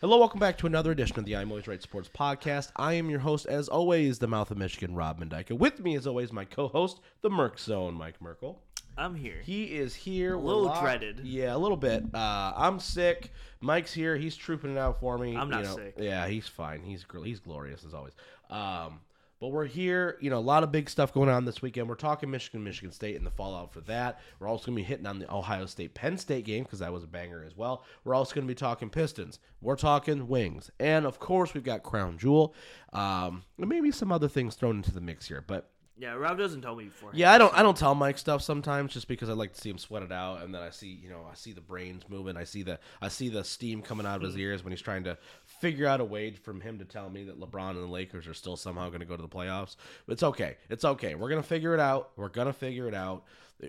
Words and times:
Hello, 0.00 0.18
welcome 0.18 0.38
back 0.38 0.58
to 0.58 0.66
another 0.66 0.92
edition 0.92 1.18
of 1.18 1.24
the 1.24 1.36
I'm 1.36 1.50
Always 1.50 1.66
Right 1.66 1.82
Sports 1.82 2.10
Podcast. 2.14 2.70
I 2.76 2.92
am 2.94 3.08
your 3.08 3.20
host, 3.20 3.46
as 3.46 3.66
always, 3.68 4.18
the 4.18 4.26
mouth 4.26 4.50
of 4.50 4.58
Michigan, 4.58 4.94
Rob 4.94 5.18
Mendyka. 5.20 5.58
With 5.58 5.80
me, 5.80 5.96
as 5.96 6.06
always, 6.06 6.32
my 6.32 6.44
co-host, 6.44 7.00
the 7.22 7.30
Merc 7.30 7.58
Zone, 7.58 7.94
Mike 7.94 8.20
Merkel. 8.20 8.62
I'm 8.98 9.14
here. 9.14 9.40
He 9.42 9.64
is 9.76 9.94
here. 9.94 10.34
A 10.34 10.38
little 10.38 10.64
locked- 10.64 10.82
dreaded. 10.82 11.20
Yeah, 11.24 11.54
a 11.54 11.58
little 11.58 11.78
bit. 11.78 12.04
Uh, 12.14 12.52
I'm 12.54 12.78
sick. 12.78 13.30
Mike's 13.60 13.92
here. 13.92 14.16
He's 14.16 14.36
trooping 14.36 14.72
it 14.72 14.78
out 14.78 15.00
for 15.00 15.16
me. 15.16 15.34
I'm 15.34 15.48
not 15.48 15.60
you 15.60 15.64
know. 15.64 15.76
sick. 15.76 15.94
Yeah, 15.98 16.26
he's 16.28 16.46
fine. 16.46 16.82
He's 16.82 17.04
he's 17.24 17.40
glorious 17.40 17.82
as 17.84 17.94
always. 17.94 18.12
Um, 18.50 19.00
but 19.40 19.48
we're 19.48 19.66
here. 19.66 20.16
You 20.20 20.30
know, 20.30 20.38
a 20.38 20.40
lot 20.40 20.62
of 20.62 20.72
big 20.72 20.88
stuff 20.88 21.12
going 21.12 21.28
on 21.28 21.44
this 21.44 21.60
weekend. 21.62 21.88
We're 21.88 21.94
talking 21.94 22.30
Michigan, 22.30 22.64
Michigan 22.64 22.92
State, 22.92 23.16
and 23.16 23.26
the 23.26 23.30
fallout 23.30 23.72
for 23.72 23.80
that. 23.82 24.20
We're 24.38 24.48
also 24.48 24.66
going 24.66 24.76
to 24.76 24.82
be 24.82 24.86
hitting 24.86 25.06
on 25.06 25.18
the 25.18 25.32
Ohio 25.32 25.66
State 25.66 25.94
Penn 25.94 26.16
State 26.18 26.44
game 26.44 26.64
because 26.64 26.78
that 26.78 26.92
was 26.92 27.04
a 27.04 27.08
banger 27.08 27.44
as 27.46 27.56
well. 27.56 27.84
We're 28.04 28.14
also 28.14 28.34
going 28.34 28.46
to 28.46 28.50
be 28.50 28.56
talking 28.56 28.90
Pistons. 28.90 29.38
We're 29.60 29.76
talking 29.76 30.28
Wings, 30.28 30.70
and 30.80 31.06
of 31.06 31.18
course 31.18 31.54
we've 31.54 31.64
got 31.64 31.82
Crown 31.82 32.18
Jewel. 32.18 32.54
Um, 32.92 33.44
and 33.58 33.68
maybe 33.68 33.90
some 33.90 34.12
other 34.12 34.28
things 34.28 34.54
thrown 34.54 34.76
into 34.76 34.92
the 34.92 35.00
mix 35.00 35.28
here, 35.28 35.44
but. 35.46 35.70
Yeah, 35.98 36.12
Rob 36.12 36.36
doesn't 36.36 36.60
tell 36.60 36.76
me 36.76 36.84
before. 36.84 37.12
Yeah, 37.14 37.32
I 37.32 37.38
don't. 37.38 37.54
I 37.54 37.62
don't 37.62 37.74
tell 37.74 37.94
Mike 37.94 38.18
stuff 38.18 38.42
sometimes, 38.42 38.92
just 38.92 39.08
because 39.08 39.30
I 39.30 39.32
like 39.32 39.54
to 39.54 39.60
see 39.62 39.70
him 39.70 39.78
sweat 39.78 40.02
it 40.02 40.12
out, 40.12 40.42
and 40.42 40.54
then 40.54 40.60
I 40.60 40.68
see, 40.68 40.88
you 40.88 41.08
know, 41.08 41.26
I 41.30 41.34
see 41.34 41.52
the 41.52 41.62
brains 41.62 42.02
moving. 42.10 42.36
I 42.36 42.44
see 42.44 42.62
the, 42.62 42.78
I 43.00 43.08
see 43.08 43.30
the 43.30 43.42
steam 43.42 43.80
coming 43.80 44.06
out 44.06 44.16
of 44.16 44.22
his 44.22 44.36
ears 44.36 44.62
when 44.62 44.72
he's 44.72 44.82
trying 44.82 45.04
to 45.04 45.16
figure 45.60 45.86
out 45.86 46.00
a 46.00 46.04
way 46.04 46.32
from 46.32 46.60
him 46.60 46.78
to 46.78 46.84
tell 46.84 47.08
me 47.10 47.24
that 47.24 47.40
LeBron 47.40 47.70
and 47.70 47.82
the 47.82 47.86
Lakers 47.86 48.26
are 48.26 48.34
still 48.34 48.56
somehow 48.56 48.88
going 48.88 49.00
to 49.00 49.06
go 49.06 49.16
to 49.16 49.22
the 49.22 49.28
playoffs. 49.28 49.76
But 50.06 50.14
it's 50.14 50.22
okay. 50.22 50.56
It's 50.70 50.84
okay. 50.84 51.14
We're 51.14 51.28
gonna 51.28 51.42
figure 51.42 51.74
it 51.74 51.80
out. 51.80 52.10
We're 52.16 52.28
gonna 52.28 52.52
figure 52.52 52.88
it 52.88 52.94
out. 52.94 53.24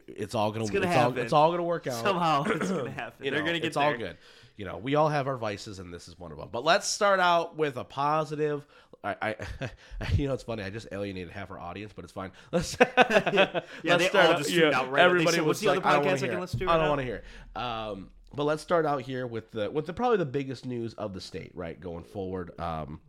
It's 0.08 0.36
all 0.36 0.52
gonna. 0.52 0.66
It's, 0.66 0.72
gonna 0.72 0.86
all. 0.88 0.92
happen. 0.92 1.18
It's 1.20 1.34
all 1.34 1.52
gonna 1.52 1.64
work 1.64 1.88
out. 1.88 2.04
Somehow 2.04 2.44
it's 2.46 2.70
gonna 2.70 2.90
happen. 3.04 3.24
You 3.26 3.32
They're 3.32 3.40
know, 3.40 3.46
gonna 3.46 3.60
get 3.60 3.68
it's 3.68 3.78
there. 3.78 3.86
all 3.92 3.98
good. 3.98 4.18
You 4.58 4.66
know, 4.66 4.78
we 4.78 4.96
all 4.96 5.08
have 5.08 5.28
our 5.28 5.38
vices, 5.38 5.80
and 5.80 5.94
this 5.94 6.08
is 6.08 6.18
one 6.20 6.32
of 6.32 6.38
them. 6.40 6.50
But 6.52 6.64
let's 6.66 6.88
start 6.88 7.20
out 7.20 7.56
with 7.58 7.78
a 7.78 7.84
positive. 7.84 8.66
I, 9.04 9.16
I 9.22 9.36
you 10.16 10.28
know, 10.28 10.34
it's 10.34 10.44
funny. 10.44 10.64
I 10.64 10.70
just 10.72 10.88
alienated 10.92 11.30
half 11.32 11.52
our 11.52 11.60
audience, 11.60 11.94
but 11.96 12.04
it's 12.04 12.12
fine. 12.12 12.32
Let's, 12.52 12.76
Yeah, 12.98 13.62
let's 13.84 14.04
they 14.04 14.10
start 14.10 14.26
all 14.26 14.32
out- 14.34 14.38
just 14.40 14.50
tuned 14.50 14.74
out 14.74 14.92
right- 14.92 15.04
Everybody 15.04 15.38
said, 15.38 15.46
was 15.46 15.48
"What's 15.48 15.60
the 15.62 15.68
like, 15.68 15.78
other 15.78 15.88
I 15.88 15.94
don't 15.94 16.06
wanna 16.06 16.18
podcast 16.18 16.24
I 16.24 16.28
can 16.30 16.40
listen 16.42 16.60
to 16.62 16.70
I 16.72 16.78
don't 16.78 16.90
want 16.90 17.00
to 17.00 17.06
hear. 17.06 17.24
it. 17.56 17.58
Um, 17.60 18.10
but 18.34 18.44
let's 18.44 18.62
start 18.62 18.86
out 18.86 19.02
here 19.02 19.26
with 19.28 19.52
the 19.52 19.70
with 19.72 19.86
the 19.86 19.94
probably 19.94 20.18
the 20.18 20.26
biggest 20.26 20.66
news 20.66 20.94
of 20.96 21.14
the 21.14 21.22
state, 21.22 21.52
right, 21.54 21.80
going 21.80 22.04
forward. 22.04 22.58
Um, 22.60 23.00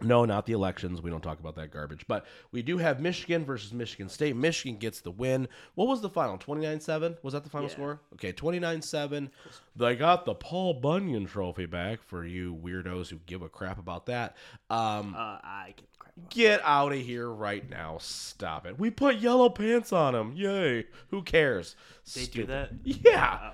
no, 0.00 0.24
not 0.24 0.46
the 0.46 0.52
elections. 0.54 1.00
We 1.02 1.10
don't 1.10 1.20
talk 1.22 1.38
about 1.38 1.54
that 1.56 1.70
garbage. 1.70 2.06
But 2.08 2.24
we 2.50 2.62
do 2.62 2.78
have 2.78 2.98
Michigan 3.00 3.44
versus 3.44 3.72
Michigan 3.72 4.08
State. 4.08 4.34
Michigan 4.34 4.78
gets 4.78 5.00
the 5.00 5.10
win. 5.12 5.46
What 5.74 5.86
was 5.86 6.00
the 6.00 6.08
final? 6.08 6.38
29 6.38 6.80
7? 6.80 7.18
Was 7.22 7.34
that 7.34 7.44
the 7.44 7.50
final 7.50 7.68
Yeah. 7.68 7.74
score? 7.74 8.00
Okay, 8.14 8.32
29 8.32 8.82
7. 8.82 9.30
They 9.76 9.94
got 9.94 10.24
the 10.24 10.34
Paul 10.34 10.74
Bunyan 10.74 11.26
trophy 11.26 11.66
back 11.66 12.02
for 12.02 12.24
you 12.24 12.54
weirdos 12.54 13.10
who 13.10 13.18
give 13.26 13.42
a 13.42 13.48
crap 13.48 13.78
about 13.78 14.06
that. 14.06 14.36
Um, 14.70 15.14
Uh, 15.14 15.38
I 15.44 15.74
get 15.76 15.86
crap. 15.98 16.12
Get 16.30 16.60
out 16.64 16.92
of 16.92 16.98
here 16.98 17.28
right 17.30 17.68
now. 17.70 17.98
Stop 18.00 18.66
it. 18.66 18.78
We 18.78 18.90
put 18.90 19.16
yellow 19.16 19.50
pants 19.50 19.92
on 19.92 20.14
him. 20.14 20.32
Yay. 20.34 20.86
Who 21.10 21.22
cares? 21.22 21.76
They 22.16 22.24
do 22.26 22.44
that. 22.46 22.70
Yeah. 22.82 23.36
Wow. 23.36 23.52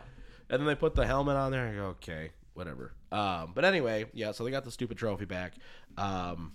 And 0.50 0.60
then 0.60 0.66
they 0.66 0.74
put 0.74 0.94
the 0.94 1.06
helmet 1.06 1.36
on 1.36 1.50
there. 1.52 1.68
I 1.68 1.74
go, 1.74 1.84
okay, 1.88 2.30
whatever. 2.54 2.92
Um, 3.12 3.52
but 3.54 3.64
anyway, 3.64 4.06
yeah. 4.14 4.32
So 4.32 4.44
they 4.44 4.50
got 4.50 4.64
the 4.64 4.70
stupid 4.70 4.96
trophy 4.98 5.24
back. 5.26 5.54
Um, 5.96 6.52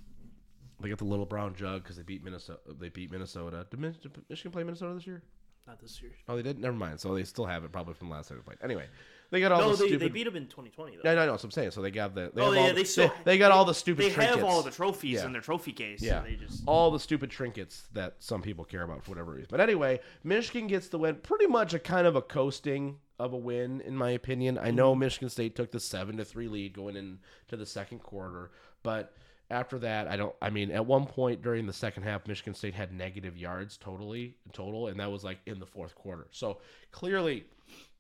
they 0.80 0.90
got 0.90 0.98
the 0.98 1.06
little 1.06 1.26
brown 1.26 1.56
jug 1.56 1.84
because 1.84 1.96
they 1.96 2.04
beat 2.04 2.24
Minnesota. 2.24 2.60
They 2.80 2.90
beat 2.90 3.12
Minnesota. 3.12 3.66
Did 3.70 3.80
Mich- 3.80 4.02
did 4.02 4.12
Michigan 4.30 4.52
play 4.52 4.64
Minnesota 4.64 4.96
this 4.96 5.08
year? 5.08 5.24
Not 5.66 5.80
this 5.80 6.02
year. 6.02 6.12
Oh, 6.28 6.36
they 6.36 6.42
did. 6.42 6.60
Never 6.60 6.76
mind. 6.76 7.00
So 7.00 7.14
they 7.16 7.24
still 7.24 7.46
have 7.46 7.64
it 7.64 7.72
probably 7.72 7.94
from 7.94 8.10
last 8.10 8.28
time 8.28 8.38
they 8.38 8.44
played. 8.44 8.58
Anyway, 8.62 8.86
they 9.32 9.40
got 9.40 9.54
all 9.54 9.62
No, 9.62 9.70
the 9.72 9.78
they, 9.78 9.88
stupid. 9.88 10.02
they 10.02 10.10
beat 10.10 10.26
them 10.26 10.36
in 10.36 10.48
2020 10.48 10.98
though. 10.98 11.02
no, 11.06 11.16
no, 11.16 11.26
no. 11.32 11.38
So 11.38 11.46
I'm 11.46 11.52
saying. 11.52 11.72
So 11.72 11.82
they 11.82 11.90
got 11.90 12.14
the. 12.14 12.32
They 12.36 12.42
oh 12.42 12.46
have 12.48 12.54
yeah, 12.56 12.60
all 12.62 12.68
they 12.68 12.74
the, 12.82 12.86
still 12.86 13.14
They, 13.24 13.38
got 13.38 13.52
all 13.54 13.64
the 13.64 13.74
stupid. 13.74 14.04
They 14.06 14.10
trinkets. 14.12 14.36
have 14.36 14.44
all 14.44 14.62
the 14.62 14.72
trophies 14.72 15.20
Yeah. 15.22 15.26
in 15.26 15.32
their 15.32 15.42
trophy 15.42 15.72
case. 15.72 16.02
Yeah. 16.02 16.22
So 16.22 16.28
they 16.28 16.36
just 16.36 16.64
all 16.66 16.92
the 16.92 17.00
stupid 17.00 17.30
trinkets 17.30 17.84
that 17.94 18.16
some 18.20 18.42
people 18.42 18.66
care 18.66 18.84
about 18.84 19.06
for 19.06 19.12
whatever 19.12 19.32
reason. 19.32 19.48
But 19.52 19.62
anyway, 19.62 20.02
Michigan 20.26 20.68
gets 20.68 20.90
the 20.90 20.98
win. 21.00 21.16
Pretty 21.16 21.48
much 21.48 21.74
a 21.74 21.80
kind 21.80 22.08
of 22.08 22.18
a 22.18 22.22
coasting 22.22 22.98
of 23.24 23.34
a 23.34 23.38
win, 23.38 23.82
in 23.82 23.96
my 23.96 24.12
opinion. 24.12 24.58
I 24.58 24.72
know 24.72 24.92
mm-hmm. 24.92 25.00
Michigan 25.02 25.30
State 25.30 25.56
took 25.56 25.72
the 25.72 25.80
seven 25.80 26.18
to 26.18 26.26
three 26.26 26.48
lead 26.48 26.74
going 26.74 26.96
into 26.96 27.56
the 27.56 27.66
second 27.66 28.00
quarter, 28.00 28.52
but 28.84 29.14
after 29.50 29.80
that, 29.80 30.08
I 30.08 30.18
don't. 30.18 30.36
I 30.42 30.50
mean, 30.50 30.72
at 30.72 30.86
one 30.86 31.06
point 31.06 31.42
during 31.42 31.66
the 31.66 31.74
second 31.74 32.04
half, 32.04 32.28
Michigan 32.28 32.54
State 32.54 32.74
had 32.74 32.92
negative 32.92 33.38
yards 33.38 33.78
totally 33.78 34.36
total, 34.52 34.88
and 34.88 35.00
that 35.00 35.12
was 35.12 35.24
like 35.24 35.40
in 35.46 35.60
the 35.60 35.66
fourth 35.66 35.96
quarter. 35.96 36.28
So 36.32 36.60
clearly, 36.92 37.46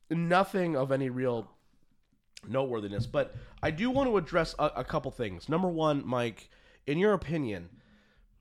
nothing 0.09 0.75
of 0.75 0.91
any 0.91 1.09
real 1.09 1.49
noteworthiness. 2.47 3.05
But 3.05 3.35
I 3.61 3.71
do 3.71 3.89
want 3.89 4.09
to 4.09 4.17
address 4.17 4.55
a, 4.59 4.71
a 4.77 4.83
couple 4.83 5.11
things. 5.11 5.47
Number 5.47 5.69
one, 5.69 6.05
Mike, 6.05 6.49
in 6.87 6.97
your 6.97 7.13
opinion, 7.13 7.69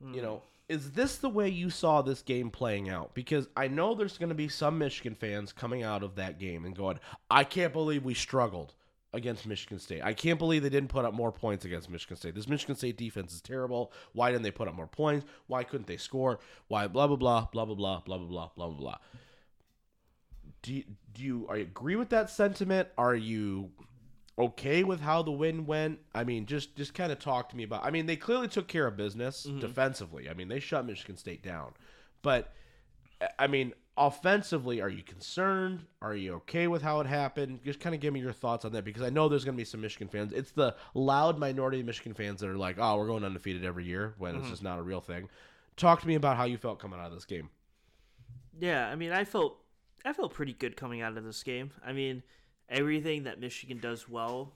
you 0.01 0.07
hmm. 0.07 0.23
know, 0.23 0.43
is 0.73 0.93
this 0.93 1.17
the 1.17 1.29
way 1.29 1.51
you 1.51 1.69
saw 1.69 2.01
this 2.01 2.23
game 2.23 2.51
playing 2.51 2.89
out? 2.89 3.15
Because 3.15 3.47
I 3.55 3.69
know 3.69 3.95
there's 3.95 4.17
going 4.17 4.31
to 4.31 4.35
be 4.35 4.49
some 4.49 4.79
Michigan 4.79 5.15
fans 5.15 5.53
coming 5.53 5.83
out 5.83 6.03
of 6.03 6.15
that 6.15 6.39
game 6.39 6.65
and 6.65 6.75
going, 6.75 6.99
I 7.31 7.45
can't 7.45 7.75
believe 7.75 8.05
we 8.05 8.15
struggled 8.15 8.75
against 9.13 9.47
Michigan 9.47 9.79
State. 9.79 10.03
I 10.03 10.15
can't 10.15 10.39
believe 10.39 10.63
they 10.63 10.71
didn't 10.71 10.89
put 10.89 11.05
up 11.05 11.13
more 11.13 11.31
points 11.31 11.67
against 11.67 11.91
Michigan 11.91 12.17
State. 12.17 12.35
This 12.35 12.49
Michigan 12.49 12.75
State 12.75 12.97
defense 12.97 13.35
is 13.35 13.43
terrible. 13.43 13.93
Why 14.15 14.31
didn't 14.31 14.45
they 14.45 14.51
put 14.51 14.67
up 14.67 14.75
more 14.75 14.87
points? 14.87 15.27
Why 15.47 15.63
couldn't 15.63 15.87
they 15.87 15.99
score? 15.99 16.39
Why 16.69 16.87
blah 16.87 17.07
blah 17.07 17.17
blah 17.17 17.49
blah 17.53 17.67
blah 17.67 17.75
blah 17.75 17.95
blah 17.99 18.27
blah 18.27 18.49
blah 18.57 18.69
blah. 18.69 18.97
Do 20.63 20.73
you, 20.73 20.85
do 21.13 21.23
you 21.23 21.49
you 21.49 21.49
agree 21.49 21.97
with 21.97 22.09
that 22.09 22.31
sentiment? 22.31 22.89
Are 22.97 23.15
you 23.15 23.71
okay 24.39 24.85
with 24.85 25.01
how 25.01 25.23
the 25.23 25.31
win 25.31 25.67
went? 25.67 25.99
I 26.15 26.25
mean, 26.25 26.47
just 26.47 26.77
just 26.77 26.95
kind 26.95 27.13
of 27.13 27.19
talk 27.19 27.49
to 27.51 27.57
me 27.57 27.65
about. 27.65 27.85
I 27.85 27.91
mean, 27.91 28.07
they 28.07 28.17
clearly 28.17 28.49
took 28.49 28.69
care 28.69 28.87
of 28.87 28.97
business 28.97 29.47
mm-hmm. 29.47 29.61
defensively. 29.61 30.29
I 30.29 30.35
mean, 30.35 30.49
they 30.49 30.61
shut 30.61 30.87
Michigan 30.87 31.17
State 31.17 31.43
down, 31.43 31.73
but 32.23 32.53
I 33.39 33.47
mean, 33.47 33.73
offensively, 33.97 34.81
are 34.81 34.89
you 34.89 35.03
concerned? 35.03 35.85
Are 36.01 36.15
you 36.15 36.35
okay 36.35 36.67
with 36.67 36.83
how 36.83 37.01
it 37.01 37.07
happened? 37.07 37.61
Just 37.65 37.81
kind 37.81 37.95
of 37.95 38.01
give 38.01 38.13
me 38.13 38.21
your 38.21 38.33
thoughts 38.33 38.65
on 38.65 38.73
that 38.73 38.85
because 38.85 39.03
I 39.03 39.11
know 39.11 39.29
there's 39.29 39.45
going 39.45 39.57
to 39.57 39.61
be 39.61 39.65
some 39.65 39.81
Michigan 39.81 40.09
fans. 40.09 40.33
It's 40.33 40.53
the 40.53 40.75
loud 40.95 41.39
minority 41.39 41.81
of 41.81 41.87
Michigan 41.87 42.15
fans 42.15 42.41
that 42.41 42.49
are 42.49 42.57
like, 42.57 42.77
"Oh, 42.79 42.97
we're 42.97 43.07
going 43.07 43.25
undefeated 43.25 43.65
every 43.65 43.85
year," 43.85 44.15
when 44.19 44.35
it's 44.35 44.43
mm-hmm. 44.43 44.51
just 44.51 44.63
not 44.63 44.79
a 44.79 44.83
real 44.83 45.01
thing. 45.01 45.29
Talk 45.77 46.01
to 46.03 46.09
me 46.09 46.15
about 46.15 46.37
how 46.37 46.45
you 46.45 46.59
felt 46.59 46.79
coming 46.79 46.99
out 46.99 47.07
of 47.07 47.13
this 47.13 47.25
game. 47.25 47.49
Yeah, 48.59 48.89
I 48.89 48.95
mean, 48.97 49.13
I 49.13 49.25
felt 49.25 49.59
I 50.05 50.13
felt 50.13 50.35
pretty 50.35 50.53
good 50.53 50.77
coming 50.77 51.01
out 51.01 51.17
of 51.17 51.25
this 51.25 51.43
game. 51.43 51.71
I 51.85 51.93
mean, 51.93 52.23
everything 52.73 53.25
that 53.25 53.39
Michigan 53.39 53.79
does 53.79 54.09
well 54.09 54.53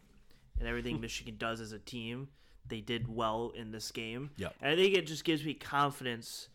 and 0.58 0.66
everything 0.66 1.00
Michigan 1.00 1.36
does 1.38 1.60
as 1.60 1.72
a 1.72 1.78
team, 1.78 2.28
they 2.68 2.80
did 2.80 3.14
well 3.14 3.52
in 3.54 3.70
this 3.70 3.90
game. 3.90 4.30
Yep. 4.38 4.54
And 4.60 4.72
I 4.72 4.76
think 4.76 4.96
it 4.96 5.06
just 5.06 5.24
gives 5.24 5.44
me 5.44 5.54
confidence 5.54 6.48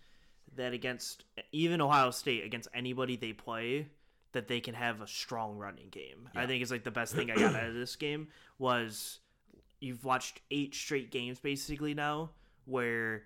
that 0.55 0.73
against 0.73 1.23
even 1.51 1.79
Ohio 1.79 2.11
State, 2.11 2.43
against 2.43 2.67
anybody 2.73 3.15
they 3.15 3.31
play, 3.31 3.87
that 4.33 4.47
they 4.47 4.59
can 4.59 4.73
have 4.73 5.01
a 5.01 5.07
strong 5.07 5.57
running 5.57 5.89
game. 5.89 6.29
I 6.35 6.45
think 6.45 6.61
it's 6.61 6.71
like 6.71 6.83
the 6.83 6.91
best 6.91 7.13
thing 7.13 7.31
I 7.31 7.35
got 7.35 7.55
out 7.55 7.67
of 7.67 7.73
this 7.73 7.95
game 7.95 8.29
was 8.59 9.19
you've 9.79 10.05
watched 10.05 10.41
eight 10.51 10.73
straight 10.73 11.11
games 11.11 11.39
basically 11.39 11.93
now 11.93 12.29
where 12.65 13.23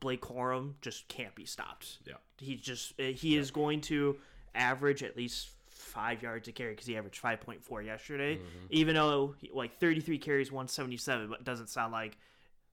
Blake 0.00 0.20
Corum 0.20 0.74
just 0.80 1.06
can't 1.08 1.34
be 1.34 1.44
stopped. 1.44 1.98
Yeah. 2.04 2.14
He 2.38 2.56
just 2.56 2.98
uh, 2.98 3.04
he 3.04 3.36
is 3.36 3.50
going 3.50 3.82
to 3.82 4.16
average 4.54 5.02
at 5.02 5.16
least 5.16 5.50
five 5.92 6.22
yards 6.22 6.48
a 6.48 6.52
carry 6.52 6.72
because 6.72 6.86
he 6.86 6.96
averaged 6.96 7.18
five 7.18 7.40
point 7.40 7.62
four 7.62 7.82
yesterday. 7.82 8.36
Mm-hmm. 8.36 8.66
Even 8.70 8.94
though 8.94 9.34
he, 9.38 9.50
like 9.52 9.78
thirty 9.78 10.00
three 10.00 10.18
carries, 10.18 10.50
one 10.50 10.68
seventy 10.68 10.96
seven, 10.96 11.28
but 11.28 11.44
doesn't 11.44 11.68
sound 11.68 11.92
like 11.92 12.16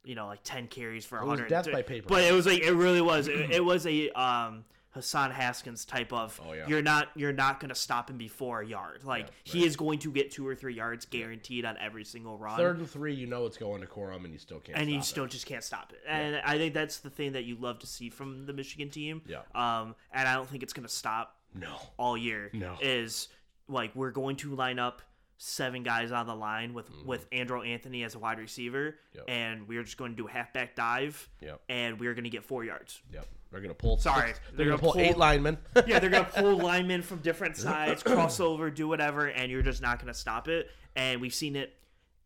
you 0.04 0.16
know 0.16 0.28
like 0.28 0.40
ten 0.44 0.68
carries 0.68 1.06
for 1.06 1.18
It 1.20 1.26
was 1.26 1.40
hundred. 1.40 1.50
death 1.50 1.72
by 1.72 1.82
paper. 1.82 2.08
But 2.08 2.24
it 2.24 2.34
was 2.34 2.46
like 2.46 2.62
it 2.62 2.74
really 2.74 3.02
was. 3.02 3.28
It, 3.28 3.52
it 3.52 3.64
was 3.64 3.86
a 3.86 4.10
um 4.12 4.66
Hassan 4.92 5.30
Haskins 5.30 5.86
type 5.86 6.12
of. 6.12 6.40
Oh, 6.44 6.54
yeah. 6.54 6.68
You're 6.68 6.82
not 6.82 7.10
you're 7.16 7.32
not 7.34 7.60
gonna 7.60 7.76
stop 7.76 8.10
him 8.10 8.18
before 8.18 8.62
a 8.62 8.66
yard. 8.66 9.04
Like 9.04 9.28
Yeah, 9.28 9.52
he 9.54 9.66
is 9.66 9.76
going 9.76 10.00
to 10.00 10.12
get 10.12 10.32
two 10.32 10.48
or 10.48 10.56
three 10.56 10.74
yards 10.74 11.06
guaranteed 11.06 11.64
on 11.64 11.78
every 11.78 12.04
single 12.04 12.38
run 12.38 12.58
Third 12.58 12.80
and 12.80 12.90
three, 12.90 13.14
you 13.14 13.28
know 13.28 13.46
it's 13.46 13.58
going 13.58 13.82
to 13.82 13.88
Corum, 13.88 14.24
and 14.24 14.34
you 14.34 14.40
still 14.40 14.60
can't. 14.60 14.78
and 14.80 14.90
you 14.90 15.02
still 15.02 15.26
it. 15.26 15.32
just 15.32 15.46
can't 15.46 15.64
stop 15.64 15.94
it. 15.94 16.02
And 16.08 16.42
I 16.44 16.58
think 16.58 16.74
that's 16.74 16.98
the 16.98 17.10
thing 17.12 17.34
that 17.34 17.44
you 17.44 17.56
love 17.56 17.80
to 17.80 17.88
see 17.88 18.10
from 18.10 18.46
the 18.48 18.54
Michigan 18.54 18.90
team. 18.90 19.22
Yeah. 19.28 19.42
Um, 19.54 19.96
and 20.12 20.28
I 20.28 20.34
don't 20.34 20.50
think 20.50 20.64
it's 20.64 20.74
going 20.74 20.88
to 20.88 20.94
stop 20.94 21.36
no. 21.54 21.78
all 21.98 22.18
year. 22.18 22.50
No. 22.54 22.78
Is 22.82 23.28
like 23.68 23.96
we're 23.96 24.12
going 24.12 24.36
to 24.38 24.56
line 24.56 24.80
up 24.80 25.02
seven 25.38 25.84
guys 25.84 26.12
on 26.12 26.28
the 26.28 26.36
line 26.36 26.74
with 26.74 26.90
with 27.06 27.26
Andrew 27.32 27.62
Anthony 27.62 28.04
as 28.04 28.16
a 28.16 28.20
wide 28.20 28.40
receiver, 28.40 28.96
Mm-hmm. 29.16 29.18
Yep. 29.18 29.26
and 29.30 29.68
we're 29.68 29.84
just 29.84 29.98
going 29.98 30.12
to 30.12 30.18
do 30.18 30.28
a 30.28 30.32
halfback 30.32 30.76
dive, 30.76 31.30
Yep. 31.42 31.62
and 31.70 32.00
we're 32.00 32.14
going 32.14 32.26
to 32.26 32.30
get 32.30 32.44
four 32.44 32.64
yards. 32.64 33.02
Yep. 33.14 33.26
They're 33.52 33.62
gonna 33.62 33.74
pull. 33.74 33.98
Sorry, 33.98 34.28
six- 34.28 34.40
they're 34.50 34.58
they're, 34.58 34.66
gonna, 34.68 34.82
gonna 34.82 34.94
pull, 34.94 35.02
eight 35.02 35.18
linemen. 35.18 35.58
Yeah, 35.88 35.98
they're 35.98 36.12
gonna 36.12 36.24
pull 36.36 36.58
linemen 36.58 37.02
from 37.02 37.18
different 37.20 37.58
sides, 37.58 38.04
crossover, 38.04 38.72
do 38.72 38.88
whatever, 38.88 39.26
and 39.26 39.52
you're 39.52 39.64
just 39.64 39.82
not 39.82 39.98
gonna 40.00 40.14
stop 40.14 40.48
it. 40.48 40.70
And 40.96 41.20
we've 41.20 41.34
seen 41.34 41.56
it 41.56 41.74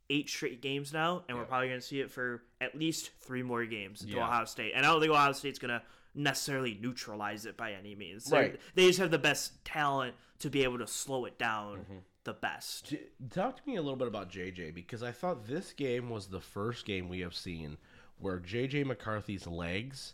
eight 0.09 0.29
straight 0.29 0.61
games 0.61 0.91
now, 0.93 1.23
and 1.27 1.37
we're 1.37 1.45
probably 1.45 1.69
gonna 1.69 1.81
see 1.81 1.99
it 2.01 2.11
for 2.11 2.43
at 2.61 2.77
least 2.77 3.11
three 3.21 3.43
more 3.43 3.65
games 3.65 4.01
until 4.01 4.17
Yeah. 4.17 4.27
Ohio 4.27 4.45
State. 4.45 4.73
And 4.75 4.85
I 4.85 4.89
don't 4.89 4.99
think 5.01 5.11
Ohio 5.13 5.31
State's 5.31 5.59
gonna 5.59 5.81
necessarily 6.15 6.77
neutralize 6.79 7.45
it 7.45 7.57
by 7.57 7.73
any 7.73 7.95
means. 7.95 8.25
They're- 8.25 8.39
Right. 8.41 8.61
They 8.75 8.87
just 8.87 8.99
have 8.99 9.11
the 9.11 9.17
best 9.17 9.63
talent 9.65 10.15
to 10.39 10.49
be 10.49 10.63
able 10.63 10.77
to 10.79 10.87
slow 10.87 11.25
it 11.25 11.39
down 11.39 11.79
Mm-hmm. 11.79 11.97
the 12.25 12.33
best. 12.33 12.89
J- 12.89 13.07
Talk 13.31 13.57
to 13.57 13.67
me 13.67 13.75
a 13.77 13.81
little 13.81 13.95
bit 13.97 14.07
about 14.07 14.29
JJ 14.29 14.71
because 14.71 15.01
I 15.03 15.11
thought 15.11 15.45
this 15.47 15.73
game 15.73 16.09
was 16.09 16.27
the 16.27 16.39
first 16.41 16.85
game 16.85 17.09
we 17.09 17.21
have 17.21 17.35
seen 17.35 17.77
where 18.17 18.39
JJ 18.39 18.83
McCarthy's 18.85 19.47
legs 19.47 20.13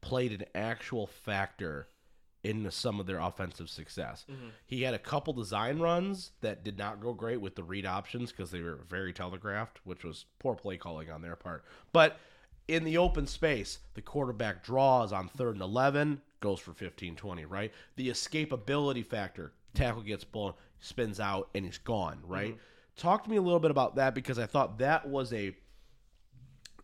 played 0.00 0.32
an 0.32 0.44
actual 0.54 1.06
factor 1.06 1.88
in 2.42 2.70
some 2.70 3.00
of 3.00 3.06
their 3.06 3.18
offensive 3.18 3.68
success. 3.68 4.24
Mm-hmm. 4.30 4.48
He 4.64 4.82
had 4.82 4.94
a 4.94 4.98
couple 4.98 5.32
design 5.32 5.78
runs 5.78 6.32
that 6.40 6.64
did 6.64 6.78
not 6.78 7.00
go 7.00 7.12
great 7.12 7.40
with 7.40 7.54
the 7.54 7.62
read 7.62 7.84
options 7.84 8.30
because 8.30 8.50
they 8.50 8.62
were 8.62 8.80
very 8.88 9.12
telegraphed, 9.12 9.80
which 9.84 10.04
was 10.04 10.24
poor 10.38 10.54
play 10.54 10.76
calling 10.76 11.10
on 11.10 11.20
their 11.20 11.36
part. 11.36 11.64
But 11.92 12.18
in 12.66 12.84
the 12.84 12.96
open 12.96 13.26
space, 13.26 13.80
the 13.94 14.00
quarterback 14.00 14.64
draws 14.64 15.12
on 15.12 15.28
third 15.28 15.56
and 15.56 15.62
11, 15.62 16.22
goes 16.40 16.60
for 16.60 16.72
15 16.72 17.16
20, 17.16 17.44
right? 17.44 17.72
The 17.96 18.08
escapability 18.08 19.04
factor, 19.04 19.52
tackle 19.74 20.02
gets 20.02 20.24
blown, 20.24 20.54
spins 20.80 21.20
out, 21.20 21.48
and 21.54 21.64
he's 21.64 21.78
gone, 21.78 22.20
right? 22.26 22.52
Mm-hmm. 22.52 22.60
Talk 22.96 23.24
to 23.24 23.30
me 23.30 23.36
a 23.36 23.42
little 23.42 23.60
bit 23.60 23.70
about 23.70 23.96
that 23.96 24.14
because 24.14 24.38
I 24.38 24.46
thought 24.46 24.78
that 24.78 25.08
was 25.08 25.32
a. 25.32 25.54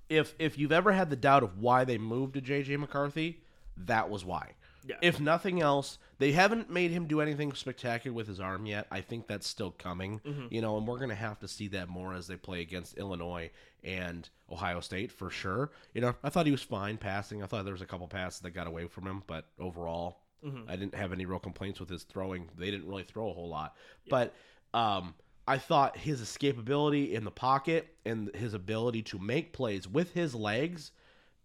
If 0.09 0.35
if 0.39 0.57
you've 0.59 0.73
ever 0.73 0.93
had 0.93 1.11
the 1.11 1.17
doubt 1.17 1.43
of 1.43 1.59
why 1.59 1.85
they 1.85 1.99
moved 1.99 2.35
to 2.35 2.41
JJ 2.41 2.79
McCarthy, 2.79 3.43
that 3.77 4.09
was 4.09 4.25
why. 4.25 4.53
Yeah. 4.87 4.97
If 5.03 5.19
nothing 5.21 5.61
else, 5.61 5.99
they 6.19 6.33
haven't 6.33 6.71
made 6.71 6.91
him 6.93 7.07
do 7.07 7.21
anything 7.21 7.53
spectacular 7.55 8.15
with 8.15 8.29
his 8.29 8.39
arm 8.41 8.67
yet. 8.67 8.87
I 8.91 9.01
think 9.01 9.27
that's 9.27 9.47
still 9.49 9.73
coming, 9.73 10.21
you 10.51 10.61
know, 10.61 10.77
and 10.79 10.87
we're 10.87 10.99
going 10.99 11.09
to 11.09 11.15
have 11.15 11.39
to 11.41 11.49
see 11.49 11.69
that 11.69 11.89
more 11.89 12.15
as 12.15 12.27
they 12.27 12.37
play 12.37 12.61
against 12.61 12.97
Illinois 12.97 13.51
and 13.83 14.29
Ohio 14.51 14.81
State 14.81 15.11
for 15.11 15.29
sure. 15.31 15.71
You 15.93 16.01
know, 16.03 16.15
I 16.23 16.31
thought 16.31 16.47
he 16.47 16.53
was 16.53 16.63
fine 16.63 16.97
passing. 16.99 17.43
I 17.43 17.47
thought 17.47 17.65
there 17.65 17.73
was 17.75 17.83
a 17.83 17.87
couple 17.87 18.07
passes 18.09 18.41
that 18.41 18.51
got 18.51 18.67
away 18.67 18.87
from 18.87 19.07
him, 19.07 19.23
but 19.27 19.47
overall, 19.59 20.21
I 20.69 20.77
didn't 20.77 20.95
have 20.95 21.13
any 21.13 21.27
real 21.27 21.41
complaints 21.41 21.81
with 21.81 21.89
his 21.89 22.05
throwing. 22.05 22.49
They 22.57 22.71
didn't 22.71 22.87
really 22.89 23.03
throw 23.03 23.29
a 23.31 23.33
whole 23.33 23.49
lot, 23.49 23.75
but 24.09 24.35
um, 24.75 25.15
I 25.49 25.59
thought 25.59 25.97
his 25.97 26.21
escapability 26.21 27.13
in 27.13 27.25
the 27.25 27.31
pocket 27.33 27.89
and 28.05 28.33
his 28.35 28.55
ability 28.55 29.03
to 29.03 29.19
make 29.19 29.53
plays 29.53 29.89
with 29.89 30.13
his 30.13 30.35
legs 30.37 30.93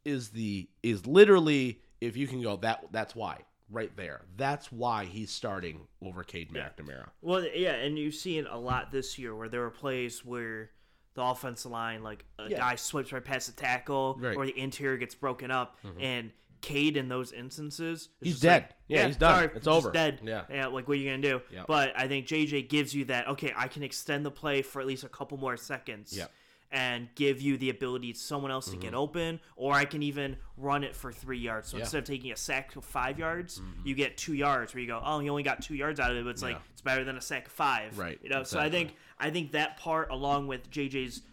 is 0.06 0.30
the 0.30 0.68
is 0.84 1.08
literally 1.08 1.82
if 2.01 2.18
you 2.18 2.27
can 2.27 2.42
go 2.42 2.57
that 2.57 2.86
that's 2.92 3.15
why 3.15 3.39
right 3.69 3.95
there. 3.95 4.21
That's 4.36 4.71
why 4.71 5.06
he's 5.06 5.31
starting 5.31 5.88
over 6.03 6.24
Cade 6.24 6.51
McNamara. 6.51 7.07
Well, 7.21 7.45
yeah, 7.56 7.71
and 7.75 7.98
you 7.98 8.12
see 8.12 8.38
it 8.38 8.45
a 8.50 8.57
lot 8.57 8.92
this 8.92 9.18
year 9.18 9.33
where 9.33 9.48
there 9.48 9.62
were 9.62 9.69
plays 9.69 10.25
where 10.25 10.71
the 11.13 11.24
offensive 11.24 11.71
line, 11.71 12.03
like 12.03 12.25
a 12.38 12.50
Yeah. 12.50 12.57
guy 12.57 12.75
swipes 12.75 13.13
right 13.13 13.24
past 13.24 13.48
the 13.48 13.53
tackle, 13.62 14.18
Right. 14.19 14.36
or 14.36 14.45
the 14.45 14.57
interior 14.59 14.98
gets 14.98 15.15
broken 15.15 15.51
up, 15.51 15.77
mm-hmm. 15.83 16.01
and 16.01 16.31
Cade 16.62 16.95
in 16.95 17.07
those 17.07 17.31
instances, 17.31 18.09
is 18.21 18.27
He's 18.27 18.39
dead. 18.39 18.63
like, 18.63 18.71
Yeah, 18.88 19.07
he's 19.07 19.15
done. 19.18 19.36
sorry, 19.36 19.51
It's 19.57 19.68
over. 19.68 19.92
Dead. 19.92 20.19
Yeah. 20.24 20.44
yeah. 20.50 20.68
Like 20.68 20.88
what 20.88 20.94
are 20.94 21.00
you 21.00 21.09
gonna 21.09 21.21
do? 21.21 21.42
Yep. 21.51 21.65
But 21.68 21.94
I 21.97 22.07
think 22.07 22.27
JJ 22.27 22.63
gives 22.69 22.94
you 22.94 23.06
that. 23.06 23.27
Okay, 23.30 23.51
I 23.56 23.68
can 23.68 23.83
extend 23.83 24.25
the 24.25 24.31
play 24.31 24.62
for 24.62 24.80
at 24.81 24.88
least 24.88 25.04
a 25.04 25.09
couple 25.09 25.38
more 25.38 25.57
seconds. 25.57 26.15
Yep. 26.15 26.31
And 26.73 27.09
give 27.15 27.41
you 27.41 27.57
the 27.57 27.69
ability 27.69 28.13
to 28.13 28.19
someone 28.19 28.50
else 28.50 28.69
to 28.71 28.77
get 28.77 28.94
open, 28.94 29.41
or 29.57 29.73
I 29.73 29.83
can 29.83 30.01
even 30.03 30.38
run 30.56 30.85
it 30.85 30.95
for 30.95 31.12
three 31.12 31.38
yards. 31.39 31.68
So 31.68 31.75
Mm-hmm. 31.75 31.79
Yeah. 31.79 31.81
Mm-hmm. 31.81 31.85
instead 31.85 31.97
of 32.00 32.06
taking 32.06 32.31
a 32.31 32.38
sack 32.38 32.75
of 32.77 32.85
five 32.85 33.19
yards, 33.19 33.62
you 33.83 33.94
get 33.94 34.15
two 34.18 34.33
yards. 34.33 34.73
Where 34.73 34.79
you 34.81 34.88
go, 34.88 35.01
oh, 35.03 35.19
you 35.19 35.29
only 35.29 35.44
got 35.44 35.62
two 35.62 35.75
yards 35.75 36.00
out 36.00 36.12
of 36.12 36.18
it, 36.18 36.23
but 36.23 36.29
it's 36.29 36.41
like 36.41 36.57
it's 36.71 36.81
better 36.81 37.03
than 37.03 37.18
a 37.18 37.21
sack 37.21 37.47
of 37.47 37.51
five. 37.51 37.97
Right, 37.97 38.18
You 38.23 38.29
know. 38.29 38.44
So 38.44 38.57
I 38.57 38.69
think 38.69 38.95
I 39.19 39.29
think 39.31 39.51
that 39.51 39.75
part, 39.77 40.12
along 40.12 40.47
with 40.47 40.71
JJ's 40.71 41.23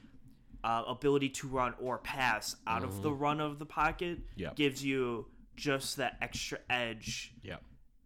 uh, 0.64 0.82
ability 0.88 1.29
to 1.29 1.46
run 1.46 1.73
or 1.81 1.99
pass 1.99 2.56
out 2.67 2.82
of 2.82 3.00
the 3.02 3.12
run 3.12 3.40
of 3.40 3.61
the 3.61 3.67
pocket, 3.67 4.19
Mm-hmm. 4.19 4.40
Yep. 4.40 4.56
gives 4.56 4.85
you 4.85 5.26
just 5.55 5.99
that 5.99 6.17
extra 6.20 6.58
edge 6.69 7.32
Yep. 7.44 7.62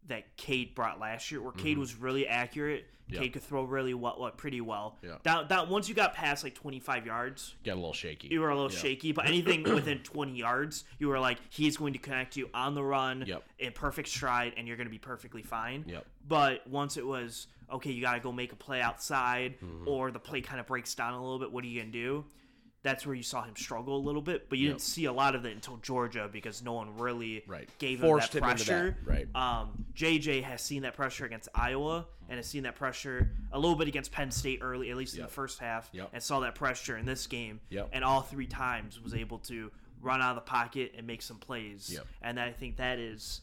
That 0.09 0.37
Cade 0.37 0.75
brought 0.75 0.99
last 1.01 1.31
year, 1.31 1.41
where 1.41 1.53
Cade 1.53 1.79
was 1.79 1.95
really 1.95 2.27
accurate. 2.27 2.87
Yep. 3.09 3.21
Cade 3.21 3.33
could 3.35 3.43
throw 3.43 3.65
really 3.65 3.95
well, 3.95 4.17
well 4.19 4.31
pretty 4.31 4.61
well. 4.61 4.97
Yeah. 5.03 5.17
Down, 5.23 5.47
down, 5.47 5.69
once 5.69 5.89
you 5.89 5.95
got 5.95 6.15
past 6.15 6.45
like 6.45 6.55
25 6.55 7.05
yards, 7.05 7.55
Got 7.65 7.75
a 7.75 7.75
little 7.75 7.93
shaky. 7.93 8.29
you 8.29 8.41
were 8.41 8.49
a 8.51 8.55
little 8.55 8.71
Yeah. 8.73 8.79
shaky. 8.79 9.13
But 9.13 9.27
anything 9.29 9.63
within 9.65 9.99
20 9.99 10.33
yards, 10.37 10.85
you 10.99 11.09
were 11.09 11.19
like, 11.21 11.39
he's 11.51 11.77
going 11.77 11.93
to 11.93 11.99
connect 11.99 12.37
you 12.37 12.49
on 12.55 12.75
the 12.75 12.83
run 12.83 13.25
Yep. 13.27 13.45
in 13.59 13.73
perfect 13.73 14.09
stride, 14.09 14.55
and 14.57 14.67
you're 14.67 14.77
going 14.77 14.87
to 14.87 14.91
be 14.93 14.99
perfectly 14.99 15.43
fine. 15.43 15.85
Yep. 15.87 16.07
But 16.27 16.67
once 16.67 16.97
it 16.97 17.07
was 17.07 17.49
okay, 17.71 17.91
you 17.91 18.01
got 18.03 18.15
to 18.15 18.21
go 18.21 18.33
make 18.33 18.53
a 18.53 18.57
play 18.57 18.81
outside, 18.81 19.55
Mm-hmm. 19.61 19.89
or 19.89 20.11
the 20.11 20.19
play 20.21 20.41
kind 20.41 20.61
of 20.61 20.67
breaks 20.67 20.95
down 20.95 21.13
a 21.15 21.21
little 21.23 21.39
bit. 21.39 21.53
What 21.53 21.65
are 21.65 21.67
you 21.67 21.81
gonna 21.81 21.93
do? 21.93 22.25
That's 22.82 23.06
where 23.06 23.14
you 23.14 23.23
saw 23.23 23.44
him 23.44 23.55
struggle 23.55 23.96
a 23.96 24.02
little 24.05 24.23
bit, 24.23 24.49
but 24.49 24.58
you 24.58 24.67
Yep. 24.67 24.73
didn't 24.75 24.82
see 24.82 25.05
a 25.05 25.12
lot 25.12 25.34
of 25.37 25.44
it 25.44 25.52
until 25.52 25.76
Georgia 25.76 26.29
because 26.32 26.62
no 26.62 26.73
one 26.73 26.96
really 26.99 27.44
Right. 27.46 27.69
gave 27.79 28.00
Forced 28.00 28.34
him 28.34 28.43
him 28.43 28.49
that 28.49 28.61
into 28.61 28.64
that, 28.73 29.05
pressure. 29.05 29.26
right. 29.34 29.37
Um, 29.37 29.84
JJ 29.94 30.43
has 30.43 30.62
seen 30.62 30.82
that 30.82 30.94
pressure 30.94 31.25
against 31.25 31.49
Iowa 31.55 32.06
and 32.29 32.38
has 32.38 32.46
seen 32.49 32.64
that 32.64 32.75
pressure 32.75 33.31
a 33.52 33.58
little 33.58 33.76
bit 33.76 33.87
against 33.87 34.11
Penn 34.11 34.32
State 34.32 34.58
early, 34.62 34.90
at 34.90 34.96
least 34.96 35.14
in 35.17 35.23
the 35.23 35.29
first 35.29 35.61
half, 35.61 35.90
Yep. 35.93 36.11
and 36.12 36.23
saw 36.23 36.40
that 36.40 36.55
pressure 36.56 36.96
in 36.96 37.05
this 37.06 37.26
game. 37.29 37.61
Yep. 37.70 37.90
And 37.93 38.02
all 38.05 38.23
three 38.23 38.46
times 38.49 39.00
was 39.00 39.14
able 39.14 39.38
to 39.40 39.70
run 40.00 40.20
out 40.20 40.31
of 40.31 40.44
the 40.44 40.50
pocket 40.50 40.93
and 40.96 41.06
make 41.06 41.23
some 41.23 41.38
plays. 41.38 41.88
Yep. 41.93 42.06
And 42.23 42.40
I 42.40 42.50
think 42.50 42.79
that 42.79 42.99
is 42.99 43.43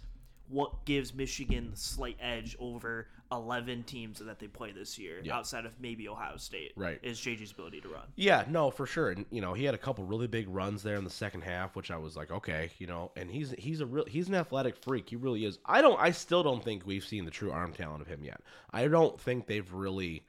what 0.50 0.84
gives 0.84 1.14
Michigan 1.14 1.72
the 1.72 1.78
slight 1.78 2.18
edge 2.20 2.58
over 2.60 3.08
11 3.32 3.84
teams 3.84 4.18
that 4.20 4.40
they 4.40 4.48
play 4.48 4.72
this 4.72 4.98
year, 4.98 5.22
outside 5.32 5.66
of 5.66 5.80
maybe 5.80 6.10
Ohio 6.10 6.38
State. 6.38 6.74
Right. 6.76 7.00
Is 7.04 7.20
JJ's 7.20 7.52
ability 7.52 7.82
to 7.82 7.90
run. 7.90 8.08
Yeah, 8.16 8.44
no, 8.50 8.72
for 8.72 8.88
sure. 8.88 9.12
And 9.12 9.26
you 9.30 9.40
know, 9.40 9.54
he 9.54 9.64
had 9.66 9.76
a 9.76 9.78
couple 9.78 10.04
really 10.04 10.26
big 10.26 10.48
runs 10.50 10.82
there 10.82 10.96
in 10.96 11.04
the 11.04 11.10
second 11.12 11.42
half, 11.42 11.76
which 11.76 11.92
I 11.92 11.98
was 11.98 12.18
like, 12.18 12.32
okay, 12.32 12.72
you 12.80 12.88
know, 12.88 13.12
and 13.16 13.30
he's 13.30 13.52
he's 13.52 13.82
a 13.82 13.86
real 13.86 14.06
he's 14.08 14.30
an 14.30 14.36
athletic 14.36 14.76
freak. 14.78 15.08
He 15.10 15.16
really 15.16 15.46
is. 15.46 15.60
I 15.66 15.82
don't 15.82 16.00
I 16.00 16.10
still 16.12 16.42
don't 16.42 16.64
think 16.64 16.88
we've 16.88 17.04
seen 17.06 17.26
the 17.26 17.32
true 17.32 17.52
arm 17.52 17.72
talent 17.74 18.02
of 18.02 18.08
him 18.08 18.24
yet. 18.24 18.42
I 18.72 18.88
don't 18.88 19.20
think 19.22 19.46
they've 19.46 19.72
really 19.72 20.24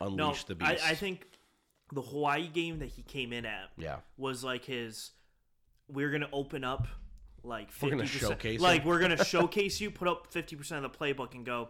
No, 0.00 0.06
unleashed 0.06 0.48
the 0.48 0.54
beast. 0.54 0.82
I 0.82 0.94
think 0.94 1.26
the 1.92 2.00
Hawaii 2.02 2.48
game 2.48 2.78
that 2.78 2.88
he 2.88 3.02
came 3.02 3.34
in 3.34 3.44
at 3.44 3.68
Yeah. 3.76 3.98
was 4.16 4.42
like 4.42 4.64
his. 4.64 5.10
We're 5.88 6.10
gonna 6.10 6.30
open 6.32 6.64
up 6.64 6.88
like 7.42 7.70
50%, 7.70 7.82
We're 7.82 7.90
gonna 7.90 8.06
showcase 8.06 8.60
like 8.60 8.80
him. 8.80 8.88
we're 8.88 9.00
gonna 9.00 9.24
showcase 9.26 9.78
you, 9.78 9.90
put 9.90 10.08
up 10.08 10.28
fifty 10.32 10.56
percent 10.56 10.86
of 10.86 10.90
the 10.90 10.98
playbook, 10.98 11.34
and 11.34 11.44
go. 11.44 11.68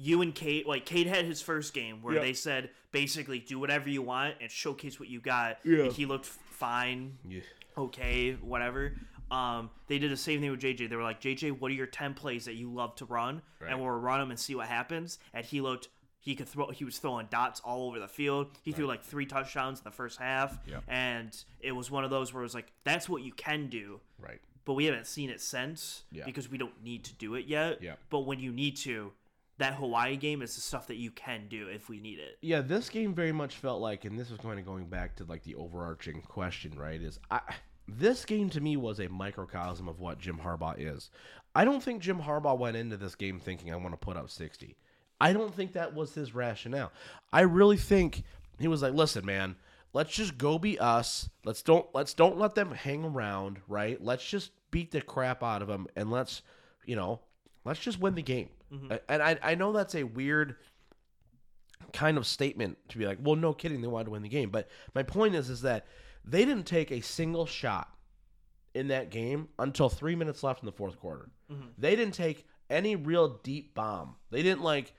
You 0.00 0.22
and 0.22 0.32
Cade, 0.34 0.64
like 0.66 0.86
Cade 0.86 1.08
had 1.08 1.24
his 1.24 1.42
first 1.42 1.74
game 1.74 2.02
where 2.02 2.14
Yeah. 2.14 2.20
they 2.20 2.32
said 2.32 2.70
basically 2.92 3.40
do 3.40 3.58
whatever 3.58 3.88
you 3.88 4.00
want 4.02 4.36
and 4.40 4.50
showcase 4.50 5.00
what 5.00 5.08
you 5.08 5.20
got. 5.20 5.58
Yeah. 5.64 5.84
And 5.84 5.92
he 5.92 6.06
looked 6.06 6.26
fine, 6.26 7.18
Yeah. 7.28 7.40
okay, 7.76 8.32
whatever. 8.34 8.96
Um, 9.30 9.70
they 9.88 9.98
did 9.98 10.10
the 10.10 10.16
same 10.16 10.40
thing 10.40 10.50
with 10.50 10.60
JJ. 10.60 10.86
They 10.88 10.96
were 10.96 11.02
like, 11.02 11.20
JJ, 11.20 11.50
what 11.58 11.70
are 11.70 11.74
your 11.74 11.86
ten 11.86 12.14
plays 12.14 12.44
that 12.46 12.54
you 12.54 12.72
love 12.72 12.94
to 12.96 13.04
run? 13.04 13.42
Right. 13.60 13.70
And 13.72 13.80
we'll 13.80 13.90
run 13.90 14.20
them 14.20 14.30
and 14.30 14.38
see 14.40 14.54
what 14.54 14.68
happens. 14.68 15.18
And 15.34 15.44
he 15.44 15.60
looked, 15.60 15.88
he 16.20 16.34
could 16.34 16.48
throw. 16.48 16.70
He 16.70 16.84
was 16.84 16.98
throwing 16.98 17.26
dots 17.26 17.60
all 17.60 17.88
over 17.88 17.98
the 17.98 18.08
field. 18.08 18.48
He 18.62 18.72
threw 18.72 18.86
like 18.86 19.02
three 19.02 19.26
touchdowns 19.26 19.80
in 19.80 19.84
the 19.84 19.90
first 19.90 20.18
half. 20.18 20.58
Yep. 20.66 20.84
And 20.88 21.44
it 21.60 21.72
was 21.72 21.90
one 21.90 22.04
of 22.04 22.10
those 22.10 22.32
where 22.32 22.42
it 22.42 22.46
was 22.46 22.54
like, 22.54 22.72
that's 22.84 23.08
what 23.08 23.22
you 23.22 23.32
can 23.32 23.68
do. 23.68 24.00
Right. 24.18 24.40
But 24.64 24.74
we 24.74 24.84
haven't 24.86 25.06
seen 25.06 25.28
it 25.30 25.40
since 25.40 26.04
Yeah. 26.10 26.24
because 26.24 26.48
we 26.50 26.56
don't 26.58 26.82
need 26.82 27.04
to 27.04 27.14
do 27.14 27.34
it 27.34 27.46
yet. 27.46 27.82
Yeah. 27.82 27.94
But 28.10 28.20
when 28.20 28.38
you 28.40 28.52
need 28.52 28.76
to, 28.78 29.12
that 29.58 29.74
Hawaii 29.74 30.16
game 30.16 30.40
is 30.40 30.54
the 30.54 30.60
stuff 30.60 30.86
that 30.86 30.96
you 30.96 31.10
can 31.10 31.48
do 31.48 31.68
if 31.68 31.88
we 31.88 32.00
need 32.00 32.18
it. 32.18 32.38
Yeah, 32.40 32.60
this 32.60 32.88
game 32.88 33.14
very 33.14 33.32
much 33.32 33.56
felt 33.56 33.80
like, 33.80 34.04
and 34.04 34.18
this 34.18 34.30
is 34.30 34.38
kind 34.38 34.58
of 34.58 34.64
going 34.64 34.86
back 34.86 35.16
to 35.16 35.24
like 35.24 35.42
the 35.42 35.56
overarching 35.56 36.22
question, 36.22 36.78
right? 36.78 37.00
Is 37.02 37.18
I 37.30 37.40
this 37.86 38.24
game 38.24 38.50
to 38.50 38.60
me 38.60 38.76
was 38.76 39.00
a 39.00 39.08
microcosm 39.08 39.88
of 39.88 39.98
what 39.98 40.18
Jim 40.18 40.38
Harbaugh 40.38 40.76
is. 40.78 41.10
I 41.54 41.64
don't 41.64 41.82
think 41.82 42.02
Jim 42.02 42.20
Harbaugh 42.20 42.58
went 42.58 42.76
into 42.76 42.96
this 42.96 43.14
game 43.14 43.40
thinking 43.40 43.72
I 43.72 43.76
want 43.76 43.92
to 43.92 43.96
put 43.96 44.16
up 44.16 44.30
sixty. 44.30 44.76
I 45.20 45.32
don't 45.32 45.54
think 45.54 45.72
that 45.72 45.94
was 45.94 46.14
his 46.14 46.34
rationale. 46.34 46.92
I 47.32 47.40
really 47.40 47.76
think 47.76 48.22
he 48.60 48.68
was 48.68 48.82
like, 48.82 48.94
listen, 48.94 49.26
man, 49.26 49.56
let's 49.92 50.12
just 50.12 50.38
go 50.38 50.58
be 50.58 50.78
us. 50.78 51.28
Let's 51.44 51.62
don't 51.62 51.86
let's 51.92 52.14
don't 52.14 52.38
let 52.38 52.54
them 52.54 52.70
hang 52.70 53.04
around, 53.04 53.58
right? 53.66 54.02
Let's 54.02 54.24
just 54.24 54.52
beat 54.70 54.92
the 54.92 55.00
crap 55.00 55.42
out 55.42 55.62
of 55.62 55.68
them 55.68 55.88
and 55.96 56.10
let's, 56.10 56.42
you 56.84 56.94
know, 56.94 57.20
let's 57.64 57.80
just 57.80 57.98
win 57.98 58.14
the 58.14 58.22
game. 58.22 58.50
Mm-hmm. 58.72 58.94
And 59.08 59.22
I 59.22 59.38
I 59.42 59.54
know 59.54 59.72
that's 59.72 59.94
a 59.94 60.04
weird 60.04 60.56
kind 61.92 62.18
of 62.18 62.26
statement 62.26 62.76
to 62.88 62.98
be 62.98 63.06
like, 63.06 63.18
well, 63.22 63.36
no 63.36 63.52
kidding, 63.52 63.80
they 63.80 63.88
wanted 63.88 64.06
to 64.06 64.10
win 64.10 64.22
the 64.22 64.28
game. 64.28 64.50
But 64.50 64.68
my 64.94 65.02
point 65.02 65.34
is, 65.34 65.48
is 65.48 65.62
that 65.62 65.86
they 66.24 66.44
didn't 66.44 66.66
take 66.66 66.90
a 66.90 67.00
single 67.00 67.46
shot 67.46 67.88
in 68.74 68.88
that 68.88 69.10
game 69.10 69.48
until 69.58 69.88
three 69.88 70.14
minutes 70.14 70.42
left 70.42 70.62
in 70.62 70.66
the 70.66 70.72
fourth 70.72 70.98
quarter. 70.98 71.30
Mm-hmm. 71.50 71.68
They 71.78 71.96
didn't 71.96 72.14
take 72.14 72.46
any 72.68 72.96
real 72.96 73.40
deep 73.42 73.74
bomb. 73.74 74.16
They 74.30 74.42
didn't 74.42 74.62
like. 74.62 74.92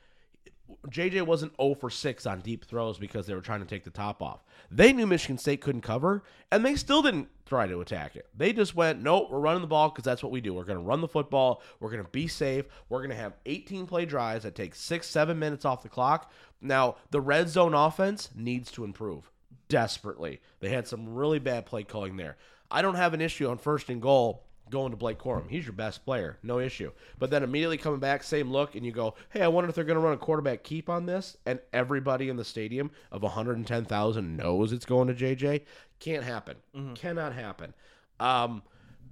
JJ 0.87 1.25
wasn't 1.25 1.55
0 1.59 1.75
for 1.75 1.89
6 1.89 2.25
on 2.25 2.41
deep 2.41 2.65
throws 2.65 2.97
because 2.97 3.25
they 3.25 3.33
were 3.33 3.41
trying 3.41 3.61
to 3.61 3.65
take 3.65 3.83
the 3.83 3.89
top 3.89 4.21
off. 4.21 4.43
They 4.71 4.93
knew 4.93 5.07
Michigan 5.07 5.37
State 5.37 5.61
couldn't 5.61 5.81
cover, 5.81 6.23
and 6.51 6.65
they 6.65 6.75
still 6.75 7.01
didn't 7.01 7.29
try 7.45 7.67
to 7.67 7.81
attack 7.81 8.15
it. 8.15 8.27
They 8.37 8.53
just 8.53 8.75
went, 8.75 9.01
nope, 9.01 9.29
we're 9.31 9.39
running 9.39 9.61
the 9.61 9.67
ball 9.67 9.89
because 9.89 10.03
that's 10.03 10.21
what 10.21 10.31
we 10.31 10.41
do. 10.41 10.53
We're 10.53 10.63
going 10.63 10.77
to 10.77 10.83
run 10.83 11.01
the 11.01 11.07
football. 11.07 11.61
We're 11.79 11.89
going 11.91 12.03
to 12.03 12.09
be 12.09 12.27
safe. 12.27 12.65
We're 12.87 12.99
going 12.99 13.09
to 13.09 13.15
have 13.15 13.33
18 13.45 13.87
play 13.87 14.05
drives 14.05 14.43
that 14.43 14.55
take 14.55 14.75
six, 14.75 15.07
seven 15.07 15.39
minutes 15.39 15.65
off 15.65 15.83
the 15.83 15.89
clock. 15.89 16.31
Now, 16.61 16.95
the 17.09 17.21
red 17.21 17.49
zone 17.49 17.73
offense 17.73 18.29
needs 18.35 18.71
to 18.71 18.83
improve 18.83 19.31
desperately. 19.67 20.41
They 20.59 20.69
had 20.69 20.87
some 20.87 21.15
really 21.15 21.39
bad 21.39 21.65
play 21.65 21.83
calling 21.83 22.17
there. 22.17 22.37
I 22.71 22.81
don't 22.81 22.95
have 22.95 23.13
an 23.13 23.21
issue 23.21 23.49
on 23.49 23.57
first 23.57 23.89
and 23.89 24.01
goal 24.01 24.43
going 24.69 24.91
to 24.91 24.97
Blake 24.97 25.19
Corum. 25.19 25.49
He's 25.49 25.65
your 25.65 25.73
best 25.73 26.05
player, 26.05 26.37
no 26.43 26.59
issue. 26.59 26.91
But 27.17 27.29
then 27.29 27.43
immediately 27.43 27.77
coming 27.77 27.99
back, 27.99 28.23
same 28.23 28.51
look, 28.51 28.75
and 28.75 28.85
you 28.85 28.91
go, 28.91 29.15
hey, 29.29 29.41
I 29.41 29.47
wonder 29.47 29.69
if 29.69 29.75
they're 29.75 29.83
going 29.83 29.99
to 29.99 30.03
run 30.03 30.13
a 30.13 30.17
quarterback 30.17 30.63
keep 30.63 30.89
on 30.89 31.05
this. 31.05 31.37
And 31.45 31.59
everybody 31.73 32.29
in 32.29 32.37
the 32.37 32.45
stadium 32.45 32.91
of 33.11 33.23
110,000 33.23 34.37
knows 34.37 34.71
it's 34.71 34.85
going 34.85 35.07
to 35.07 35.13
JJ. 35.13 35.61
Can't 35.99 36.23
happen. 36.23 36.57
Cannot 36.95 37.33
happen. 37.33 37.73
Um, 38.19 38.63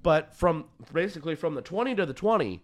but 0.03 0.35
from 0.35 0.65
basically 0.93 1.35
from 1.35 1.55
the 1.55 1.61
20 1.61 1.95
to 1.95 2.05
the 2.05 2.13
20, 2.13 2.63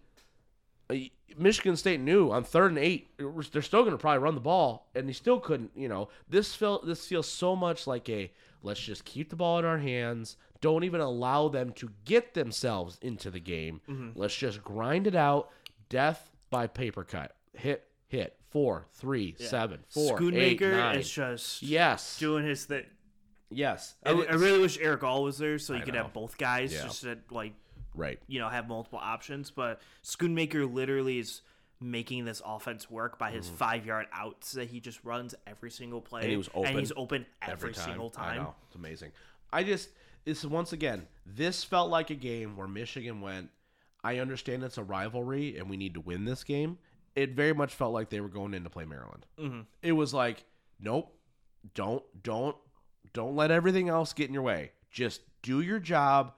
uh, 0.90 0.94
Michigan 1.36 1.76
State 1.76 2.00
knew 2.00 2.30
on 2.30 2.44
third 2.44 2.70
and 2.70 2.78
eight 2.78 3.08
they're 3.18 3.62
still 3.62 3.82
going 3.82 3.92
to 3.92 3.98
probably 3.98 4.22
run 4.22 4.34
the 4.34 4.40
ball, 4.40 4.88
and 4.94 5.08
they 5.08 5.12
still 5.12 5.40
couldn't. 5.40 5.70
You 5.74 5.88
know, 5.88 6.08
this 6.28 6.54
feel 6.54 6.80
this 6.84 7.06
feels 7.06 7.28
so 7.28 7.56
much 7.56 7.86
like 7.86 8.08
a 8.08 8.30
let's 8.64 8.80
just 8.80 9.04
keep 9.04 9.30
the 9.30 9.36
ball 9.36 9.60
in 9.60 9.64
our 9.64 9.78
hands. 9.78 10.36
Don't 10.60 10.82
even 10.82 11.00
allow 11.00 11.46
them 11.48 11.70
to 11.74 11.90
get 12.04 12.34
themselves 12.34 12.98
into 13.02 13.30
the 13.30 13.38
game. 13.38 13.80
Mm-hmm. 13.88 14.18
Let's 14.18 14.34
just 14.36 14.64
grind 14.64 15.06
it 15.06 15.14
out, 15.14 15.50
death 15.88 16.30
by 16.50 16.66
paper 16.66 17.04
cut. 17.04 17.36
Hit, 17.52 17.86
hit, 18.08 18.36
four, 18.50 18.86
three, 18.94 19.36
seven, 19.38 19.80
four, 19.88 20.16
eight, 20.34 20.58
Schoonmaker 20.58 20.72
nine. 20.76 20.98
is 20.98 21.08
just 21.10 21.62
Yes, 21.62 22.18
doing 22.18 22.44
his 22.44 22.64
thing. 22.64 22.84
yes. 23.50 23.94
I, 24.04 24.10
I 24.10 24.34
really 24.34 24.60
wish 24.60 24.78
Erick 24.80 25.04
All 25.04 25.22
was 25.22 25.38
there 25.38 25.58
so 25.58 25.74
you 25.74 25.80
I 25.80 25.82
could 25.82 25.94
know. 25.94 26.02
have 26.04 26.12
both 26.12 26.36
guys 26.38 26.72
Yeah. 26.72 26.82
just 26.84 27.02
to 27.02 27.18
like 27.30 27.52
right. 27.94 28.18
you 28.26 28.38
know 28.40 28.48
have 28.48 28.66
multiple 28.68 28.98
options. 29.00 29.50
But 29.50 29.80
Schoonmaker 30.02 30.72
literally 30.72 31.18
is 31.18 31.42
making 31.80 32.24
this 32.24 32.40
offense 32.44 32.90
work 32.90 33.18
by 33.18 33.30
his 33.30 33.48
five 33.48 33.84
yard 33.84 34.06
outs 34.12 34.52
that 34.52 34.68
he 34.68 34.80
just 34.80 35.04
runs 35.04 35.34
every 35.46 35.70
single 35.70 36.00
play. 36.00 36.22
And 36.22 36.30
he 36.30 36.36
was 36.36 36.48
And 36.54 36.66
open 36.66 36.78
he's 36.78 36.92
open 36.96 37.26
every, 37.42 37.74
single 37.74 38.12
I 38.16 38.20
time. 38.26 38.42
know. 38.42 38.54
It's 38.66 38.76
amazing. 38.76 39.12
I 39.52 39.62
just 39.64 39.90
this 40.24 40.38
is 40.38 40.46
once 40.46 40.72
again, 40.72 41.06
this 41.26 41.64
felt 41.64 41.90
like 41.90 42.10
a 42.10 42.14
game 42.14 42.56
where 42.56 42.68
Michigan 42.68 43.20
went, 43.20 43.50
I 44.02 44.18
understand 44.18 44.62
it's 44.64 44.78
a 44.78 44.82
rivalry 44.82 45.58
and 45.58 45.68
we 45.68 45.76
need 45.76 45.94
to 45.94 46.00
win 46.00 46.24
this 46.24 46.44
game. 46.44 46.78
It 47.14 47.30
very 47.32 47.52
much 47.52 47.74
felt 47.74 47.92
like 47.92 48.10
they 48.10 48.20
were 48.20 48.28
going 48.28 48.54
in 48.54 48.64
to 48.64 48.70
play 48.70 48.84
Maryland. 48.84 49.26
Mm-hmm. 49.38 49.60
It 49.82 49.92
was 49.92 50.12
like, 50.14 50.44
nope, 50.80 51.14
don't 51.74 52.02
don't 52.22 52.56
don't 53.12 53.36
let 53.36 53.50
everything 53.50 53.88
else 53.88 54.12
get 54.12 54.28
in 54.28 54.34
your 54.34 54.42
way. 54.42 54.72
Just 54.90 55.20
do 55.42 55.60
your 55.60 55.78
job, 55.78 56.34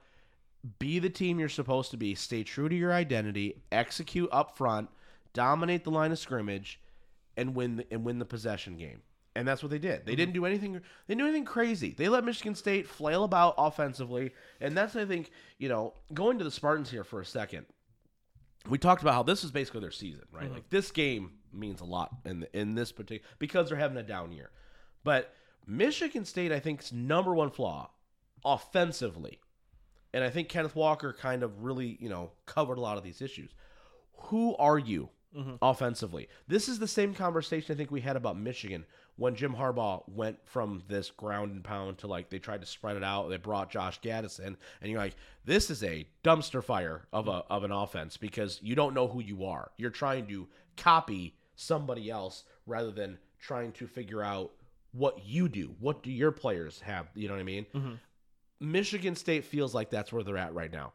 be 0.79 0.99
the 0.99 1.09
team 1.09 1.39
you're 1.39 1.49
supposed 1.49 1.91
to 1.91 1.97
be, 1.97 2.13
stay 2.15 2.43
true 2.43 2.67
to 2.69 2.75
your 2.75 2.93
identity, 2.93 3.61
execute 3.71 4.29
up 4.31 4.57
front, 4.57 4.89
dominate 5.37 5.83
the 5.83 5.91
line 5.91 6.11
of 6.11 6.17
scrimmage, 6.17 6.81
and 7.37 7.53
win 7.53 7.77
the, 7.77 7.85
and 7.93 8.03
win 8.03 8.17
the 8.17 8.25
possession 8.25 8.75
game. 8.75 9.03
And 9.35 9.47
that's 9.47 9.61
what 9.61 9.69
they 9.69 9.77
did. 9.77 10.03
They 10.03 10.15
didn't 10.15 10.31
mhm. 10.31 10.39
do 10.39 10.45
anything. 10.45 10.73
They 10.73 10.79
didn't 11.07 11.19
do 11.19 11.25
anything 11.25 11.45
crazy. 11.45 11.93
They 11.95 12.09
let 12.09 12.25
Michigan 12.25 12.55
State 12.55 12.87
flail 12.87 13.23
about 13.23 13.53
offensively, 13.59 14.33
and 14.59 14.75
that's 14.75 14.95
I 14.95 15.05
think 15.05 15.29
you 15.59 15.69
know 15.69 15.93
going 16.11 16.39
to 16.39 16.43
the 16.43 16.51
Spartans 16.51 16.89
here 16.89 17.03
for 17.03 17.21
a 17.21 17.25
second. 17.25 17.67
We 18.67 18.79
talked 18.79 19.03
about 19.03 19.13
how 19.13 19.23
this 19.23 19.43
is 19.43 19.51
basically 19.51 19.81
their 19.81 19.91
season, 19.91 20.25
right? 20.31 20.45
Mm-hmm. 20.45 20.55
Like 20.55 20.69
this 20.71 20.89
game 20.89 21.33
means 21.53 21.81
a 21.81 21.85
lot 21.85 22.09
in 22.25 22.47
in 22.53 22.73
this 22.73 22.91
particular 22.91 23.29
because 23.37 23.69
they're 23.69 23.77
having 23.77 23.97
a 23.97 24.03
down 24.03 24.31
year. 24.31 24.49
But 25.03 25.33
Michigan 25.67 26.25
State, 26.25 26.51
I 26.51 26.59
think's 26.59 26.91
number 26.91 27.35
one 27.35 27.51
flaw 27.51 27.91
offensively, 28.43 29.39
and 30.15 30.23
I 30.23 30.31
think 30.31 30.49
Kenneth 30.49 30.75
Walker 30.75 31.13
kind 31.13 31.43
of 31.43 31.63
really 31.63 31.95
you 32.01 32.09
know 32.09 32.31
covered 32.47 32.79
a 32.79 32.81
lot 32.81 32.97
of 32.97 33.03
these 33.03 33.21
issues. 33.21 33.53
Who 34.29 34.55
are 34.55 34.79
you 34.79 35.09
Mm-hmm. 35.35 35.55
offensively? 35.61 36.27
This 36.47 36.69
is 36.69 36.79
the 36.79 36.87
same 36.87 37.13
conversation 37.13 37.73
I 37.73 37.77
think 37.77 37.91
we 37.91 38.01
had 38.01 38.15
about 38.15 38.37
Michigan 38.37 38.85
when 39.17 39.35
Jim 39.35 39.55
Harbaugh 39.55 40.03
went 40.07 40.37
from 40.45 40.83
this 40.87 41.09
ground 41.09 41.51
and 41.51 41.63
pound 41.63 41.97
to 41.99 42.07
like 42.07 42.29
they 42.29 42.39
tried 42.39 42.61
to 42.61 42.67
spread 42.67 42.97
it 42.97 43.03
out. 43.03 43.29
They 43.29 43.37
brought 43.37 43.69
Josh 43.71 43.99
Gattis 44.01 44.39
in, 44.39 44.55
and 44.81 44.91
you're 44.91 44.99
like, 44.99 45.15
this 45.43 45.69
is 45.69 45.83
a 45.83 46.07
dumpster 46.23 46.63
fire 46.63 47.07
of 47.11 47.27
a 47.27 47.43
of 47.49 47.63
an 47.63 47.71
offense 47.71 48.17
because 48.17 48.59
you 48.61 48.75
don't 48.75 48.93
know 48.93 49.07
who 49.07 49.21
you 49.21 49.45
are. 49.45 49.71
You're 49.77 49.89
trying 49.89 50.27
to 50.27 50.47
copy 50.75 51.35
somebody 51.55 52.09
else 52.09 52.43
rather 52.65 52.91
than 52.91 53.17
trying 53.39 53.71
to 53.73 53.87
figure 53.87 54.23
out 54.23 54.51
what 54.91 55.25
you 55.25 55.49
do. 55.49 55.75
What 55.79 56.03
do 56.03 56.11
your 56.11 56.31
players 56.31 56.79
have? 56.81 57.07
You 57.15 57.27
know 57.27 57.33
what 57.33 57.41
I 57.41 57.43
mean? 57.43 57.65
Mm-hmm. 57.73 58.71
Michigan 58.71 59.15
State 59.15 59.45
feels 59.45 59.75
like 59.75 59.89
that's 59.89 60.11
where 60.11 60.23
they're 60.23 60.37
at 60.37 60.53
right 60.53 60.71
now. 60.71 60.93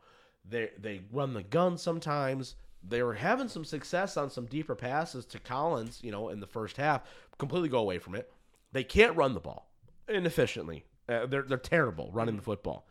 They 0.48 0.70
they 0.78 1.02
run 1.12 1.34
the 1.34 1.42
gun 1.42 1.78
sometimes. 1.78 2.56
They 2.86 3.02
were 3.02 3.14
having 3.14 3.48
some 3.48 3.64
success 3.64 4.16
on 4.16 4.30
some 4.30 4.46
deeper 4.46 4.74
passes 4.74 5.24
to 5.26 5.38
Collins, 5.38 6.00
you 6.02 6.10
know, 6.10 6.28
in 6.28 6.40
the 6.40 6.46
first 6.46 6.76
half. 6.76 7.02
Completely 7.38 7.68
go 7.68 7.78
away 7.78 7.98
from 7.98 8.14
it. 8.14 8.30
They 8.72 8.84
can't 8.84 9.16
run 9.16 9.34
the 9.34 9.40
ball 9.40 9.70
inefficiently. 10.08 10.84
Uh, 11.08 11.26
they're 11.26 11.42
they're 11.42 11.58
terrible 11.58 12.10
running 12.12 12.36
the 12.36 12.42
football. 12.42 12.86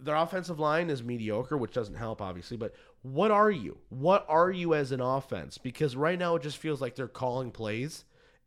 Their 0.00 0.16
offensive 0.16 0.58
line 0.58 0.90
is 0.90 1.02
mediocre, 1.02 1.56
which 1.56 1.72
doesn't 1.72 1.94
help, 1.94 2.20
obviously. 2.20 2.56
But 2.56 2.74
what 3.02 3.30
are 3.30 3.50
you? 3.50 3.78
What 3.88 4.26
are 4.28 4.50
you 4.50 4.74
as 4.74 4.92
an 4.92 5.00
offense? 5.00 5.56
Because 5.56 5.96
right 5.96 6.18
now 6.18 6.34
it 6.34 6.42
just 6.42 6.58
feels 6.58 6.80
like 6.80 6.96
they're 6.96 7.06
calling 7.08 7.50
plays, 7.50 8.04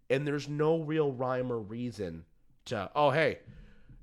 and 0.10 0.28
there's 0.28 0.50
no 0.50 0.80
real 0.80 1.12
rhyme 1.12 1.52
or 1.52 1.60
reason 1.60 2.26
to. 2.66 2.92
Oh, 2.96 3.12
hey, 3.12 3.40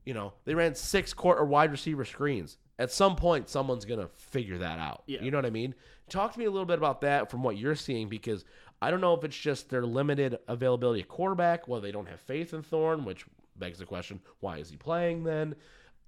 you 0.05 0.15
know, 0.15 0.33
they 0.45 0.55
ran 0.55 0.75
six 0.75 1.15
or 1.19 1.45
wide 1.45 1.71
receiver 1.71 2.05
screens. 2.05 2.59
At 2.79 2.91
some 2.91 3.15
point, 3.17 3.49
someone's 3.49 3.85
gonna 3.85 4.09
figure 4.17 4.59
that 4.59 4.79
out. 4.79 5.03
Yeah. 5.07 5.23
You 5.23 5.31
know 5.31 5.39
what 5.39 5.47
I 5.47 5.51
mean? 5.51 5.75
Talk 6.09 6.33
to 6.33 6.39
me 6.39 6.45
a 6.45 6.51
little 6.51 6.67
bit 6.67 6.79
about 6.79 7.01
that 7.03 7.31
from 7.31 7.43
what 7.43 7.57
you're 7.57 7.77
seeing, 7.77 8.09
because 8.09 8.45
I 8.83 8.91
don't 8.91 9.01
know 9.01 9.15
if 9.15 9.25
it's 9.25 9.37
just 9.39 9.71
their 9.71 9.87
limited 9.87 10.39
availability 10.49 11.01
of 11.01 11.09
quarterback, 11.09 11.69
well 11.69 11.81
they 11.81 11.93
don't 11.93 12.09
have 12.09 12.21
faith 12.21 12.53
in 12.53 12.63
Thorne, 12.63 13.05
which 13.05 13.25
begs 13.57 13.79
the 13.79 13.87
question, 13.87 14.21
why 14.41 14.59
is 14.59 14.69
he 14.69 14.77
playing 14.77 15.25
then? 15.25 15.55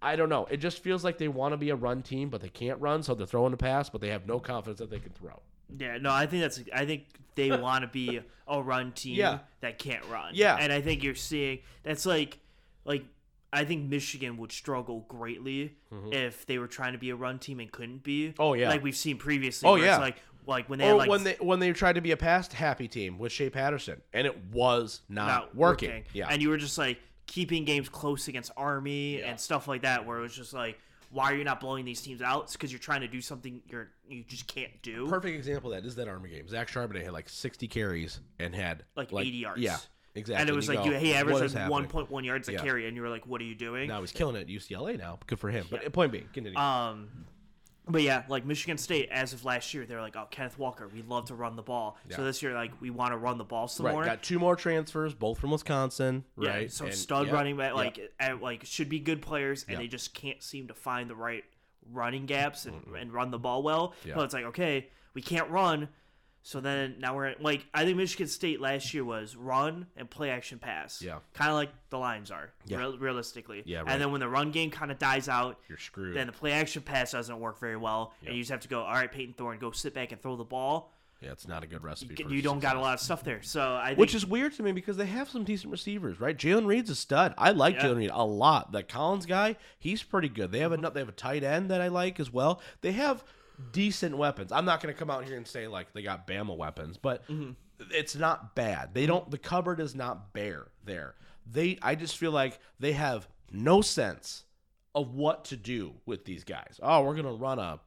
I 0.03 0.17
don't 0.17 0.29
know. 0.29 0.47
It 0.51 0.59
just 0.59 0.83
feels 0.83 1.05
like 1.05 1.17
they 1.17 1.29
want 1.29 1.53
to 1.53 1.57
be 1.57 1.71
a 1.71 1.77
run 1.77 2.03
team, 2.03 2.29
but 2.29 2.41
they 2.43 2.49
can't 2.51 2.81
run, 2.81 3.03
so 3.03 3.15
they're 3.15 3.27
throwing 3.27 3.53
the 3.53 3.57
pass, 3.57 3.89
but 3.89 4.01
they 4.01 4.09
have 4.11 4.27
no 4.27 4.39
confidence 4.41 4.79
that 4.81 4.91
they 4.91 4.99
can 4.99 5.13
throw. 5.13 5.41
Yeah, 5.79 5.97
no, 5.99 6.11
I 6.13 6.27
think 6.27 6.43
that's. 6.43 6.61
I 6.75 6.85
think 6.85 7.05
they 7.35 7.51
want 7.57 7.83
to 7.83 7.89
be 7.89 8.21
a 8.47 8.63
run 8.63 8.93
team 8.93 9.17
Yeah. 9.17 9.39
that 9.61 9.79
can't 9.79 10.05
run. 10.11 10.33
Yeah. 10.35 10.57
and 10.61 10.73
I 10.73 10.81
think 10.83 11.03
you're 11.03 11.15
seeing 11.15 11.61
that's 11.83 12.05
like, 12.05 12.39
like 12.85 13.05
I 13.57 13.65
think 13.65 13.89
Michigan 13.89 14.37
would 14.37 14.53
struggle 14.53 15.07
greatly 15.09 15.77
if 16.13 16.45
they 16.47 16.59
were 16.59 16.67
trying 16.67 16.93
to 16.93 16.99
be 16.99 17.11
a 17.11 17.17
run 17.17 17.39
team 17.39 17.59
and 17.61 17.73
couldn't 17.73 18.03
be. 18.03 18.29
Mm-hmm. 18.29 18.43
Oh, 18.43 18.53
yeah. 18.53 18.69
like 18.69 18.83
we've 18.83 18.97
seen 18.97 19.17
previously. 19.17 19.69
Oh, 19.69 19.77
yeah. 19.77 19.99
like 19.99 20.17
like 20.47 20.69
when 20.69 20.79
they 20.79 20.87
had 20.87 20.97
like 20.97 21.09
when 21.09 21.25
they 21.25 21.37
when 21.41 21.59
they 21.59 21.73
tried 21.73 21.95
to 21.95 22.01
be 22.01 22.13
a 22.13 22.17
past 22.17 22.53
happy 22.53 22.87
team 22.87 23.19
with 23.19 23.33
Shea 23.33 23.51
Patterson, 23.51 24.01
and 24.13 24.27
it 24.27 24.37
was 24.53 25.01
not, 25.09 25.27
not 25.27 25.57
working. 25.57 26.05
Yeah, 26.13 26.29
and 26.31 26.41
you 26.43 26.51
were 26.51 26.57
just 26.59 26.79
like 26.79 26.99
keeping 27.27 27.65
games 27.65 27.89
close 27.89 28.29
against 28.29 28.53
Army 28.57 29.19
Yeah. 29.19 29.31
and 29.31 29.41
stuff 29.41 29.67
like 29.67 29.83
that, 29.83 30.07
where 30.07 30.19
it 30.19 30.23
was 30.23 30.35
just 30.35 30.53
like. 30.53 30.79
Why 31.11 31.31
are 31.33 31.37
you 31.37 31.45
not 31.45 31.61
blowing 31.61 31.85
these 31.85 32.03
teams 32.03 32.21
out? 32.21 32.43
It's 32.43 32.55
because 32.55 32.73
you're 32.73 32.81
trying 32.81 33.01
to 33.03 33.07
do 33.07 33.21
something 33.21 33.63
you're 33.71 33.89
you 34.09 34.25
just 34.25 34.49
can't 34.49 34.73
do. 34.83 35.07
perfect 35.09 35.37
example 35.37 35.73
of 35.73 35.81
that 35.81 35.87
is 35.87 35.95
that 35.95 36.09
Army 36.09 36.31
game. 36.31 36.49
Zach 36.49 36.69
Charbonnet 36.69 37.05
had 37.05 37.13
like 37.13 37.29
60 37.29 37.69
carries 37.69 38.19
and 38.41 38.53
had 38.53 38.83
like, 38.97 39.13
80 39.13 39.29
yards. 39.31 39.61
Yeah, 39.63 39.77
exactly. 40.17 40.41
And 40.41 40.51
it 40.51 40.55
was 40.57 40.69
like 40.69 40.79
go, 40.79 40.85
you, 40.87 40.95
he 40.97 41.11
"What 41.11 41.17
averaged 41.19 41.55
like 41.55 41.71
1.1 41.71 42.25
yards 42.25 42.49
a 42.49 42.53
Yeah. 42.53 42.59
carry, 42.63 42.87
and 42.87 42.97
you 42.97 43.03
were 43.03 43.09
like, 43.09 43.27
"What 43.27 43.41
are 43.41 43.45
you 43.45 43.55
doing?" 43.55 43.89
Now 43.89 44.01
he's 44.01 44.13
killing 44.13 44.37
it 44.37 44.41
at 44.43 44.49
UCLA 44.49 44.97
now. 44.99 45.19
Good 45.27 45.39
for 45.39 45.51
him. 45.51 45.67
But 45.71 45.93
point 45.93 46.13
being, 46.13 46.29
continue. 46.33 46.59
Um, 46.59 47.09
but 47.89 48.03
yeah, 48.03 48.25
like 48.29 48.45
Michigan 48.45 48.79
State, 48.79 49.09
as 49.13 49.33
of 49.33 49.45
last 49.45 49.73
year, 49.73 49.87
they're 49.87 50.01
like, 50.01 50.17
"Oh, 50.17 50.27
Kenneth 50.31 50.59
Walker, 50.59 50.89
we 50.89 51.03
love 51.03 51.27
to 51.27 51.35
run 51.37 51.55
the 51.55 51.63
ball." 51.63 51.97
So 52.11 52.25
this 52.25 52.43
year, 52.43 52.53
like, 52.53 52.73
we 52.81 52.91
want 52.91 53.13
to 53.13 53.17
run 53.17 53.39
the 53.39 53.45
ball 53.45 53.69
some 53.69 53.87
right, 53.87 53.93
more. 53.93 54.05
got 54.05 54.23
two 54.25 54.39
more 54.41 54.57
transfers, 54.57 55.15
both 55.15 55.39
from 55.39 55.53
Wisconsin. 55.53 56.25
yeah, 56.37 56.49
Right, 56.51 56.73
some 56.73 56.89
And- 56.89 56.97
stud 56.97 57.29
yeah, 57.29 57.33
running 57.35 57.57
back, 57.57 57.71
yeah. 57.71 57.75
like, 57.77 58.13
and, 58.19 58.41
like 58.41 58.65
should 58.65 58.89
be 58.89 58.99
good 58.99 59.23
players, 59.23 59.63
and 59.65 59.73
Yeah. 59.75 59.79
they 59.79 59.87
just 59.87 60.15
can't 60.15 60.43
seem 60.43 60.67
to 60.69 60.75
find 60.75 61.09
the 61.09 61.15
right 61.15 61.45
running 61.93 62.27
gaps 62.27 62.67
and, 62.67 62.83
and 62.99 63.13
run 63.13 63.31
the 63.31 63.39
ball 63.39 63.63
well. 63.63 63.95
Yeah. 64.05 64.15
But 64.17 64.25
it's 64.25 64.35
like, 64.35 64.47
okay, 64.47 64.89
we 65.15 65.23
can't 65.23 65.49
run. 65.51 65.89
So 66.49 66.61
then 66.61 66.95
now 67.01 67.17
we're 67.17 67.25
at, 67.27 67.43
like 67.43 67.67
I 67.75 67.85
think 67.85 67.97
Michigan 67.97 68.29
State 68.29 68.61
last 68.61 68.95
year 68.95 69.05
was 69.05 69.35
run 69.35 69.89
and 69.97 70.09
play 70.09 70.31
action 70.31 70.61
pass. 70.61 71.03
Yeah. 71.03 71.19
kind 71.35 71.51
of 71.51 71.57
like 71.57 71.71
the 71.91 71.99
Lions 71.99 72.31
are, 72.31 72.53
Yeah. 72.67 72.79
real, 72.79 72.99
realistically. 72.99 73.65
Yeah, 73.67 73.79
right. 73.81 73.89
And 73.89 74.01
then 74.01 74.13
when 74.13 74.21
the 74.21 74.29
run 74.29 74.53
game 74.53 74.71
kind 74.71 74.93
of 74.93 74.99
dies 75.01 75.29
out, 75.29 75.59
you're 75.69 75.77
screwed. 75.77 76.17
then 76.17 76.29
the 76.29 76.33
play 76.33 76.53
action 76.53 76.83
pass 76.83 77.11
doesn't 77.11 77.41
work 77.41 77.59
very 77.59 77.77
well, 77.77 78.15
and 78.25 78.37
you 78.37 78.43
just 78.43 78.53
have 78.53 78.61
to 78.61 78.69
go. 78.69 78.83
All 78.83 78.93
right, 78.95 79.11
Payton 79.11 79.35
Thorne, 79.35 79.59
go 79.59 79.73
sit 79.73 79.93
back 79.93 80.13
and 80.13 80.23
throw 80.23 80.37
the 80.37 80.45
ball. 80.45 80.93
yeah, 81.21 81.33
it's 81.33 81.49
not 81.49 81.65
a 81.65 81.67
good 81.67 81.83
recipe. 81.83 82.15
for 82.15 82.31
You 82.33 82.43
don't 82.43 82.61
got 82.61 82.77
a 82.77 82.81
lot 82.81 82.95
of 82.95 83.01
stuff 83.01 83.25
there, 83.25 83.43
so 83.43 83.75
I 83.75 83.89
think 83.89 83.99
Which 83.99 84.15
is 84.15 84.25
weird 84.25 84.53
to 84.55 84.63
me 84.63 84.71
because 84.71 84.97
they 84.99 85.07
have 85.07 85.29
some 85.29 85.43
decent 85.43 85.73
receivers, 85.73 86.21
right? 86.21 86.37
Jalen 86.37 86.67
Reed's 86.67 86.91
a 86.91 86.95
stud. 86.95 87.35
I 87.37 87.51
like 87.51 87.75
Yeah. 87.75 87.87
Jalen 87.87 87.97
Reed 87.97 88.11
a 88.13 88.25
lot. 88.25 88.71
That 88.71 88.87
Collins 88.89 89.27
guy, 89.27 89.57
he's 89.81 90.05
pretty 90.05 90.29
good. 90.29 90.53
They 90.53 90.61
have 90.61 90.71
Mm-hmm. 90.71 90.85
a 90.85 90.91
they 90.93 91.01
have 91.01 91.09
a 91.09 91.13
tight 91.13 91.43
end 91.43 91.73
that 91.73 91.81
I 91.81 91.89
like 91.89 92.21
as 92.21 92.31
well. 92.33 92.61
They 92.83 92.93
have 92.93 93.25
decent 93.73 94.17
weapons. 94.17 94.53
I'm 94.53 94.65
not 94.65 94.81
going 94.83 94.93
to 94.95 94.99
come 94.99 95.11
out 95.11 95.25
here 95.25 95.37
and 95.37 95.47
say 95.47 95.67
like 95.67 95.93
they 95.93 96.03
got 96.03 96.27
Bama 96.27 96.57
weapons, 96.57 96.97
but 96.97 97.27
Mm-hmm. 97.29 97.51
it's 97.91 98.15
not 98.17 98.55
bad. 98.55 98.95
They 98.95 99.07
don't. 99.07 99.31
The 99.31 99.39
cupboard 99.39 99.81
is 99.81 99.95
not 99.95 100.33
bare 100.33 100.67
there. 100.85 101.15
They. 101.51 101.79
I 101.83 101.95
just 101.95 102.17
feel 102.17 102.33
like 102.33 102.59
they 102.81 102.93
have 102.93 103.29
no 103.53 103.81
sense 103.81 104.45
of 104.95 105.15
what 105.15 105.45
to 105.47 105.57
do 105.57 105.93
with 106.07 106.25
these 106.25 106.43
guys. 106.45 106.81
Oh, 106.83 107.03
we're 107.03 107.15
gonna 107.17 107.33
run 107.35 107.59
a 107.59 107.79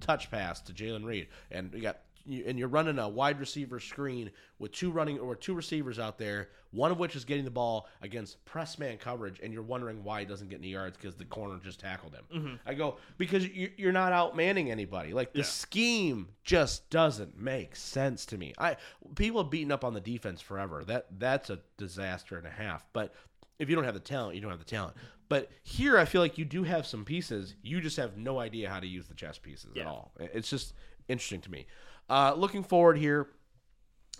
touch 0.00 0.30
pass 0.30 0.60
to 0.62 0.72
Jalen 0.72 1.04
Reed, 1.04 1.28
and 1.50 1.72
we 1.72 1.80
got 1.80 2.00
you, 2.26 2.44
and 2.46 2.58
you're 2.58 2.68
running 2.68 2.98
a 2.98 3.08
wide 3.08 3.40
receiver 3.40 3.80
screen 3.80 4.30
with 4.58 4.72
two 4.72 4.90
running 4.90 5.18
or 5.18 5.34
two 5.34 5.54
receivers 5.54 5.98
out 5.98 6.18
there, 6.18 6.48
one 6.70 6.90
of 6.90 6.98
which 6.98 7.16
is 7.16 7.24
getting 7.24 7.44
the 7.44 7.50
ball 7.50 7.88
against 8.02 8.44
press 8.44 8.78
man 8.78 8.96
coverage, 8.98 9.40
and 9.42 9.52
you're 9.52 9.62
wondering 9.62 10.04
why 10.04 10.20
he 10.20 10.26
doesn't 10.26 10.48
get 10.48 10.58
any 10.58 10.68
yards 10.68 10.96
because 10.96 11.14
the 11.16 11.24
corner 11.24 11.58
just 11.62 11.80
tackled 11.80 12.14
him. 12.14 12.24
Mm-hmm. 12.34 12.54
I 12.66 12.74
go 12.74 12.96
because 13.18 13.46
you- 13.48 13.72
you're 13.76 13.92
not 13.92 14.12
out 14.12 14.36
manning 14.36 14.70
anybody. 14.70 15.12
Like 15.12 15.32
the 15.32 15.40
scheme 15.44 16.28
just 16.44 16.88
doesn't 16.90 17.38
make 17.38 17.74
sense 17.76 18.26
to 18.26 18.38
me. 18.38 18.54
I 18.58 18.76
people 19.16 19.42
have 19.42 19.50
beaten 19.50 19.72
up 19.72 19.84
on 19.84 19.94
the 19.94 20.00
defense 20.00 20.40
forever. 20.40 20.84
That 20.84 21.06
that's 21.18 21.50
a 21.50 21.60
disaster 21.78 22.36
and 22.36 22.46
a 22.46 22.50
half. 22.50 22.84
But 22.92 23.14
if 23.58 23.68
you 23.68 23.74
don't 23.76 23.84
have 23.84 23.94
the 23.94 24.00
talent, 24.00 24.34
you 24.36 24.40
don't 24.40 24.50
have 24.50 24.58
the 24.58 24.64
talent. 24.64 24.96
But 25.28 25.48
here, 25.62 25.96
I 25.96 26.06
feel 26.06 26.20
like 26.20 26.38
you 26.38 26.44
do 26.44 26.64
have 26.64 26.84
some 26.86 27.04
pieces. 27.04 27.54
You 27.62 27.80
just 27.80 27.96
have 27.98 28.16
no 28.16 28.40
idea 28.40 28.68
how 28.68 28.80
to 28.80 28.86
use 28.86 29.06
the 29.06 29.14
chess 29.14 29.38
pieces 29.38 29.70
at 29.76 29.86
all. 29.86 30.10
It's 30.18 30.50
just 30.50 30.74
interesting 31.06 31.40
to 31.42 31.50
me. 31.52 31.66
Uh, 32.10 32.34
looking 32.36 32.62
forward 32.64 32.98
here, 32.98 33.28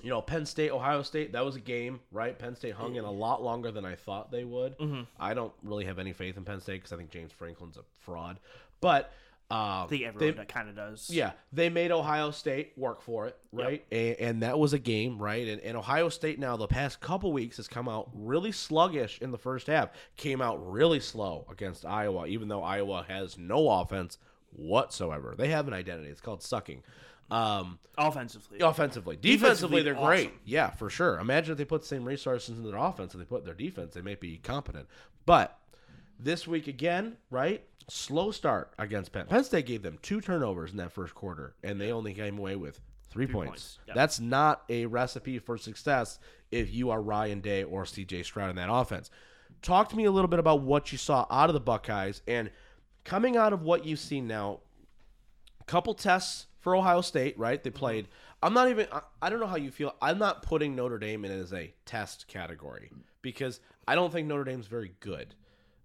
you 0.03 0.09
know, 0.09 0.23
Penn 0.23 0.47
State, 0.47 0.71
Ohio 0.71 1.03
State, 1.03 1.33
that 1.33 1.45
was 1.45 1.57
a 1.57 1.61
game, 1.61 2.01
right? 2.13 2.39
Penn 2.39 2.55
State 2.57 2.75
hung 2.75 2.95
in 2.95 3.05
a 3.05 3.11
lot 3.11 3.43
longer 3.43 3.71
than 3.71 3.85
I 3.85 3.97
thought 3.97 4.31
they 4.31 4.45
would. 4.45 4.79
Mm-hmm. 4.79 5.03
I 5.19 5.35
don't 5.35 5.53
really 5.63 5.85
have 5.85 5.99
any 5.99 6.13
faith 6.13 6.37
in 6.37 6.45
Penn 6.45 6.61
State 6.61 6.77
because 6.77 6.93
I 6.93 6.97
think 6.97 7.11
James 7.11 7.33
Franklin's 7.33 7.77
a 7.77 7.83
fraud. 7.99 8.39
But 8.81 9.13
uh, 9.51 9.85
I 9.85 9.87
think 9.89 10.05
everyone 10.05 10.47
kind 10.47 10.69
of 10.69 10.77
does. 10.77 11.11
yeah, 11.11 11.33
they 11.53 11.69
made 11.69 11.91
Ohio 11.91 12.31
State 12.31 12.73
work 12.77 13.03
for 13.03 13.27
it, 13.27 13.37
right? 13.53 13.85
And, 13.91 14.17
and 14.21 14.43
that 14.43 14.59
was 14.59 14.73
a 14.73 14.79
game, 14.79 15.19
right? 15.19 15.47
And, 15.49 15.61
and 15.61 15.77
Ohio 15.77 16.09
State 16.09 16.39
now, 16.39 16.57
the 16.57 16.69
past 16.69 17.01
couple 17.01 17.33
weeks, 17.33 17.57
has 17.57 17.67
come 17.67 17.89
out 17.89 18.09
really 18.15 18.53
sluggish 18.53 19.19
in 19.21 19.33
the 19.33 19.39
first 19.39 19.67
half. 19.67 19.91
Came 20.17 20.41
out 20.41 20.73
really 20.73 21.01
slow 21.01 21.47
against 21.51 21.85
Iowa, 21.85 22.29
even 22.29 22.47
though 22.47 22.63
Iowa 22.63 23.05
has 23.09 23.37
no 23.37 23.69
offense 23.69 24.19
whatsoever. 24.53 25.35
They 25.37 25.49
have 25.49 25.67
an 25.67 25.75
identity. 25.75 26.11
It's 26.11 26.21
called 26.21 26.43
sucking. 26.43 26.85
Um, 27.31 27.79
Offensively. 27.99 28.59
offensively, 28.61 29.17
defensively, 29.17 29.21
Defensively, 29.21 29.83
they're 29.83 29.95
awesome. 29.95 30.07
great. 30.07 30.33
Yeah, 30.45 30.71
for 30.71 30.89
sure. 30.89 31.19
Imagine 31.19 31.53
if 31.53 31.59
they 31.59 31.65
put 31.65 31.83
the 31.83 31.87
same 31.87 32.05
resources 32.05 32.57
into 32.59 32.71
their 32.71 32.81
offense 32.81 33.13
and 33.13 33.21
they 33.21 33.27
put 33.27 33.41
in 33.41 33.45
their 33.45 33.55
defense, 33.55 33.95
they 33.95 34.01
may 34.01 34.15
be 34.15 34.39
competent. 34.39 34.87
But 35.27 35.59
this 36.19 36.47
week 36.47 36.67
again, 36.67 37.17
right? 37.31 37.63
Slow 37.89 38.31
start 38.31 38.73
against 38.79 39.13
Penn. 39.13 39.27
Penn 39.27 39.45
State 39.45 39.67
gave 39.67 39.83
them 39.83 39.99
two 40.01 40.21
turnovers 40.21 40.71
in 40.71 40.77
that 40.79 40.93
first 40.93 41.15
quarter, 41.15 41.55
and 41.63 41.81
they 41.81 41.93
only 41.93 42.15
came 42.15 42.39
away 42.39 42.57
with 42.57 42.81
three, 43.11 43.27
points. 43.27 43.51
points, 43.51 43.79
yep. 43.87 43.97
That's 43.97 44.19
not 44.21 44.63
a 44.69 44.87
recipe 44.87 45.39
for 45.39 45.59
success 45.59 46.19
if 46.51 46.73
you 46.73 46.91
are 46.91 47.03
Ryan 47.03 47.41
Day 47.41 47.65
or 47.65 47.85
CJ 47.85 48.25
Stroud 48.25 48.51
in 48.51 48.57
that 48.57 48.73
offense. 48.73 49.11
Talk 49.63 49.89
to 49.91 49.97
me 49.97 50.05
a 50.05 50.11
little 50.11 50.29
bit 50.29 50.39
about 50.39 50.63
what 50.63 50.91
you 50.93 50.99
saw 50.99 51.27
out 51.31 51.51
of 51.51 51.55
the 51.55 51.61
Buckeyes 51.61 52.23
and 52.27 52.51
coming 53.05 53.37
out 53.37 53.53
of 53.53 53.63
what 53.63 53.85
you've 53.85 53.99
seen 53.99 54.27
now 54.27 54.61
couple 55.67 55.95
tests 55.95 56.47
for 56.61 56.77
Ohio 56.77 57.01
State, 57.01 57.39
right? 57.39 57.63
They 57.63 57.71
played. 57.71 58.09
I'm 58.43 58.55
not 58.55 58.69
even. 58.69 58.87
I, 58.93 59.01
I 59.21 59.31
don't 59.31 59.41
know 59.41 59.47
how 59.47 59.57
you 59.57 59.71
feel. 59.71 59.95
I'm 60.01 60.19
not 60.19 60.43
putting 60.43 60.75
Notre 60.77 60.99
Dame 60.99 61.25
in 61.25 61.31
as 61.33 61.53
a 61.53 61.73
test 61.85 62.27
category 62.29 62.91
because 63.23 63.61
I 63.89 63.95
don't 63.95 64.13
think 64.13 64.29
Notre 64.29 64.45
Dame's 64.45 64.67
very 64.67 64.93
good. 65.01 65.35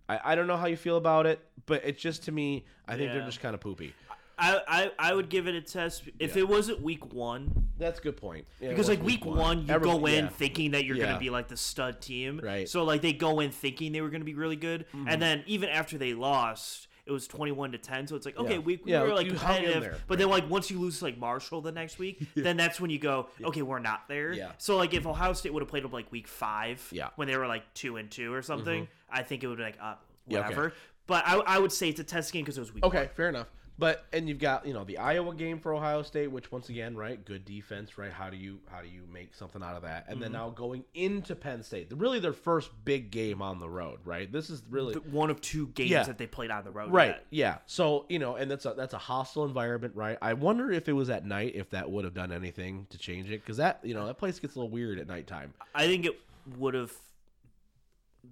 I, 0.07 0.19
I 0.23 0.35
don't 0.35 0.47
know 0.47 0.57
how 0.57 0.67
you 0.67 0.77
feel 0.77 0.97
about 0.97 1.25
it, 1.25 1.39
but 1.65 1.83
it's 1.83 2.01
just 2.01 2.23
to 2.25 2.31
me, 2.31 2.65
I 2.87 2.95
think 2.95 3.11
they're 3.11 3.25
just 3.25 3.39
kind 3.39 3.55
of 3.55 3.59
poopy. 3.61 3.93
I, 4.37 4.59
I 4.67 4.91
I 4.99 5.13
would 5.13 5.29
give 5.29 5.47
it 5.47 5.55
a 5.55 5.61
test 5.61 6.03
if 6.19 6.35
it 6.35 6.47
wasn't 6.47 6.81
week 6.81 7.13
one. 7.13 7.69
That's 7.77 7.99
a 7.99 8.01
good 8.01 8.17
point. 8.17 8.45
Yeah, 8.59 8.69
Because 8.69 8.89
like 8.89 9.01
week 9.01 9.23
one, 9.25 9.37
one. 9.37 9.59
you 9.67 9.79
go 9.79 10.05
in 10.05 10.25
yeah. 10.25 10.29
thinking 10.29 10.71
that 10.71 10.83
you're 10.85 10.97
Yeah. 10.97 11.05
gonna 11.05 11.19
be 11.19 11.29
like 11.29 11.47
the 11.47 11.55
stud 11.57 12.01
team. 12.01 12.41
Right. 12.43 12.67
So 12.67 12.83
like 12.83 13.01
they 13.01 13.13
go 13.13 13.39
in 13.39 13.51
thinking 13.51 13.93
they 13.93 14.01
were 14.01 14.09
gonna 14.09 14.25
be 14.25 14.33
really 14.33 14.57
good, 14.57 14.85
Mm-hmm. 14.93 15.07
and 15.07 15.21
then 15.21 15.43
even 15.47 15.69
after 15.69 15.97
they 15.97 16.13
lost, 16.13 16.87
it 17.05 17.11
was 17.11 17.27
twenty 17.27 17.51
one 17.51 17.71
to 17.71 17.77
ten. 17.77 18.07
So 18.07 18.15
it's 18.15 18.25
like 18.25 18.37
okay, 18.37 18.53
Yeah. 18.53 18.59
we, 18.59 18.79
we 18.83 18.91
Yeah, 18.91 19.03
were 19.03 19.13
like 19.13 19.27
competitive, 19.27 19.83
there. 19.83 19.97
but 20.07 20.17
then 20.17 20.29
like 20.29 20.49
once 20.49 20.71
you 20.71 20.79
lose 20.79 21.01
like 21.01 21.17
Marshall 21.17 21.61
the 21.61 21.71
next 21.71 21.99
week, 21.99 22.25
then 22.35 22.57
that's 22.57 22.79
when 22.81 22.89
you 22.89 22.99
go 22.99 23.27
okay, 23.43 23.61
we're 23.61 23.79
not 23.79 24.07
there. 24.07 24.33
Yeah. 24.33 24.51
So 24.57 24.77
like 24.77 24.93
if 24.93 25.05
Ohio 25.05 25.33
State 25.33 25.53
would 25.53 25.61
have 25.61 25.69
played 25.69 25.85
up 25.85 25.93
like 25.93 26.11
week 26.11 26.27
five, 26.27 26.87
Yeah. 26.91 27.05
Mm-hmm. 27.05 27.13
when 27.15 27.27
they 27.27 27.37
were 27.37 27.47
like 27.47 27.71
two 27.73 27.97
and 27.97 28.09
two 28.09 28.33
or 28.33 28.41
something, 28.41 28.87
I 29.09 29.23
think 29.23 29.43
it 29.43 29.47
would 29.47 29.57
be 29.57 29.63
like 29.63 29.77
uh, 29.81 29.95
Yeah, 30.27 30.39
okay. 30.39 30.47
whatever. 30.49 30.73
But 31.07 31.23
I, 31.27 31.35
I 31.35 31.59
would 31.59 31.71
say 31.71 31.89
it's 31.89 31.99
a 31.99 32.03
test 32.03 32.33
game 32.33 32.43
because 32.43 32.57
it 32.57 32.61
was 32.61 32.73
week 32.73 32.83
Okay, 32.83 33.09
fair 33.15 33.29
enough. 33.29 33.47
But 33.77 34.05
and 34.13 34.29
you've 34.29 34.39
got 34.39 34.65
you 34.65 34.73
know 34.73 34.85
the 34.85 34.97
Iowa 34.99 35.35
game 35.35 35.59
for 35.59 35.73
Ohio 35.73 36.01
State, 36.01 36.31
which 36.31 36.49
once 36.49 36.69
again, 36.69 36.95
right, 36.95 37.23
good 37.25 37.43
defense, 37.43 37.97
right? 37.97 38.11
How 38.11 38.29
do 38.29 38.37
you 38.37 38.59
how 38.71 38.81
do 38.81 38.87
you 38.87 39.01
make 39.11 39.35
something 39.35 39.61
out 39.61 39.75
of 39.75 39.81
that? 39.81 40.05
And 40.07 40.21
then 40.21 40.29
Mm-hmm. 40.31 40.37
now 40.45 40.49
going 40.51 40.85
into 40.93 41.35
Penn 41.35 41.61
State, 41.61 41.91
really 41.93 42.19
their 42.19 42.31
first 42.31 42.69
big 42.85 43.11
game 43.11 43.41
on 43.41 43.59
the 43.59 43.67
road, 43.67 43.99
right? 44.05 44.31
This 44.31 44.49
is 44.49 44.63
really 44.69 44.95
one. 44.95 45.11
One 45.25 45.29
of 45.29 45.41
two 45.41 45.67
games 45.67 45.89
Yeah. 45.89 46.03
that 46.03 46.17
they 46.17 46.25
played 46.27 46.51
on 46.51 46.63
the 46.63 46.71
road. 46.71 46.89
Right. 46.91 47.07
yet. 47.09 47.25
Yeah. 47.31 47.57
So 47.65 48.05
you 48.07 48.17
know, 48.17 48.35
and 48.37 48.49
that's 48.49 48.65
a 48.65 48.73
that's 48.77 48.93
a 48.93 48.97
hostile 48.97 49.43
environment, 49.43 49.93
right? 49.95 50.17
I 50.21 50.33
wonder 50.33 50.71
if 50.71 50.87
it 50.87 50.93
was 50.93 51.09
at 51.09 51.25
night, 51.25 51.53
if 51.55 51.71
that 51.71 51.91
would 51.91 52.05
have 52.05 52.13
done 52.13 52.31
anything 52.31 52.87
to 52.91 52.97
change 52.97 53.29
it, 53.29 53.41
because 53.41 53.57
that 53.57 53.81
you 53.83 53.93
know 53.93 54.07
that 54.07 54.17
place 54.17 54.39
gets 54.39 54.55
a 54.55 54.59
little 54.59 54.71
weird 54.71 54.99
at 54.99 55.07
nighttime. 55.07 55.53
I 55.73 55.87
think 55.87 56.05
it 56.05 56.17
would 56.57 56.75
have 56.75 56.93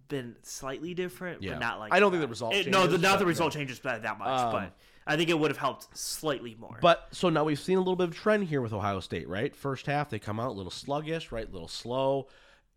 been 0.08 0.36
slightly 0.44 0.94
different, 0.94 1.44
Yeah. 1.44 1.54
but 1.54 1.60
not 1.60 1.80
like 1.80 1.94
I 1.94 2.00
don't 2.00 2.12
think 2.12 2.22
the 2.22 2.28
result 2.28 2.54
It- 2.54 2.68
no, 2.68 2.88
the, 2.88 2.98
not 2.98 3.14
but, 3.14 3.20
the 3.20 3.26
result 3.26 3.54
yeah. 3.54 3.60
changes 3.60 3.80
by 3.80 4.00
that 4.00 4.18
much, 4.18 4.40
Um, 4.40 4.52
but 4.52 4.74
I 5.06 5.18
think 5.18 5.30
it 5.30 5.38
would 5.38 5.52
have 5.52 5.58
helped 5.58 5.98
slightly 5.98 6.56
more. 6.60 6.78
But 6.82 7.08
so 7.12 7.30
now 7.30 7.44
we've 7.44 7.60
seen 7.60 7.78
a 7.78 7.82
little 7.82 7.96
bit 7.96 8.08
of 8.10 8.16
trend 8.16 8.46
here 8.46 8.62
with 8.62 8.74
Ohio 8.74 9.00
State, 9.00 9.28
right? 9.28 9.56
First 9.56 9.86
half 9.86 10.10
they 10.10 10.20
come 10.20 10.40
out 10.40 10.50
a 10.50 10.54
little 10.54 10.72
sluggish, 10.72 11.32
right? 11.32 11.48
A 11.48 11.52
little 11.52 11.68
slow, 11.68 12.28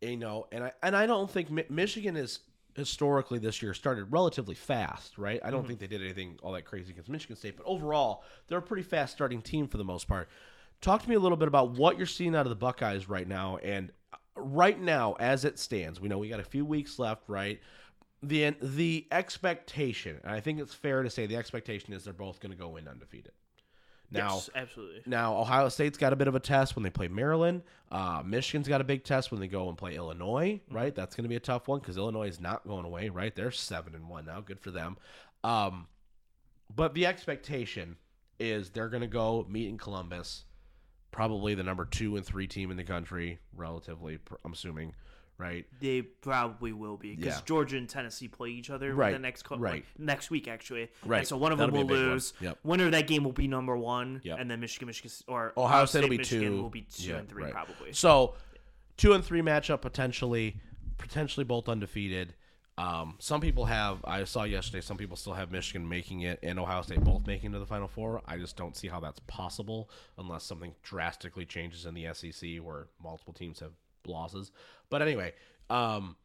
you 0.01 0.17
know, 0.17 0.47
and 0.53 0.65
I 0.65 0.73
and 0.83 0.97
I 0.97 1.07
don't 1.07 1.31
think 1.31 1.51
Mi- 1.51 1.65
Michigan 1.71 2.17
is 2.17 2.41
historically 2.75 3.39
this 3.39 3.63
year 3.63 3.73
started 3.73 4.05
relatively 4.13 4.55
fast, 4.55 5.17
right? 5.19 5.41
I 5.43 5.51
don't 5.51 5.61
Mm-hmm. 5.61 5.69
think 5.69 5.81
they 5.81 5.87
did 5.87 6.03
anything 6.03 6.39
all 6.43 6.53
that 6.53 6.65
crazy 6.67 6.93
against 6.93 7.09
Michigan 7.09 7.37
State, 7.37 7.57
but 7.57 7.65
overall 7.67 8.23
they're 8.49 8.59
a 8.59 8.63
pretty 8.63 8.83
fast 8.83 9.15
starting 9.15 9.41
team 9.41 9.67
for 9.67 9.79
the 9.79 9.85
most 9.85 10.07
part. 10.07 10.29
Talk 10.83 11.03
to 11.03 11.09
me 11.09 11.15
a 11.15 11.19
little 11.21 11.39
bit 11.39 11.49
about 11.49 11.71
what 11.71 11.97
you're 11.97 12.07
seeing 12.07 12.35
out 12.37 12.45
of 12.45 12.51
the 12.51 12.57
Buckeyes 12.57 13.09
right 13.09 13.27
now, 13.27 13.57
and 13.63 13.91
uh, 14.13 14.17
right 14.37 14.79
now 14.79 15.15
as 15.19 15.47
it 15.47 15.59
stands, 15.59 16.01
we 16.01 16.09
know 16.09 16.19
we 16.19 16.29
got 16.29 16.41
a 16.41 16.45
few 16.45 16.67
weeks 16.67 16.99
left, 16.99 17.23
right? 17.29 17.61
The 18.23 18.57
the 18.63 19.07
expectation, 19.11 20.21
and 20.25 20.33
I 20.33 20.41
think 20.41 20.59
it's 20.59 20.75
fair 20.75 21.03
to 21.03 21.11
say 21.11 21.27
the 21.27 21.37
expectation 21.37 21.93
is 21.93 22.05
they're 22.05 22.13
both 22.13 22.41
going 22.41 22.53
to 22.53 22.59
go 22.59 22.77
in 22.77 22.89
undefeated. 22.89 23.33
Now, 24.11 24.35
yes, 24.35 24.51
absolutely. 24.55 25.03
now 25.07 25.37
Ohio 25.37 25.69
State's 25.69 25.99
got 25.99 26.13
a 26.13 26.17
bit 26.17 26.29
of 26.29 26.35
a 26.35 26.41
test 26.41 26.77
when 26.77 26.83
they 26.83 26.91
play 26.91 27.09
Maryland. 27.09 27.63
Uh, 27.91 28.23
Michigan's 28.25 28.69
got 28.69 28.81
a 28.81 28.85
big 28.85 29.05
test 29.05 29.33
when 29.33 29.41
they 29.41 29.49
go 29.49 29.69
and 29.69 29.77
play 29.77 29.97
Illinois. 29.97 30.61
Right, 30.71 30.95
that's 30.95 31.17
going 31.17 31.25
to 31.25 31.29
be 31.29 31.37
a 31.37 31.41
tough 31.41 31.67
one 31.69 31.81
because 31.81 31.97
Illinois 31.97 32.29
is 32.29 32.41
not 32.41 32.67
going 32.67 32.85
away. 32.85 33.09
Right, 33.09 33.35
they're 33.35 33.51
seven 33.51 33.95
and 33.95 34.09
one 34.09 34.27
now. 34.27 34.41
Good 34.41 34.61
for 34.61 34.71
them. 34.71 34.97
Um, 35.43 35.89
but 36.75 36.95
the 36.95 37.07
expectation 37.07 37.97
is 38.39 38.71
they're 38.71 38.89
going 38.89 39.03
to 39.03 39.09
go 39.09 39.47
meet 39.49 39.69
in 39.69 39.79
Columbus, 39.79 40.45
probably 41.11 41.55
the 41.55 41.63
number 41.63 41.85
two 41.85 42.17
and 42.17 42.25
three 42.25 42.47
team 42.47 42.71
in 42.71 42.77
the 42.77 42.85
country, 42.85 43.39
relatively. 43.55 44.19
I'm 44.45 44.53
assuming. 44.53 44.95
Right. 45.39 45.67
They 45.81 46.01
probably 46.03 46.73
will 46.73 46.97
be 46.97 47.15
because 47.15 47.37
Yeah. 47.37 47.45
Georgia 47.45 47.77
and 47.77 47.89
Tennessee 47.89 48.27
play 48.29 48.49
each 48.51 48.71
other 48.71 48.95
Right, 48.95 49.13
the 49.13 49.19
next 49.19 49.43
co- 49.43 49.57
right. 49.59 49.75
like, 49.75 49.87
next 49.99 50.31
week 50.31 50.49
actually. 50.49 50.89
Right. 51.05 51.19
And 51.19 51.29
so 51.29 51.37
one 51.37 51.53
of 51.53 51.59
That'll 51.59 51.75
them 51.77 51.87
will 51.89 51.95
one. 51.97 52.09
lose. 52.13 52.33
Yep. 52.41 52.59
Winner 52.65 52.87
of 52.87 52.93
that 52.93 53.07
game 53.07 53.23
will 53.23 53.33
be 53.33 53.47
number 53.47 53.77
one, 53.77 54.21
Yep. 54.25 54.39
and 54.41 54.51
then 54.51 54.61
Michigan, 54.61 54.87
Michigan, 54.87 55.11
or 55.29 55.53
Ohio 55.57 55.85
State 55.85 56.03
will 56.05 56.09
be 56.09 56.17
Michigan 56.19 56.53
two. 56.57 56.63
will 56.63 56.71
be 56.71 56.83
two 56.83 57.09
Yeah, 57.11 57.17
and 57.17 57.29
three 57.29 57.45
right. 57.45 57.53
probably. 57.53 57.93
So, 57.93 58.35
two 58.97 59.13
and 59.13 59.23
three 59.23 59.43
matchup 59.43 59.83
potentially, 59.83 60.57
potentially 60.97 61.45
both 61.45 61.69
undefeated. 61.69 62.35
Um, 62.79 63.17
some 63.21 63.41
people 63.41 63.65
have. 63.67 64.05
I 64.05 64.25
saw 64.25 64.45
yesterday. 64.45 64.83
Some 64.83 64.99
people 64.99 65.17
still 65.17 65.33
have 65.33 65.51
Michigan 65.51 65.89
making 65.89 66.23
it 66.23 66.39
and 66.43 66.59
Ohio 66.59 66.83
State 66.83 67.01
both 67.03 67.27
making 67.27 67.51
it 67.51 67.53
to 67.55 67.59
the 67.59 67.67
Final 67.67 67.89
Four. 67.89 68.21
I 68.27 68.37
just 68.37 68.57
don't 68.57 68.77
see 68.77 68.89
how 68.89 69.01
that's 69.01 69.19
possible 69.27 69.89
unless 70.19 70.45
something 70.45 70.75
drastically 70.83 71.47
changes 71.47 71.87
in 71.87 71.95
the 71.95 72.07
SEC 72.13 72.59
where 72.63 72.89
multiple 73.03 73.33
teams 73.33 73.61
have 73.61 73.73
losses. 74.09 74.51
But 74.91 75.03
anyway, 75.03 75.35
um, 75.71 76.17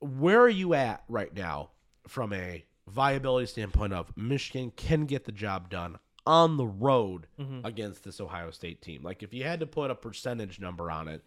where 0.00 0.40
are 0.40 0.48
you 0.48 0.74
at 0.74 1.02
right 1.08 1.34
now 1.34 1.70
from 2.06 2.32
a 2.32 2.64
viability 2.86 3.46
standpoint 3.46 3.92
of 3.92 4.16
Michigan 4.16 4.72
can 4.76 5.04
get 5.06 5.24
the 5.24 5.32
job 5.32 5.68
done 5.70 5.98
on 6.26 6.56
the 6.56 6.66
road 6.66 7.26
against 7.64 8.04
this 8.04 8.20
Ohio 8.20 8.50
State 8.50 8.80
team? 8.82 9.02
Like 9.02 9.22
if 9.22 9.34
you 9.34 9.44
had 9.44 9.60
to 9.60 9.66
put 9.66 9.90
a 9.90 9.94
percentage 9.94 10.60
number 10.60 10.90
on 10.90 11.08
it, 11.08 11.22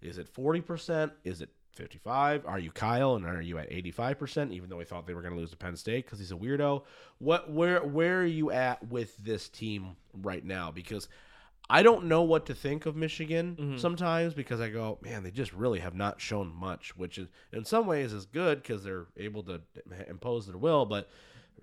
is 0.00 0.18
it 0.18 0.32
40%? 0.32 1.12
Is 1.24 1.40
it 1.40 1.50
55? 1.74 2.44
Are 2.46 2.58
you 2.58 2.72
Kyle 2.72 3.14
and 3.14 3.24
are 3.24 3.40
you 3.40 3.58
at 3.58 3.70
85% 3.70 4.52
even 4.52 4.68
though 4.68 4.78
we 4.78 4.84
thought 4.84 5.06
they 5.06 5.14
were 5.14 5.22
going 5.22 5.34
to 5.34 5.40
lose 5.40 5.50
to 5.50 5.56
Penn 5.56 5.76
State 5.76 6.06
cuz 6.08 6.18
he's 6.18 6.32
a 6.32 6.36
weirdo? 6.36 6.82
What 7.18 7.50
where 7.50 7.84
where 7.84 8.20
are 8.20 8.26
you 8.26 8.50
at 8.50 8.88
with 8.88 9.16
this 9.18 9.48
team 9.48 9.96
right 10.12 10.44
now 10.44 10.72
because 10.72 11.08
I 11.70 11.82
don't 11.82 12.06
know 12.06 12.22
what 12.22 12.46
to 12.46 12.54
think 12.54 12.86
of 12.86 12.96
Michigan 12.96 13.56
mm-hmm. 13.58 13.76
sometimes 13.76 14.32
because 14.32 14.60
I 14.60 14.70
go, 14.70 14.98
man, 15.02 15.22
they 15.22 15.30
just 15.30 15.52
really 15.52 15.80
have 15.80 15.94
not 15.94 16.20
shown 16.20 16.54
much, 16.54 16.96
which 16.96 17.18
is 17.18 17.28
in 17.52 17.64
some 17.64 17.86
ways 17.86 18.12
is 18.12 18.24
good 18.24 18.62
because 18.62 18.82
they're 18.82 19.06
able 19.16 19.42
to 19.44 19.60
impose 20.08 20.46
their 20.46 20.56
will. 20.56 20.86
But 20.86 21.10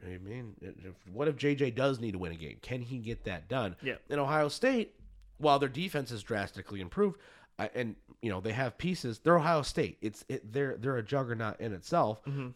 I 0.05 0.17
mean, 0.17 0.55
if, 0.61 0.93
what 1.11 1.27
if 1.27 1.37
JJ 1.37 1.75
does 1.75 1.99
need 1.99 2.11
to 2.11 2.19
win 2.19 2.31
a 2.31 2.35
game? 2.35 2.57
Can 2.61 2.81
he 2.81 2.99
get 2.99 3.23
that 3.23 3.47
done? 3.47 3.75
Yeah. 3.81 3.95
In 4.09 4.19
Ohio 4.19 4.47
State, 4.47 4.93
while 5.37 5.57
their 5.57 5.69
defense 5.69 6.11
has 6.11 6.21
drastically 6.21 6.81
improved, 6.81 7.19
and 7.57 7.95
you 8.21 8.29
know 8.29 8.41
they 8.41 8.51
have 8.51 8.77
pieces, 8.77 9.19
they're 9.19 9.37
Ohio 9.37 9.61
State. 9.61 9.97
It's 10.01 10.25
it, 10.27 10.51
they're 10.51 10.77
they're 10.77 10.97
a 10.97 11.03
juggernaut 11.03 11.59
in 11.59 11.73
itself, 11.73 12.23
mm-hmm. 12.25 12.49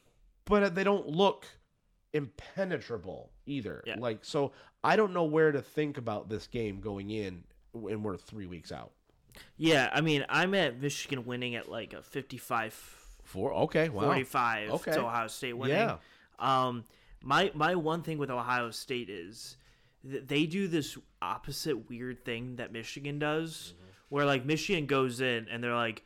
but 0.45 0.75
they 0.75 0.83
don't 0.83 1.07
look 1.07 1.47
impenetrable. 2.13 3.31
Either. 3.49 3.83
Yeah. 3.85 3.95
Like 3.99 4.19
so, 4.23 4.51
I 4.83 4.95
don't 4.95 5.13
know 5.13 5.25
where 5.25 5.51
to 5.51 5.62
think 5.62 5.97
about 5.97 6.29
this 6.29 6.47
game 6.47 6.79
going 6.79 7.09
in, 7.09 7.43
and 7.73 8.03
we're 8.03 8.17
three 8.17 8.45
weeks 8.45 8.71
out. 8.71 8.91
Yeah, 9.57 9.89
I 9.93 10.01
mean, 10.01 10.25
I'm 10.29 10.53
at 10.55 10.79
Michigan 10.81 11.25
winning 11.25 11.55
at 11.55 11.69
like 11.69 11.93
a 11.93 12.01
55 12.01 12.95
Four. 13.23 13.53
Okay. 13.53 13.89
Wow. 13.89 14.05
45 14.05 14.69
Okay. 14.71 14.91
to 14.93 15.01
Ohio 15.05 15.27
State 15.27 15.53
winning. 15.53 15.77
Yeah. 15.77 15.97
Um, 16.39 16.83
my 17.21 17.51
my 17.53 17.75
one 17.75 18.01
thing 18.01 18.17
with 18.17 18.31
Ohio 18.31 18.71
State 18.71 19.09
is 19.09 19.55
th- 20.09 20.23
they 20.25 20.45
do 20.47 20.67
this 20.67 20.97
opposite 21.21 21.89
weird 21.89 22.25
thing 22.25 22.55
that 22.55 22.71
Michigan 22.71 23.19
does, 23.19 23.73
Mm-hmm. 23.75 23.85
where 24.09 24.25
like 24.25 24.45
Michigan 24.45 24.88
goes 24.88 25.21
in 25.21 25.47
and 25.51 25.63
they're 25.63 25.75
like, 25.75 26.03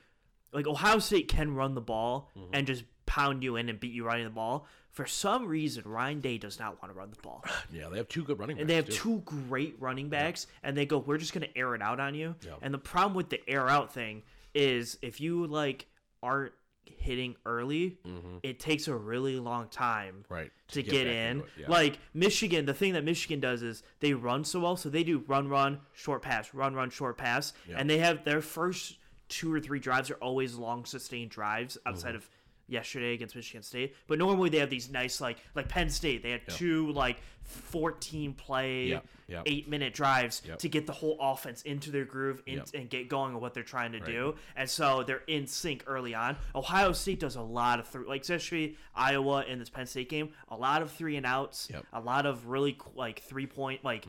like 0.52 0.68
Ohio 0.68 1.00
State 1.00 1.30
can 1.30 1.56
run 1.56 1.76
the 1.76 1.82
ball 1.82 2.30
Mm-hmm. 2.38 2.50
and 2.56 2.68
just 2.68 2.84
pound 3.14 3.44
you 3.44 3.56
in 3.58 3.70
and 3.70 3.80
beat 3.80 3.94
you 3.94 4.06
running 4.06 4.24
the 4.24 4.30
ball. 4.32 4.66
For 4.90 5.06
some 5.06 5.48
reason, 5.48 5.84
Ryan 5.86 6.20
Day 6.20 6.38
does 6.38 6.60
not 6.60 6.82
want 6.82 6.94
to 6.94 6.98
run 7.00 7.10
the 7.12 7.22
ball. 7.22 7.44
Yeah, 7.74 7.90
they 7.90 7.98
have 7.98 8.08
two 8.08 8.24
good 8.24 8.40
running 8.40 8.56
backs. 8.58 8.62
And 8.62 8.70
they 8.70 8.76
have 8.76 8.86
too. 8.88 8.92
two 8.94 9.22
great 9.26 9.76
running 9.80 10.10
backs, 10.10 10.48
and 10.64 10.76
they 10.78 10.86
go, 10.86 10.98
"We're 11.00 11.18
just 11.18 11.34
gonna 11.34 11.48
air 11.56 11.76
it 11.76 11.82
out 11.82 12.00
on 12.00 12.16
you." 12.16 12.36
Yeah. 12.46 12.52
And 12.62 12.74
the 12.74 12.78
problem 12.80 13.14
with 13.16 13.30
the 13.30 13.48
air 13.50 13.68
out 13.70 13.94
thing 13.94 14.24
is 14.54 14.98
if 15.02 15.20
you 15.22 15.46
like 15.48 15.86
aren't 16.22 16.54
hitting 16.86 17.36
early, 17.46 17.98
it 18.44 18.60
takes 18.60 18.88
a 18.88 18.96
really 18.96 19.38
long 19.40 19.68
time 19.70 20.24
Mm-hmm. 20.26 20.34
right 20.34 20.52
to, 20.70 20.84
get 20.84 20.92
get, 20.92 21.08
in. 21.08 21.40
it, 21.40 21.46
yeah. 21.62 21.66
Like 21.70 21.98
Michigan, 22.14 22.66
the 22.66 22.74
thing 22.74 22.94
that 22.94 23.04
Michigan 23.04 23.40
does 23.40 23.62
is 23.64 23.84
they 24.00 24.14
run 24.14 24.44
so 24.44 24.60
well, 24.60 24.76
so 24.78 24.90
they 24.90 25.04
do 25.04 25.24
run, 25.28 25.48
run, 25.50 25.80
short 25.94 26.22
pass, 26.22 26.54
run, 26.54 26.74
run, 26.76 26.90
short 26.90 27.18
pass, 27.18 27.54
Yeah. 27.70 27.76
and 27.80 27.90
they 27.90 27.98
have 28.00 28.24
their 28.26 28.42
first 28.42 28.98
two 29.30 29.52
or 29.54 29.60
three 29.60 29.80
drives 29.80 30.12
are 30.12 30.16
always 30.16 30.56
long 30.56 30.86
sustained 30.86 31.32
drives 31.32 31.78
outside 31.86 32.10
Mm-hmm. 32.10 32.18
of 32.18 32.30
yesterday 32.68 33.14
against 33.14 33.36
Michigan 33.36 33.62
State. 33.64 33.96
But 34.08 34.18
normally 34.20 34.50
they 34.50 34.60
have 34.60 34.70
these 34.70 34.90
nice 34.90 35.20
like 35.22 35.38
like 35.56 35.68
Penn 35.70 35.90
State, 35.90 36.24
they 36.24 36.32
had 36.32 36.48
two 36.48 36.92
like 36.92 37.18
14 37.44 38.34
play, 38.34 38.86
Yep, 38.86 39.06
yep. 39.28 39.44
eight 39.46 39.68
minute 39.68 39.94
drives 39.94 40.42
Yep. 40.46 40.60
to 40.60 40.70
get 40.70 40.88
the 40.88 40.94
whole 40.94 41.18
offense 41.20 41.62
into 41.64 41.92
their 41.92 42.06
groove 42.06 42.42
in, 42.46 42.56
Yep. 42.60 42.68
and 42.74 42.90
get 42.90 43.10
going 43.10 43.36
on 43.36 43.42
what 43.42 43.54
they're 43.54 43.64
trying 43.64 43.92
to 43.92 44.00
do. 44.00 44.36
And 44.56 44.70
so 44.70 45.04
they're 45.04 45.24
in 45.28 45.46
sync 45.48 45.84
early 45.88 46.16
on. 46.16 46.38
Ohio 46.56 46.94
State 46.94 47.20
does 47.20 47.36
a 47.36 47.42
lot 47.42 47.80
of 47.80 47.88
three, 47.88 48.08
like 48.08 48.22
especially 48.22 48.78
Iowa 48.96 49.44
in 49.44 49.60
this 49.60 49.70
Penn 49.70 49.86
State 49.88 50.10
game, 50.10 50.30
a 50.48 50.56
lot 50.56 50.82
of 50.82 50.92
three 50.92 51.18
and 51.18 51.26
outs, 51.26 51.68
Yep. 51.72 51.84
Mm-hmm. 51.84 51.96
a 51.98 52.00
lot 52.02 52.26
of 52.26 52.48
really 52.48 52.78
like 52.96 53.20
three 53.22 53.48
point, 53.48 53.84
like 53.84 54.08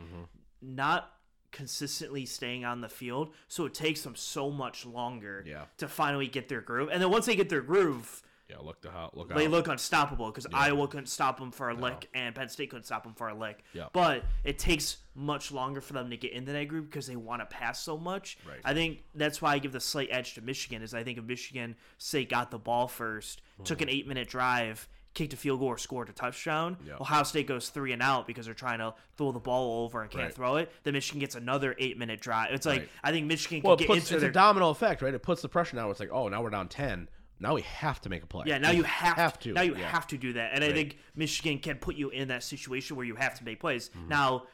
not 0.63 1.11
consistently 1.51 2.27
staying 2.27 2.65
on 2.65 2.81
the 2.81 2.89
field. 2.89 3.33
So 3.49 3.65
it 3.67 3.75
takes 3.75 4.03
them 4.03 4.17
so 4.17 4.51
much 4.51 4.85
longer 4.87 5.45
Yeah. 5.47 5.65
to 5.79 5.89
finally 5.89 6.27
get 6.29 6.49
their 6.49 6.61
groove. 6.61 6.89
And 6.93 7.01
then 7.03 7.11
once 7.11 7.27
they 7.27 7.37
get 7.37 7.49
their 7.49 7.61
groove, 7.63 8.23
yeah, 8.55 8.65
look 8.65 8.81
to 8.83 8.91
how 8.91 9.11
look 9.15 9.29
they 9.29 9.47
out. 9.47 9.51
look 9.51 9.69
unstoppable 9.69 10.27
because 10.27 10.47
Iowa 10.53 10.87
couldn't 10.89 11.07
stop 11.07 11.39
them 11.39 11.51
for 11.51 11.71
a 11.71 11.75
lick 11.75 12.09
and 12.15 12.35
Penn 12.35 12.49
State 12.49 12.71
couldn't 12.71 12.85
stop 12.85 13.05
them 13.05 13.15
for 13.15 13.29
a 13.29 13.35
lick. 13.35 13.65
Yeah. 13.73 13.87
But 13.93 14.25
it 14.45 14.59
takes 14.59 14.99
much 15.15 15.53
longer 15.53 15.81
for 15.81 15.93
them 15.93 16.11
to 16.11 16.17
get 16.17 16.33
into 16.33 16.53
that 16.53 16.69
group 16.69 16.87
because 16.87 17.07
they 17.07 17.17
want 17.17 17.41
to 17.43 17.47
pass 17.47 17.81
so 17.81 17.97
much. 17.97 18.39
Right. 18.47 18.61
I 18.65 18.75
think 18.75 19.03
that's 19.15 19.41
why 19.43 19.53
I 19.53 19.59
give 19.59 19.73
the 19.73 19.81
slight 19.81 20.09
edge 20.11 20.35
to 20.35 20.41
Michigan. 20.43 20.83
Is 20.83 20.95
I 20.95 21.03
think 21.03 21.19
if 21.19 21.25
Michigan 21.25 21.77
say 21.99 22.25
got 22.25 22.51
the 22.51 22.59
ball 22.59 22.89
1st 22.89 23.39
took 23.65 23.81
an 23.81 23.89
mm-hmm. 23.89 23.97
eight 23.97 24.09
minute 24.09 24.29
drive. 24.29 24.89
Kicked 25.15 25.33
a 25.33 25.37
field 25.37 25.61
goal 25.61 25.69
or 25.69 25.79
scored 25.79 26.09
a 26.09 26.13
touchdown. 26.13 26.77
Yeah. 26.85 26.95
Ohio 27.01 27.23
State 27.23 27.47
goes 27.47 27.69
three 27.69 27.93
and 27.93 28.03
out 28.03 28.27
because 28.27 28.47
they're 28.47 28.55
trying 28.55 28.81
to 28.81 28.95
throw 29.17 29.31
the 29.31 29.39
ball 29.39 29.85
over 29.85 30.03
and 30.03 30.11
can't 30.11 30.25
Right. 30.25 30.35
throw 30.35 30.57
it. 30.57 30.73
Then 30.83 30.95
Michigan 30.95 31.21
gets 31.21 31.37
another 31.37 31.77
eight 31.79 31.97
minute 31.97 32.21
drive. 32.21 32.49
It's 32.51 32.67
like 32.67 32.81
Right. 32.81 32.89
I 33.05 33.13
think 33.13 33.29
Michigan 33.29 33.61
can 33.61 33.69
well, 33.69 33.77
it 33.77 33.79
get 33.79 33.87
puts, 33.87 34.01
into 34.01 34.15
it's 34.15 34.23
their 34.23 34.31
a 34.31 34.33
domino 34.33 34.71
effect, 34.71 35.03
right? 35.03 35.15
It 35.15 35.23
puts 35.23 35.41
the 35.41 35.49
pressure 35.49 35.77
now. 35.77 35.89
It's 35.91 36.01
like, 36.01 36.11
oh, 36.11 36.27
now 36.27 36.43
we're 36.43 36.51
down 36.51 36.67
ten. 36.67 37.09
Now 37.45 37.55
we 37.55 37.63
have 37.63 38.01
to 38.01 38.09
make 38.09 38.23
a 38.23 38.27
play. 38.27 38.45
Yeah, 38.47 38.57
now 38.57 38.71
you 38.71 38.83
have, 38.85 39.17
have 39.17 39.39
to. 39.41 39.53
Now 39.53 39.61
you 39.61 39.77
yeah. 39.77 39.87
have 39.89 40.07
to 40.09 40.17
do 40.17 40.33
that, 40.33 40.53
and 40.55 40.65
I 40.65 40.73
think 40.73 40.97
Michigan 41.15 41.59
can 41.59 41.77
put 41.77 41.95
you 41.95 42.09
in 42.09 42.29
that 42.29 42.43
situation 42.43 42.97
where 42.97 43.05
you 43.05 43.17
have 43.17 43.35
to 43.39 43.45
make 43.45 43.61
plays. 43.61 43.91
Mm-hmm. 43.91 44.09
Now, 44.09 44.45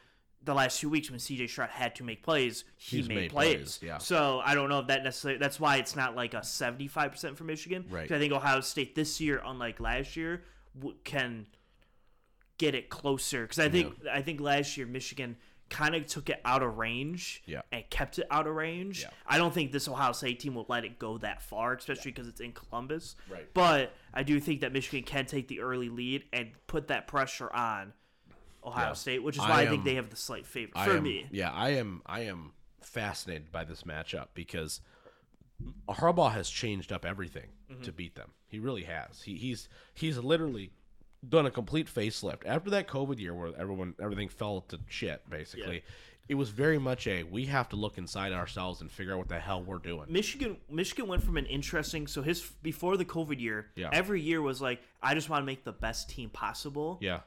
the 0.43 0.55
last 0.55 0.81
two 0.81 0.89
weeks 0.89 1.09
when 1.09 1.21
CJ 1.21 1.49
Stroud 1.49 1.71
had 1.71 1.95
to 1.95 2.03
make 2.03 2.25
plays, 2.25 2.65
he 2.77 2.97
He's 2.97 3.09
made, 3.09 3.15
made 3.15 3.31
plays. 3.31 3.79
plays, 3.79 3.79
yeah. 3.83 3.99
So 3.99 4.43
I 4.45 4.57
don't 4.57 4.69
know 4.69 4.81
if 4.81 4.89
that 4.89 5.05
necessarily. 5.05 5.39
That's 5.39 5.61
why 5.61 5.77
it's 5.77 5.95
not 5.95 6.17
like 6.17 6.35
a 6.35 6.43
seventy-five 6.43 7.13
percent 7.13 7.39
for 7.39 7.45
Michigan. 7.45 7.85
Right. 7.89 8.11
I 8.11 8.19
think 8.19 8.33
Ohio 8.33 8.61
State 8.61 8.97
this 8.97 9.21
year, 9.21 9.41
unlike 9.45 9.79
last 9.79 10.17
year, 10.17 10.43
w- 10.77 10.97
can 11.05 11.47
get 12.59 12.75
it 12.75 12.91
closer. 12.91 13.43
Because 13.43 13.61
I 13.61 13.69
think 13.69 13.95
I 14.13 14.21
think 14.23 14.41
last 14.41 14.77
year 14.77 14.87
Michigan 14.87 15.37
kind 15.71 15.95
of 15.95 16.05
took 16.07 16.29
it 16.29 16.41
out 16.45 16.63
of 16.63 16.77
range 16.79 17.43
Yeah. 17.47 17.63
and 17.73 17.89
kept 17.91 18.19
it 18.19 18.27
out 18.31 18.47
of 18.47 18.55
range. 18.55 19.03
Yeah. 19.03 19.11
I 19.27 19.39
don't 19.39 19.55
think 19.55 19.73
this 19.73 19.89
Ohio 19.89 20.13
State 20.13 20.41
team 20.41 20.55
will 20.55 20.67
let 20.69 20.85
it 20.85 20.99
go 20.99 21.17
that 21.19 21.41
far, 21.43 21.75
especially 21.75 22.11
because 22.11 22.29
it's 22.29 22.41
in 22.41 22.53
Columbus. 22.53 23.17
Right. 23.31 23.49
But 23.55 23.95
I 24.13 24.23
do 24.25 24.39
think 24.41 24.61
that 24.61 24.73
Michigan 24.73 25.05
can 25.05 25.27
take 25.27 25.49
the 25.49 25.61
early 25.61 25.89
lead 25.89 26.25
and 26.33 26.51
put 26.67 26.89
that 26.89 27.07
pressure 27.07 27.51
on 27.55 27.93
Ohio 28.65 28.89
Yeah. 28.89 28.93
State, 28.95 29.23
which 29.23 29.37
is 29.37 29.41
why 29.43 29.63
I, 29.63 29.67
think 29.67 29.79
am- 29.79 29.85
they 29.85 29.95
have 29.95 30.11
the 30.11 30.17
slight 30.17 30.47
favor 30.47 30.73
I 30.75 30.85
for 30.87 30.97
am, 30.97 31.03
me. 31.05 31.27
Yeah, 31.31 31.51
I 31.53 31.71
am. 31.71 32.03
I 32.05 32.21
am 32.23 32.53
fascinated 32.83 33.53
by 33.53 33.65
this 33.65 33.85
matchup 33.85 34.29
because 34.35 34.81
Harbaugh 35.89 36.33
has 36.33 36.49
changed 36.51 36.93
up 36.93 37.05
everything 37.05 37.49
Mm-hmm. 37.71 37.83
to 37.83 37.93
beat 37.93 38.17
them. 38.17 38.33
He 38.49 38.59
really 38.59 38.83
has. 38.83 39.23
He, 39.23 39.37
he's 39.37 39.69
he's 39.95 40.19
literally 40.19 40.73
done 41.29 41.47
a 41.47 41.51
complete 41.51 41.87
facelift 41.87 42.43
after 42.47 42.71
that 42.71 42.89
COVID 42.89 43.19
year 43.19 43.35
where 43.35 43.53
everyone 43.59 43.95
everything 44.01 44.29
fell 44.29 44.63
to 44.69 44.79
shit. 44.89 45.29
Basically, 45.29 45.83
it 46.29 46.35
was 46.35 46.51
very 46.51 46.79
much 46.79 47.07
a 47.07 47.23
we 47.25 47.47
have 47.47 47.69
to 47.71 47.77
look 47.77 47.99
inside 47.99 48.33
ourselves 48.33 48.81
and 48.81 48.91
figure 48.91 49.13
out 49.13 49.19
what 49.19 49.29
the 49.29 49.39
hell 49.39 49.63
we're 49.63 49.79
doing. 49.79 50.07
Michigan 50.09 50.57
Michigan 50.71 51.09
went 51.09 51.23
from 51.23 51.37
an 51.37 51.47
interesting 51.47 52.07
so 52.07 52.23
his 52.23 52.41
before 52.63 52.97
the 52.97 53.05
COVID 53.05 53.41
year, 53.41 53.67
Yeah. 53.77 53.91
every 53.93 54.21
year 54.21 54.41
was 54.41 54.61
like 54.63 54.81
I 55.03 55.15
just 55.15 55.29
want 55.29 55.43
to 55.43 55.47
make 55.47 55.65
the 55.65 55.73
best 55.73 56.09
team 56.09 56.31
possible. 56.31 56.99
Yeah, 57.03 57.21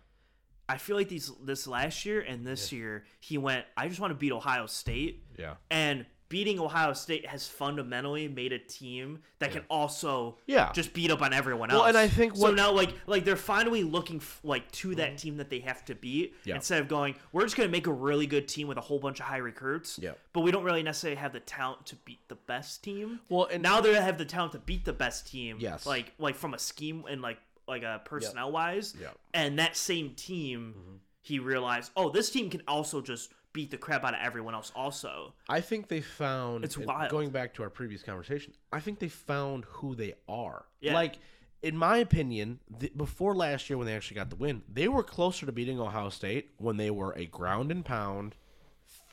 I 0.70 0.78
feel 0.78 0.96
like 0.96 1.10
these 1.10 1.32
this 1.44 1.68
last 1.68 2.06
year 2.06 2.22
and 2.22 2.48
this 2.48 2.72
year 2.72 3.06
he 3.20 3.38
went 3.38 3.66
I 3.78 3.88
just 3.90 4.00
want 4.00 4.12
to 4.12 4.16
beat 4.16 4.32
Ohio 4.32 4.66
State. 4.66 5.24
yeah, 5.38 5.56
And 5.70 6.06
beating 6.34 6.60
Ohio 6.60 6.94
State 6.94 7.28
has 7.28 7.48
fundamentally 7.48 8.28
made 8.28 8.52
a 8.52 8.58
team 8.58 9.20
that 9.38 9.52
can 9.52 9.64
also 9.70 10.38
Yeah. 10.48 10.72
just 10.72 10.92
beat 10.92 11.12
up 11.12 11.22
on 11.22 11.32
everyone 11.32 11.70
else. 11.70 11.80
Well, 11.82 11.88
and 11.90 11.96
I 11.98 12.08
think 12.08 12.36
so 12.36 12.42
what- 12.42 12.48
Mm-hmm. 12.50 12.56
now 12.56 12.72
like 12.72 12.90
like 13.06 13.24
they're 13.24 13.36
finally 13.36 13.84
looking 13.84 14.18
f- 14.18 14.40
like 14.44 14.72
to 14.82 14.96
that 14.96 15.20
team 15.20 15.38
that 15.38 15.50
they 15.52 15.60
have 15.60 15.86
to 15.86 15.94
beat 15.94 16.34
Yeah. 16.44 16.56
instead 16.56 16.82
of 16.82 16.88
going 16.88 17.14
we're 17.34 17.44
just 17.44 17.56
going 17.56 17.68
to 17.70 17.72
make 17.72 17.86
a 17.86 17.94
really 17.94 18.26
good 18.26 18.48
team 18.48 18.68
with 18.68 18.80
a 18.80 18.82
whole 18.82 18.98
bunch 18.98 19.20
of 19.20 19.28
high 19.28 19.38
recruits. 19.38 20.00
Yeah. 20.02 20.14
But 20.34 20.42
we 20.42 20.50
don't 20.50 20.64
really 20.64 20.82
necessarily 20.82 21.18
have 21.18 21.34
the 21.34 21.40
talent 21.40 21.86
to 21.88 21.96
beat 21.98 22.28
the 22.30 22.36
best 22.36 22.84
team. 22.84 23.20
Well, 23.30 23.46
and- 23.52 23.62
now 23.62 23.80
they 23.80 23.94
have 23.94 24.18
the 24.18 24.26
talent 24.26 24.54
to 24.54 24.60
beat 24.60 24.86
the 24.86 24.94
best 24.94 25.28
team. 25.28 25.58
Yes. 25.60 25.86
Like 25.86 26.14
like 26.18 26.36
from 26.36 26.56
a 26.56 26.60
scheme 26.60 27.04
and 27.08 27.22
like 27.22 27.38
like 27.68 27.84
a 27.84 28.02
personnel 28.06 28.52
wise. 28.52 28.96
Yeah. 29.00 29.10
And 29.36 29.60
that 29.60 29.78
same 29.78 30.16
team 30.16 31.00
he 31.22 31.38
realized, 31.40 31.92
"Oh, 31.96 32.10
this 32.10 32.30
team 32.32 32.50
can 32.50 32.64
also 32.68 33.02
just 33.02 33.32
beat 33.54 33.72
the 33.72 33.78
crap 33.78 34.04
out 34.04 34.14
of 34.14 34.20
everyone 34.22 34.54
else 34.54 34.72
also." 34.76 35.34
I 35.48 35.62
think 35.62 35.88
they 35.88 36.02
found. 36.02 36.66
It's 36.66 36.78
wild. 36.78 37.12
Going 37.12 37.30
back 37.30 37.54
to 37.56 37.64
our 37.64 37.70
previous 37.70 38.04
conversation, 38.04 38.54
I 38.72 38.80
think 38.80 39.00
they 39.00 39.10
found 39.10 39.66
who 39.70 39.96
they 39.96 40.14
are. 40.28 40.66
Yeah. 40.82 40.94
Like, 40.94 41.16
in 41.62 41.78
my 41.78 41.98
opinion, 41.98 42.60
the, 42.80 42.92
before 42.96 43.36
last 43.36 43.70
year 43.70 43.78
when 43.78 43.88
they 43.88 43.96
actually 43.96 44.16
got 44.16 44.30
the 44.30 44.36
win, 44.36 44.64
they 44.72 44.88
were 44.88 45.04
closer 45.04 45.46
to 45.46 45.52
beating 45.52 45.80
Ohio 45.80 46.10
State 46.10 46.52
when 46.58 46.78
they 46.78 46.92
were 46.92 47.14
a 47.14 47.26
ground 47.26 47.72
and 47.72 47.86
pound, 47.86 48.36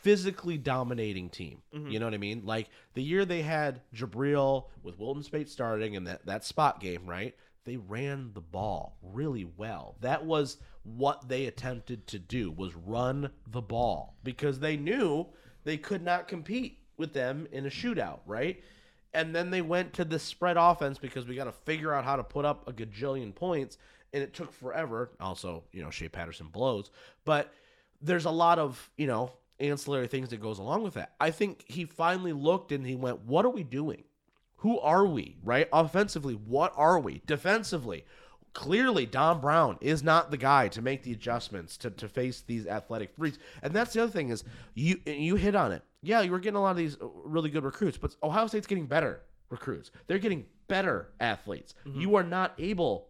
physically 0.03 0.59
dominating 0.59 1.29
team. 1.29 1.63
Mm-hmm. 1.75 1.91
You 1.91 1.99
know 2.01 2.07
what 2.07 2.15
I 2.15 2.19
mean? 2.19 2.43
Like 2.45 2.69
the 2.95 3.03
year 3.03 3.25
they 3.25 3.43
had 3.43 3.83
Jabril 3.95 4.67
with 4.83 4.99
Wilton 4.99 5.23
Speight 5.23 5.49
starting 5.49 5.95
and 5.97 6.07
that 6.07 6.27
that 6.27 6.45
spot 6.45 6.81
game, 6.81 7.07
right? 7.07 7.37
They 7.65 7.77
ran 7.77 8.33
the 8.33 8.41
ball 8.41 8.97
really 9.03 9.45
well. 9.45 9.97
That 10.01 10.25
was 10.25 10.57
what 10.83 11.29
they 11.29 11.47
attempted 11.47 12.07
to 12.09 12.19
do 12.19 12.51
was 12.51 12.75
run 12.75 13.31
the 13.51 13.61
ball 13.61 14.17
because 14.25 14.61
they 14.61 14.77
knew 14.77 15.27
they 15.65 15.77
could 15.77 16.03
not 16.03 16.29
compete 16.29 16.79
with 16.97 17.13
them 17.13 17.47
in 17.53 17.67
a 17.67 17.71
shootout, 17.71 18.21
right? 18.27 18.63
And 19.13 19.35
then 19.35 19.51
they 19.51 19.63
went 19.63 19.93
to 19.95 20.05
the 20.05 20.19
spread 20.19 20.57
offense 20.57 20.99
because 20.99 21.27
we 21.27 21.35
got 21.35 21.45
to 21.45 21.53
figure 21.53 21.93
out 21.93 22.05
how 22.05 22.17
to 22.17 22.23
put 22.23 22.45
up 22.45 22.69
a 22.69 22.73
gajillion 22.73 23.35
points, 23.35 23.77
and 24.13 24.23
it 24.23 24.35
took 24.35 24.53
forever. 24.53 25.11
Also, 25.21 25.65
you 25.73 25.83
know, 25.83 25.91
Shea 25.91 26.09
Patterson 26.09 26.49
blows, 26.49 26.91
but 27.25 27.53
there's 28.01 28.25
a 28.25 28.31
lot 28.31 28.59
of 28.59 28.91
you 28.97 29.07
know 29.07 29.33
ancillary 29.59 30.07
things 30.07 30.31
that 30.31 30.41
goes 30.41 30.59
along 30.59 30.83
with 30.83 30.95
that. 30.95 31.13
I 31.21 31.31
think 31.31 31.65
he 31.67 31.85
finally 31.85 32.33
looked 32.33 32.73
and 32.73 32.87
he 32.87 32.95
went, 32.95 33.21
"What 33.23 33.45
are 33.45 33.51
we 33.51 33.65
doing? 33.65 34.05
Who 34.59 34.79
are 34.81 35.07
we? 35.07 35.37
Right? 35.43 35.69
Offensively, 35.73 36.35
what 36.35 36.73
are 36.77 36.99
we? 36.99 37.23
Defensively." 37.27 38.05
Clearly, 38.53 39.07
Don 39.07 39.41
Brown 39.41 39.79
is 39.81 40.03
not 40.03 40.31
the 40.31 40.37
guy 40.37 40.69
to 40.69 40.83
make 40.83 41.05
the 41.05 41.13
adjustments 41.13 41.77
to, 41.79 41.91
to 41.91 42.09
face 42.09 42.43
these 42.47 42.67
athletic 42.67 43.11
freaks. 43.17 43.39
And 43.63 43.73
that's 43.73 43.93
the 43.93 44.03
other 44.03 44.13
thing 44.13 44.31
is 44.31 44.43
you 44.75 45.01
you 45.07 45.37
hit 45.37 45.55
on 45.55 45.71
it. 45.73 45.83
Yeah, 46.03 46.21
you 46.23 46.33
were 46.33 46.41
getting 46.41 46.57
a 46.57 46.63
lot 46.63 46.73
of 46.73 46.77
these 46.77 46.97
really 47.01 47.51
good 47.51 47.63
recruits, 47.63 47.97
but 47.97 48.17
Ohio 48.23 48.47
State's 48.49 48.67
getting 48.67 48.87
better 48.87 49.21
recruits. 49.51 49.91
They're 50.07 50.19
getting 50.19 50.47
better 50.67 51.11
athletes. 51.21 51.75
Mm-hmm. 51.87 52.01
You 52.01 52.17
are 52.17 52.25
not 52.25 52.55
able 52.59 53.09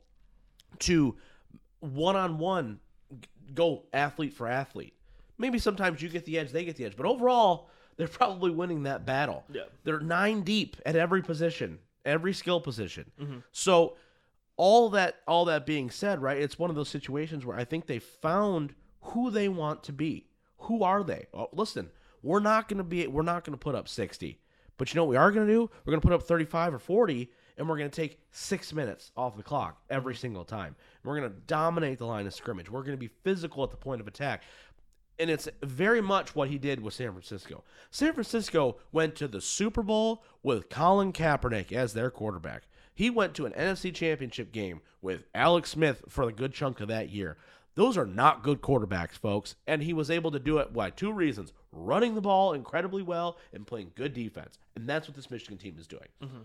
to 0.80 1.16
one 1.80 2.16
on 2.16 2.38
one 2.38 2.80
go 3.54 3.84
athlete 3.92 4.34
for 4.34 4.46
athlete. 4.46 4.94
Maybe 5.38 5.58
sometimes 5.58 6.02
you 6.02 6.08
get 6.08 6.24
the 6.26 6.38
edge, 6.38 6.52
they 6.52 6.64
get 6.64 6.76
the 6.76 6.84
edge, 6.84 6.96
but 6.96 7.06
overall, 7.06 7.70
they're 7.96 8.08
probably 8.08 8.50
winning 8.50 8.82
that 8.84 9.06
battle. 9.06 9.44
Yeah. 9.52 9.62
They're 9.84 10.00
nine 10.00 10.42
deep 10.42 10.76
at 10.84 10.96
every 10.96 11.22
position, 11.22 11.78
every 12.04 12.34
skill 12.34 12.60
position. 12.60 13.10
Mm-hmm. 13.20 13.38
So 13.52 13.96
all 14.60 14.90
that 14.90 15.16
all 15.26 15.46
that 15.46 15.64
being 15.64 15.90
said, 15.90 16.20
right? 16.20 16.36
It's 16.36 16.58
one 16.58 16.68
of 16.68 16.76
those 16.76 16.90
situations 16.90 17.46
where 17.46 17.56
I 17.56 17.64
think 17.64 17.86
they 17.86 17.98
found 17.98 18.74
who 19.00 19.30
they 19.30 19.48
want 19.48 19.82
to 19.84 19.92
be. 19.92 20.26
Who 20.58 20.82
are 20.82 21.02
they? 21.02 21.28
Oh, 21.32 21.48
listen, 21.54 21.88
we're 22.22 22.40
not 22.40 22.68
going 22.68 22.76
to 22.76 22.84
be 22.84 23.06
we're 23.06 23.22
not 23.22 23.42
going 23.42 23.54
to 23.54 23.58
put 23.58 23.74
up 23.74 23.88
60. 23.88 24.38
But 24.76 24.92
you 24.92 24.98
know 24.98 25.04
what 25.04 25.10
we 25.10 25.16
are 25.16 25.32
going 25.32 25.46
to 25.46 25.52
do? 25.52 25.70
We're 25.84 25.92
going 25.92 26.02
to 26.02 26.06
put 26.06 26.14
up 26.14 26.24
35 26.24 26.74
or 26.74 26.78
40 26.78 27.30
and 27.56 27.68
we're 27.68 27.78
going 27.78 27.88
to 27.88 27.96
take 27.96 28.20
6 28.32 28.72
minutes 28.74 29.12
off 29.16 29.34
the 29.34 29.42
clock 29.42 29.80
every 29.88 30.14
single 30.14 30.44
time. 30.44 30.76
We're 31.04 31.18
going 31.18 31.30
to 31.30 31.36
dominate 31.46 31.98
the 31.98 32.06
line 32.06 32.26
of 32.26 32.34
scrimmage. 32.34 32.70
We're 32.70 32.82
going 32.82 32.92
to 32.92 32.98
be 32.98 33.10
physical 33.24 33.64
at 33.64 33.70
the 33.70 33.78
point 33.78 34.02
of 34.02 34.08
attack. 34.08 34.42
And 35.18 35.30
it's 35.30 35.48
very 35.62 36.02
much 36.02 36.34
what 36.34 36.48
he 36.50 36.58
did 36.58 36.82
with 36.82 36.92
San 36.92 37.12
Francisco. 37.12 37.64
San 37.90 38.12
Francisco 38.12 38.76
went 38.92 39.16
to 39.16 39.28
the 39.28 39.40
Super 39.40 39.82
Bowl 39.82 40.22
with 40.42 40.68
Colin 40.68 41.14
Kaepernick 41.14 41.72
as 41.72 41.94
their 41.94 42.10
quarterback. 42.10 42.64
He 43.00 43.08
went 43.08 43.32
to 43.36 43.46
an 43.46 43.52
NFC 43.52 43.94
championship 43.94 44.52
game 44.52 44.82
with 45.00 45.24
Alex 45.34 45.70
Smith 45.70 46.04
for 46.06 46.24
a 46.24 46.32
good 46.32 46.52
chunk 46.52 46.80
of 46.80 46.88
that 46.88 47.08
year. 47.08 47.38
Those 47.74 47.96
are 47.96 48.04
not 48.04 48.42
good 48.42 48.60
quarterbacks, 48.60 49.12
folks. 49.12 49.56
And 49.66 49.82
he 49.82 49.94
was 49.94 50.10
able 50.10 50.30
to 50.32 50.38
do 50.38 50.58
it 50.58 50.74
by 50.74 50.90
two 50.90 51.10
reasons 51.10 51.54
running 51.72 52.14
the 52.14 52.20
ball 52.20 52.52
incredibly 52.52 53.00
well 53.00 53.38
and 53.54 53.66
playing 53.66 53.92
good 53.94 54.12
defense. 54.12 54.58
And 54.76 54.86
that's 54.86 55.08
what 55.08 55.16
this 55.16 55.30
Michigan 55.30 55.56
team 55.56 55.76
is 55.78 55.86
doing. 55.86 56.08
Mm-hmm. 56.22 56.42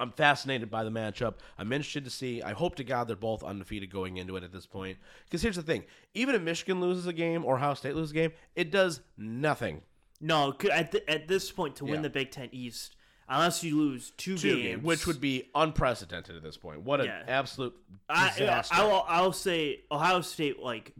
I'm 0.00 0.10
fascinated 0.12 0.70
by 0.70 0.84
the 0.84 0.90
matchup. 0.90 1.34
I'm 1.58 1.70
interested 1.70 2.04
to 2.04 2.10
see. 2.10 2.40
I 2.40 2.54
hope 2.54 2.76
to 2.76 2.84
God 2.84 3.06
they're 3.06 3.14
both 3.14 3.42
undefeated 3.42 3.90
going 3.92 4.16
into 4.16 4.36
it 4.36 4.42
at 4.42 4.52
this 4.52 4.64
point. 4.64 4.96
Because 5.24 5.42
here's 5.42 5.56
the 5.56 5.62
thing: 5.62 5.84
even 6.14 6.34
if 6.34 6.40
Michigan 6.40 6.80
loses 6.80 7.06
a 7.06 7.12
game 7.12 7.44
or 7.44 7.56
Ohio 7.56 7.74
State 7.74 7.94
loses 7.94 8.12
a 8.12 8.14
game, 8.14 8.32
it 8.54 8.70
does 8.70 9.02
nothing. 9.18 9.82
No, 10.18 10.54
at 10.72 10.94
at 11.10 11.28
this 11.28 11.52
point 11.52 11.76
to 11.76 11.84
win 11.84 11.96
Yeah. 11.96 12.00
the 12.00 12.10
Big 12.10 12.30
Ten 12.30 12.48
East, 12.52 12.96
unless 13.28 13.62
you 13.64 13.76
lose 13.76 14.10
two, 14.16 14.36
Two 14.36 14.54
games, 14.56 14.62
games, 14.62 14.82
which 14.84 15.06
would 15.06 15.20
be 15.20 15.48
unprecedented 15.54 16.36
at 16.36 16.42
this 16.42 16.56
point. 16.56 16.82
What 16.82 17.00
an 17.00 17.06
Yeah. 17.06 17.22
absolute 17.26 17.74
I, 18.08 18.28
disaster! 18.30 18.74
I, 18.74 18.84
will 18.84 19.04
I'll 19.08 19.32
say 19.32 19.80
Ohio 19.90 20.20
State 20.20 20.60
like 20.60 20.92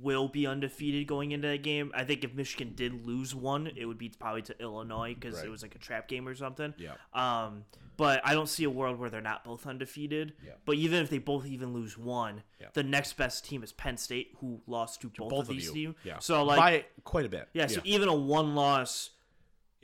will 0.00 0.28
be 0.28 0.46
undefeated 0.46 1.06
going 1.06 1.32
into 1.32 1.46
that 1.48 1.62
game. 1.62 1.92
I 1.94 2.04
think 2.04 2.24
if 2.24 2.34
Michigan 2.34 2.72
did 2.74 3.06
lose 3.06 3.34
one, 3.34 3.70
it 3.76 3.86
would 3.86 3.96
be 3.98 4.08
probably 4.08 4.42
to 4.42 4.60
Illinois 4.60 5.14
because 5.14 5.36
Right. 5.36 5.46
it 5.46 5.50
was 5.50 5.62
like 5.62 5.74
a 5.74 5.78
trap 5.78 6.08
game 6.08 6.26
or 6.26 6.34
something. 6.34 6.74
Yeah. 6.76 6.94
Um, 7.12 7.64
but 7.96 8.20
I 8.24 8.34
don't 8.34 8.48
see 8.48 8.64
a 8.64 8.70
world 8.70 8.98
where 8.98 9.08
they're 9.08 9.20
not 9.20 9.44
both 9.44 9.66
undefeated. 9.68 10.34
Yeah. 10.44 10.54
But 10.66 10.74
even 10.76 11.00
if 11.02 11.10
they 11.10 11.18
both 11.18 11.46
even 11.46 11.72
lose 11.72 11.96
one, 11.96 12.42
Yeah. 12.60 12.66
the 12.74 12.82
next 12.82 13.12
best 13.12 13.44
team 13.44 13.62
is 13.62 13.72
Penn 13.72 13.96
State, 13.96 14.34
who 14.40 14.60
lost 14.66 15.00
to 15.02 15.08
both, 15.10 15.30
both 15.30 15.42
of 15.44 15.50
of 15.50 15.56
these 15.56 15.70
teams. 15.70 15.94
yeah, 16.02 16.18
So 16.18 16.42
like, 16.44 16.58
by 16.58 16.84
quite 17.04 17.24
a 17.26 17.28
bit. 17.28 17.48
yeah, 17.52 17.68
so 17.68 17.80
even 17.84 18.08
a 18.08 18.14
one 18.14 18.56
loss 18.56 19.10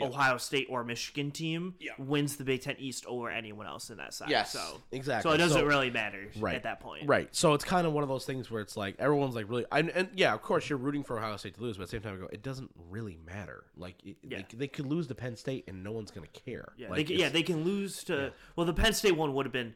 Yeah. 0.01 0.07
Ohio 0.07 0.37
State 0.39 0.67
or 0.71 0.85
Michigan 0.85 1.31
team 1.31 1.75
Yeah. 1.79 1.93
wins 1.99 2.37
the 2.37 2.45
Big 2.45 2.63
Ten 2.63 2.77
East 2.79 3.05
over 3.07 3.31
anyone 3.31 3.67
else 3.67 3.91
in 3.91 3.99
that 3.99 4.15
side. 4.15 4.31
Yes, 4.31 4.53
So 4.53 4.81
exactly. 4.93 5.31
So 5.31 5.35
it 5.35 5.39
doesn't 5.39 5.61
So- 5.61 5.67
really 5.67 5.91
matter 5.91 6.29
Right. 6.39 6.55
at 6.57 6.63
that 6.65 6.81
point. 6.81 7.09
Right. 7.09 7.29
So 7.35 7.55
it's 7.55 7.65
kind 7.65 7.87
of 7.87 7.93
one 7.93 8.03
of 8.03 8.09
those 8.09 8.25
things 8.25 8.51
where 8.51 8.61
it's 8.63 8.77
like 8.77 8.97
everyone's 8.99 9.35
like 9.35 9.49
really, 9.49 9.65
and, 9.73 9.91
and 9.91 10.09
yeah, 10.15 10.35
of 10.35 10.43
course 10.43 10.69
you're 10.69 10.79
rooting 10.79 11.05
for 11.05 11.19
Ohio 11.19 11.37
State 11.37 11.55
to 11.55 11.61
lose, 11.63 11.77
but 11.77 11.85
at 11.85 11.89
the 11.89 11.93
same 11.93 12.03
time, 12.03 12.15
I 12.15 12.17
go, 12.19 12.29
it 12.33 12.43
doesn't 12.43 12.71
really 12.91 13.19
matter. 13.27 13.65
Like 13.77 13.97
it, 14.05 14.17
Yeah. 14.23 14.43
they, 14.51 14.57
they 14.57 14.69
could 14.69 14.87
lose 14.87 15.07
to 15.09 15.15
Penn 15.15 15.37
State 15.37 15.65
and 15.69 15.83
no 15.85 15.93
one's 15.93 16.11
gonna 16.11 16.27
care. 16.29 16.73
Yeah, 16.77 16.91
Like, 16.91 17.07
they 17.09 17.15
yeah, 17.15 17.29
they 17.29 17.43
can 17.43 17.65
lose 17.65 18.03
to. 18.05 18.33
Well, 18.57 18.67
the 18.67 18.75
Penn 18.75 18.93
State 18.93 19.17
one 19.17 19.35
would 19.35 19.47
have 19.47 19.53
been 19.53 19.75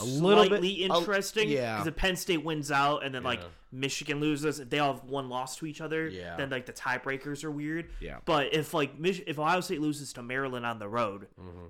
A 0.00 0.04
little 0.04 0.44
bit- 0.44 0.48
slightly 0.48 0.84
a- 0.84 0.94
interesting. 0.94 1.48
yeah. 1.50 1.74
because 1.76 1.88
if 1.88 1.96
Penn 1.96 2.16
State 2.16 2.44
wins 2.44 2.70
out 2.70 3.04
and 3.04 3.14
then 3.14 3.22
like 3.24 3.40
Michigan 3.72 4.20
loses, 4.20 4.60
if 4.60 4.70
they 4.70 4.78
all 4.78 4.94
have 4.94 5.04
one 5.04 5.28
loss 5.28 5.56
to 5.56 5.66
each 5.66 5.80
other, 5.80 6.06
Yeah. 6.08 6.36
then 6.36 6.50
like 6.50 6.66
the 6.66 6.72
tiebreakers 6.72 7.42
are 7.44 7.50
weird. 7.50 7.90
Yeah. 8.00 8.18
But 8.24 8.54
if 8.54 8.72
like 8.74 8.98
Mich- 8.98 9.22
if 9.26 9.38
Ohio 9.38 9.60
State 9.60 9.80
loses 9.80 10.12
to 10.14 10.22
Maryland 10.22 10.64
on 10.66 10.78
the 10.78 10.88
road 10.88 11.26
mm-hmm. 11.40 11.66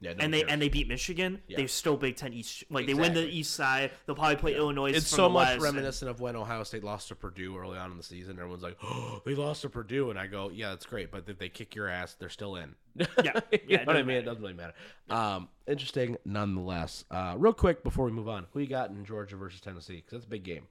Yeah, 0.00 0.12
and 0.18 0.32
they 0.32 0.40
cares. 0.40 0.52
and 0.52 0.62
they 0.62 0.68
beat 0.68 0.86
Michigan, 0.88 1.40
Yeah. 1.48 1.56
they're 1.58 1.68
still 1.68 1.96
Big 1.96 2.16
Ten 2.16 2.32
East. 2.32 2.64
Like 2.70 2.86
they 2.86 2.94
win 2.94 3.14
the 3.14 3.26
East 3.28 3.54
side, 3.54 3.90
they'll 4.06 4.14
probably 4.16 4.36
play 4.36 4.54
Illinois. 4.54 4.90
it's 4.92 5.08
from 5.10 5.16
so 5.16 5.22
the 5.24 5.28
much 5.30 5.42
West, 5.46 5.52
and- 5.54 5.62
reminiscent 5.62 6.10
of 6.10 6.20
when 6.20 6.36
Ohio 6.36 6.62
State 6.64 6.84
lost 6.84 7.08
to 7.08 7.14
Purdue 7.16 7.56
early 7.56 7.76
on 7.78 7.90
in 7.90 7.96
the 7.96 8.02
season. 8.02 8.38
Everyone's 8.38 8.62
like, 8.62 8.76
"Oh, 8.82 9.20
they 9.24 9.34
lost 9.34 9.62
to 9.62 9.68
Purdue," 9.68 10.10
and 10.10 10.18
I 10.18 10.26
go, 10.26 10.50
"Yeah, 10.50 10.70
that's 10.70 10.86
great, 10.86 11.10
but 11.10 11.24
if 11.28 11.38
they 11.38 11.48
kick 11.48 11.74
your 11.74 11.88
ass, 11.88 12.14
they're 12.14 12.28
still 12.28 12.56
in." 12.56 12.74
Yeah, 13.24 13.40
you 13.52 13.58
yeah, 13.68 13.76
know 13.78 13.84
what 13.84 13.96
I 13.96 14.00
doesn't 14.00 14.06
mean. 14.06 14.16
It 14.18 14.22
doesn't 14.22 14.42
really 14.42 14.54
matter. 14.54 14.74
Um, 15.10 15.48
interesting, 15.66 16.16
nonetheless. 16.24 17.04
Uh, 17.10 17.34
real 17.38 17.52
quick 17.52 17.82
before 17.84 18.04
we 18.06 18.10
move 18.12 18.28
on, 18.28 18.46
who 18.52 18.60
you 18.60 18.66
got 18.66 18.90
in 18.90 19.04
Georgia 19.04 19.36
versus 19.36 19.60
Tennessee? 19.60 19.96
Because 19.96 20.12
that's 20.12 20.24
a 20.26 20.28
big 20.28 20.42
game. 20.44 20.66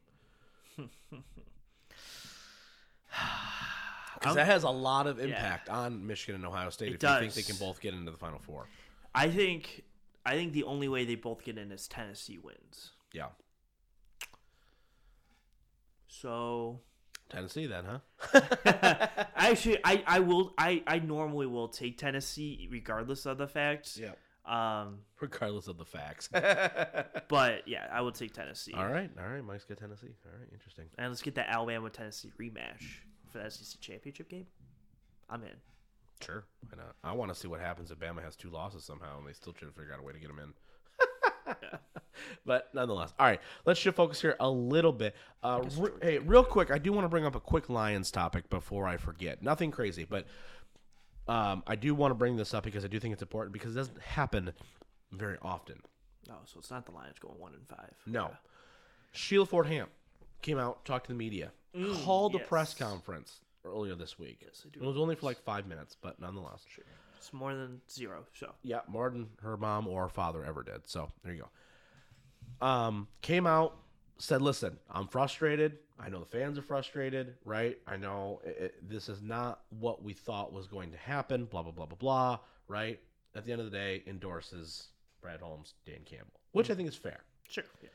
Because 4.20 4.36
that 4.36 4.48
has 4.48 4.64
a 4.64 4.70
lot 4.70 5.06
of 5.06 5.20
impact 5.20 5.70
on 5.70 6.08
Michigan 6.08 6.36
and 6.36 6.46
Ohio 6.46 6.72
State. 6.72 6.88
It 6.94 6.96
if 6.96 7.04
you 7.04 7.20
think 7.20 7.34
they 7.34 7.44
can 7.44 7.56
both 7.58 7.80
get 7.80 7.94
into 7.94 8.10
the 8.12 8.18
Final 8.18 8.40
Four, 8.40 8.68
I 9.16 9.30
think 9.30 9.84
I 10.26 10.34
think 10.36 10.54
the 10.54 10.64
only 10.64 10.88
way 10.88 11.06
they 11.06 11.16
both 11.16 11.44
get 11.44 11.58
in 11.58 11.72
is 11.72 11.88
Tennessee 11.88 12.38
wins. 12.38 12.92
yeah, 13.14 13.28
So 16.08 16.82
Tennessee 17.30 17.66
then, 17.68 17.86
huh? 17.86 18.00
actually 19.36 19.80
I, 19.84 20.04
I 20.08 20.20
will 20.20 20.54
I, 20.58 20.84
I 20.88 21.00
normally 21.00 21.48
will 21.48 21.68
take 21.68 21.98
Tennessee 21.98 22.68
regardless 22.72 23.26
of 23.26 23.38
the 23.38 23.48
facts. 23.48 24.00
yeah, 24.02 24.12
Um 24.46 25.00
regardless 25.20 25.68
of 25.68 25.78
the 25.78 25.86
facts. 25.86 26.30
but 26.32 27.68
yeah, 27.68 27.88
I 27.92 28.02
will 28.02 28.12
take 28.12 28.34
Tennessee. 28.34 28.74
all 28.74 28.88
right, 28.88 29.10
all 29.20 29.28
right, 29.28 29.44
Mike's 29.44 29.66
got 29.66 29.78
Tennessee. 29.78 30.16
All 30.26 30.32
right, 30.40 30.48
interesting. 30.54 30.86
And 30.98 31.10
let's 31.10 31.22
get 31.22 31.36
that 31.36 31.50
Alabama 31.50 31.90
Tennessee 31.90 32.32
rematch 32.40 32.82
for 33.32 33.40
the 33.40 33.50
SEC 33.50 33.80
championship 33.82 34.30
game. 34.30 34.48
I'm 35.30 35.44
in. 35.44 35.56
Sure, 36.26 36.44
why 36.70 36.78
not? 36.78 36.96
I 37.04 37.14
want 37.14 37.34
to 37.34 37.40
see 37.40 37.48
what 37.48 37.60
happens 37.60 37.92
if 37.92 38.00
Bama 38.00 38.24
has 38.24 38.36
two 38.36 38.50
losses 38.50 38.84
somehow, 38.84 39.18
and 39.20 39.28
they 39.28 39.34
still 39.34 39.54
try 39.54 39.68
to 39.68 39.74
figure 39.74 39.94
out 39.94 40.00
a 40.00 40.04
way 40.04 40.14
to 40.14 40.20
get 40.20 40.30
them 40.30 40.40
in. 40.40 40.54
But 42.46 42.70
nonetheless, 42.74 43.14
all 43.20 43.26
right. 43.26 43.40
Let's 43.66 43.80
shift 43.80 43.98
focus 43.98 44.22
here 44.22 44.36
a 44.40 44.50
little 44.50 44.92
bit. 44.92 45.16
Uh, 45.44 45.64
re- 45.78 45.92
hey, 46.02 46.18
real 46.20 46.44
quick, 46.44 46.72
I 46.72 46.78
do 46.78 46.92
want 46.92 47.06
to 47.06 47.10
bring 47.10 47.26
up 47.26 47.36
a 47.36 47.40
quick 47.40 47.70
Lions 47.70 48.12
topic 48.12 48.50
before 48.50 48.88
I 48.88 48.98
forget. 48.98 49.42
Nothing 49.42 49.72
crazy, 49.72 50.06
but 50.06 50.26
um, 51.28 51.64
I 51.68 51.76
do 51.76 51.94
want 51.94 52.12
to 52.12 52.16
bring 52.16 52.38
this 52.38 52.54
up 52.54 52.64
because 52.64 52.86
I 52.86 52.88
do 52.88 53.00
think 53.00 53.14
it's 53.14 53.22
important 53.22 53.54
because 53.54 53.76
it 53.76 53.80
doesn't 53.80 54.02
happen 54.02 54.54
very 55.12 55.38
often. 55.42 55.82
Oh, 56.30 56.36
so 56.46 56.60
it's 56.60 56.72
not 56.72 56.86
the 56.86 56.92
Lions 56.92 57.20
going 57.20 57.40
one 57.40 57.54
and 57.54 57.68
five. 57.68 57.94
No, 58.06 58.32
Sheila 59.12 59.46
Ford 59.46 59.68
Hamp 59.68 59.90
came 60.42 60.58
out, 60.58 60.86
talked 60.86 61.06
to 61.06 61.12
the 61.12 61.18
media, 61.18 61.52
called 62.04 62.36
a 62.36 62.40
press 62.40 62.74
conference 62.74 63.40
earlier 63.66 63.96
this 63.96 64.18
week. 64.20 64.40
Yes, 64.46 64.64
I 64.66 64.70
do 64.70 64.80
It 64.84 64.88
was 64.88 64.98
only 64.98 65.16
for 65.16 65.26
like 65.26 65.40
five 65.44 65.68
minutes, 65.68 65.96
but 66.02 66.20
nonetheless. 66.20 66.66
It's 67.18 67.34
more 67.34 67.54
than 67.54 67.82
zero. 67.90 68.26
So 68.34 68.54
Yeah, 68.64 68.82
more 68.88 69.10
than 69.10 69.28
her 69.42 69.58
mom 69.58 69.88
or 69.88 70.08
father 70.10 70.44
ever 70.46 70.64
did. 70.64 70.82
So 70.86 71.12
there 71.24 71.34
you 71.34 71.44
go. 72.62 72.66
Um, 72.66 73.08
came 73.22 73.46
out, 73.46 73.78
said, 74.18 74.42
"Listen, 74.42 74.78
I'm 74.90 75.08
frustrated. 75.08 75.80
I 76.00 76.10
know 76.10 76.20
the 76.20 76.26
fans 76.26 76.58
are 76.58 76.62
frustrated, 76.62 77.36
right? 77.44 77.78
I 77.88 77.98
know 77.98 78.40
it, 78.46 78.58
it- 78.60 78.90
this 78.90 79.10
is 79.10 79.22
not 79.22 79.62
what 79.70 80.04
we 80.04 80.14
thought 80.14 80.54
was 80.54 80.68
going 80.68 80.92
to 80.92 80.98
happen. 80.98 81.46
Blah 81.46 81.64
blah 81.64 81.72
blah 81.72 81.86
blah 81.86 81.98
blah. 81.98 82.40
Right? 82.68 83.00
At 83.36 83.46
the 83.46 83.52
end 83.52 83.62
of 83.62 83.70
the 83.72 83.78
day, 83.78 84.04
endorses 84.08 84.90
Brad 85.22 85.42
Holmes, 85.42 85.74
Dan 85.86 86.00
Campbell, 86.06 86.40
which 86.54 86.70
I 86.70 86.76
think 86.76 86.88
is 86.90 86.96
fair. 86.96 87.20
sure. 87.50 87.64
Yeah. 87.84 87.90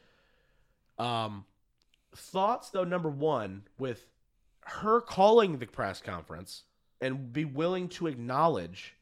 Um, 0.98 1.44
thoughts 2.14 2.70
though. 2.70 2.84
Number 2.84 3.08
one, 3.08 3.62
with 3.78 4.06
her 4.64 5.00
calling 5.00 5.58
the 5.58 5.66
press 5.66 6.00
conference 6.00 6.64
and 7.00 7.32
be 7.32 7.44
willing 7.44 7.88
to 7.88 8.06
acknowledge 8.06 8.94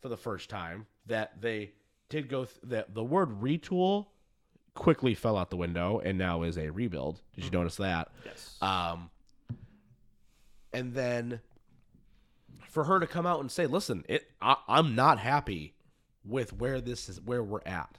for 0.00 0.08
the 0.08 0.16
first 0.16 0.50
time 0.50 0.86
that 1.06 1.40
they 1.40 1.72
did 2.08 2.28
go 2.28 2.44
th- 2.44 2.58
that 2.64 2.94
the 2.94 3.04
word 3.04 3.40
retool 3.40 4.06
quickly 4.74 5.14
fell 5.14 5.36
out 5.36 5.50
the 5.50 5.56
window 5.56 6.00
and 6.00 6.18
now 6.18 6.42
is 6.42 6.56
a 6.58 6.70
rebuild. 6.70 7.20
Did 7.34 7.44
you 7.44 7.50
notice 7.50 7.76
that? 7.76 8.08
Yes. 8.24 8.56
Um, 8.60 9.10
and 10.72 10.94
then 10.94 11.40
for 12.68 12.84
her 12.84 13.00
to 13.00 13.06
come 13.06 13.26
out 13.26 13.40
and 13.40 13.50
say, 13.50 13.66
"Listen, 13.66 14.04
it 14.08 14.30
I, 14.40 14.56
I'm 14.68 14.94
not 14.94 15.18
happy 15.18 15.74
with 16.24 16.52
where 16.52 16.80
this 16.80 17.08
is 17.08 17.20
where 17.20 17.42
we're 17.42 17.62
at, 17.66 17.98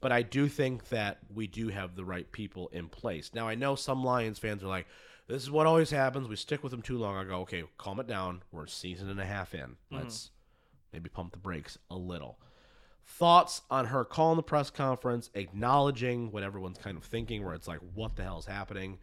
but 0.00 0.12
I 0.12 0.22
do 0.22 0.48
think 0.48 0.88
that 0.88 1.18
we 1.34 1.46
do 1.46 1.68
have 1.68 1.96
the 1.96 2.04
right 2.04 2.30
people 2.32 2.68
in 2.68 2.88
place." 2.88 3.32
Now 3.34 3.46
I 3.48 3.54
know 3.54 3.74
some 3.74 4.02
Lions 4.02 4.38
fans 4.38 4.62
are 4.62 4.68
like, 4.68 4.86
"This 5.26 5.42
is 5.42 5.50
what 5.50 5.66
always 5.66 5.90
happens. 5.90 6.28
We 6.28 6.36
stick 6.36 6.62
with 6.62 6.70
them 6.72 6.82
too 6.82 6.98
long." 6.98 7.16
I 7.16 7.24
go, 7.24 7.40
"Okay, 7.42 7.64
calm 7.78 8.00
it 8.00 8.06
down. 8.06 8.42
We're 8.52 8.64
a 8.64 8.68
season 8.68 9.08
and 9.08 9.20
a 9.20 9.26
half 9.26 9.54
in. 9.54 9.60
Mm-hmm. 9.60 9.96
Let's 9.96 10.30
maybe 10.92 11.08
pump 11.08 11.32
the 11.32 11.38
brakes 11.38 11.78
a 11.90 11.96
little." 11.96 12.38
Thoughts 13.08 13.62
on 13.70 13.86
her 13.86 14.04
calling 14.04 14.36
the 14.36 14.42
press 14.42 14.68
conference, 14.68 15.30
acknowledging 15.34 16.32
what 16.32 16.42
everyone's 16.42 16.78
kind 16.78 16.96
of 16.96 17.04
thinking, 17.04 17.44
where 17.44 17.54
it's 17.54 17.68
like, 17.68 17.78
what 17.94 18.16
the 18.16 18.24
hell 18.24 18.40
is 18.40 18.46
happening? 18.46 18.98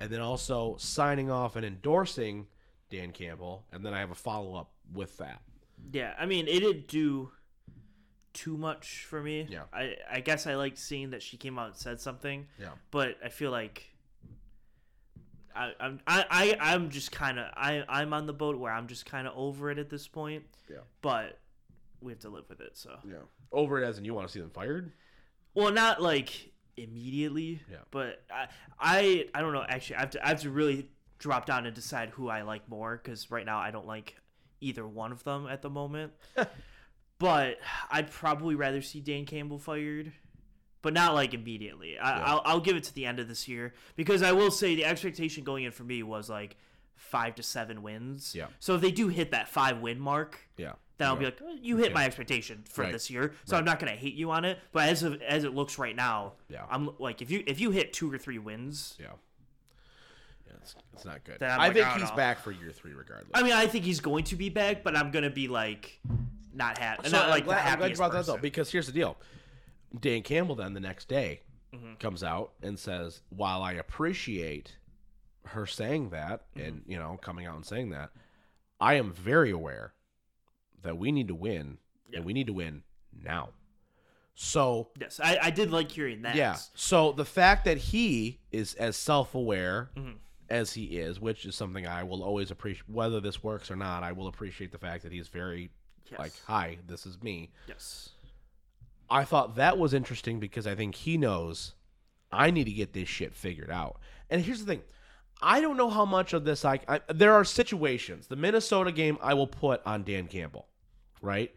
And 0.00 0.10
then 0.10 0.20
also 0.20 0.76
signing 0.76 1.30
off 1.30 1.54
and 1.54 1.64
endorsing 1.64 2.48
Dan 2.90 3.12
Campbell. 3.12 3.64
And 3.70 3.86
then 3.86 3.94
I 3.94 4.00
have 4.00 4.10
a 4.10 4.14
follow 4.16 4.56
up 4.56 4.72
with 4.92 5.18
that. 5.18 5.40
Yeah, 5.92 6.14
I 6.18 6.26
mean, 6.26 6.48
it 6.48 6.60
didn't 6.60 6.88
do 6.88 7.30
too 8.32 8.56
much 8.56 9.04
for 9.08 9.22
me. 9.22 9.46
Yeah. 9.48 9.62
I 9.72 9.96
I 10.10 10.18
guess 10.20 10.48
I 10.48 10.56
liked 10.56 10.76
seeing 10.78 11.10
that 11.10 11.22
she 11.22 11.36
came 11.36 11.56
out 11.56 11.68
and 11.68 11.76
said 11.76 12.00
something, 12.00 12.48
Yeah. 12.58 12.70
but 12.90 13.18
I 13.24 13.28
feel 13.28 13.52
like 13.52 13.93
I 15.54 15.72
I'm 15.80 16.00
I, 16.06 16.24
I 16.30 16.74
I'm 16.74 16.90
just 16.90 17.12
kind 17.12 17.38
of 17.38 17.46
I 17.54 17.84
I'm 17.88 18.12
on 18.12 18.26
the 18.26 18.32
boat 18.32 18.58
where 18.58 18.72
I'm 18.72 18.86
just 18.86 19.06
kind 19.06 19.26
of 19.26 19.34
over 19.36 19.70
it 19.70 19.78
at 19.78 19.90
this 19.90 20.08
point. 20.08 20.44
Yeah. 20.70 20.78
But 21.02 21.38
we 22.00 22.12
have 22.12 22.20
to 22.20 22.28
live 22.28 22.44
with 22.48 22.60
it. 22.60 22.76
So 22.76 22.96
Yeah. 23.06 23.18
Over 23.52 23.82
it 23.82 23.86
as 23.86 23.98
in 23.98 24.04
you 24.04 24.14
want 24.14 24.26
to 24.26 24.32
see 24.32 24.40
them 24.40 24.50
fired? 24.50 24.92
well, 25.54 25.72
not 25.72 26.02
like 26.02 26.52
immediately. 26.76 27.60
Yeah. 27.70 27.78
But 27.90 28.22
I, 28.30 28.48
I, 28.78 29.26
I 29.34 29.40
don't 29.40 29.52
know. 29.52 29.64
Actually, 29.68 29.96
I 29.96 30.00
have 30.00 30.10
to, 30.10 30.24
I 30.24 30.28
have 30.28 30.40
to 30.42 30.50
really 30.50 30.90
drop 31.18 31.46
down 31.46 31.66
and 31.66 31.74
decide 31.74 32.10
who 32.10 32.28
I 32.28 32.42
like 32.42 32.68
more 32.68 33.00
because 33.02 33.30
right 33.30 33.46
now 33.46 33.58
I 33.58 33.70
don't 33.70 33.86
like 33.86 34.16
either 34.60 34.86
one 34.86 35.12
of 35.12 35.22
them 35.24 35.46
at 35.46 35.62
the 35.62 35.70
moment. 35.70 36.12
but 37.18 37.58
I'd 37.90 38.10
probably 38.10 38.54
rather 38.54 38.82
see 38.82 39.00
Dan 39.00 39.24
Campbell 39.24 39.58
fired. 39.58 40.12
But 40.84 40.92
not 40.92 41.14
like 41.14 41.32
immediately. 41.32 41.98
I, 41.98 42.18
Yeah. 42.18 42.24
I'll, 42.26 42.42
I'll 42.44 42.60
give 42.60 42.76
it 42.76 42.84
to 42.84 42.94
the 42.94 43.06
end 43.06 43.18
of 43.18 43.26
this 43.26 43.48
year 43.48 43.72
because 43.96 44.22
I 44.22 44.32
will 44.32 44.50
say 44.50 44.74
the 44.74 44.84
expectation 44.84 45.42
going 45.42 45.64
in 45.64 45.72
for 45.72 45.82
me 45.82 46.02
was 46.02 46.28
like 46.28 46.56
five 46.94 47.34
to 47.36 47.42
seven 47.42 47.82
wins. 47.82 48.34
Yeah. 48.36 48.48
So 48.60 48.74
if 48.74 48.82
they 48.82 48.90
do 48.90 49.08
hit 49.08 49.30
that 49.30 49.48
five 49.48 49.78
win 49.80 49.98
mark, 49.98 50.38
Yeah. 50.58 50.72
then 50.98 51.08
I'll 51.08 51.14
Yeah. 51.14 51.18
be 51.20 51.24
like, 51.24 51.38
"Oh, 51.42 51.56
you 51.58 51.78
hit 51.78 51.94
my 51.94 52.04
expectation 52.04 52.64
for 52.68 52.82
Right. 52.82 52.92
this 52.92 53.08
year, 53.08 53.32
so 53.46 53.56
I'm 53.56 53.64
not 53.64 53.78
gonna 53.78 53.92
hate 53.92 54.12
you 54.12 54.30
on 54.30 54.44
it. 54.44 54.58
But 54.72 54.90
as 54.90 55.02
of 55.02 55.22
as 55.22 55.44
it 55.44 55.54
looks 55.54 55.78
right 55.78 55.96
now, 55.96 56.34
Yeah. 56.50 56.66
I'm 56.68 56.90
like, 56.98 57.22
if 57.22 57.30
you 57.30 57.42
if 57.46 57.58
you 57.58 57.70
hit 57.70 57.94
two 57.94 58.12
or 58.12 58.18
three 58.18 58.38
wins, 58.38 58.94
Yeah. 59.00 59.06
Yeah, 60.46 60.52
it's, 60.60 60.74
it's 60.92 61.04
not 61.06 61.24
good. 61.24 61.42
I'm 61.42 61.58
like, 61.60 61.72
think 61.72 61.88
he's 61.98 62.10
no. 62.10 62.14
back 62.16 62.40
for 62.40 62.52
year 62.52 62.72
three 62.72 62.92
regardless. 62.92 63.30
I 63.32 63.42
mean, 63.42 63.52
I 63.52 63.66
think 63.68 63.86
he's 63.86 64.00
going 64.00 64.24
to 64.24 64.36
be 64.36 64.50
back, 64.50 64.82
but 64.84 64.94
I'm 64.94 65.10
gonna 65.10 65.30
be 65.30 65.48
like, 65.48 65.98
not 66.52 66.76
happy, 66.76 67.08
So 67.08 67.16
not 67.16 67.24
I'm 67.24 67.30
like 67.30 67.44
glad, 67.46 67.64
the 67.64 67.70
I'm 67.70 67.78
glad 67.78 67.90
you 67.90 67.96
brought 67.96 68.12
that 68.12 68.18
person. 68.18 68.34
up 68.34 68.42
because 68.42 68.70
here's 68.70 68.86
the 68.86 68.92
deal. 68.92 69.16
Dan 70.00 70.22
Campbell 70.22 70.54
then 70.56 70.74
the 70.74 70.80
next 70.80 71.08
day 71.08 71.42
Mm-hmm. 71.72 71.94
comes 71.94 72.22
out 72.22 72.52
and 72.62 72.78
says, 72.78 73.20
"While 73.30 73.60
I 73.62 73.72
appreciate 73.72 74.76
her 75.46 75.66
saying 75.66 76.10
that 76.10 76.42
Mm-hmm. 76.54 76.60
and 76.66 76.82
you 76.86 76.96
know 76.98 77.18
coming 77.20 77.46
out 77.46 77.56
and 77.56 77.66
saying 77.66 77.90
that, 77.90 78.10
I 78.80 78.94
am 78.94 79.12
very 79.12 79.50
aware 79.50 79.92
that 80.82 80.96
we 80.98 81.10
need 81.10 81.26
to 81.28 81.34
win 81.34 81.78
Yeah. 82.10 82.18
and 82.18 82.24
we 82.26 82.32
need 82.32 82.46
to 82.46 82.52
win 82.52 82.84
now." 83.12 83.50
So 84.36 84.88
Yes, 85.00 85.20
I, 85.22 85.38
I 85.42 85.50
did 85.50 85.70
like 85.70 85.90
hearing 85.90 86.22
that. 86.22 86.34
yeah, 86.36 86.56
so 86.74 87.12
the 87.12 87.24
fact 87.24 87.64
that 87.66 87.76
he 87.78 88.40
is 88.50 88.74
as 88.74 88.96
self-aware 88.96 89.90
Mhm. 89.96 90.16
as 90.48 90.74
he 90.74 90.98
is, 90.98 91.20
which 91.20 91.44
is 91.44 91.54
something 91.56 91.86
I 91.86 92.02
will 92.04 92.22
always 92.22 92.50
appreciate, 92.50 92.88
whether 92.88 93.20
this 93.20 93.42
works 93.44 93.70
or 93.70 93.76
not, 93.76 94.02
I 94.02 94.12
will 94.12 94.26
appreciate 94.28 94.70
the 94.72 94.78
fact 94.78 95.02
that 95.04 95.12
he's 95.12 95.28
very 95.28 95.70
Yes. 96.10 96.18
like, 96.18 96.32
"Hi, 96.46 96.78
this 96.86 97.06
is 97.06 97.20
me." 97.22 97.50
yes, 97.68 98.10
I 99.10 99.24
thought 99.24 99.56
that 99.56 99.78
was 99.78 99.94
interesting 99.94 100.40
because 100.40 100.66
I 100.66 100.74
think 100.74 100.94
he 100.94 101.16
knows 101.16 101.74
I 102.32 102.50
need 102.50 102.64
to 102.64 102.72
get 102.72 102.92
this 102.92 103.08
shit 103.08 103.34
figured 103.34 103.70
out. 103.70 103.98
And 104.30 104.42
here's 104.42 104.60
the 104.64 104.66
thing. 104.66 104.82
I 105.42 105.60
don't 105.60 105.76
know 105.76 105.90
how 105.90 106.04
much 106.04 106.32
of 106.32 106.44
this 106.44 106.64
I, 106.64 106.80
I 106.88 107.00
there 107.12 107.34
are 107.34 107.44
situations. 107.44 108.28
The 108.28 108.36
Minnesota 108.36 108.92
game 108.92 109.18
I 109.20 109.34
will 109.34 109.46
put 109.46 109.82
on 109.84 110.04
Dan 110.04 110.26
Campbell, 110.26 110.68
right? 111.20 111.54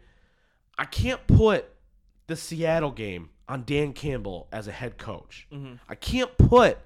I 0.76 0.84
can't 0.84 1.26
put 1.26 1.66
the 2.26 2.36
Seattle 2.36 2.90
game 2.90 3.30
on 3.48 3.64
Dan 3.64 3.92
Campbell 3.92 4.48
as 4.52 4.68
a 4.68 4.72
head 4.72 4.98
coach. 4.98 5.48
Mm-hmm. 5.52 5.74
I 5.88 5.94
can't 5.94 6.36
put 6.36 6.78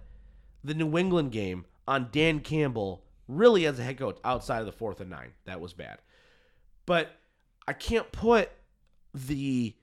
the 0.63 0.75
New 0.75 0.97
England 0.97 1.33
game 1.33 1.65
on 1.89 2.09
Dan 2.13 2.41
Campbell 2.41 3.05
really 3.27 3.67
as 3.67 3.79
a 3.79 3.83
head 3.83 3.99
coach 3.99 4.19
outside 4.25 4.61
of 4.61 4.67
the 4.67 4.73
fourth 4.73 5.01
and 5.01 5.11
nine. 5.11 5.33
That 5.45 5.61
was 5.61 5.73
bad. 5.73 5.99
But 6.87 7.11
I 7.67 7.73
can't 7.73 8.11
put 8.13 8.51
the 9.15 9.75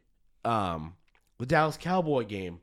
um 0.50 0.96
the 1.38 1.46
Dallas 1.46 1.78
Cowboy 1.78 2.26
game 2.26 2.60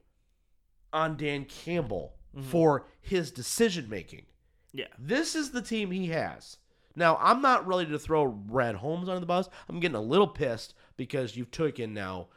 on 0.93 1.17
Dan 1.17 1.45
Campbell 1.45 2.13
for 2.51 2.85
his 3.01 3.31
decision 3.31 3.89
making. 3.89 4.27
yeah, 4.73 4.87
This 4.99 5.35
is 5.35 5.51
the 5.53 5.63
team 5.63 5.91
he 5.91 6.09
has. 6.09 6.59
Now, 6.95 7.19
I'm 7.21 7.41
not 7.41 7.67
ready 7.67 7.91
to 7.91 7.99
throw 7.99 8.29
Brad 8.29 8.75
Holmes 8.75 9.09
under 9.09 9.21
the 9.21 9.27
bus. 9.27 9.49
I'm 9.69 9.81
getting 9.81 9.97
a 9.97 10.01
little 10.03 10.27
pissed 10.27 10.75
because 10.97 11.37
you've 11.37 11.51
taken 11.51 11.95
now 11.95 12.29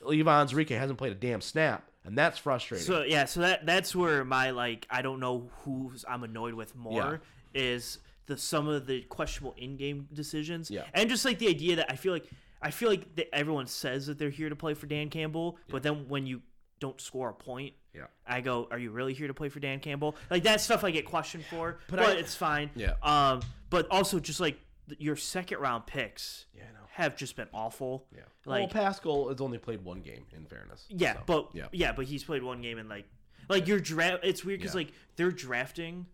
Levi 0.00 0.30
Onwuzurike 0.30 0.76
hasn't 0.76 0.98
played 0.98 1.12
a 1.12 1.16
damn 1.16 1.40
snap, 1.40 1.88
and 2.04 2.16
that's 2.18 2.38
frustrating. 2.38 2.86
So 2.86 3.02
yeah, 3.02 3.24
so 3.24 3.40
that 3.40 3.64
that's 3.66 3.94
where 3.94 4.24
my 4.24 4.50
like 4.50 4.86
I 4.90 5.02
don't 5.02 5.20
know 5.20 5.50
who 5.60 5.92
I'm 6.08 6.22
annoyed 6.24 6.54
with 6.54 6.74
more 6.76 7.20
is 7.54 7.98
the 8.26 8.36
some 8.36 8.68
of 8.68 8.86
the 8.86 9.02
questionable 9.02 9.54
in-game 9.56 10.08
decisions. 10.12 10.70
Yeah. 10.70 10.84
And 10.94 11.08
just 11.08 11.24
like 11.24 11.38
the 11.38 11.48
idea 11.48 11.76
that 11.76 11.90
I 11.90 11.96
feel 11.96 12.12
like 12.12 12.28
I 12.64 12.70
feel 12.70 12.88
like 12.88 13.14
that 13.16 13.32
everyone 13.34 13.66
says 13.66 14.06
that 14.06 14.18
they're 14.18 14.30
here 14.30 14.48
to 14.48 14.56
play 14.56 14.74
for 14.74 14.86
Dan 14.86 15.10
Campbell, 15.10 15.58
but 15.68 15.82
then 15.82 16.08
when 16.08 16.26
you 16.26 16.40
don't 16.80 17.00
score 17.00 17.28
a 17.28 17.34
point, 17.34 17.74
yeah. 17.94 18.06
I 18.26 18.40
go, 18.40 18.66
"Are 18.70 18.78
you 18.78 18.90
really 18.90 19.14
here 19.14 19.28
to 19.28 19.34
play 19.34 19.48
for 19.50 19.60
Dan 19.60 19.78
Campbell?" 19.80 20.16
Like 20.30 20.42
that 20.44 20.60
stuff 20.60 20.82
I 20.82 20.90
get 20.90 21.04
questioned 21.04 21.44
for, 21.44 21.78
but, 21.88 22.00
I- 22.00 22.12
it's 22.14 22.34
fine. 22.34 22.70
Yeah. 22.74 22.94
Um, 23.02 23.42
but 23.70 23.86
also 23.90 24.18
just 24.18 24.40
like 24.40 24.58
th- 24.88 25.00
your 25.00 25.14
second 25.16 25.58
round 25.60 25.86
picks 25.86 26.46
Yeah, 26.54 26.64
I 26.64 26.72
know. 26.72 26.86
have 26.90 27.16
just 27.16 27.36
been 27.36 27.48
awful. 27.54 28.06
Yeah. 28.14 28.22
Like 28.46 28.60
well, 28.60 28.68
Paschal 28.84 29.28
has 29.28 29.40
only 29.40 29.58
played 29.58 29.82
one 29.84 30.00
game, 30.00 30.24
in 30.36 30.44
fairness. 30.46 30.86
yeah, 30.88 31.14
So, 31.14 31.20
but 31.26 31.48
yeah. 31.54 31.66
yeah. 31.72 31.92
but 31.92 32.06
he's 32.06 32.24
played 32.24 32.42
one 32.42 32.60
game 32.62 32.78
and 32.78 32.88
like 32.88 33.04
like 33.48 33.68
your 33.68 33.78
draft. 33.78 34.24
It's 34.24 34.44
weird 34.44 34.60
because 34.60 34.74
Yeah. 34.74 34.78
like 34.80 34.92
they're 35.16 35.30
drafting 35.30 36.06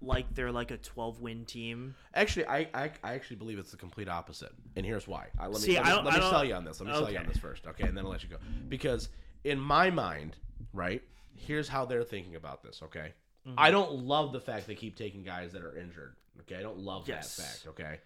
like 0.00 0.32
they're 0.34 0.52
like 0.52 0.70
a 0.70 0.76
twelve 0.76 1.20
win 1.20 1.44
team. 1.44 1.94
Actually, 2.14 2.46
I, 2.46 2.68
I 2.74 2.90
I 3.02 3.14
actually 3.14 3.36
believe 3.36 3.58
it's 3.58 3.70
the 3.70 3.76
complete 3.76 4.08
opposite, 4.08 4.52
and 4.76 4.84
here's 4.86 5.06
why. 5.08 5.28
I, 5.38 5.46
let 5.46 5.54
me 5.54 5.58
See, 5.60 5.74
let 5.74 5.86
I 5.86 5.88
me, 5.90 5.94
don't- 5.96 6.04
let 6.04 6.14
I 6.14 6.16
me 6.16 6.20
don't- 6.22 6.30
sell 6.30 6.44
you 6.44 6.54
on 6.54 6.64
this. 6.64 6.80
Let 6.80 6.86
me 6.88 6.92
sell 6.94 7.10
you 7.12 7.18
on 7.18 7.26
this 7.26 7.38
first, 7.38 7.66
okay, 7.66 7.84
and 7.88 7.96
then 7.96 8.04
I'll 8.04 8.10
let 8.10 8.22
you 8.22 8.28
go. 8.28 8.36
Because 8.68 9.08
in 9.44 9.58
my 9.58 9.90
mind, 9.90 10.36
right, 10.72 11.02
here's 11.34 11.68
how 11.68 11.84
they're 11.84 12.04
thinking 12.04 12.36
about 12.36 12.62
this. 12.62 12.80
Okay, 12.84 13.12
Mm-hmm. 13.46 13.54
I 13.58 13.70
don't 13.70 13.92
love 14.06 14.32
the 14.32 14.40
fact 14.40 14.66
they 14.66 14.74
keep 14.74 14.96
taking 14.96 15.22
guys 15.22 15.52
that 15.52 15.62
are 15.62 15.76
injured. 15.76 16.14
Okay, 16.40 16.56
I 16.56 16.62
don't 16.62 16.78
love 16.78 17.06
Yes. 17.08 17.36
that 17.36 17.42
fact. 17.42 17.66
Okay, 17.68 17.98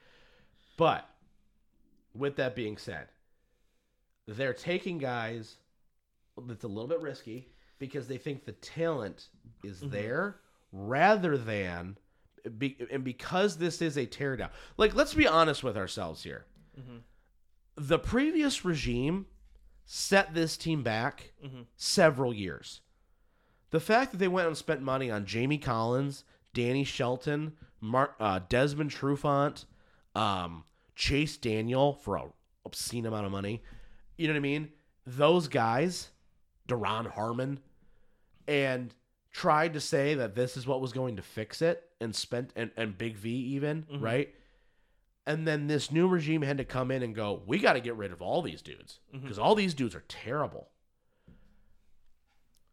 but 0.77 1.09
with 2.15 2.37
that 2.37 2.57
being 2.57 2.77
said, 2.77 3.07
they're 4.27 4.53
taking 4.55 4.99
guys 4.99 5.57
that's 6.47 6.65
a 6.65 6.69
little 6.69 6.89
bit 6.89 7.01
risky 7.01 7.49
because 7.79 8.07
they 8.09 8.17
think 8.19 8.45
the 8.45 8.53
talent 8.53 9.29
is 9.65 9.79
Mm-hmm. 9.79 9.91
there 9.91 10.37
rather 10.73 11.37
than 11.37 11.99
be, 12.57 12.77
and 12.91 13.05
because 13.05 13.57
this 13.59 13.83
is 13.83 13.97
a 13.97 14.07
teardown. 14.07 14.51
Like 14.77 14.95
let's 14.95 15.15
be 15.15 15.27
honest 15.27 15.63
with 15.63 15.77
ourselves 15.77 16.23
here. 16.23 16.47
Mm-hmm. 16.79 16.99
The 17.77 17.99
previous 17.99 18.65
regime 18.65 19.27
set 19.85 20.35
this 20.35 20.57
team 20.57 20.83
back 20.83 21.33
Mm-hmm. 21.45 21.63
several 21.77 22.33
years. 22.35 22.81
The 23.71 23.81
fact 23.81 24.13
that 24.13 24.19
they 24.19 24.29
went 24.29 24.47
and 24.49 24.57
spent 24.57 24.81
money 24.83 25.11
on 25.11 25.27
Jamie 25.27 25.59
Collins, 25.59 26.25
Danny 26.55 26.85
Shelton, 26.85 27.53
Mar- 27.81 28.15
uh, 28.19 28.41
Desmond 28.49 28.91
Trufant, 28.91 29.67
um, 30.15 30.65
Chase 30.97 31.37
Daniel 31.37 31.93
for 31.93 32.17
a 32.17 32.25
obscene 32.65 33.07
amount 33.07 33.27
of 33.27 33.33
money. 33.33 33.63
You 34.17 34.27
know 34.27 34.33
what 34.33 34.39
I 34.39 34.41
mean? 34.41 34.69
Those 35.07 35.49
guys, 35.49 36.09
Duron 36.67 37.11
Harmon, 37.11 37.61
and 38.49 38.95
tried 39.39 39.73
to 39.73 39.81
say 39.81 40.15
that 40.15 40.35
this 40.35 40.57
is 40.57 40.67
what 40.67 40.81
was 40.81 40.93
going 40.93 41.15
to 41.15 41.23
fix 41.23 41.63
it 41.63 41.89
and 42.01 42.13
spent 42.13 42.53
and, 42.57 42.73
and 42.77 42.99
Big 42.99 43.17
V 43.17 43.31
even, 43.31 43.85
mm-hmm. 43.85 44.03
right? 44.03 44.35
And 45.29 45.47
then 45.47 45.69
this 45.69 45.93
new 45.93 46.09
regime 46.09 46.43
had 46.43 46.59
to 46.59 46.65
come 46.65 46.91
in 46.91 47.05
and 47.05 47.15
go, 47.15 47.43
we 47.47 47.61
got 47.61 47.75
to 47.75 47.81
get 47.81 47.95
rid 47.95 48.11
of 48.11 48.21
all 48.21 48.43
these 48.43 48.63
dudes 48.63 48.99
mm-hmm. 49.15 49.23
because 49.23 49.39
all 49.39 49.55
these 49.55 49.75
dudes 49.75 49.95
are 49.95 50.03
terrible. 50.09 50.71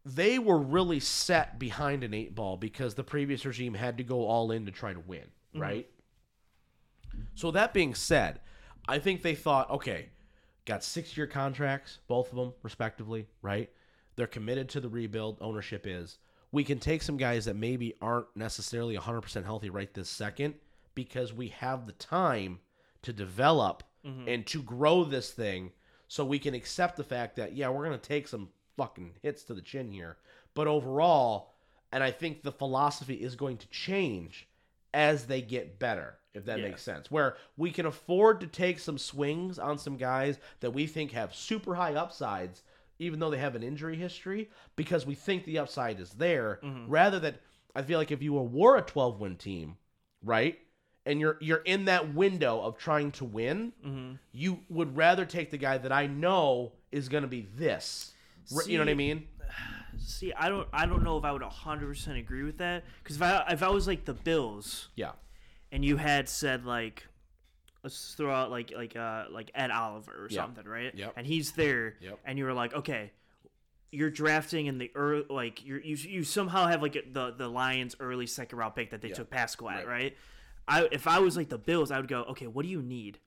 They 0.04 0.40
were 0.40 0.58
really 0.58 0.98
set 0.98 1.60
behind 1.60 2.02
an 2.02 2.12
eight 2.12 2.34
ball 2.34 2.56
because 2.56 2.96
the 2.96 3.04
previous 3.04 3.46
regime 3.46 3.74
had 3.74 3.98
to 3.98 4.04
go 4.04 4.26
all 4.26 4.50
in 4.50 4.66
to 4.66 4.72
try 4.72 4.92
to 4.92 4.98
win, 4.98 5.20
mm-hmm. 5.20 5.60
right? 5.60 5.88
So 7.36 7.52
that 7.52 7.74
being 7.74 7.94
said, 7.94 8.40
I 8.88 8.98
think 8.98 9.22
they 9.22 9.36
thought, 9.36 9.70
okay, 9.70 10.08
got 10.64 10.82
six 10.82 11.16
year 11.16 11.28
contracts, 11.28 12.00
both 12.08 12.30
of 12.32 12.36
them 12.36 12.54
respectively, 12.64 13.28
right? 13.40 13.70
They're 14.16 14.26
committed 14.26 14.68
to 14.70 14.80
the 14.80 14.88
rebuild. 14.88 15.38
Ownership 15.40 15.86
is. 15.86 16.18
We 16.52 16.64
can 16.64 16.78
take 16.78 17.02
some 17.02 17.16
guys 17.16 17.44
that 17.46 17.56
maybe 17.56 17.94
aren't 18.00 18.34
necessarily 18.34 18.96
100% 18.96 19.44
healthy 19.44 19.70
right 19.70 19.92
this 19.92 20.08
second 20.08 20.54
because 20.94 21.32
we 21.32 21.48
have 21.48 21.86
the 21.86 21.92
time 21.92 22.60
to 23.02 23.12
develop 23.12 23.82
mm-hmm. 24.04 24.28
and 24.28 24.46
to 24.46 24.62
grow 24.62 25.04
this 25.04 25.30
thing 25.30 25.72
so 26.08 26.24
we 26.24 26.38
can 26.38 26.54
accept 26.54 26.96
the 26.96 27.04
fact 27.04 27.36
that, 27.36 27.54
yeah, 27.54 27.68
we're 27.68 27.84
going 27.84 27.98
to 27.98 28.08
take 28.08 28.28
some 28.28 28.48
fucking 28.76 29.12
hits 29.22 29.42
to 29.44 29.54
the 29.54 29.60
chin 29.60 29.90
here. 29.90 30.16
But 30.54 30.66
overall, 30.66 31.54
and 31.92 32.02
I 32.02 32.10
think 32.10 32.42
the 32.42 32.52
philosophy 32.52 33.14
is 33.14 33.36
going 33.36 33.58
to 33.58 33.68
change 33.68 34.48
as 34.94 35.26
they 35.26 35.42
get 35.42 35.78
better, 35.78 36.16
if 36.32 36.44
that 36.46 36.58
Yeah. 36.58 36.68
makes 36.68 36.82
sense. 36.82 37.10
Where 37.10 37.36
we 37.56 37.70
can 37.70 37.86
afford 37.86 38.40
to 38.40 38.46
take 38.46 38.78
some 38.78 38.98
swings 38.98 39.58
on 39.58 39.78
some 39.78 39.96
guys 39.96 40.38
that 40.60 40.70
we 40.70 40.86
think 40.86 41.12
have 41.12 41.34
super 41.34 41.74
high 41.74 41.94
upsides, 41.94 42.62
even 42.98 43.18
though 43.20 43.30
they 43.30 43.38
have 43.38 43.54
an 43.54 43.62
injury 43.62 43.96
history, 43.96 44.50
because 44.76 45.04
we 45.06 45.14
think 45.14 45.44
the 45.44 45.58
upside 45.58 46.00
is 46.00 46.10
there, 46.10 46.60
rather 46.88 47.18
than 47.20 47.34
I 47.74 47.82
feel 47.82 47.98
like 47.98 48.10
if 48.10 48.22
you 48.22 48.32
were 48.34 48.76
a 48.76 48.82
12 48.82 49.20
win 49.20 49.36
team, 49.36 49.76
right? 50.22 50.58
And 51.04 51.20
you're 51.20 51.36
you're 51.40 51.58
in 51.64 51.84
that 51.84 52.14
window 52.14 52.60
of 52.60 52.78
trying 52.78 53.12
to 53.12 53.24
win, 53.24 53.72
Mm-hmm. 53.86 54.14
you 54.32 54.60
would 54.68 54.96
rather 54.96 55.24
take 55.24 55.50
the 55.50 55.58
guy 55.58 55.78
that 55.78 55.92
I 55.92 56.06
know 56.06 56.72
is 56.90 57.08
going 57.08 57.22
to 57.22 57.28
be 57.28 57.46
this. 57.56 58.12
R- 58.54 58.62
you 58.66 58.78
know 58.78 58.84
what 58.84 58.90
I 58.90 58.94
mean? 58.94 59.28
See, 59.98 60.32
I 60.32 60.48
don't 60.48 60.66
I 60.72 60.86
don't 60.86 61.02
know 61.04 61.16
if 61.16 61.24
I 61.24 61.32
would 61.32 61.42
hundred 61.42 61.86
percent 61.88 62.18
agree 62.18 62.42
with 62.42 62.58
that 62.58 62.84
because 63.02 63.16
if 63.16 63.22
I 63.22 63.44
if 63.50 63.62
I 63.62 63.68
was 63.68 63.86
like 63.86 64.04
the 64.04 64.14
Bills 64.14 64.88
Yeah. 64.96 65.12
and 65.72 65.84
you 65.84 65.96
had 65.96 66.28
said 66.28 66.64
like 66.66 67.06
let's 67.86 68.14
throw 68.14 68.32
out 68.34 68.50
like 68.50 68.72
like 68.74 68.96
uh 68.96 69.26
like 69.30 69.52
Ed 69.54 69.70
Oliver 69.70 70.12
or 70.12 70.28
Yep. 70.28 70.32
something, 70.32 70.66
right? 70.66 70.92
Yep. 70.92 71.14
And 71.16 71.26
he's 71.26 71.52
there, 71.52 71.94
Yep. 72.00 72.18
and 72.24 72.36
you 72.36 72.44
were 72.44 72.52
like, 72.52 72.74
okay, 72.74 73.12
you're 73.92 74.10
drafting 74.10 74.66
in 74.66 74.78
the 74.78 74.90
early 74.96 75.24
like 75.30 75.64
you're, 75.64 75.80
you 75.80 75.94
you 75.96 76.24
somehow 76.24 76.66
have 76.66 76.82
like 76.82 76.94
the 77.12 77.32
the 77.36 77.48
Lions 77.48 77.94
early 78.00 78.26
second 78.26 78.58
round 78.58 78.74
pick 78.74 78.90
that 78.90 79.00
they 79.00 79.10
took 79.10 79.30
Paschal 79.30 79.70
at, 79.70 79.86
right. 79.86 79.86
right? 79.86 80.16
I 80.66 80.88
if 80.90 81.06
I 81.06 81.20
was 81.20 81.36
like 81.36 81.48
the 81.48 81.58
Bills, 81.58 81.92
I 81.92 81.98
would 81.98 82.08
go, 82.08 82.22
okay, 82.24 82.48
what 82.48 82.64
do 82.64 82.68
you 82.68 82.82
need? 82.82 83.20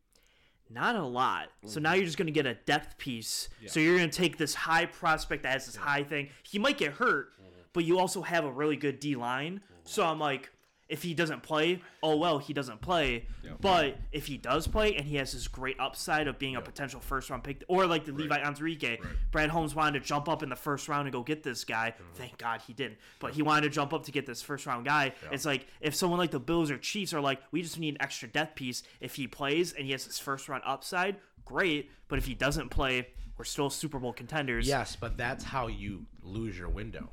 Not 0.70 0.96
a 0.96 1.04
lot. 1.04 1.48
So 1.66 1.76
mm-hmm. 1.76 1.84
now 1.84 1.94
you're 1.94 2.06
just 2.06 2.18
going 2.18 2.28
to 2.28 2.32
get 2.32 2.46
a 2.46 2.54
depth 2.54 2.98
piece. 3.00 3.50
So 3.66 3.80
you're 3.80 3.98
going 3.98 4.10
to 4.10 4.16
take 4.16 4.38
this 4.38 4.54
high 4.54 4.86
prospect 4.86 5.42
that 5.44 5.54
has 5.54 5.66
this 5.66 5.76
high 5.76 6.04
thing. 6.04 6.30
He 6.44 6.60
might 6.60 6.78
get 6.78 6.92
hurt, 6.94 7.32
mm-hmm. 7.34 7.62
but 7.74 7.86
you 7.86 7.98
also 7.98 8.22
have 8.22 8.46
a 8.46 8.52
really 8.52 8.76
good 8.76 9.00
D 9.00 9.16
line. 9.16 9.62
Mm-hmm. 9.64 9.80
So 9.86 10.06
I'm 10.06 10.20
like, 10.20 10.52
if 10.90 11.04
he 11.04 11.14
doesn't 11.14 11.44
play, 11.44 11.82
oh 12.02 12.18
well, 12.18 12.40
he 12.40 12.52
doesn't 12.52 12.82
play. 12.82 13.28
But 13.62 13.98
if 14.12 14.26
he 14.26 14.38
does 14.38 14.68
play 14.68 14.96
and 14.96 15.06
he 15.06 15.18
has 15.18 15.34
this 15.34 15.48
great 15.48 15.80
upside 15.80 16.28
of 16.28 16.40
being 16.40 16.56
a 16.56 16.62
potential 16.62 17.00
first 17.00 17.30
round 17.30 17.44
pick, 17.44 17.64
or 17.68 17.86
like 17.86 18.06
the 18.06 18.12
Levi 18.12 18.40
Onwuzurike, 18.42 19.00
Brad 19.32 19.50
Holmes 19.50 19.76
wanted 19.76 20.02
to 20.02 20.06
jump 20.06 20.28
up 20.28 20.44
in 20.44 20.50
the 20.50 20.56
first 20.56 20.88
round 20.90 21.08
and 21.08 21.14
go 21.14 21.22
get 21.22 21.44
this 21.44 21.64
guy. 21.64 21.94
Thank 22.16 22.38
God 22.38 22.62
he 22.66 22.74
didn't. 22.74 22.98
But 23.20 23.34
he 23.34 23.44
wanted 23.44 23.62
to 23.62 23.70
jump 23.70 23.94
up 23.94 24.04
to 24.06 24.12
get 24.12 24.26
this 24.26 24.42
first 24.42 24.66
round 24.66 24.86
guy. 24.86 25.14
It's 25.32 25.46
like 25.46 25.68
if 25.80 25.94
someone 25.94 26.20
like 26.20 26.32
the 26.32 26.40
Bills 26.40 26.72
or 26.72 26.78
Chiefs 26.78 27.14
are 27.14 27.22
like, 27.22 27.40
we 27.52 27.62
just 27.62 27.80
need 27.80 27.96
an 27.96 28.02
extra 28.02 28.28
depth 28.28 28.56
piece. 28.56 28.84
If 29.00 29.16
he 29.16 29.28
plays 29.28 29.74
and 29.74 29.86
he 29.86 29.92
has 29.92 30.06
his 30.06 30.18
first 30.18 30.50
round 30.50 30.64
upside, 30.66 31.18
great. 31.46 31.92
But 32.08 32.18
if 32.18 32.26
he 32.26 32.34
doesn't 32.34 32.70
play, 32.70 33.08
we're 33.38 33.46
still 33.46 33.70
Super 33.70 34.00
Bowl 34.00 34.14
contenders. 34.14 34.68
Yes, 34.68 34.98
but 35.00 35.18
that's 35.18 35.44
how 35.44 35.68
you 35.68 36.06
lose 36.24 36.58
your 36.58 36.70
window. 36.70 37.10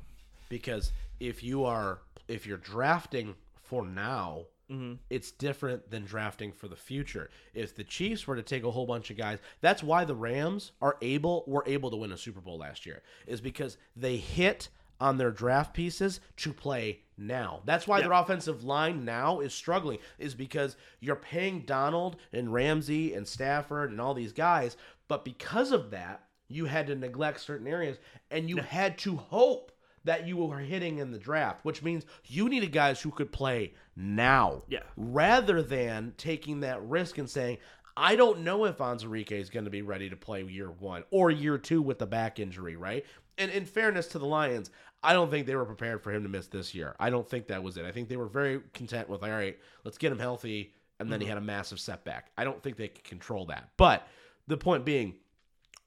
Because 0.49 0.91
if 1.19 1.43
you 1.43 1.65
are 1.65 1.99
if 2.27 2.45
you're 2.45 2.57
drafting 2.57 3.35
for 3.67 3.85
now, 3.85 4.45
mm-hmm. 4.71 4.93
it's 5.09 5.31
different 5.31 5.89
than 5.89 6.05
drafting 6.05 6.51
for 6.51 6.67
the 6.67 6.75
future. 6.75 7.29
If 7.53 7.75
the 7.75 7.83
Chiefs 7.83 8.25
were 8.25 8.35
to 8.35 8.43
take 8.43 8.63
a 8.63 8.71
whole 8.71 8.85
bunch 8.85 9.09
of 9.09 9.17
guys, 9.17 9.39
that's 9.61 9.83
why 9.83 10.05
the 10.05 10.15
Rams 10.15 10.71
are 10.81 10.97
able 11.01 11.43
were 11.47 11.63
able 11.67 11.91
to 11.91 11.97
win 11.97 12.11
a 12.11 12.17
Super 12.17 12.41
Bowl 12.41 12.57
last 12.57 12.85
year. 12.85 13.01
Is 13.25 13.41
because 13.41 13.77
they 13.95 14.17
hit 14.17 14.69
on 14.99 15.17
their 15.17 15.31
draft 15.31 15.73
pieces 15.73 16.19
to 16.37 16.51
play 16.51 17.01
now. 17.17 17.61
That's 17.65 17.87
why 17.87 18.01
their 18.01 18.13
offensive 18.13 18.63
line 18.63 19.05
now 19.05 19.41
is 19.41 19.53
struggling 19.53 19.99
is 20.17 20.33
because 20.33 20.75
you're 20.99 21.15
paying 21.15 21.61
Donald 21.61 22.17
and 22.33 22.51
Ramsey 22.51 23.13
and 23.13 23.27
Stafford 23.27 23.91
and 23.91 24.01
all 24.01 24.13
these 24.13 24.33
guys, 24.33 24.75
but 25.07 25.23
because 25.23 25.71
of 25.71 25.91
that, 25.91 26.23
you 26.47 26.65
had 26.65 26.87
to 26.87 26.95
neglect 26.95 27.41
certain 27.41 27.67
areas 27.67 27.97
and 28.31 28.49
you 28.49 28.57
had 28.57 28.97
to 28.99 29.17
hope 29.17 29.71
that 30.07 30.27
you 30.27 30.37
were 30.37 30.59
hitting 30.59 30.97
in 30.97 31.11
the 31.11 31.17
draft, 31.17 31.63
which 31.63 31.83
means 31.83 32.05
you 32.25 32.49
needed 32.49 32.71
guys 32.71 33.01
who 33.01 33.11
could 33.11 33.31
play 33.31 33.73
now. 33.95 34.63
Yeah. 34.67 34.83
Rather 34.95 35.61
than 35.61 36.13
taking 36.17 36.61
that 36.61 36.81
risk 36.87 37.17
and 37.17 37.29
saying, 37.29 37.57
I 37.95 38.15
don't 38.15 38.41
know 38.41 38.65
if 38.65 38.77
Onwuzurike 38.77 39.31
is 39.31 39.49
going 39.49 39.65
to 39.65 39.71
be 39.71 39.81
ready 39.81 40.09
to 40.09 40.15
play 40.15 40.43
year 40.43 40.69
one 40.69 41.03
or 41.09 41.31
year 41.31 41.57
two 41.57 41.81
with 41.81 41.99
the 41.99 42.05
back 42.05 42.39
injury, 42.39 42.75
right? 42.75 43.05
And 43.37 43.51
in 43.51 43.65
fairness 43.65 44.07
to 44.07 44.19
the 44.19 44.25
Lions, 44.25 44.69
I 45.03 45.13
don't 45.13 45.29
think 45.29 45.45
they 45.45 45.55
were 45.55 45.65
prepared 45.65 46.03
for 46.03 46.11
him 46.11 46.23
to 46.23 46.29
miss 46.29 46.47
this 46.47 46.73
year. 46.73 46.95
I 46.99 47.09
don't 47.09 47.27
think 47.27 47.47
that 47.47 47.63
was 47.63 47.77
it. 47.77 47.85
I 47.85 47.91
think 47.91 48.09
they 48.09 48.17
were 48.17 48.27
very 48.27 48.61
content 48.73 49.09
with, 49.09 49.23
all 49.23 49.29
right, 49.29 49.57
let's 49.83 49.97
get 49.97 50.11
him 50.11 50.19
healthy. 50.19 50.73
And 50.99 51.11
then 51.11 51.21
he 51.21 51.25
mm-hmm. 51.25 51.33
had 51.33 51.37
a 51.37 51.45
massive 51.45 51.79
setback. 51.79 52.31
I 52.37 52.43
don't 52.43 52.61
think 52.61 52.77
they 52.77 52.87
could 52.87 53.03
control 53.03 53.45
that. 53.47 53.69
But 53.77 54.07
the 54.47 54.57
point 54.57 54.85
being, 54.85 55.15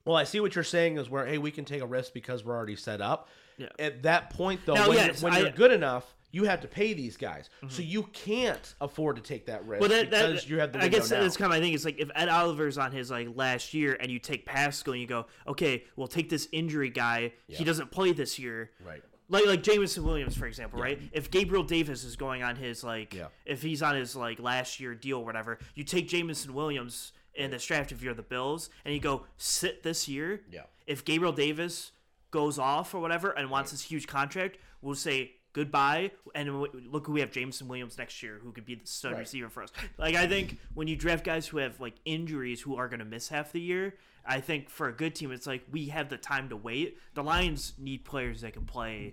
well, 0.04 0.16
I 0.16 0.24
see 0.24 0.40
what 0.40 0.54
you're 0.54 0.64
saying 0.64 0.98
is 0.98 1.10
where, 1.10 1.26
hey, 1.26 1.38
we 1.38 1.50
can 1.50 1.64
take 1.64 1.82
a 1.82 1.86
risk 1.86 2.12
because 2.12 2.44
we're 2.44 2.56
already 2.56 2.76
set 2.76 3.00
up. 3.00 3.28
Yeah. 3.60 3.68
At 3.78 4.02
that 4.04 4.30
point, 4.30 4.60
though, 4.64 4.74
Now, 4.74 4.88
when, 4.88 4.96
yes, 4.96 5.20
you're, 5.20 5.30
when 5.30 5.38
I- 5.38 5.42
you're 5.42 5.50
good 5.52 5.72
enough, 5.72 6.14
you 6.32 6.44
have 6.44 6.60
to 6.60 6.68
pay 6.68 6.92
these 6.92 7.16
guys. 7.16 7.50
Mm-hmm. 7.56 7.68
So 7.74 7.82
you 7.82 8.04
can't 8.12 8.74
afford 8.80 9.16
to 9.16 9.22
take 9.22 9.46
that 9.46 9.66
risk 9.66 9.80
Well, 9.80 9.88
that, 9.90 10.10
that, 10.12 10.28
because 10.28 10.48
you 10.48 10.60
have 10.60 10.72
the 10.72 10.80
I 10.80 10.86
guess 10.88 11.10
now. 11.10 11.20
that's 11.20 11.36
kind 11.36 11.52
of 11.52 11.58
my 11.58 11.60
thing. 11.60 11.72
It's 11.74 11.84
like 11.84 11.98
if 11.98 12.08
Ed 12.14 12.28
Oliver's 12.28 12.78
on 12.78 12.92
his 12.92 13.10
like 13.10 13.28
last 13.34 13.74
year, 13.74 13.96
and 13.98 14.10
you 14.12 14.18
take 14.20 14.46
Paschal, 14.46 14.92
and 14.92 15.02
you 15.02 15.08
go, 15.08 15.26
okay, 15.48 15.84
we'll 15.96 16.06
take 16.08 16.28
this 16.28 16.46
injury 16.52 16.88
guy. 16.90 17.32
He 17.48 17.64
doesn't 17.64 17.90
play 17.90 18.12
this 18.12 18.38
year. 18.38 18.70
Right. 18.84 19.02
Like 19.28 19.46
like 19.46 19.62
Jameson 19.62 20.04
Williams, 20.04 20.36
for 20.36 20.46
example, 20.46 20.80
right? 20.80 21.00
If 21.12 21.30
Gabriel 21.30 21.62
Davis 21.64 22.02
is 22.04 22.16
going 22.16 22.42
on 22.44 22.56
his 22.56 22.82
like, 22.82 23.14
Yeah. 23.14 23.26
if 23.46 23.62
he's 23.62 23.80
on 23.82 23.94
his 23.96 24.14
like 24.16 24.38
last 24.40 24.78
year 24.80 24.94
deal 24.94 25.18
or 25.18 25.24
whatever, 25.24 25.58
you 25.74 25.84
take 25.84 26.08
Jameson 26.08 26.52
Williams 26.54 27.12
in 27.34 27.50
this 27.52 27.64
draft 27.64 27.92
if 27.92 28.02
you're 28.02 28.14
the 28.14 28.22
Bills, 28.22 28.70
and 28.84 28.92
you 28.94 29.00
go 29.00 29.26
sit 29.36 29.82
this 29.82 30.08
year. 30.08 30.42
Yeah. 30.50 30.62
If 30.86 31.04
Gabriel 31.04 31.32
Davis 31.32 31.92
goes 32.30 32.58
off 32.58 32.94
or 32.94 33.00
whatever 33.00 33.30
and 33.30 33.50
wants 33.50 33.70
this 33.72 33.82
huge 33.82 34.06
contract, 34.06 34.58
we'll 34.82 34.94
say 34.94 35.32
goodbye. 35.52 36.10
And 36.34 36.60
look 36.90 37.06
who 37.06 37.12
we 37.12 37.20
have, 37.20 37.30
Jameson 37.32 37.66
Williams 37.68 37.98
next 37.98 38.22
year, 38.22 38.38
who 38.42 38.52
could 38.52 38.64
be 38.64 38.76
the 38.76 38.86
stud 38.86 39.12
Right. 39.12 39.18
receiver 39.20 39.48
for 39.48 39.62
us. 39.62 39.70
Like 39.98 40.14
I 40.14 40.26
think 40.26 40.58
when 40.74 40.86
you 40.88 40.96
draft 40.96 41.24
guys 41.24 41.46
who 41.46 41.58
have 41.58 41.80
like 41.80 41.94
injuries 42.04 42.60
who 42.60 42.76
are 42.76 42.88
going 42.88 43.00
to 43.00 43.04
miss 43.04 43.28
half 43.28 43.52
the 43.52 43.60
year, 43.60 43.94
I 44.24 44.40
think 44.40 44.68
for 44.70 44.88
a 44.88 44.92
good 44.92 45.14
team, 45.14 45.32
it's 45.32 45.46
like 45.46 45.64
we 45.70 45.86
have 45.86 46.08
the 46.08 46.18
time 46.18 46.50
to 46.50 46.56
wait. 46.56 46.98
The 47.14 47.22
Lions 47.22 47.72
need 47.78 48.04
players 48.04 48.42
that 48.42 48.52
can 48.52 48.64
play 48.64 49.12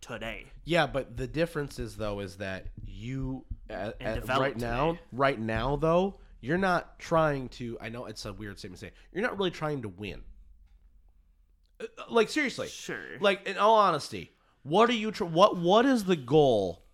today. 0.00 0.46
Yeah, 0.64 0.86
but 0.86 1.16
the 1.16 1.26
difference 1.26 1.78
is 1.78 1.96
though 1.96 2.20
is 2.20 2.36
that 2.36 2.66
you 2.86 3.44
uh, 3.70 3.72
at, 3.72 3.96
at- 4.02 4.06
uh, 4.06 4.14
develop 4.20 4.42
right 4.42 4.58
now, 4.58 4.98
right 5.12 5.38
now 5.40 5.76
though, 5.76 6.18
you're 6.40 6.58
not 6.58 6.98
trying 6.98 7.48
to. 7.50 7.78
I 7.80 7.88
know 7.88 8.06
it's 8.06 8.24
a 8.24 8.32
weird 8.32 8.58
statement 8.58 8.80
to 8.80 8.86
say. 8.86 8.92
You're 9.12 9.22
not 9.22 9.38
really 9.38 9.50
trying 9.52 9.82
to 9.82 9.88
win. 9.88 10.22
Like 12.08 12.28
seriously, 12.28 12.68
Sure. 12.68 12.98
Like 13.20 13.46
in 13.48 13.56
all 13.58 13.76
honesty, 13.76 14.32
what 14.62 14.88
are 14.90 14.94
you? 14.94 15.10
Tr- 15.12 15.24
what 15.24 15.56
What 15.56 15.86
is 15.86 16.04
the 16.04 16.16
goal 16.16 16.84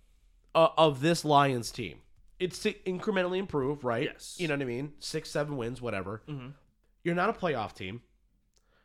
uh, 0.55 0.69
of 0.77 1.01
this 1.01 1.25
Lions 1.25 1.71
team? 1.71 1.99
It's 2.39 2.61
to 2.61 2.73
incrementally 2.73 3.39
improve, 3.39 3.85
right? 3.85 4.05
Yes. 4.05 4.37
You 4.39 4.47
know 4.49 4.55
what 4.55 4.63
I 4.63 4.67
mean? 4.67 4.93
Six, 5.01 5.31
seven 5.31 5.57
wins, 5.57 5.83
whatever. 5.83 6.23
Mhm. 6.29 6.53
You're 7.03 7.15
not 7.17 7.31
a 7.31 7.33
playoff 7.33 7.75
team. 7.75 8.03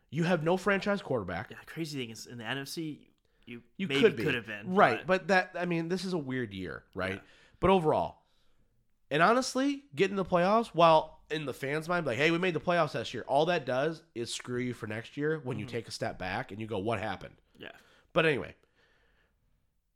You 0.09 0.23
have 0.23 0.43
no 0.43 0.57
franchise 0.57 1.01
quarterback. 1.01 1.49
Yeah, 1.51 1.57
crazy 1.65 1.99
thing 1.99 2.09
is 2.11 2.25
in 2.27 2.37
the 2.37 2.43
NFC, 2.43 2.99
you, 3.45 3.61
You 3.77 3.87
could 3.87 4.15
be 4.15 4.23
could 4.23 4.35
have 4.35 4.45
been 4.47 4.73
right, 4.75 5.05
but, 5.05 5.27
that 5.27 5.51
I 5.59 5.65
mean, 5.65 5.89
this 5.89 6.05
is 6.05 6.13
a 6.13 6.17
weird 6.17 6.53
year, 6.53 6.83
right? 6.95 7.21
But 7.59 7.69
overall, 7.71 8.19
and 9.11 9.21
honestly, 9.23 9.83
getting 9.95 10.15
the 10.15 10.23
playoffs, 10.25 10.67
while 10.67 11.12
in 11.31 11.45
the 11.45 11.53
fans' 11.53 11.87
mind, 11.89 12.05
like, 12.05 12.17
hey, 12.17 12.31
we 12.31 12.37
made 12.37 12.53
the 12.53 12.59
playoffs 12.59 12.93
last 12.95 13.13
year, 13.13 13.23
all 13.27 13.45
that 13.47 13.65
does 13.65 14.03
is 14.15 14.33
screw 14.33 14.59
you 14.59 14.73
for 14.73 14.87
next 14.87 15.17
year 15.17 15.39
when 15.43 15.55
Mm-hmm. 15.57 15.61
you 15.61 15.65
take 15.65 15.87
a 15.87 15.91
step 15.91 16.19
back 16.19 16.51
and 16.51 16.59
you 16.61 16.67
go, 16.67 16.77
what 16.79 16.99
happened? 16.99 17.35
yeah, 17.57 17.71
But 18.13 18.25
anyway, 18.25 18.53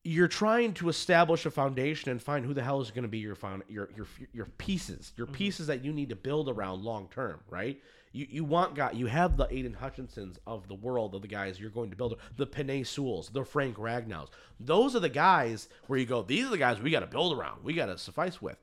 you're 0.03 0.27
trying 0.29 0.73
to 0.75 0.87
establish 0.89 1.45
a 1.45 1.51
foundation 1.51 2.11
and 2.11 2.21
find 2.21 2.45
who 2.45 2.53
the 2.53 2.63
hell 2.63 2.79
is 2.79 2.91
going 2.91 3.03
to 3.03 3.09
be 3.09 3.17
your 3.17 3.35
found 3.35 3.63
your 3.67 3.89
your 3.95 4.07
your 4.31 4.45
pieces, 4.57 5.11
your 5.17 5.27
pieces 5.27 5.67
that 5.67 5.83
you 5.83 5.91
need 5.91 6.09
to 6.09 6.15
build 6.15 6.47
around 6.47 6.83
long 6.83 7.09
term, 7.13 7.41
right? 7.49 7.81
You 8.13 8.25
you 8.29 8.43
want 8.45 8.73
guy 8.75 8.91
you 8.91 9.07
have 9.07 9.35
the 9.35 9.47
Aidan 9.53 9.75
Hutchinsons 9.81 10.37
of 10.47 10.69
the 10.69 10.75
world 10.75 11.13
of 11.13 11.21
the 11.23 11.27
guys 11.27 11.59
you're 11.59 11.69
going 11.69 11.89
to 11.89 11.97
build 11.97 12.17
the 12.37 12.47
Penei 12.47 12.85
Sewells, 12.87 13.29
the 13.33 13.43
Frank 13.43 13.75
Ragnows. 13.77 14.29
Those 14.61 14.95
are 14.95 15.01
the 15.01 15.09
guys 15.09 15.67
where 15.87 15.99
you 15.99 16.05
go, 16.05 16.21
these 16.21 16.45
are 16.45 16.49
the 16.51 16.57
guys 16.57 16.79
we 16.79 16.89
got 16.91 17.01
to 17.01 17.07
build 17.07 17.37
around. 17.37 17.63
We 17.65 17.73
got 17.73 17.87
to 17.87 17.97
suffice 17.97 18.41
with. 18.41 18.57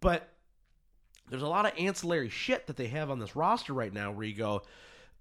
But 0.00 0.30
there's 1.28 1.42
a 1.42 1.48
lot 1.48 1.66
of 1.66 1.72
ancillary 1.78 2.28
shit 2.28 2.66
that 2.66 2.76
they 2.76 2.88
have 2.88 3.10
on 3.10 3.18
this 3.18 3.36
roster 3.36 3.72
right 3.72 3.92
now 3.92 4.10
where 4.12 4.26
you 4.26 4.34
go 4.34 4.62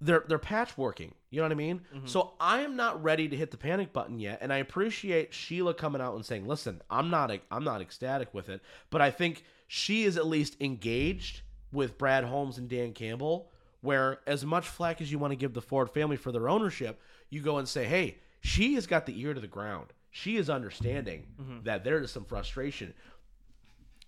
they're 0.01 0.23
they're 0.27 0.39
patchworking 0.39 1.11
you 1.29 1.37
know 1.37 1.43
what 1.43 1.51
i 1.51 1.55
mean? 1.55 1.81
Mm-hmm. 1.93 2.07
So 2.07 2.33
i 2.39 2.61
am 2.61 2.75
not 2.75 3.01
ready 3.03 3.27
to 3.27 3.35
hit 3.35 3.51
the 3.51 3.57
panic 3.57 3.93
button 3.93 4.19
yet 4.19 4.39
and 4.41 4.51
i 4.51 4.57
appreciate 4.57 5.33
sheila 5.33 5.73
coming 5.73 6.01
out 6.01 6.15
and 6.15 6.25
saying 6.25 6.47
listen 6.47 6.81
i'm 6.89 7.09
not 7.09 7.31
i'm 7.51 7.63
not 7.63 7.81
ecstatic 7.81 8.33
with 8.33 8.49
it 8.49 8.61
but 8.89 9.01
i 9.01 9.11
think 9.11 9.43
she 9.67 10.03
is 10.03 10.17
at 10.17 10.27
least 10.27 10.57
engaged 10.59 11.41
with 11.71 11.97
brad 11.97 12.23
holmes 12.23 12.57
and 12.57 12.69
dan 12.69 12.93
campbell 12.93 13.51
where 13.81 14.19
as 14.27 14.43
much 14.43 14.67
flack 14.67 14.99
as 14.99 15.11
you 15.11 15.19
want 15.19 15.31
to 15.31 15.37
give 15.37 15.53
the 15.53 15.61
ford 15.61 15.89
family 15.89 16.17
for 16.17 16.31
their 16.31 16.49
ownership 16.49 16.99
you 17.29 17.41
go 17.41 17.57
and 17.57 17.67
say 17.67 17.85
hey 17.85 18.17
she 18.45 18.75
has 18.75 18.85
got 18.85 19.07
the 19.07 19.19
ear 19.19 19.33
to 19.33 19.39
the 19.39 19.47
ground. 19.47 19.87
She 20.11 20.37
is 20.37 20.51
understanding 20.51 21.25
mm-hmm. 21.41 21.63
that 21.63 21.83
there 21.83 21.99
is 21.99 22.11
some 22.11 22.25
frustration 22.25 22.93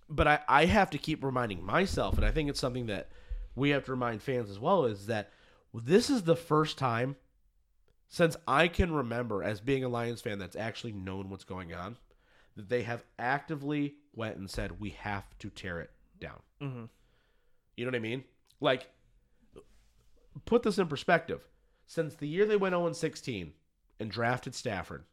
but 0.10 0.28
I, 0.28 0.40
I 0.48 0.66
have 0.66 0.90
to 0.92 0.98
keep 0.98 1.24
reminding 1.24 1.66
myself, 1.66 2.16
and 2.18 2.26
I 2.26 2.32
think 2.32 2.50
it's 2.50 2.60
something 2.60 2.88
that 2.88 3.10
we 3.56 3.72
have 3.72 3.86
to 3.86 3.92
remind 3.92 4.22
fans 4.22 4.50
as 4.50 4.60
well, 4.60 4.86
is 4.86 5.08
that 5.08 5.32
this 5.74 6.10
is 6.10 6.24
the 6.24 6.36
first 6.36 6.78
time 6.78 7.16
since 8.08 8.38
I 8.48 8.68
can 8.68 8.94
remember 8.94 9.44
as 9.44 9.60
being 9.60 9.84
a 9.84 9.90
Lions 9.90 10.22
fan 10.22 10.40
that's 10.40 10.56
actually 10.56 10.94
known 10.94 11.30
what's 11.30 11.44
going 11.44 11.74
on, 11.74 11.98
that 12.56 12.70
they 12.70 12.84
have 12.84 13.04
actively 13.20 13.96
went 14.14 14.38
and 14.38 14.50
said 14.50 14.80
we 14.80 14.92
have 14.92 15.26
to 15.40 15.50
tear 15.50 15.80
it 15.82 15.92
down. 16.20 16.40
mm-hmm. 16.62 16.86
You 17.76 17.86
know 17.86 17.90
what 17.90 17.96
I 17.96 18.00
mean? 18.00 18.24
Like, 18.60 18.90
put 20.46 20.64
this 20.64 20.80
in 20.80 20.88
perspective. 20.88 21.42
Since 21.86 22.16
the 22.16 22.28
year 22.28 22.46
they 22.46 22.58
went 22.58 22.74
0 22.74 22.92
16 22.92 23.54
and 24.00 24.12
drafted 24.12 24.56
Stafford, 24.56 25.04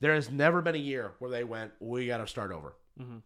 there 0.00 0.14
has 0.14 0.30
never 0.30 0.60
been 0.60 0.74
a 0.74 0.78
year 0.78 1.12
where 1.18 1.30
they 1.30 1.44
went, 1.44 1.72
we 1.78 2.06
got 2.06 2.18
to 2.18 2.26
start 2.26 2.50
over. 2.52 2.74
Mhm. 3.00 3.22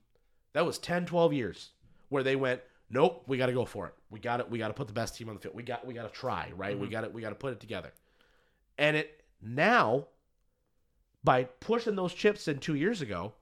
That 0.54 0.64
was 0.64 0.78
10, 0.78 1.06
12 1.06 1.32
years 1.32 1.70
where 2.08 2.22
they 2.22 2.36
went, 2.36 2.62
nope, 2.88 3.24
we 3.26 3.36
got 3.36 3.46
to 3.46 3.52
go 3.52 3.64
for 3.64 3.88
it. 3.88 3.94
We 4.10 4.20
got 4.20 4.40
it. 4.40 4.50
We 4.50 4.58
got 4.58 4.68
to 4.68 4.74
put 4.74 4.86
the 4.86 4.92
best 4.92 5.16
team 5.16 5.28
on 5.28 5.34
the 5.34 5.40
field. 5.40 5.54
We 5.54 5.62
got, 5.62 5.86
we 5.86 5.94
got 5.94 6.10
to 6.10 6.18
try, 6.18 6.52
right? 6.56 6.78
We 6.78 6.86
mm-hmm. 6.86 6.92
got 6.92 7.04
it. 7.04 7.12
We 7.12 7.20
got 7.20 7.30
to 7.30 7.34
put 7.34 7.52
it 7.52 7.60
together. 7.60 7.92
And 8.78 8.96
it 8.96 9.22
now, 9.42 10.06
by 11.22 11.44
pushing 11.44 11.96
those 11.96 12.14
chips 12.14 12.48
in 12.48 12.58
two 12.58 12.74
years 12.74 13.02
ago 13.02 13.34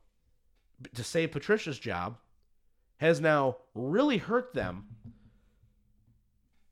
to 0.95 1.05
save 1.05 1.31
Patricia's 1.33 1.79
job, 1.79 2.17
has 2.97 3.21
now 3.21 3.57
really 3.75 4.19
hurt 4.19 4.55
them 4.55 4.87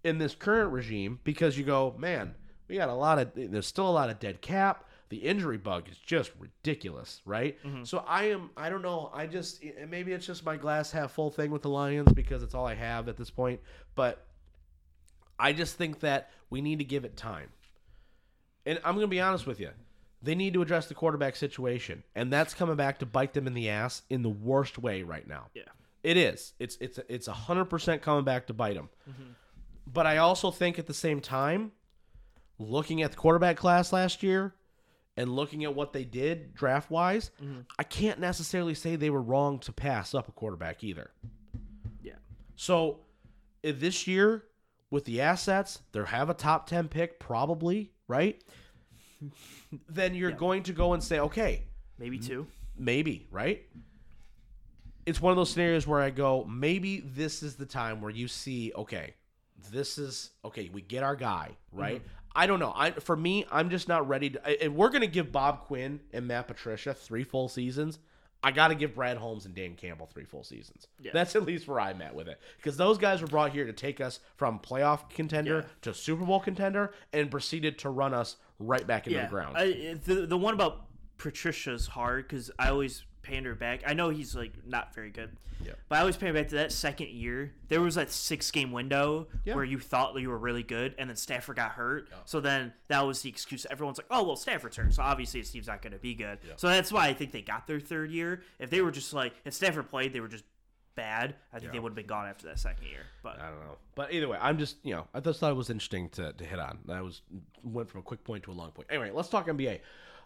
in 0.04 0.18
this 0.18 0.34
current 0.34 0.72
regime 0.72 1.18
because 1.24 1.58
you 1.58 1.64
go, 1.64 1.94
man, 1.98 2.34
We 2.68 2.76
got 2.76 2.88
a 2.88 2.94
lot 2.94 3.18
of 3.18 3.32
there's 3.34 3.66
still 3.66 3.88
a 3.88 3.90
lot 3.90 4.10
of 4.10 4.18
dead 4.20 4.40
cap. 4.40 4.84
The 5.10 5.18
injury 5.18 5.58
bug 5.58 5.88
is 5.90 5.98
just 5.98 6.30
ridiculous, 6.38 7.20
right? 7.24 7.58
Mm-hmm. 7.64 7.84
So 7.84 8.04
I 8.06 8.30
am 8.30 8.50
I 8.56 8.70
don't 8.70 8.82
know. 8.82 9.10
I 9.12 9.26
just 9.26 9.62
and 9.62 9.90
maybe 9.90 10.12
it's 10.12 10.24
just 10.24 10.44
my 10.44 10.56
glass 10.56 10.90
half 10.90 11.12
full 11.12 11.30
thing 11.30 11.50
with 11.50 11.62
the 11.62 11.68
Lions 11.68 12.12
because 12.12 12.42
it's 12.42 12.54
all 12.54 12.66
I 12.66 12.74
have 12.74 13.08
at 13.08 13.16
this 13.16 13.28
point, 13.28 13.60
but 13.96 14.24
I 15.38 15.52
just 15.52 15.76
think 15.76 16.00
that 16.00 16.30
we 16.48 16.60
need 16.60 16.78
to 16.78 16.84
give 16.84 17.04
it 17.04 17.16
time. 17.16 17.48
And 18.64 18.78
I'm 18.84 18.94
going 18.94 19.06
to 19.06 19.08
be 19.08 19.20
honest 19.20 19.46
with 19.46 19.58
you. 19.58 19.70
They 20.22 20.34
need 20.34 20.54
to 20.54 20.62
address 20.62 20.86
the 20.86 20.94
quarterback 20.94 21.34
situation, 21.34 22.04
and 22.14 22.32
that's 22.32 22.52
coming 22.52 22.76
back 22.76 22.98
to 22.98 23.06
bite 23.06 23.32
them 23.32 23.46
in 23.46 23.54
the 23.54 23.70
ass 23.70 24.02
in 24.10 24.22
the 24.22 24.28
worst 24.28 24.78
way 24.78 25.02
right 25.02 25.26
now. 25.26 25.46
Yeah. 25.54 25.62
It 26.02 26.16
is. 26.16 26.52
It's 26.58 26.76
it's 26.80 26.98
it's 27.08 27.26
a 27.26 27.32
hundred 27.32 27.66
percent 27.66 28.00
coming 28.02 28.24
back 28.24 28.46
to 28.46 28.54
bite 28.54 28.74
them. 28.74 28.90
Mm-hmm. 29.08 29.30
But 29.86 30.06
I 30.06 30.18
also 30.18 30.50
think 30.50 30.78
at 30.78 30.86
the 30.86 30.94
same 30.94 31.20
time, 31.20 31.72
looking 32.58 33.02
at 33.02 33.10
the 33.10 33.16
quarterback 33.16 33.56
class 33.56 33.92
last 33.92 34.22
year, 34.22 34.54
and 35.20 35.36
looking 35.36 35.64
at 35.64 35.74
what 35.74 35.92
they 35.92 36.02
did 36.02 36.54
draft 36.54 36.90
wise, 36.90 37.30
mm-hmm. 37.42 37.60
I 37.78 37.82
can't 37.82 38.18
necessarily 38.18 38.72
say 38.72 38.96
they 38.96 39.10
were 39.10 39.20
wrong 39.20 39.58
to 39.60 39.72
pass 39.72 40.14
up 40.14 40.28
a 40.28 40.32
quarterback 40.32 40.82
either. 40.82 41.10
Yeah. 42.02 42.14
So 42.56 43.00
if 43.62 43.80
this 43.80 44.06
year 44.06 44.44
with 44.90 45.04
the 45.04 45.20
assets, 45.20 45.80
they 45.92 46.02
have 46.02 46.30
a 46.30 46.34
top 46.34 46.66
10 46.66 46.88
pick 46.88 47.20
probably, 47.20 47.92
right? 48.08 48.42
then 49.90 50.14
you're 50.14 50.32
going 50.32 50.62
to 50.62 50.72
go 50.72 50.94
and 50.94 51.04
say, 51.04 51.20
okay, 51.20 51.64
Maybe 51.98 52.18
two. 52.18 52.46
maybe, 52.78 53.28
right? 53.30 53.66
It's 55.04 55.20
one 55.20 55.32
of 55.32 55.36
those 55.36 55.50
scenarios 55.50 55.86
where 55.86 56.00
I 56.00 56.08
go, 56.08 56.44
maybe 56.44 57.00
this 57.00 57.42
is 57.42 57.56
the 57.56 57.66
time 57.66 58.00
where 58.00 58.10
you 58.10 58.26
see, 58.26 58.72
okay, 58.74 59.12
this 59.70 59.98
is 59.98 60.30
okay. 60.46 60.70
We 60.72 60.80
get 60.80 61.02
our 61.02 61.16
guy, 61.16 61.50
right? 61.72 61.98
Mm-hmm. 61.98 62.19
I 62.34 62.46
don't 62.46 62.60
know. 62.60 62.72
I 62.76 62.92
for 62.92 63.16
me, 63.16 63.44
I'm 63.50 63.70
just 63.70 63.88
not 63.88 64.06
ready 64.08 64.30
to. 64.30 64.64
If 64.66 64.72
we're 64.72 64.90
gonna 64.90 65.06
give 65.06 65.32
Bob 65.32 65.62
Quinn 65.66 66.00
and 66.12 66.26
Matt 66.28 66.46
Patricia 66.48 66.94
three 66.94 67.24
full 67.24 67.48
seasons, 67.48 67.98
I 68.42 68.52
got 68.52 68.68
to 68.68 68.74
give 68.74 68.94
Brad 68.94 69.18
Holmes 69.18 69.44
and 69.46 69.54
Dan 69.54 69.74
Campbell 69.74 70.06
three 70.06 70.24
full 70.24 70.44
seasons. 70.44 70.86
Yeah. 71.00 71.10
That's 71.12 71.36
at 71.36 71.42
least 71.44 71.68
where 71.68 71.78
I'm 71.80 72.00
at 72.00 72.14
with 72.14 72.26
it 72.28 72.40
because 72.56 72.76
those 72.76 72.96
guys 72.98 73.20
were 73.20 73.26
brought 73.26 73.52
here 73.52 73.66
to 73.66 73.72
take 73.72 74.00
us 74.00 74.20
from 74.36 74.58
playoff 74.60 75.10
contender 75.10 75.56
Yeah. 75.56 75.68
to 75.82 75.92
Super 75.94 76.24
Bowl 76.24 76.40
contender 76.40 76.94
and 77.12 77.30
proceeded 77.30 77.78
to 77.80 77.90
run 77.90 78.14
us 78.14 78.36
right 78.58 78.86
back 78.86 79.06
into 79.06 79.18
Yeah. 79.18 79.26
the 79.26 79.30
ground. 79.30 79.56
I, 79.58 79.94
the 80.04 80.26
the 80.26 80.38
one 80.38 80.54
about 80.54 80.86
Patricia's 81.18 81.88
hard 81.88 82.28
because 82.28 82.50
I 82.58 82.70
always 82.70 83.04
pander 83.30 83.54
back. 83.54 83.82
I 83.86 83.94
know 83.94 84.10
he's 84.10 84.34
like 84.34 84.52
not 84.66 84.94
very 84.94 85.10
good. 85.10 85.30
Yeah. 85.64 85.72
But 85.88 85.96
I 85.96 86.00
always 86.00 86.16
pander 86.16 86.38
back 86.40 86.48
to 86.48 86.54
that 86.56 86.72
second 86.72 87.08
year. 87.10 87.52
There 87.68 87.80
was 87.80 87.94
that 87.96 88.10
six 88.10 88.50
game 88.50 88.72
window 88.72 89.26
Yeah. 89.44 89.54
where 89.54 89.64
you 89.64 89.78
thought 89.78 90.18
you 90.18 90.30
were 90.30 90.38
really 90.38 90.62
good, 90.62 90.94
and 90.98 91.10
then 91.10 91.16
Stafford 91.16 91.56
got 91.56 91.72
hurt. 91.72 92.08
So 92.24 92.40
then 92.40 92.72
that 92.88 93.00
was 93.06 93.22
the 93.22 93.28
excuse. 93.28 93.66
Everyone's 93.70 93.98
like, 93.98 94.06
"Oh 94.10 94.22
well, 94.24 94.36
Stafford's 94.36 94.76
hurt, 94.76 94.94
so 94.94 95.02
obviously 95.02 95.42
Steve's 95.42 95.68
not 95.68 95.82
going 95.82 95.92
to 95.92 95.98
be 95.98 96.14
good." 96.14 96.38
So 96.56 96.68
that's 96.68 96.90
why 96.90 97.06
I 97.08 97.12
think 97.14 97.32
they 97.32 97.42
got 97.42 97.66
their 97.66 97.80
third 97.80 98.10
year. 98.10 98.42
If 98.58 98.70
they 98.70 98.80
were 98.80 98.90
just 98.90 99.12
like, 99.12 99.34
if 99.44 99.52
Stafford 99.54 99.88
played, 99.90 100.12
they 100.12 100.20
were 100.20 100.28
just 100.28 100.44
bad. 100.96 101.34
I 101.52 101.58
think 101.60 101.72
they 101.72 101.78
would 101.78 101.90
have 101.90 101.96
been 101.96 102.06
gone 102.06 102.26
after 102.26 102.46
that 102.48 102.58
second 102.58 102.86
year. 102.86 103.04
But 103.22 103.38
I 103.40 103.48
don't 103.50 103.60
know. 103.60 103.76
But 103.94 104.12
either 104.12 104.28
way, 104.28 104.38
I'm 104.40 104.58
just 104.58 104.76
you 104.82 104.94
know 104.94 105.06
I 105.14 105.20
just 105.20 105.40
thought 105.40 105.50
it 105.50 105.56
was 105.56 105.70
interesting 105.70 106.08
to, 106.10 106.32
to 106.32 106.44
hit 106.44 106.58
on. 106.58 106.78
That 106.86 107.04
was 107.04 107.20
went 107.62 107.88
from 107.90 108.00
a 108.00 108.02
quick 108.02 108.24
point 108.24 108.44
to 108.44 108.50
a 108.50 108.52
long 108.54 108.70
point. 108.72 108.88
Anyway, 108.90 109.10
let's 109.12 109.28
talk 109.28 109.46
NBA. 109.46 109.80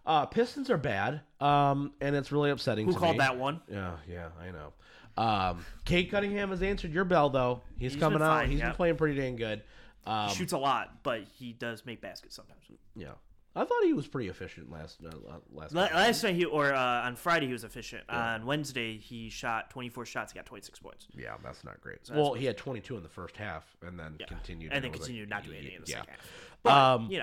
Uh, 0.06 0.26
Pistons 0.26 0.68
are 0.70 0.76
bad, 0.76 1.22
um, 1.40 1.92
and 2.00 2.14
it's 2.14 2.30
really 2.30 2.50
upsetting. 2.50 2.86
who 2.86 2.92
to 2.92 2.98
called 2.98 3.12
me. 3.14 3.18
that 3.20 3.38
one? 3.38 3.60
Yeah, 3.70 3.96
yeah, 4.08 4.28
I 4.40 4.50
know. 4.50 4.72
Um, 5.16 5.64
Cade 5.84 6.10
Cunningham 6.10 6.50
has 6.50 6.60
answered 6.62 6.92
your 6.92 7.04
bell 7.04 7.30
though. 7.30 7.62
He's, 7.78 7.92
He's 7.92 8.00
coming 8.00 8.18
been 8.18 8.26
out. 8.26 8.40
fine, 8.40 8.50
He's 8.50 8.58
yeah. 8.58 8.66
been 8.68 8.74
playing 8.76 8.96
pretty 8.96 9.18
dang 9.18 9.36
good. 9.36 9.62
Um, 10.06 10.28
Shoots 10.28 10.52
a 10.52 10.58
lot, 10.58 11.02
but 11.02 11.22
he 11.38 11.52
does 11.52 11.86
make 11.86 12.00
baskets 12.02 12.34
sometimes. 12.36 12.60
yeah, 12.94 13.12
I 13.56 13.64
thought 13.64 13.84
he 13.84 13.94
was 13.94 14.06
pretty 14.06 14.28
efficient 14.28 14.70
last 14.70 14.98
uh, 15.06 15.10
last. 15.52 15.72
La- 15.72 15.86
game. 15.86 15.96
Last 15.96 16.22
night 16.24 16.34
he 16.34 16.44
or 16.44 16.74
uh, 16.74 16.78
on 17.06 17.16
Friday 17.16 17.46
he 17.46 17.52
was 17.52 17.64
efficient. 17.64 18.02
On 18.10 18.44
Wednesday 18.44 18.98
he 18.98 19.30
shot 19.30 19.70
24 19.70 20.04
shots, 20.04 20.32
he 20.32 20.36
got 20.36 20.44
26 20.44 20.80
points. 20.80 21.06
Yeah, 21.16 21.36
that's 21.42 21.64
not 21.64 21.80
great. 21.80 22.00
well, 22.12 22.34
he 22.34 22.44
had 22.44 22.58
22 22.58 22.96
in 22.98 23.02
the 23.02 23.08
first 23.08 23.36
half, 23.38 23.64
and 23.80 23.98
then 23.98 24.16
Yeah. 24.20 24.26
continued. 24.26 24.72
and 24.72 24.82
then 24.84 24.90
it 24.90 24.92
was 24.92 25.00
like- 25.00 25.06
continued 25.06 25.30
not 25.30 25.44
doing 25.44 25.56
anything 25.58 25.76
in 25.76 25.84
the 25.84 25.90
yeah. 25.90 25.98
second 26.00 26.10
half. 26.14 26.30
But, 26.62 26.72
Um, 26.72 27.10
you 27.10 27.18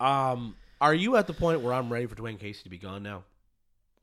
know, 0.00 0.06
Um, 0.06 0.56
are 0.80 0.94
you 0.94 1.16
at 1.16 1.26
the 1.26 1.32
point 1.32 1.60
where 1.60 1.72
I'm 1.72 1.92
ready 1.92 2.06
for 2.06 2.14
Dwane 2.14 2.38
Casey 2.38 2.62
to 2.64 2.70
be 2.70 2.78
gone 2.78 3.02
now? 3.02 3.24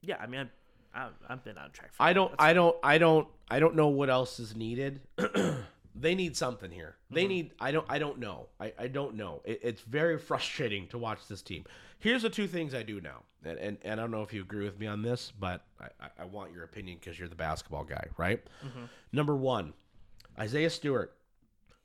yeah, 0.03 0.17
I 0.19 0.28
mean, 0.28 0.41
I've, 0.41 0.49
I've, 0.93 1.11
I've 1.30 1.43
been 1.43 1.57
on 1.57 1.71
track. 1.71 1.93
For 1.93 2.03
I 2.03 2.13
don't. 2.13 2.34
I 2.38 2.53
don't. 2.53 2.76
I 2.84 2.97
don't. 2.97 3.28
I 3.49 3.59
don't 3.59 3.76
know 3.76 3.88
what 3.88 4.09
else 4.09 4.39
is 4.39 4.55
needed. 4.55 5.01
they 5.95 6.13
need 6.13 6.36
something 6.36 6.69
here. 6.69 6.95
Mm-hmm. 7.05 7.15
They 7.15 7.28
need. 7.28 7.51
I 7.59 7.71
don't. 7.71 7.86
I 7.89 7.99
don't 7.99 8.19
know. 8.19 8.47
I, 8.59 8.74
I 8.78 8.88
don't 8.88 9.15
know. 9.15 9.41
It, 9.45 9.61
it's 9.63 9.82
very 9.82 10.19
frustrating 10.19 10.88
to 10.89 10.97
watch 10.97 11.28
this 11.28 11.41
team. 11.41 11.63
Here's 11.99 12.21
the 12.21 12.30
two 12.30 12.47
things 12.47 12.76
I 12.76 12.84
do 12.84 12.99
know, 12.99 13.24
and 13.43 13.57
and, 13.57 13.78
and 13.84 13.99
I 13.99 14.03
don't 14.03 14.11
know 14.11 14.24
if 14.24 14.34
you 14.34 14.41
agree 14.41 14.65
with 14.65 14.78
me 14.78 14.88
on 14.88 15.01
this, 15.01 15.32
but 15.39 15.63
I, 15.80 15.86
I, 15.99 16.09
I 16.19 16.26
want 16.26 16.51
your 16.51 16.65
opinion 16.65 16.97
because 16.99 17.17
you're 17.17 17.30
the 17.30 17.36
basketball 17.36 17.86
guy, 17.86 18.05
right? 18.17 18.43
Mm-hmm. 18.65 18.86
Number 19.13 19.36
one, 19.36 19.74
Isaiah 20.38 20.69
Stewart, 20.69 21.15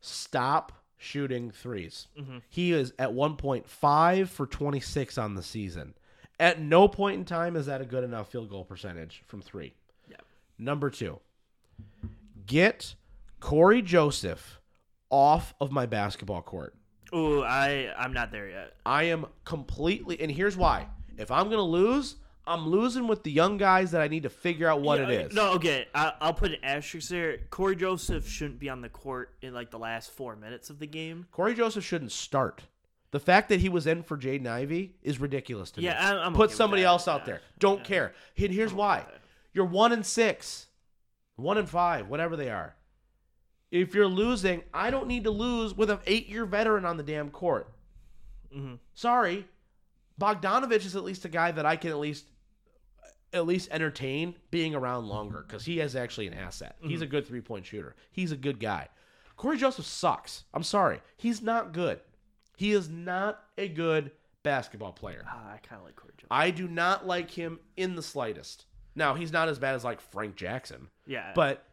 stop 0.00 0.72
shooting 0.98 1.50
3s 1.50 2.08
Mm-hmm. 2.18 2.38
He 2.48 2.72
is 2.72 2.92
at 2.98 3.12
one 3.12 3.36
point 3.36 3.68
five 3.68 4.30
for 4.30 4.46
26 4.46 5.16
on 5.16 5.34
the 5.34 5.42
season. 5.42 5.94
At 6.40 6.60
no 6.60 6.86
point 6.86 7.16
in 7.16 7.24
time 7.24 7.56
is 7.56 7.66
that 7.66 7.80
a 7.80 7.84
good 7.84 8.04
enough 8.04 8.30
field 8.30 8.50
goal 8.50 8.64
percentage 8.64 9.22
from 9.26 9.40
three. 9.42 9.74
Yeah. 10.08 10.16
Number 10.58 10.90
two, 10.90 11.18
get 12.46 12.94
Cory 13.40 13.82
Joseph 13.82 14.60
off 15.10 15.54
of 15.60 15.72
my 15.72 15.86
basketball 15.86 16.42
court. 16.42 16.74
Ooh, 17.14 17.42
I 17.42 17.92
I'm 17.96 18.12
not 18.12 18.30
there 18.30 18.48
yet. 18.48 18.74
I 18.84 19.04
am 19.04 19.26
completely, 19.44 20.20
and 20.20 20.30
here's 20.30 20.56
why. 20.56 20.88
If 21.16 21.30
I'm 21.30 21.44
to 21.56 21.62
lose, 21.62 22.16
I'm 22.48 22.66
losing 22.68 23.06
with 23.06 23.22
the 23.22 23.30
young 23.30 23.56
guys 23.58 23.90
that 23.92 24.00
I 24.00 24.08
need 24.08 24.22
to 24.24 24.30
figure 24.30 24.68
out 24.68 24.80
what 24.80 24.98
Yeah, 24.98 25.08
it 25.08 25.26
is. 25.26 25.34
No, 25.34 25.52
okay, 25.54 25.86
I, 25.94 26.12
I'll 26.20 26.34
put 26.34 26.52
an 26.52 26.58
asterisk 26.62 27.08
there. 27.10 27.38
Cory 27.50 27.76
Joseph 27.76 28.28
shouldn't 28.28 28.58
be 28.58 28.68
on 28.68 28.80
the 28.80 28.88
court 28.88 29.34
in 29.42 29.52
like 29.54 29.70
the 29.70 29.78
last 29.78 30.10
four 30.10 30.34
minutes 30.36 30.70
of 30.70 30.78
the 30.78 30.86
game. 30.86 31.26
Cory 31.30 31.54
Joseph 31.54 31.84
shouldn't 31.84 32.12
start. 32.12 32.62
The 33.10 33.20
fact 33.20 33.48
that 33.48 33.60
he 33.60 33.68
was 33.68 33.86
in 33.86 34.02
for 34.02 34.18
Jaden 34.18 34.46
Ivey 34.46 34.94
is 35.02 35.18
ridiculous 35.20 35.70
to 35.72 35.80
Yeah, 35.80 35.92
me. 35.92 35.96
I- 35.98 36.24
I'm 36.26 36.34
Put 36.34 36.46
okay 36.50 36.54
somebody 36.56 36.84
else 36.84 37.06
out 37.08 37.20
Yeah. 37.20 37.26
there. 37.26 37.40
Don't 37.58 37.84
care. 37.84 38.12
And 38.36 38.52
here's 38.52 38.72
why. 38.74 38.98
that. 39.00 39.20
You're 39.54 39.64
one 39.64 39.92
and 39.92 40.04
six, 40.04 40.66
one 41.36 41.56
and 41.58 41.68
five, 41.68 42.08
whatever 42.08 42.36
they 42.36 42.50
are. 42.50 42.74
If 43.70 43.94
you're 43.94 44.06
losing, 44.08 44.62
I 44.72 44.90
don't 44.90 45.06
need 45.06 45.24
to 45.24 45.30
lose 45.30 45.74
with 45.74 45.90
an 45.90 45.98
eight-year 46.06 46.44
veteran 46.46 46.84
on 46.84 46.96
the 46.96 47.02
damn 47.02 47.30
court. 47.30 47.70
Mm-hmm. 48.54 48.74
Sorry, 48.94 49.46
Bogdanovich 50.20 50.84
is 50.86 50.96
at 50.96 51.04
least 51.04 51.24
a 51.24 51.28
guy 51.28 51.50
that 51.52 51.64
I 51.66 51.76
can 51.76 51.90
at 51.90 51.98
least 51.98 52.24
at 53.32 53.46
least 53.46 53.68
entertain 53.70 54.34
being 54.50 54.74
around 54.74 55.06
longer 55.06 55.44
because 55.46 55.64
he 55.64 55.80
is 55.80 55.94
actually 55.96 56.26
an 56.26 56.34
asset. 56.34 56.76
He's 56.80 57.02
a 57.02 57.06
good 57.06 57.26
three-point 57.26 57.66
shooter. 57.66 57.94
He's 58.10 58.32
a 58.32 58.36
good 58.36 58.58
guy. 58.60 58.88
Cory 59.36 59.56
Joseph 59.58 59.84
sucks. 59.86 60.44
I'm 60.54 60.62
sorry. 60.62 61.00
He's 61.16 61.42
not 61.42 61.72
good. 61.72 62.00
He 62.56 62.72
is 62.72 62.88
not 62.88 63.42
a 63.56 63.68
good 63.68 64.10
basketball 64.42 64.92
player. 64.92 65.24
Ah, 65.28 65.52
I 65.54 65.58
kind 65.58 65.78
of 65.80 65.84
like 65.86 65.94
Cory 65.96 66.12
Joseph. 66.16 66.28
I 66.30 66.50
do 66.50 66.66
not 66.66 67.06
like 67.06 67.30
him 67.30 67.60
in 67.76 67.94
the 67.94 68.02
slightest. 68.02 68.64
Now, 68.94 69.14
he's 69.14 69.30
not 69.32 69.48
as 69.48 69.58
bad 69.58 69.74
as 69.76 69.84
like 69.84 70.00
Frank 70.00 70.34
Jackson, 70.34 70.88
Yeah, 71.06 71.30
but 71.34 71.64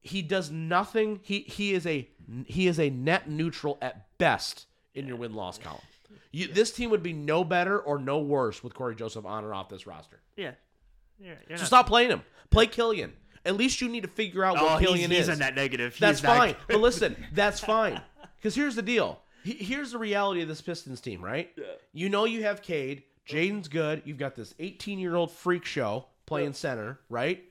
he 0.00 0.22
does 0.22 0.50
nothing. 0.50 1.20
He 1.22 1.40
he 1.40 1.72
is 1.72 1.86
a 1.86 2.08
he 2.46 2.66
is 2.66 2.80
a 2.80 2.90
net 2.90 3.30
neutral 3.30 3.78
at 3.80 4.18
best 4.18 4.66
in 4.94 5.06
your 5.06 5.16
win 5.16 5.34
loss 5.34 5.56
column. 5.58 5.80
You, 6.32 6.48
This 6.48 6.72
team 6.72 6.90
would 6.90 7.02
be 7.02 7.12
no 7.12 7.44
better 7.44 7.78
or 7.78 7.98
no 8.00 8.18
worse 8.18 8.64
with 8.64 8.74
Cory 8.74 8.96
Joseph 8.96 9.24
on 9.24 9.44
or 9.44 9.54
off 9.54 9.68
this 9.68 9.86
roster. 9.86 10.20
yeah, 10.36 10.52
yeah. 11.20 11.34
You're 11.48 11.58
So 11.58 11.62
not- 11.62 11.66
stop 11.66 11.86
playing 11.86 12.10
him. 12.10 12.22
Play 12.50 12.66
Killian. 12.66 13.12
At 13.46 13.56
least 13.56 13.80
you 13.80 13.88
need 13.88 14.02
to 14.04 14.08
figure 14.08 14.44
out 14.44 14.54
what 14.54 14.62
Oh, 14.64 14.76
he's, 14.78 14.88
Killian 14.88 15.10
he's 15.10 15.28
is. 15.28 15.28
a 15.28 15.36
net 15.36 15.54
negative. 15.54 15.92
He's 15.94 16.00
That's 16.00 16.20
fine. 16.20 16.52
good. 16.52 16.56
But 16.68 16.80
listen, 16.80 17.16
that's 17.32 17.60
fine. 17.60 18.00
Because 18.36 18.54
here's 18.54 18.74
the 18.74 18.82
deal. 18.82 19.20
Here's 19.42 19.92
the 19.92 19.98
reality 19.98 20.40
of 20.40 20.48
this 20.48 20.62
Pistons 20.62 21.00
team, 21.02 21.22
right? 21.22 21.50
Yeah. 21.56 21.64
You 21.92 22.08
know 22.08 22.24
you 22.24 22.44
have 22.44 22.62
Cade. 22.62 23.02
Jaden's 23.28 23.68
good. 23.68 24.02
You've 24.06 24.16
got 24.18 24.34
this 24.34 24.54
18 24.58 24.98
year 24.98 25.14
old 25.14 25.30
freak 25.30 25.64
show 25.66 26.06
playing 26.26 26.54
center, 26.54 26.98
right? 27.10 27.42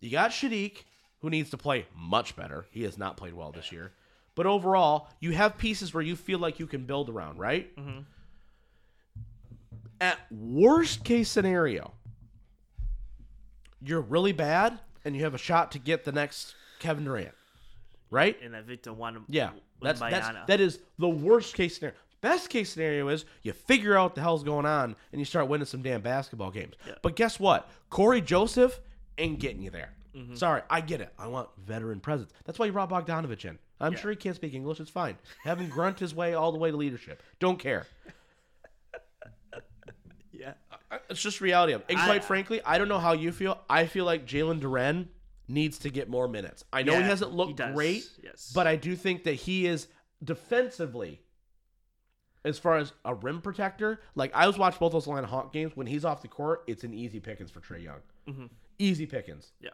You 0.00 0.10
got 0.10 0.30
Saddiq, 0.32 0.78
who 1.20 1.30
needs 1.30 1.50
to 1.50 1.56
play 1.56 1.86
much 1.94 2.34
better. 2.34 2.66
He 2.70 2.82
has 2.82 2.96
not 2.98 3.16
played 3.16 3.34
well 3.34 3.52
this 3.52 3.70
year. 3.70 3.92
But 4.34 4.46
overall, 4.46 5.08
you 5.20 5.32
have 5.32 5.58
pieces 5.58 5.92
where 5.94 6.02
you 6.02 6.16
feel 6.16 6.38
like 6.38 6.58
you 6.58 6.66
can 6.66 6.84
build 6.86 7.08
around, 7.10 7.38
right? 7.38 7.76
Mm-hmm. 7.76 8.00
At 10.00 10.18
worst 10.32 11.04
case 11.04 11.28
scenario, 11.28 11.92
you're 13.82 14.00
really 14.00 14.32
bad 14.32 14.78
and 15.04 15.16
you 15.16 15.22
have 15.24 15.34
a 15.34 15.38
shot 15.38 15.72
to 15.72 15.78
get 15.78 16.04
the 16.04 16.12
next 16.12 16.54
Kevin 16.78 17.04
Durant, 17.04 17.34
right? 18.10 18.36
and 18.42 18.54
that 18.54 18.64
Victor 18.64 18.92
won. 18.92 19.24
Yeah, 19.28 19.50
that's 19.82 20.00
that's 20.00 20.28
that 20.46 20.60
is 20.60 20.78
the 20.98 21.08
worst 21.08 21.54
case 21.54 21.76
scenario. 21.76 21.96
Best 22.20 22.50
case 22.50 22.70
scenario 22.70 23.08
is 23.08 23.24
you 23.42 23.52
figure 23.54 23.96
out 23.96 24.10
what 24.10 24.14
the 24.14 24.20
hell's 24.20 24.44
going 24.44 24.66
on 24.66 24.94
and 25.12 25.18
you 25.18 25.24
start 25.24 25.48
winning 25.48 25.64
some 25.64 25.80
damn 25.80 26.02
basketball 26.02 26.50
games. 26.50 26.74
Yeah. 26.86 26.94
But 27.00 27.16
guess 27.16 27.40
what? 27.40 27.70
Cory 27.88 28.20
Joseph 28.20 28.78
ain't 29.16 29.38
getting 29.40 29.62
you 29.62 29.70
there. 29.70 29.90
Mm-hmm. 30.14 30.34
Sorry, 30.34 30.60
I 30.68 30.82
get 30.82 31.00
it. 31.00 31.12
I 31.18 31.28
want 31.28 31.48
veteran 31.64 31.98
presence. 32.00 32.30
That's 32.44 32.58
why 32.58 32.66
you 32.66 32.72
brought 32.72 32.90
Bogdanovich 32.90 33.46
in. 33.46 33.58
I'm 33.80 33.92
Yeah. 33.94 33.98
sure 34.00 34.10
he 34.10 34.16
can't 34.18 34.36
speak 34.36 34.52
English. 34.52 34.80
It's 34.80 34.90
fine. 34.90 35.16
Have 35.44 35.58
him 35.60 35.70
grunt 35.70 35.98
his 35.98 36.14
way 36.14 36.34
all 36.34 36.52
the 36.52 36.58
way 36.58 36.70
to 36.70 36.76
leadership. 36.76 37.22
Don't 37.38 37.58
care. 37.58 37.86
Yeah. 40.32 40.52
It's 41.08 41.22
just 41.22 41.40
reality. 41.40 41.72
of 41.72 41.82
it. 41.82 41.86
And 41.90 41.98
I- 41.98 42.06
quite 42.06 42.24
frankly, 42.24 42.60
I 42.64 42.78
don't 42.78 42.88
know 42.88 42.98
how 42.98 43.12
you 43.12 43.32
feel. 43.32 43.60
I 43.68 43.86
feel 43.86 44.04
like 44.04 44.26
Jalen 44.26 44.60
Duren 44.60 45.06
needs 45.48 45.78
to 45.78 45.90
get 45.90 46.08
more 46.08 46.28
minutes. 46.28 46.64
I 46.72 46.82
know 46.82 46.96
he 46.96 47.02
hasn't 47.02 47.32
looked 47.32 47.56
does, 47.56 47.74
great, 47.74 48.08
yes. 48.22 48.52
but 48.54 48.66
I 48.66 48.76
do 48.76 48.94
think 48.96 49.24
that 49.24 49.34
he 49.34 49.66
is 49.66 49.88
defensively, 50.22 51.20
as 52.44 52.58
far 52.58 52.76
as 52.76 52.92
a 53.04 53.14
rim 53.14 53.40
protector. 53.40 54.00
Like 54.14 54.30
I 54.34 54.46
was 54.46 54.56
watching 54.58 54.78
both 54.80 54.92
those 54.92 55.06
Atlanta 55.06 55.26
Hawk 55.26 55.52
games. 55.52 55.72
When 55.76 55.86
he's 55.86 56.04
off 56.04 56.22
the 56.22 56.28
court, 56.28 56.62
it's 56.66 56.84
an 56.84 56.94
easy 56.94 57.20
pickings 57.20 57.50
for 57.50 57.60
Trae 57.60 57.82
Young. 57.82 57.98
Mm-hmm. 58.28 58.46
Easy 58.78 59.06
pickings. 59.06 59.52
Yeah. 59.60 59.70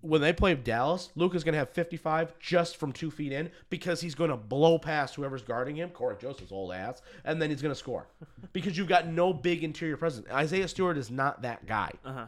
When 0.00 0.20
they 0.20 0.32
play 0.32 0.54
Dallas, 0.54 1.10
Luka's 1.14 1.44
going 1.44 1.52
to 1.52 1.58
have 1.58 1.70
55 1.70 2.38
just 2.40 2.76
from 2.78 2.92
two 2.92 3.10
feet 3.10 3.32
in 3.32 3.50
because 3.70 4.00
he's 4.00 4.14
going 4.14 4.30
to 4.30 4.36
blow 4.36 4.78
past 4.78 5.14
whoever's 5.14 5.42
guarding 5.42 5.76
him, 5.76 5.90
Cory 5.90 6.16
Joseph's 6.20 6.52
old 6.52 6.72
ass, 6.72 7.00
and 7.24 7.40
then 7.40 7.50
he's 7.50 7.62
going 7.62 7.72
to 7.72 7.78
score 7.78 8.06
because 8.52 8.76
you've 8.76 8.88
got 8.88 9.06
no 9.06 9.32
big 9.32 9.62
interior 9.64 9.96
presence. 9.96 10.26
Isaiah 10.32 10.68
Stewart 10.68 10.98
is 10.98 11.10
not 11.10 11.42
that 11.42 11.66
guy. 11.66 11.90
Uh 12.04 12.12
huh. 12.12 12.26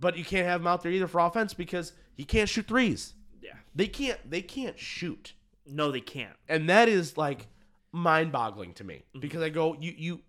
But 0.00 0.16
you 0.18 0.24
can't 0.24 0.46
have 0.46 0.60
him 0.60 0.66
out 0.66 0.82
there 0.82 0.92
either 0.92 1.06
for 1.06 1.20
offense 1.20 1.54
because 1.54 1.92
he 2.14 2.24
can't 2.24 2.48
shoot 2.48 2.66
threes. 2.66 3.14
Yeah. 3.40 3.52
They 3.74 3.86
can't. 3.86 4.18
They 4.30 4.42
can't 4.42 4.78
shoot, 4.78 5.32
No, 5.66 5.90
they 5.90 6.00
can't. 6.00 6.34
and 6.48 6.68
that 6.68 6.88
is 6.88 7.16
like 7.16 7.46
mind-boggling 7.92 8.74
to 8.74 8.84
me 8.84 8.94
Mm-hmm. 8.96 9.20
because 9.20 9.42
I 9.42 9.48
go, 9.50 9.76
you, 9.80 9.94
you, 9.96 10.20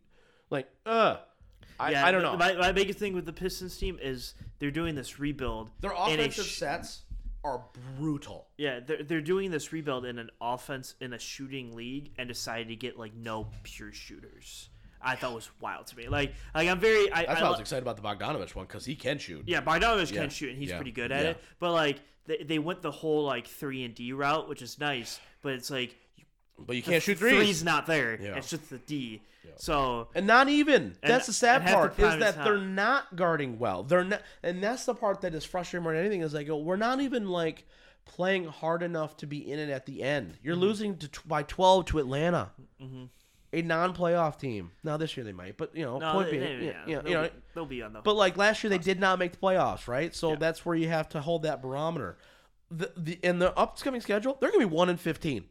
like, 0.50 0.68
uh, 0.86 1.18
I, 1.80 1.92
Yeah, 1.92 2.06
I 2.06 2.12
don't 2.12 2.22
know. 2.22 2.38
My, 2.38 2.54
my 2.54 2.72
biggest 2.72 3.00
thing 3.00 3.14
with 3.14 3.26
the 3.26 3.34
Pistons 3.34 3.78
team 3.78 3.98
is 4.02 4.34
they're 4.60 4.72
doing 4.72 4.96
this 4.96 5.20
rebuild. 5.20 5.72
Their 5.82 5.94
offensive 5.96 6.46
sh- 6.46 6.58
sets 6.58 7.02
are 7.44 7.62
brutal. 7.98 8.48
Yeah, 8.58 8.80
they're, 8.80 9.04
they're 9.04 9.22
doing 9.22 9.52
this 9.52 9.72
rebuild 9.72 10.06
in 10.06 10.18
an 10.18 10.30
offense 10.42 10.96
in 11.00 11.14
a 11.14 11.20
shooting 11.20 11.76
league 11.76 12.12
and 12.18 12.28
decided 12.28 12.70
to 12.70 12.76
get 12.76 12.98
like 12.98 13.14
no 13.14 13.48
pure 13.64 13.92
shooters. 13.92 14.70
I 15.02 15.16
thought 15.16 15.34
was 15.36 15.50
wild 15.62 15.86
to 15.88 15.98
me. 15.98 16.08
Like, 16.08 16.34
like 16.56 16.68
I'm 16.68 16.80
very. 16.80 17.12
I, 17.12 17.26
That's 17.26 17.42
I 17.42 17.46
I 17.46 17.50
was 17.52 17.60
excited 17.60 17.84
about 17.84 17.98
the 17.98 18.02
Bogdanovich 18.02 18.56
one 18.56 18.66
because 18.66 18.86
he 18.86 18.96
can 18.96 19.20
shoot. 19.20 19.44
Yeah, 19.46 19.62
Bogdanovich 19.62 20.12
Yeah, 20.12 20.22
can 20.22 20.30
shoot 20.32 20.50
and 20.50 20.58
he's 20.58 20.70
yeah, 20.70 20.78
pretty 20.78 20.92
good 20.92 21.12
at 21.12 21.24
yeah. 21.24 21.30
it. 21.32 21.42
But 21.60 21.74
like 21.74 22.00
they, 22.26 22.38
they 22.44 22.60
went 22.60 22.82
the 22.82 22.92
whole 22.92 23.24
like 23.24 23.46
three 23.46 23.84
and 23.84 23.94
D 23.94 24.14
route, 24.14 24.50
which 24.50 24.64
is 24.64 24.80
nice. 24.80 25.20
But 25.44 25.54
it's 25.54 25.70
like 25.70 25.96
But 26.58 26.76
you 26.76 26.82
can't 26.84 27.04
shoot 27.04 27.18
threes. 27.18 27.34
Three's 27.36 27.64
not 27.64 27.86
there. 27.86 28.18
Yeah. 28.22 28.36
It's 28.38 28.50
just 28.50 28.70
the 28.70 28.78
D. 28.78 29.22
So 29.58 30.08
And 30.16 30.26
not 30.28 30.50
even. 30.50 30.96
that's 31.04 31.28
the 31.28 31.34
sad 31.34 31.62
and 31.62 31.70
half 31.70 31.96
the 31.96 32.02
part 32.04 32.14
is 32.14 32.14
it's 32.26 32.36
that 32.36 32.44
they're 32.44 32.58
not. 32.58 33.06
not 33.12 33.16
guarding 33.16 33.60
well. 33.60 33.84
They're 33.84 34.04
not, 34.04 34.22
and 34.44 34.62
that's 34.64 34.86
the 34.86 34.96
part 34.96 35.22
that 35.22 35.34
is 35.36 35.46
frustrating 35.46 35.84
more 35.84 35.94
than 35.94 36.02
anything. 36.02 36.22
Is 36.22 36.34
like, 36.34 36.50
oh, 36.50 36.58
we're 36.58 36.76
not 36.78 37.00
even 37.02 37.28
like 37.30 37.66
playing 38.06 38.46
hard 38.46 38.84
enough 38.84 39.16
to 39.18 39.28
be 39.28 39.50
in 39.52 39.60
it 39.60 39.70
at 39.70 39.86
the 39.86 40.02
end. 40.04 40.38
You're 40.44 40.56
Mm-hmm. 40.56 40.62
losing 40.64 40.98
to 40.98 41.10
by 41.26 41.44
12 41.44 41.86
to 41.86 42.00
Atlanta, 42.00 42.52
a 43.54 43.62
non-playoff 43.62 44.40
team. 44.40 44.72
Now 44.84 44.98
this 44.98 45.16
year 45.16 45.24
they 45.24 45.32
might, 45.32 45.58
but 45.58 45.76
you 45.76 45.86
know, 45.86 46.00
no, 46.00 46.12
point 46.14 46.32
they, 46.32 46.38
being, 46.40 46.60
they- 46.60 46.66
yeah, 46.66 46.72
yeah, 46.88 46.96
yeah, 46.96 47.02
they'll, 47.02 47.08
you 47.10 47.14
know, 47.16 47.24
be, 47.24 47.30
they'll 47.54 47.66
be 47.66 47.82
on 47.84 47.94
the. 47.94 48.02
But 48.02 48.16
like 48.16 48.38
last 48.38 48.64
year, 48.64 48.70
they 48.70 48.78
did 48.78 49.00
not 49.00 49.20
make 49.20 49.34
the 49.34 49.38
playoffs, 49.38 49.88
right? 49.88 50.14
So 50.16 50.32
Yeah. 50.32 50.36
that's 50.38 50.66
where 50.66 50.76
you 50.76 50.88
have 50.90 51.08
to 51.10 51.22
hold 51.22 51.44
that 51.44 51.62
barometer. 51.62 52.18
The 52.72 52.92
the 52.98 53.20
in 53.22 53.40
the 53.40 53.58
upcoming 53.58 54.02
schedule, 54.02 54.38
they're 54.42 54.50
gonna 54.52 54.68
be 54.68 54.74
one 54.74 54.90
in 54.90 54.98
fifteen. 54.98 55.46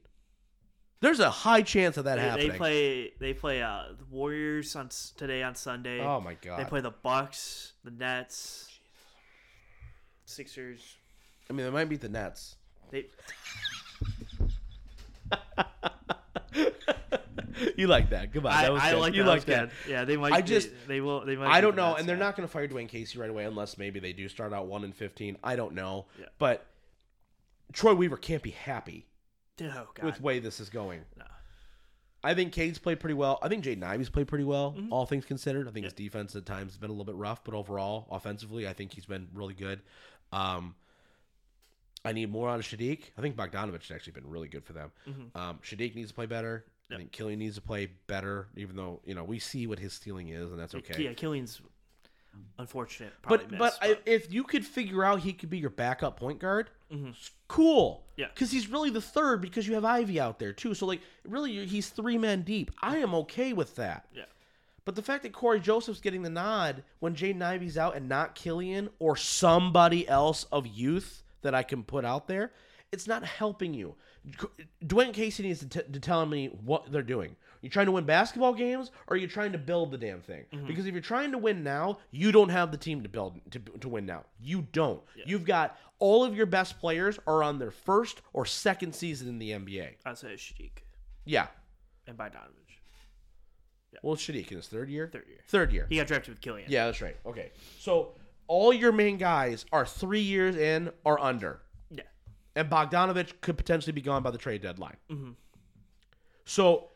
There's 1.04 1.20
a 1.20 1.30
high 1.30 1.60
chance 1.60 1.98
of 1.98 2.04
that 2.04 2.16
they, 2.16 2.22
happening. 2.22 2.48
they 2.52 2.56
play 2.56 3.12
they 3.20 3.34
play 3.34 3.62
uh 3.62 3.82
the 3.98 4.06
Warriors 4.10 4.74
on 4.74 4.88
today 5.18 5.42
on 5.42 5.54
Sunday. 5.54 6.00
oh 6.00 6.18
my 6.18 6.32
god! 6.32 6.58
They 6.58 6.64
play 6.64 6.80
the 6.80 6.92
Bucks, 6.92 7.72
the 7.84 7.90
Nets, 7.90 8.70
Sixers. 10.24 10.96
I 11.50 11.52
mean, 11.52 11.66
they 11.66 11.72
might 11.72 11.90
beat 11.90 12.00
the 12.00 12.08
Nets. 12.08 12.56
They 12.90 13.04
you 17.76 17.86
like 17.86 18.08
that? 18.08 18.32
Goodbye. 18.32 18.52
I, 18.52 18.62
That 18.62 18.72
was 18.72 18.82
I 18.82 18.92
good. 18.92 18.98
like 19.00 19.12
you 19.14 19.24
that. 19.24 19.28
like 19.28 19.44
That 19.44 19.70
good. 19.84 19.90
Yeah, 19.92 20.04
they 20.06 20.16
might. 20.16 20.32
I 20.32 20.40
they- 20.40 20.46
just- 20.46 20.70
they, 20.88 21.02
will. 21.02 21.26
They 21.26 21.36
might. 21.36 21.48
I 21.48 21.60
don't 21.60 21.76
know, 21.76 21.90
Nets, 21.90 22.00
and 22.00 22.08
they're 22.08 22.16
yeah. 22.16 22.22
not 22.24 22.34
going 22.36 22.48
to 22.48 22.52
fire 22.52 22.66
Dwane 22.66 22.88
Casey 22.88 23.18
right 23.18 23.28
away 23.28 23.44
unless 23.44 23.76
maybe 23.76 24.00
they 24.00 24.14
do 24.14 24.26
start 24.28 24.54
out 24.54 24.68
one 24.68 24.84
in 24.84 24.92
fifteen. 24.92 25.36
I 25.44 25.56
don't 25.56 25.74
know, 25.74 26.06
Yeah. 26.18 26.26
but 26.38 26.64
Troy 27.74 27.92
Weaver 27.94 28.16
can't 28.16 28.42
be 28.42 28.52
happy 28.52 29.04
Oh 29.62 29.86
with 30.02 30.20
way 30.20 30.38
this 30.40 30.60
is 30.60 30.68
going. 30.70 31.00
No. 31.16 31.24
I 32.22 32.32
think 32.34 32.52
Cade's 32.52 32.78
played 32.78 33.00
pretty 33.00 33.14
well. 33.14 33.38
I 33.42 33.48
think 33.48 33.64
Jaden 33.64 33.82
Ivey's 33.82 34.08
played 34.08 34.26
pretty 34.28 34.44
well, 34.44 34.72
Mm-hmm. 34.76 34.92
all 34.92 35.04
things 35.06 35.24
considered. 35.26 35.68
I 35.68 35.70
think 35.70 35.84
his 35.84 35.92
defense 35.92 36.34
at 36.34 36.46
times 36.46 36.72
has 36.72 36.78
been 36.78 36.88
a 36.90 36.92
little 36.92 37.04
bit 37.04 37.16
rough, 37.16 37.44
but 37.44 37.54
overall, 37.54 38.06
offensively, 38.10 38.66
I 38.66 38.72
think 38.72 38.94
he's 38.94 39.04
been 39.06 39.28
really 39.34 39.52
good. 39.54 39.80
Um, 40.32 40.74
I 42.04 42.12
need 42.12 42.30
more 42.30 42.48
out 42.48 42.58
of 42.58 42.66
Saddiq. 42.66 43.00
I 43.16 43.20
think 43.20 43.36
Bogdanovich 43.36 43.88
has 43.88 43.90
actually 43.94 44.14
been 44.14 44.28
really 44.28 44.48
good 44.48 44.64
for 44.64 44.72
them. 44.72 44.90
Um, 45.34 45.58
Saddiq 45.62 45.94
needs 45.94 46.08
to 46.10 46.14
play 46.14 46.26
better. 46.26 46.64
I 46.90 46.96
think 46.96 47.12
Killian 47.12 47.38
needs 47.38 47.54
to 47.56 47.62
play 47.62 47.88
better, 48.06 48.48
even 48.56 48.76
though 48.76 49.00
you 49.04 49.14
know 49.14 49.24
we 49.24 49.38
see 49.38 49.66
what 49.66 49.78
his 49.78 49.92
stealing 49.94 50.28
is, 50.28 50.50
and 50.50 50.58
that's 50.58 50.74
okay. 50.74 51.02
Yeah, 51.02 51.12
Killian's 51.14 51.60
unfortunate. 52.58 53.12
But 53.22 53.48
but 53.50 53.58
missed, 53.58 53.78
I, 53.82 53.98
if 54.06 54.32
you 54.32 54.44
could 54.44 54.64
figure 54.64 55.04
out 55.04 55.20
he 55.20 55.32
could 55.32 55.50
be 55.50 55.58
your 55.58 55.70
backup 55.70 56.18
point 56.18 56.38
guard, 56.38 56.70
Mhm. 56.92 57.14
cool. 57.48 58.04
Yeah. 58.16 58.28
because 58.32 58.50
he's 58.52 58.68
really 58.68 58.90
the 58.90 59.00
third 59.00 59.40
because 59.40 59.66
you 59.66 59.74
have 59.74 59.84
Ivey 59.84 60.20
out 60.20 60.38
there 60.38 60.52
too. 60.52 60.74
So 60.74 60.86
like 60.86 61.00
really, 61.24 61.66
he's 61.66 61.88
three 61.88 62.16
men 62.18 62.42
deep. 62.42 62.70
I 62.82 62.98
am 62.98 63.14
okay 63.14 63.52
with 63.52 63.74
that. 63.76 64.06
yeah. 64.14 64.24
But 64.84 64.94
the 64.96 65.02
fact 65.02 65.22
that 65.22 65.32
Cory 65.32 65.60
Joseph's 65.60 66.00
getting 66.00 66.22
the 66.22 66.30
nod 66.30 66.84
when 67.00 67.14
Jaden 67.16 67.42
Ivey's 67.42 67.78
out 67.78 67.96
and 67.96 68.08
not 68.08 68.34
Killian 68.34 68.90
or 68.98 69.16
somebody 69.16 70.06
else 70.06 70.44
of 70.52 70.66
youth 70.66 71.22
that 71.42 71.54
I 71.54 71.62
can 71.62 71.82
put 71.82 72.04
out 72.04 72.28
there, 72.28 72.52
it's 72.92 73.06
not 73.08 73.24
helping 73.24 73.72
you. 73.74 73.94
Dwane 74.84 75.12
Casey 75.14 75.42
needs 75.42 75.60
to, 75.60 75.68
t- 75.68 75.92
to 75.92 76.00
tell 76.00 76.24
me 76.26 76.48
what 76.64 76.90
they're 76.92 77.02
doing. 77.02 77.36
You 77.64 77.70
trying 77.70 77.86
to 77.86 77.92
win 77.92 78.04
basketball 78.04 78.52
games, 78.52 78.90
or 79.08 79.14
are 79.14 79.16
you 79.16 79.26
trying 79.26 79.52
to 79.52 79.58
build 79.58 79.90
the 79.90 79.96
damn 79.96 80.20
thing? 80.20 80.44
Because 80.66 80.84
if 80.84 80.92
you're 80.92 81.00
trying 81.00 81.32
to 81.32 81.38
win 81.38 81.64
now, 81.64 81.96
you 82.10 82.30
don't 82.30 82.50
have 82.50 82.70
the 82.70 82.76
team 82.76 83.02
to 83.02 83.08
build 83.08 83.40
to, 83.52 83.58
to 83.58 83.88
win 83.88 84.04
now. 84.04 84.24
You 84.38 84.66
don't. 84.72 85.00
You've 85.24 85.46
got 85.46 85.78
all 85.98 86.24
of 86.24 86.36
your 86.36 86.44
best 86.44 86.78
players 86.78 87.18
are 87.26 87.42
on 87.42 87.58
their 87.58 87.70
first 87.70 88.20
or 88.34 88.44
second 88.44 88.94
season 88.94 89.28
in 89.28 89.38
the 89.38 89.52
NBA. 89.52 89.94
I'd 90.04 90.18
say 90.18 90.34
Saddiq 90.34 90.72
Yeah. 91.24 91.46
and 92.06 92.18
by 92.18 92.28
Bogdanovich. 92.28 94.00
Well, 94.02 94.16
Saddiq 94.16 94.50
in 94.50 94.58
his 94.58 94.66
third 94.68 94.90
year. 94.90 95.08
Third 95.10 95.24
year. 95.26 95.38
Third 95.48 95.72
year. 95.72 95.86
He 95.88 95.96
got 95.96 96.06
drafted 96.06 96.34
with 96.34 96.42
Killian. 96.42 96.70
Yeah, 96.70 96.84
that's 96.84 97.00
right. 97.00 97.16
Okay. 97.24 97.50
So 97.78 98.12
all 98.46 98.74
your 98.74 98.92
main 98.92 99.16
guys 99.16 99.64
are 99.72 99.86
three 99.86 100.20
years 100.20 100.56
in 100.56 100.90
or 101.04 101.18
under. 101.18 101.62
Yeah. 101.90 102.02
And 102.56 102.68
Bogdanovich 102.68 103.40
could 103.40 103.56
potentially 103.56 103.92
be 103.92 104.02
gone 104.02 104.22
by 104.22 104.32
the 104.32 104.36
trade 104.38 104.60
deadline. 104.60 104.96
Hmm. 105.08 105.30
So 106.44 106.88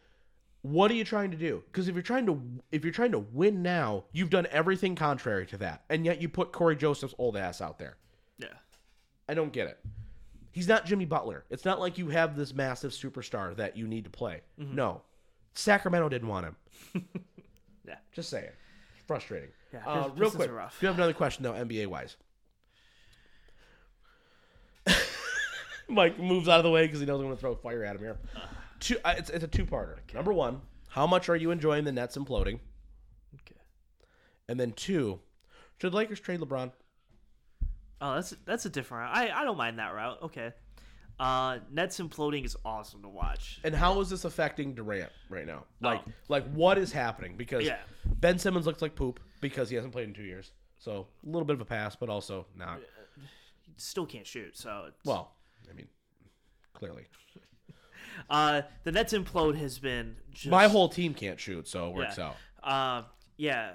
what 0.63 0.91
are 0.91 0.95
you 0.95 1.05
trying 1.05 1.31
to 1.31 1.37
do? 1.37 1.63
Because 1.67 1.89
if 1.89 1.95
you're 1.95 2.03
trying 2.03 2.27
to 2.27 2.41
if 2.73 2.85
you're 2.85 2.93
trying 2.93 3.13
to 3.13 3.19
win 3.21 3.63
now, 3.63 4.05
you've 4.13 4.31
done 4.31 4.47
everything 4.51 4.95
contrary 4.97 5.47
to 5.47 5.57
that. 5.59 5.83
And 5.89 6.05
yet 6.05 6.21
you 6.21 6.29
put 6.29 6.53
Cory 6.53 6.77
Joseph's 6.77 7.15
old 7.19 7.37
ass 7.37 7.61
out 7.61 7.79
there. 7.79 7.97
Yeah. 8.39 8.49
I 9.29 9.35
don't 9.35 9.53
get 9.53 9.69
it. 9.69 9.79
He's 10.51 10.67
not 10.67 10.85
Jimmy 10.87 11.05
Butler. 11.05 11.45
It's 11.51 11.65
not 11.65 11.79
like 11.79 11.99
you 11.99 12.09
have 12.09 12.37
this 12.37 12.53
massive 12.53 12.91
superstar 12.91 13.55
that 13.57 13.77
you 13.77 13.87
need 13.87 14.05
to 14.05 14.11
play. 14.11 14.41
No. 14.57 15.03
Sacramento 15.55 16.09
didn't 16.09 16.29
want 16.29 16.47
him. 16.47 17.05
Yeah. 17.87 17.95
Just 18.13 18.29
saying. 18.29 18.51
It's 18.97 19.07
frustrating. 19.07 19.49
Yeah, 19.73 19.81
Uh, 19.87 20.11
real 20.15 20.31
quick, 20.31 20.53
rough. 20.53 20.79
do 20.79 20.85
you 20.85 20.89
have 20.89 20.97
another 20.99 21.15
question 21.15 21.43
though, 21.43 21.53
NBA 21.55 21.87
wise? 21.87 22.17
Mike 25.89 26.19
moves 26.19 26.49
out 26.49 26.59
of 26.59 26.65
the 26.65 26.71
way 26.71 26.87
because 26.87 27.01
he 27.01 27.07
knows 27.07 27.19
I'm 27.21 27.25
going 27.27 27.37
to 27.37 27.41
throw 27.41 27.55
fire 27.55 27.83
at 27.85 27.97
him 27.97 28.03
here. 28.03 28.19
Two, 28.81 28.97
uh, 29.05 29.14
it's, 29.18 29.31
it's 29.31 29.45
a 29.45 29.49
two-parter. 29.49 29.97
Number 30.14 30.33
one, 30.33 30.61
how 30.89 31.07
much 31.07 31.29
are 31.29 31.37
you 31.37 31.51
enjoying 31.51 31.85
the 31.85 31.93
Nets 31.93 32.16
imploding? 32.16 32.61
Okay. 33.35 33.61
And 34.49 34.59
then 34.59 34.72
two, 34.72 35.20
should 35.81 35.93
the 35.93 35.97
Lakers 35.97 36.20
trade 36.20 36.41
LeBron? 36.41 36.72
Oh, 38.01 38.14
that's 38.14 38.35
that's 38.45 38.64
a 38.64 38.70
different 38.70 39.03
route. 39.12 39.16
I 39.16 39.41
I 39.41 39.45
don't 39.45 39.57
mind 39.57 39.79
that 39.81 39.93
route. 39.93 40.18
Okay. 40.22 40.53
Uh, 41.18 41.59
Nets 41.72 41.99
imploding 41.99 42.45
is 42.45 42.57
awesome 42.64 43.03
to 43.03 43.09
watch. 43.09 43.59
And 43.64 43.74
how 43.74 44.01
is 44.01 44.09
this 44.09 44.24
affecting 44.24 44.74
Durant 44.74 45.11
right 45.29 45.45
now? 45.47 45.64
Like, 45.81 46.03
Oh. 46.07 46.12
like 46.29 46.49
what 46.53 46.79
is 46.79 46.93
happening? 46.93 47.37
Because 47.37 47.64
Yeah. 47.64 47.79
Ben 48.07 48.39
Simmons 48.39 48.66
looks 48.66 48.81
like 48.81 48.95
poop 48.95 49.18
because 49.41 49.68
he 49.68 49.74
hasn't 49.74 49.93
played 49.93 50.07
in 50.07 50.14
two 50.14 50.22
years. 50.22 50.53
So 50.79 51.09
a 51.24 51.26
little 51.26 51.45
bit 51.45 51.55
of 51.55 51.61
a 51.61 51.64
pass, 51.64 51.97
but 51.97 52.09
also 52.09 52.47
not. 52.55 52.79
Still 53.79 54.07
can't 54.07 54.26
shoot. 54.26 54.57
So 54.57 54.85
it's, 54.89 55.05
Well, 55.05 55.33
I 55.68 55.72
mean, 55.72 55.89
clearly, 56.72 57.07
uh, 58.31 58.62
the 58.85 58.93
Nets 58.93 59.12
implode 59.12 59.57
has 59.59 59.79
been 59.79 60.16
just, 60.33 60.49
my 60.49 60.69
whole 60.69 60.89
team 60.89 61.14
can't 61.14 61.39
shoot, 61.41 61.69
so 61.69 61.89
it 61.89 61.95
works 61.95 62.19
Yeah. 62.19 62.27
out. 62.29 62.37
Uh, 62.62 63.03
yeah. 63.37 63.71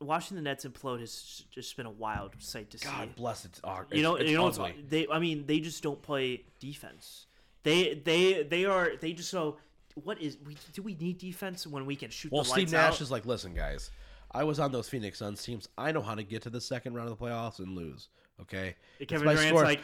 Watching 0.00 0.36
the 0.36 0.42
Nets 0.42 0.64
implode 0.66 1.00
has 1.00 1.44
just 1.50 1.76
been 1.76 1.86
a 1.86 1.90
wild 1.90 2.34
sight 2.38 2.70
to 2.70 2.78
see. 2.78 2.86
God 2.86 3.14
bless 3.16 3.44
it. 3.44 3.60
Oh, 3.64 3.80
you 3.92 4.02
know, 4.02 4.18
you 4.18 4.36
know, 4.36 4.48
it's 4.48 4.58
what's- 4.58 4.72
ugly. 4.72 4.84
they. 4.88 5.06
I 5.10 5.18
mean, 5.18 5.46
they 5.46 5.60
just 5.60 5.82
don't 5.82 6.02
play 6.02 6.44
defense. 6.60 7.26
They, 7.62 7.94
they, 7.94 8.42
they 8.42 8.64
are. 8.66 8.92
They 9.00 9.12
just 9.14 9.30
so. 9.30 9.56
What 9.94 10.20
is? 10.20 10.36
We, 10.44 10.56
do 10.74 10.82
we 10.82 10.94
need 10.96 11.18
defense 11.18 11.66
when 11.66 11.86
we 11.86 11.96
can 11.96 12.10
shoot 12.10 12.32
Well, 12.32 12.44
Steve 12.44 12.72
Nash 12.72 12.94
out? 12.94 13.00
is 13.00 13.10
like, 13.12 13.24
listen, 13.24 13.54
guys, 13.54 13.90
I 14.32 14.42
was 14.44 14.58
on 14.58 14.72
those 14.72 14.88
Phoenix 14.88 15.18
Suns 15.20 15.42
teams. 15.42 15.68
I 15.78 15.92
know 15.92 16.02
how 16.02 16.16
to 16.16 16.24
get 16.24 16.42
to 16.42 16.50
the 16.50 16.60
second 16.60 16.94
round 16.94 17.08
of 17.08 17.16
the 17.18 17.24
playoffs 17.24 17.60
and 17.60 17.74
lose. 17.74 18.08
Okay, 18.42 18.74
It's 18.98 19.08
Kevin 19.08 19.24
my 19.26 19.34
Durant's 19.34 19.50
score. 19.50 19.64
like 19.64 19.80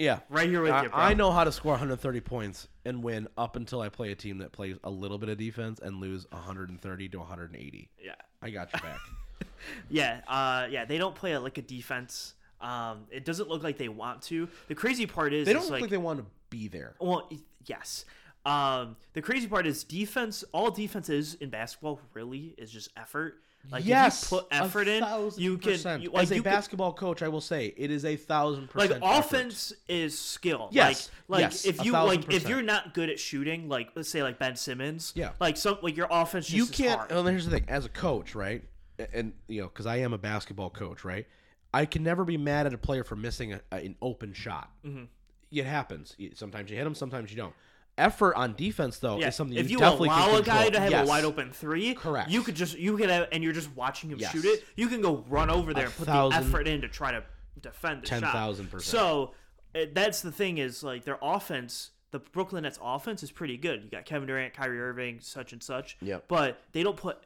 yeah, 0.00 0.20
right 0.30 0.48
here 0.48 0.62
with 0.62 0.72
I, 0.72 0.82
you, 0.84 0.88
bro. 0.88 0.98
I 0.98 1.14
know 1.14 1.30
how 1.30 1.44
to 1.44 1.52
score 1.52 1.72
130 1.72 2.20
points 2.20 2.68
and 2.86 3.02
win 3.02 3.28
up 3.36 3.56
until 3.56 3.82
I 3.82 3.90
play 3.90 4.12
a 4.12 4.14
team 4.14 4.38
that 4.38 4.50
plays 4.50 4.76
a 4.82 4.88
little 4.88 5.18
bit 5.18 5.28
of 5.28 5.36
defense 5.36 5.78
and 5.82 6.00
lose 6.00 6.26
130 6.30 7.08
to 7.10 7.18
180. 7.18 7.90
Yeah, 8.02 8.12
I 8.40 8.48
got 8.48 8.72
you 8.72 8.80
back. 8.80 8.98
yeah, 9.90 10.20
uh, 10.26 10.68
yeah. 10.70 10.86
They 10.86 10.96
don't 10.96 11.14
play 11.14 11.36
like 11.36 11.58
a 11.58 11.62
defense. 11.62 12.32
Um, 12.62 13.04
it 13.10 13.26
doesn't 13.26 13.50
look 13.50 13.62
like 13.62 13.76
they 13.76 13.90
want 13.90 14.22
to. 14.22 14.48
The 14.68 14.74
crazy 14.74 15.04
part 15.04 15.34
is, 15.34 15.44
they 15.44 15.52
don't 15.52 15.62
look 15.62 15.72
like, 15.72 15.82
like 15.82 15.90
they 15.90 15.98
want 15.98 16.20
to 16.20 16.26
be 16.48 16.68
there. 16.68 16.94
Well, 16.98 17.30
yes. 17.66 18.06
Um, 18.46 18.96
the 19.12 19.22
crazy 19.22 19.46
part 19.46 19.66
is 19.66 19.84
defense. 19.84 20.44
All 20.52 20.70
defense 20.70 21.08
is 21.08 21.34
in 21.34 21.50
basketball 21.50 22.00
really 22.14 22.54
is 22.58 22.70
just 22.70 22.90
effort. 22.96 23.34
Like 23.70 23.84
yes, 23.84 24.22
if 24.24 24.32
you 24.32 24.38
put 24.38 24.46
effort 24.50 24.88
in, 24.88 25.04
you 25.36 25.58
can. 25.58 26.00
You, 26.00 26.10
like 26.10 26.22
As 26.22 26.30
a 26.30 26.34
could- 26.36 26.44
basketball 26.44 26.94
coach, 26.94 27.20
I 27.20 27.28
will 27.28 27.42
say 27.42 27.74
it 27.76 27.90
is 27.90 28.06
a 28.06 28.16
thousand 28.16 28.70
like 28.74 28.88
percent. 28.88 29.04
effort. 29.04 29.18
offense 29.18 29.72
is 29.86 30.18
skill. 30.18 30.70
Yes, 30.72 31.10
Like, 31.28 31.42
like 31.42 31.52
yes, 31.52 31.66
if 31.66 31.84
you 31.84 31.92
like 31.92 32.20
if 32.20 32.24
percent. 32.26 32.48
you're 32.48 32.62
not 32.62 32.94
good 32.94 33.10
at 33.10 33.20
shooting, 33.20 33.68
like 33.68 33.90
let's 33.94 34.08
say 34.08 34.22
like 34.22 34.38
Ben 34.38 34.56
Simmons. 34.56 35.12
Yeah. 35.14 35.32
Like 35.38 35.58
some 35.58 35.76
like 35.82 35.94
your 35.94 36.08
offense 36.10 36.46
just 36.46 36.56
you 36.56 36.64
can't. 36.86 37.10
Well, 37.10 37.26
here's 37.26 37.44
the 37.44 37.50
thing: 37.50 37.66
as 37.68 37.84
a 37.84 37.90
coach, 37.90 38.34
right, 38.34 38.64
and, 38.98 39.08
and 39.12 39.32
you 39.46 39.60
know, 39.60 39.68
because 39.68 39.84
I 39.84 39.96
am 39.98 40.14
a 40.14 40.18
basketball 40.18 40.70
coach, 40.70 41.04
right, 41.04 41.26
I 41.74 41.84
can 41.84 42.02
never 42.02 42.24
be 42.24 42.38
mad 42.38 42.64
at 42.64 42.72
a 42.72 42.78
player 42.78 43.04
for 43.04 43.14
missing 43.16 43.52
a, 43.52 43.60
a- 43.72 43.84
an 43.84 43.94
open 44.00 44.32
shot. 44.32 44.70
Mm-hmm. 44.86 45.04
It 45.52 45.66
happens. 45.66 46.16
Sometimes 46.32 46.70
you 46.70 46.78
hit 46.78 46.84
them, 46.84 46.94
sometimes 46.94 47.30
you 47.30 47.36
don't. 47.36 47.52
Effort 48.00 48.34
on 48.36 48.54
defense, 48.54 48.98
though, 48.98 49.18
Yeah. 49.18 49.28
is 49.28 49.36
something 49.36 49.56
you 49.56 49.62
definitely 49.62 49.68
want. 49.68 49.68
if 49.68 49.70
you, 49.70 49.76
you 49.76 49.80
definitely 49.80 50.08
allow 50.08 50.26
can 50.26 50.40
a 50.40 50.42
guy 50.64 50.70
to 50.70 50.80
have 50.80 50.90
Yes. 50.90 51.06
a 51.06 51.08
wide 51.08 51.24
open 51.24 51.52
three, 51.52 51.94
Correct. 51.94 52.30
You 52.30 52.42
could 52.42 52.54
just 52.56 52.78
you 52.78 52.96
could 52.96 53.10
have, 53.10 53.28
and 53.32 53.44
you're 53.44 53.52
just 53.52 53.74
watching 53.76 54.10
him 54.10 54.18
Yes. 54.18 54.32
shoot 54.32 54.44
it. 54.44 54.64
You 54.76 54.88
can 54.88 55.00
go 55.00 55.24
run 55.28 55.50
over 55.50 55.72
there 55.74 55.84
A 55.84 55.86
and 55.86 55.96
put 55.96 56.06
thousand- 56.06 56.42
the 56.42 56.48
effort 56.48 56.66
in 56.66 56.80
to 56.80 56.88
try 56.88 57.12
to 57.12 57.22
defend 57.60 58.02
the 58.02 58.06
shot. 58.08 58.20
10,000%. 58.22 58.82
So 58.82 59.34
uh, 59.74 59.80
that's 59.92 60.20
the 60.22 60.32
thing 60.32 60.58
is 60.58 60.82
like 60.82 61.04
their 61.04 61.18
offense. 61.22 61.90
The 62.10 62.18
Brooklyn 62.18 62.64
Nets 62.64 62.78
offense 62.82 63.22
is 63.22 63.30
pretty 63.30 63.56
good. 63.56 63.84
You 63.84 63.90
got 63.90 64.04
Kevin 64.04 64.26
Durant, 64.26 64.52
Kyrie 64.54 64.80
Irving, 64.80 65.20
such 65.20 65.52
and 65.52 65.62
such. 65.62 65.96
Yep. 66.00 66.24
But 66.26 66.60
they 66.72 66.82
don't 66.82 66.96
put, 66.96 67.18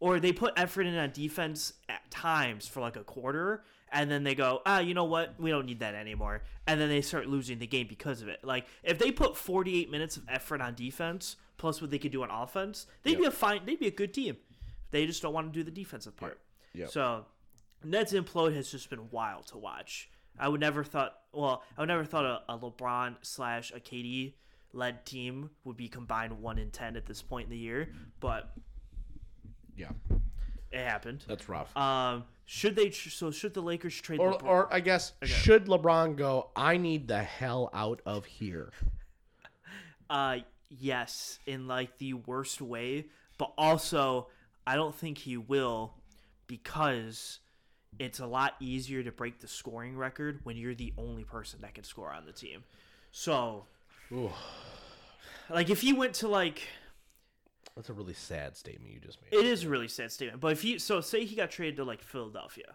or 0.00 0.18
they 0.18 0.32
put 0.32 0.52
effort 0.56 0.86
in 0.86 0.96
on 0.96 1.10
defense 1.12 1.74
at 1.88 2.10
times 2.10 2.66
for 2.66 2.80
like 2.80 2.96
a 2.96 3.04
quarter, 3.04 3.62
and 3.92 4.10
then 4.10 4.24
they 4.24 4.34
go, 4.34 4.62
ah, 4.66 4.80
you 4.80 4.94
know 4.94 5.04
what? 5.04 5.34
We 5.38 5.50
don't 5.50 5.66
need 5.66 5.80
that 5.80 5.94
anymore. 5.94 6.42
And 6.66 6.80
then 6.80 6.88
they 6.88 7.00
start 7.00 7.26
losing 7.28 7.58
the 7.58 7.66
game 7.66 7.86
because 7.88 8.22
of 8.22 8.28
it. 8.28 8.40
Like 8.42 8.66
if 8.82 8.98
they 8.98 9.10
put 9.12 9.36
48 9.36 9.90
minutes 9.90 10.16
of 10.16 10.24
effort 10.28 10.60
on 10.60 10.74
defense 10.74 11.36
plus 11.56 11.80
what 11.80 11.90
they 11.90 11.98
could 11.98 12.12
do 12.12 12.22
on 12.22 12.30
offense, 12.30 12.86
they'd 13.02 13.18
be 13.18 13.24
a 13.24 13.30
fine. 13.30 13.60
They'd 13.64 13.78
be 13.80 13.86
a 13.86 13.92
good 13.92 14.12
team. 14.12 14.36
They 14.90 15.06
just 15.06 15.22
don't 15.22 15.32
want 15.32 15.52
to 15.52 15.58
do 15.58 15.62
the 15.62 15.70
defensive 15.70 16.16
part. 16.16 16.40
Yep. 16.74 16.90
So 16.90 17.24
Nets 17.84 18.12
implode 18.12 18.54
has 18.54 18.70
just 18.70 18.90
been 18.90 19.10
wild 19.10 19.46
to 19.48 19.58
watch. 19.58 20.10
I 20.38 20.48
would 20.48 20.60
never 20.60 20.84
thought. 20.84 21.18
Well, 21.32 21.62
I 21.76 21.80
would 21.80 21.88
never 21.88 22.04
thought 22.04 22.24
a, 22.24 22.52
a 22.52 22.58
LeBron 22.58 23.16
slash 23.22 23.72
a 23.74 23.80
KD 23.80 24.34
led 24.72 25.06
team 25.06 25.50
would 25.64 25.76
be 25.76 25.88
combined 25.88 26.40
one 26.40 26.58
in 26.58 26.70
ten 26.70 26.96
at 26.96 27.06
this 27.06 27.22
point 27.22 27.44
in 27.44 27.50
the 27.50 27.58
year, 27.58 27.88
but 28.20 28.52
Yeah, 29.76 29.90
it 30.76 30.84
happened. 30.86 31.24
that's 31.26 31.48
rough. 31.48 31.74
Um, 31.76 32.24
should 32.44 32.76
they? 32.76 32.90
tr- 32.90 33.10
So 33.10 33.30
should 33.30 33.54
the 33.54 33.60
Lakers 33.62 34.00
trade? 34.00 34.20
or, 34.20 34.34
LeBron? 34.34 34.44
or 34.46 34.72
I 34.72 34.80
guess 34.80 35.12
should 35.22 35.66
LeBron 35.66 36.16
go? 36.16 36.50
I 36.54 36.76
need 36.76 37.08
the 37.08 37.22
hell 37.22 37.70
out 37.72 38.00
of 38.06 38.24
here. 38.24 38.72
Uh, 40.08 40.38
yes, 40.68 41.40
in 41.46 41.66
like 41.66 41.98
the 41.98 42.14
worst 42.14 42.60
way, 42.62 43.06
but 43.38 43.52
also 43.58 44.28
I 44.64 44.76
don't 44.76 44.94
think 44.94 45.18
he 45.18 45.36
will 45.36 45.94
because 46.46 47.40
it's 47.98 48.20
a 48.20 48.26
lot 48.26 48.54
easier 48.60 49.02
to 49.02 49.10
break 49.10 49.40
the 49.40 49.48
scoring 49.48 49.96
record 49.96 50.38
when 50.44 50.56
you're 50.56 50.76
the 50.76 50.92
only 50.96 51.24
person 51.24 51.60
that 51.62 51.74
can 51.74 51.82
score 51.82 52.12
on 52.12 52.24
the 52.24 52.30
team. 52.32 52.62
So, 53.10 53.64
Ooh, 54.12 54.30
like 55.50 55.70
if 55.70 55.80
he 55.80 55.92
went 55.92 56.14
to 56.14 56.28
like 56.28 56.62
that's 57.76 57.88
a 57.90 57.92
really 57.92 58.14
sad 58.14 58.56
statement 58.56 58.92
you 58.92 58.98
just 59.00 59.18
made. 59.22 59.38
it 59.38 59.44
is 59.46 59.64
a 59.64 59.68
really 59.68 59.88
sad 59.88 60.10
statement, 60.10 60.40
but 60.40 60.52
if 60.52 60.62
he 60.62 60.78
so 60.78 61.00
say 61.00 61.24
he 61.24 61.36
got 61.36 61.50
traded 61.50 61.76
to 61.76 61.84
like 61.84 62.02
Philadelphia, 62.02 62.74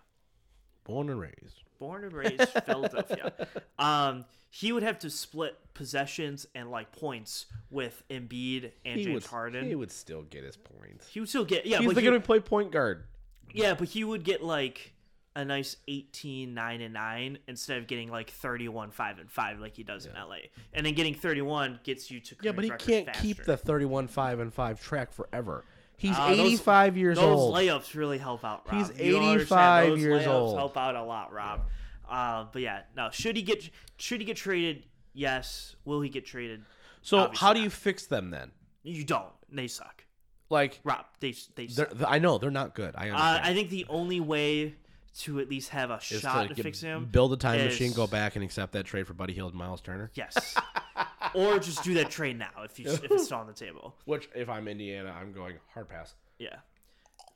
Born 0.84 1.10
and 1.10 1.20
raised. 1.20 1.62
born 1.80 2.04
and 2.04 2.14
raised 2.14 2.47
Philadelphia, 2.66 3.34
um, 3.80 4.26
he 4.49 4.72
would 4.72 4.84
have 4.84 4.99
to 4.99 5.10
split 5.10 5.58
possessions 5.74 6.45
and 6.56 6.70
like 6.72 6.91
points 6.91 7.45
with 7.70 8.04
Embiid 8.10 8.72
and 8.86 8.97
He 8.99 9.06
James 9.06 9.14
would, 9.16 9.24
Harden. 9.26 9.68
he 9.68 9.76
would 9.76 9.91
still 9.91 10.24
get 10.24 10.43
his 10.43 10.58
points. 10.58 11.08
He 11.10 11.20
would 11.20 11.30
still 11.30 11.45
get 11.45 11.66
yeah, 11.66 11.80
He's 11.80 11.93
but 11.93 12.04
he, 12.04 12.10
who 12.10 12.20
play 12.20 12.39
point 12.39 12.72
guard. 12.72 13.06
yeah, 13.54 13.74
but 13.74 13.88
he 13.89 14.04
would 14.04 14.24
get 14.24 14.43
like 14.43 14.93
a 15.36 15.45
nice 15.45 15.77
18 15.88 16.53
9 16.53 16.82
and 16.82 16.93
9 16.93 17.38
instead 17.47 17.77
of 17.77 17.88
getting 17.88 18.09
like 18.11 18.29
31 18.29 18.91
5 18.91 19.19
and 19.19 19.32
5 19.32 19.59
like 19.59 19.75
he 19.75 19.84
does 19.84 20.05
in 20.05 20.13
LA. 20.13 20.36
And 20.73 20.86
then 20.86 20.93
getting 20.93 21.13
31 21.15 21.79
gets 21.84 22.11
you 22.11 22.19
to 22.19 22.36
Yeah, 22.41 22.51
but 22.51 22.63
he 22.65 22.69
can't 22.71 23.11
keep 23.13 23.43
the 23.43 23.55
31 23.57 24.07
5 24.07 24.39
and 24.39 24.53
5 24.53 24.82
track 24.82 25.13
forever. 25.13 25.63
He's 25.97 26.17
Uh, 26.17 26.29
those- 26.29 26.39
85 26.39 26.97
years 26.97 27.17
Those 27.17 27.38
old. 27.39 27.55
layups 27.55 27.93
really 27.95 28.17
help 28.17 28.43
out. 28.43 28.65
Rob. 28.67 28.75
He's 28.75 28.91
85. 28.99 29.88
Those 29.89 29.99
years 30.01 30.23
layups 30.23 30.27
old. 30.27 30.57
Help 30.57 30.75
out 30.77 30.95
a 30.95 31.03
lot, 31.03 31.32
Rob. 31.32 31.61
Uh, 32.09 32.45
but 32.51 32.61
yeah, 32.61 32.82
no. 32.97 33.09
Should 33.11 33.36
he 33.38 33.41
get 33.43 33.69
should 33.97 34.19
he 34.19 34.25
get 34.25 34.36
traded? 34.36 34.84
Yes. 35.13 35.75
Will 35.86 36.01
he 36.01 36.09
get 36.09 36.25
traded? 36.25 36.63
so 37.03 37.17
obviously 37.19 37.45
how 37.45 37.53
do 37.53 37.59
not. 37.59 37.63
you 37.63 37.69
fix 37.69 38.05
them 38.07 38.29
then? 38.32 38.51
You 38.84 39.03
don't. 39.03 39.32
They 39.49 39.67
suck. 39.67 40.03
Like 40.49 40.79
Rob, 40.84 41.05
they 41.21 41.34
they 41.55 41.67
suck. 41.67 41.93
I 42.05 42.19
know 42.19 42.38
they're 42.38 42.51
not 42.51 42.75
good. 42.75 42.95
I 42.97 43.09
Uh. 43.11 43.39
I 43.43 43.53
think 43.53 43.69
the 43.69 43.86
only 43.88 44.19
way 44.19 44.75
to 45.20 45.39
at 45.39 45.49
least 45.49 45.70
have 45.70 45.91
a 45.91 45.99
shot 45.99 46.49
to, 46.49 46.55
fix 46.55 46.82
him, 46.82 47.05
build 47.05 47.34
a 47.34 47.38
time 47.38 47.59
is- 47.59 47.66
machine, 47.66 47.93
go 47.93 48.07
back 48.07 48.36
and 48.36 48.43
accept 48.43 48.74
that 48.74 48.86
trade 48.86 49.07
for 49.07 49.14
Buddy 49.14 49.34
Hield 49.34 49.51
and 49.51 49.59
Myles 49.59 49.82
Turner. 49.82 50.12
Yes. 50.14 50.55
or 51.34 51.59
just 51.59 51.84
do 51.84 51.93
that 51.95 52.09
trade 52.09 52.38
now 52.38 52.64
if 52.64 52.80
you 52.80 52.86
if 52.88 53.03
it's 53.03 53.26
still 53.26 53.38
on 53.38 53.47
the 53.47 53.53
table. 53.53 53.95
Which, 54.05 54.30
if 54.36 54.49
I'm 54.49 54.68
Indiana, 54.68 55.16
I'm 55.20 55.34
going 55.34 55.57
hard 55.74 55.89
pass. 55.89 56.14
Yeah. 56.39 56.57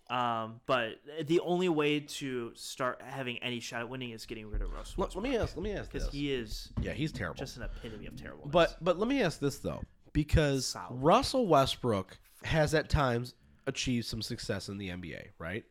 Um, 0.07 0.61
but 0.67 0.99
the 1.23 1.39
only 1.39 1.67
way 1.67 1.99
to 1.99 2.51
start 2.53 3.01
having 3.03 3.39
any 3.39 3.59
shot 3.59 3.82
at 3.82 3.89
winning 3.89 4.11
is 4.11 4.28
getting 4.28 4.49
rid 4.51 4.61
of 4.61 4.71
Russell 4.71 5.01
Let, 5.01 5.15
let 5.15 5.23
me 5.23 5.36
ask. 5.36 5.55
Let 5.55 5.63
me 5.63 5.73
ask 5.73 5.91
because 5.91 6.05
this. 6.05 6.13
he 6.13 6.32
is 6.32 6.69
yeah, 6.80 6.93
he's 6.93 7.11
terrible. 7.11 7.39
just 7.39 7.57
an 7.57 7.63
epitome 7.63 8.05
of 8.05 8.15
terrible. 8.15 8.47
But 8.47 8.78
but 8.82 8.99
let 8.99 9.07
me 9.07 9.23
ask 9.23 9.39
this 9.39 9.57
though, 9.57 9.82
because 10.13 10.67
Solid. 10.67 11.01
Russell 11.01 11.47
Westbrook 11.47 12.19
has 12.43 12.76
at 12.76 12.88
times 12.88 13.34
achieved 13.65 14.05
some 14.05 14.21
success 14.21 14.69
in 14.69 14.78
the 14.78 14.89
NBA, 14.89 15.30
right? 15.39 15.63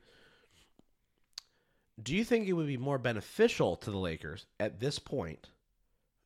Do 2.03 2.15
you 2.15 2.25
think 2.25 2.49
it 2.49 2.55
would 2.55 2.67
be 2.67 2.77
more 2.77 2.99
beneficial 2.99 3.77
to 3.77 3.91
the 3.91 3.99
Lakers 3.99 4.47
at 4.59 4.81
this 4.81 4.99
point, 4.99 5.49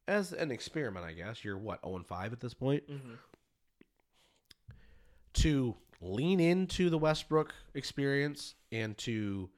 as 0.06 0.32
an 0.32 0.50
experiment? 0.50 1.04
I 1.04 1.12
guess 1.12 1.44
you're 1.44 1.58
what 1.58 1.80
zero 1.82 1.96
and 1.96 2.06
five 2.06 2.32
at 2.32 2.40
this 2.40 2.54
point, 2.54 2.88
mm-hmm. 2.90 3.14
to 5.34 5.74
lean 6.00 6.40
into 6.40 6.88
the 6.88 6.98
Westbrook 6.98 7.54
experience 7.74 8.54
and 8.72 8.96
to 8.98 9.50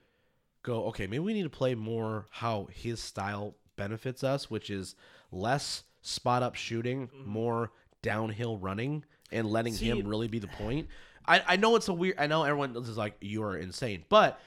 go, 0.63 0.87
okay, 0.87 1.07
maybe 1.07 1.21
we 1.21 1.35
need 1.35 1.45
to 1.45 1.51
play 1.51 1.75
more 1.75 2.27
how 2.31 2.69
his 2.73 3.01
style 3.01 3.55
benefits 3.77 4.25
us, 4.25 4.51
which 4.51 4.69
is 4.71 4.97
less 5.31 5.85
spot 6.03 6.43
up 6.43 6.55
shooting, 6.55 7.07
mm-hmm. 7.07 7.31
more 7.31 7.71
downhill 8.03 8.59
running, 8.59 9.05
and 9.31 9.49
letting 9.49 9.75
See- 9.75 9.87
him 9.87 10.07
really 10.07 10.29
be 10.29 10.39
the 10.39 10.49
point. 10.49 10.89
I, 11.27 11.43
I 11.47 11.57
know 11.57 11.77
it's 11.77 11.89
a 11.89 11.93
weird. 11.93 12.17
I 12.19 12.27
know 12.27 12.43
everyone 12.43 12.75
is 12.77 12.97
like 12.97 13.15
you 13.21 13.43
are 13.43 13.57
insane, 13.57 14.05
but 14.09 14.41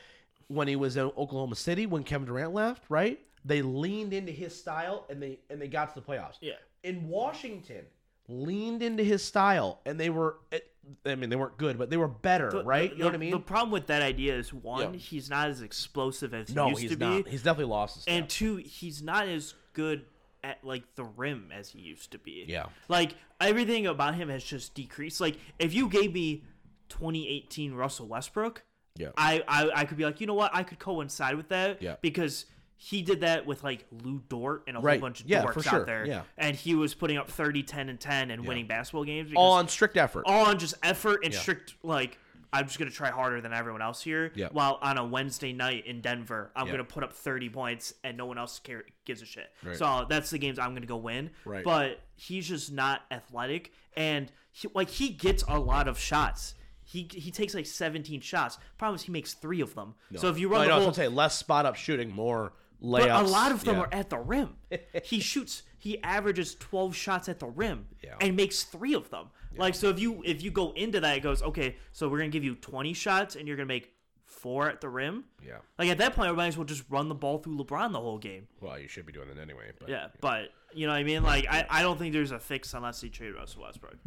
when 0.47 0.67
he 0.67 0.75
was 0.75 0.97
in 0.97 1.05
Oklahoma 1.17 1.55
City, 1.55 1.85
when 1.85 2.03
Kevin 2.03 2.27
Durant 2.27 2.53
left, 2.53 2.83
right, 2.89 3.19
they 3.45 3.61
leaned 3.61 4.13
into 4.13 4.31
his 4.31 4.57
style 4.57 5.05
and 5.09 5.21
they 5.21 5.39
and 5.49 5.61
they 5.61 5.67
got 5.67 5.93
to 5.93 5.99
the 5.99 6.05
playoffs. 6.05 6.37
Yeah. 6.41 6.53
In 6.83 7.07
Washington, 7.07 7.85
leaned 8.27 8.81
into 8.83 9.03
his 9.03 9.23
style 9.23 9.79
and 9.85 9.99
they 9.99 10.09
were. 10.09 10.37
Eh, 10.51 10.59
I 11.05 11.15
mean, 11.15 11.29
they 11.29 11.37
weren't 11.37 11.57
good, 11.57 11.77
but 11.77 11.89
they 11.89 11.95
were 11.95 12.09
better, 12.09 12.49
The- 12.51 12.63
right? 12.65 12.89
the- 12.89 12.97
you 12.97 12.99
know 13.03 13.07
what 13.07 13.15
I 13.15 13.17
mean? 13.17 13.31
The 13.31 13.39
problem 13.39 13.71
with 13.71 13.87
that 13.87 14.01
idea 14.01 14.35
is 14.37 14.53
one, 14.53 14.93
Yeah. 14.93 14.99
he's 14.99 15.29
not 15.29 15.47
as 15.49 15.61
explosive 15.61 16.33
as 16.33 16.49
he 16.49 16.55
used 16.55 16.81
he's 16.81 16.91
to 16.91 16.97
not. 16.97 17.23
be, 17.23 17.31
He's 17.31 17.41
definitely 17.41 17.71
lost 17.71 17.95
his 17.95 18.07
and 18.07 18.29
two, 18.29 18.57
he's 18.57 19.01
not 19.01 19.29
as 19.29 19.53
good 19.71 20.05
at 20.43 20.61
like 20.61 20.83
the 20.95 21.05
rim 21.05 21.51
as 21.53 21.69
he 21.69 21.79
used 21.79 22.11
to 22.11 22.17
be. 22.19 22.43
Yeah. 22.49 22.65
Like 22.89 23.15
everything 23.39 23.87
about 23.87 24.15
him 24.15 24.27
has 24.27 24.43
just 24.43 24.73
decreased. 24.75 25.21
Like 25.21 25.37
if 25.57 25.73
you 25.73 25.87
gave 25.87 26.13
me 26.13 26.43
2018 26.89 27.73
Russell 27.73 28.07
Westbrook, 28.07 28.63
Yeah. 28.97 29.09
I, 29.17 29.43
I 29.47 29.71
I 29.81 29.85
could 29.85 29.97
be 29.97 30.05
like, 30.05 30.21
you 30.21 30.27
know 30.27 30.33
what, 30.33 30.51
I 30.53 30.63
could 30.63 30.79
coincide 30.79 31.35
with 31.35 31.49
that. 31.49 31.81
Yeah. 31.81 31.95
Because 32.01 32.45
he 32.77 33.01
did 33.01 33.21
that 33.21 33.45
with 33.45 33.63
like 33.63 33.85
Lu 34.03 34.21
Dort 34.29 34.63
and 34.67 34.77
a 34.77 34.79
Right. 34.79 34.99
whole 34.99 35.07
bunch 35.07 35.21
of 35.21 35.27
Yeah, 35.27 35.43
dorks 35.43 35.63
sure. 35.63 35.79
out 35.81 35.85
there. 35.85 36.05
Yeah. 36.05 36.23
And 36.37 36.55
he 36.55 36.75
was 36.75 36.93
putting 36.93 37.17
up 37.17 37.29
30, 37.29 37.63
10, 37.63 37.89
and 37.89 37.99
10 37.99 38.29
and 38.29 38.45
winning 38.45 38.67
basketball 38.67 39.05
games. 39.05 39.31
All 39.35 39.53
on 39.53 39.67
strict 39.67 39.97
effort. 39.97 40.23
all 40.25 40.45
on 40.45 40.59
just 40.59 40.75
effort 40.83 41.21
and 41.23 41.33
Yeah. 41.33 41.39
strict 41.39 41.75
like 41.83 42.19
I'm 42.55 42.67
just 42.67 42.77
gonna 42.77 42.91
try 42.91 43.09
harder 43.09 43.41
than 43.41 43.51
everyone 43.51 43.81
else 43.81 44.03
here. 44.03 44.31
Yeah. 44.35 44.49
While 44.51 44.77
on 44.83 44.99
a 44.99 45.03
Wednesday 45.05 45.53
night 45.53 45.87
in 45.87 46.01
Denver, 46.01 46.51
I'm 46.55 46.67
Yeah. 46.67 46.73
gonna 46.73 46.83
put 46.83 47.03
up 47.03 47.11
30 47.13 47.49
points 47.49 47.95
and 48.03 48.15
no 48.15 48.27
one 48.27 48.37
else 48.37 48.59
care, 48.59 48.83
gives 49.05 49.23
a 49.23 49.25
shit. 49.25 49.51
Right. 49.63 49.75
So 49.75 50.05
that's 50.07 50.29
the 50.29 50.37
games 50.37 50.59
I'm 50.59 50.75
gonna 50.75 50.85
go 50.85 50.97
win. 50.97 51.31
Right. 51.45 51.63
But 51.63 51.99
he's 52.15 52.47
just 52.47 52.71
not 52.71 53.05
athletic, 53.09 53.71
and 53.97 54.31
he, 54.51 54.67
like 54.75 54.89
he 54.89 55.09
gets 55.09 55.43
a 55.47 55.57
lot 55.57 55.87
of 55.87 55.97
shots. 55.97 56.53
He 56.93 57.09
he 57.11 57.31
takes 57.31 57.55
like 57.55 57.65
17 57.65 58.21
shots. 58.21 58.59
Problem 58.77 58.95
is 58.95 59.01
he 59.01 59.11
makes 59.11 59.33
three 59.33 59.61
of 59.61 59.73
them. 59.73 59.95
So 60.15 60.29
if 60.29 60.37
you 60.37 60.47
run 60.47 60.61
I 60.61 60.63
the 60.65 60.67
know, 60.69 60.73
whole 60.75 60.83
I 60.83 60.87
was 60.89 60.97
gonna 60.97 61.09
say 61.09 61.13
less 61.15 61.35
spot 61.35 61.65
up 61.65 61.75
shooting, 61.75 62.13
more 62.13 62.53
layups. 62.83 63.07
But 63.07 63.25
a 63.25 63.27
lot 63.27 63.51
of 63.51 63.63
them 63.63 63.77
yeah. 63.77 63.81
are 63.81 63.89
at 63.91 64.11
the 64.11 64.19
rim. 64.19 64.49
he 65.03 65.19
shoots. 65.19 65.63
He 65.79 66.01
averages 66.03 66.53
twelve 66.53 66.95
shots 66.95 67.27
at 67.29 67.39
the 67.39 67.47
rim 67.47 67.87
Yeah. 68.03 68.17
and 68.21 68.37
makes 68.37 68.61
three 68.61 68.93
of 68.93 69.09
them. 69.09 69.29
Like 69.57 69.73
so, 69.73 69.89
if 69.89 69.99
you 69.99 70.21
if 70.23 70.43
you 70.43 70.51
go 70.51 70.71
into 70.73 70.99
that, 70.99 71.17
it 71.17 71.21
goes 71.21 71.41
okay. 71.41 71.77
So 71.93 72.07
we're 72.09 72.19
gonna 72.19 72.29
give 72.29 72.43
you 72.43 72.53
twenty 72.53 72.93
shots, 72.93 73.35
and 73.35 73.47
you're 73.47 73.57
gonna 73.57 73.65
make 73.65 73.91
four 74.25 74.69
at 74.69 74.79
the 74.79 74.89
rim. 74.89 75.23
Yeah. 75.43 75.57
Like 75.79 75.89
at 75.89 75.97
that 75.97 76.13
point, 76.13 76.29
we 76.29 76.37
might 76.37 76.47
as 76.47 76.57
well 76.57 76.65
just 76.65 76.83
run 76.89 77.09
the 77.09 77.15
ball 77.15 77.39
through 77.39 77.57
LeBron 77.57 77.91
the 77.91 77.99
whole 77.99 78.19
game. 78.19 78.47
Well, 78.61 78.77
you 78.77 78.87
should 78.87 79.07
be 79.07 79.13
doing 79.13 79.29
that 79.29 79.39
anyway. 79.39 79.71
But 79.79 79.89
Yeah, 79.89 80.09
but 80.21 80.49
you 80.73 80.85
know 80.85 80.93
what 80.93 80.99
I 80.99 81.03
mean. 81.03 81.23
Like 81.23 81.47
I, 81.49 81.65
I 81.69 81.81
don't 81.81 81.97
think 81.97 82.13
there's 82.13 82.31
a 82.31 82.39
fix 82.39 82.73
unless 82.75 83.01
they 83.01 83.09
trade 83.09 83.33
Russell 83.33 83.63
Westbrook. 83.63 83.97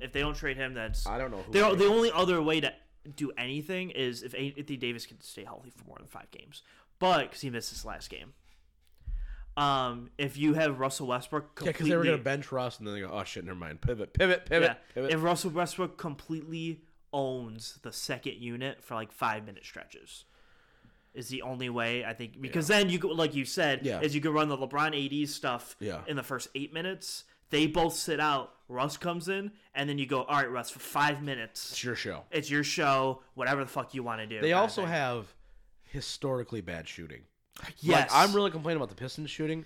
If 0.00 0.12
they 0.12 0.20
don't 0.20 0.34
trade 0.36 0.56
him, 0.56 0.74
that's 0.74 1.06
I 1.06 1.18
don't 1.18 1.30
know 1.30 1.38
who. 1.42 1.52
the, 1.52 1.70
they- 1.70 1.84
the 1.84 1.86
only 1.86 2.10
other 2.12 2.40
way 2.42 2.60
to 2.60 2.72
do 3.14 3.30
anything 3.38 3.90
is 3.90 4.22
if 4.22 4.34
Anthony 4.34 4.76
Davis 4.76 5.06
can 5.06 5.20
stay 5.20 5.44
healthy 5.44 5.70
for 5.70 5.84
more 5.86 5.96
than 5.98 6.06
five 6.08 6.30
games. 6.30 6.62
But 6.98 7.22
because 7.22 7.40
he 7.40 7.50
missed 7.50 7.70
his 7.70 7.84
last 7.84 8.10
game. 8.10 8.32
Um, 9.56 10.10
if 10.18 10.36
you 10.36 10.52
have 10.54 10.78
Russell 10.78 11.06
Westbrook 11.06 11.44
yeah, 11.44 11.72
completely, 11.72 11.72
because 11.72 11.88
they 11.88 11.96
were 11.96 12.04
gonna 12.04 12.18
bench 12.18 12.52
Russ, 12.52 12.78
and 12.78 12.86
then 12.86 12.94
they 12.94 13.00
go, 13.00 13.10
"Oh 13.10 13.24
shit, 13.24 13.44
never 13.44 13.58
mind. 13.58 13.80
Pivot, 13.80 14.12
pivot, 14.12 14.44
pivot, 14.44 14.68
yeah, 14.70 14.74
pivot." 14.94 15.12
if 15.12 15.22
Russell 15.22 15.50
Westbrook 15.50 15.96
completely 15.96 16.82
owns 17.12 17.78
the 17.82 17.90
second 17.92 18.34
unit 18.34 18.82
for 18.84 18.94
like 18.94 19.12
five 19.12 19.46
minute 19.46 19.64
stretches, 19.64 20.24
is 21.14 21.28
the 21.28 21.40
only 21.40 21.70
way 21.70 22.04
I 22.04 22.12
think 22.12 22.38
because 22.38 22.68
then 22.68 22.90
you 22.90 22.98
could, 22.98 23.12
like 23.12 23.34
you 23.34 23.46
said, 23.46 23.80
Yeah. 23.86 24.00
is 24.00 24.14
you 24.14 24.20
could 24.20 24.34
run 24.34 24.48
the 24.50 24.58
LeBron 24.58 24.92
AD 25.22 25.26
stuff 25.26 25.74
Yeah. 25.80 26.02
in 26.06 26.16
the 26.16 26.22
first 26.22 26.48
eight 26.54 26.74
minutes. 26.74 27.24
They 27.50 27.66
both 27.66 27.94
sit 27.94 28.20
out. 28.20 28.52
Russ 28.68 28.96
comes 28.96 29.28
in, 29.28 29.52
and 29.76 29.88
then 29.88 29.96
you 29.96 30.06
go, 30.06 30.24
all 30.24 30.36
right, 30.36 30.50
Russ, 30.50 30.70
for 30.70 30.80
five 30.80 31.22
minutes. 31.22 31.70
it's 31.70 31.84
your 31.84 31.94
show. 31.94 32.24
It's 32.32 32.50
your 32.50 32.64
show. 32.64 33.22
Whatever 33.34 33.62
the 33.62 33.70
fuck 33.70 33.94
you 33.94 34.02
want 34.02 34.20
to 34.20 34.26
do. 34.26 34.40
They 34.40 34.54
also 34.54 34.84
have 34.84 35.32
historically 35.84 36.60
bad 36.60 36.88
shooting. 36.88 37.22
yes. 37.78 38.10
Like, 38.10 38.28
I'm 38.28 38.34
really 38.34 38.50
complaining 38.50 38.78
about 38.78 38.88
the 38.88 38.96
Pistons 38.96 39.30
shooting. 39.30 39.64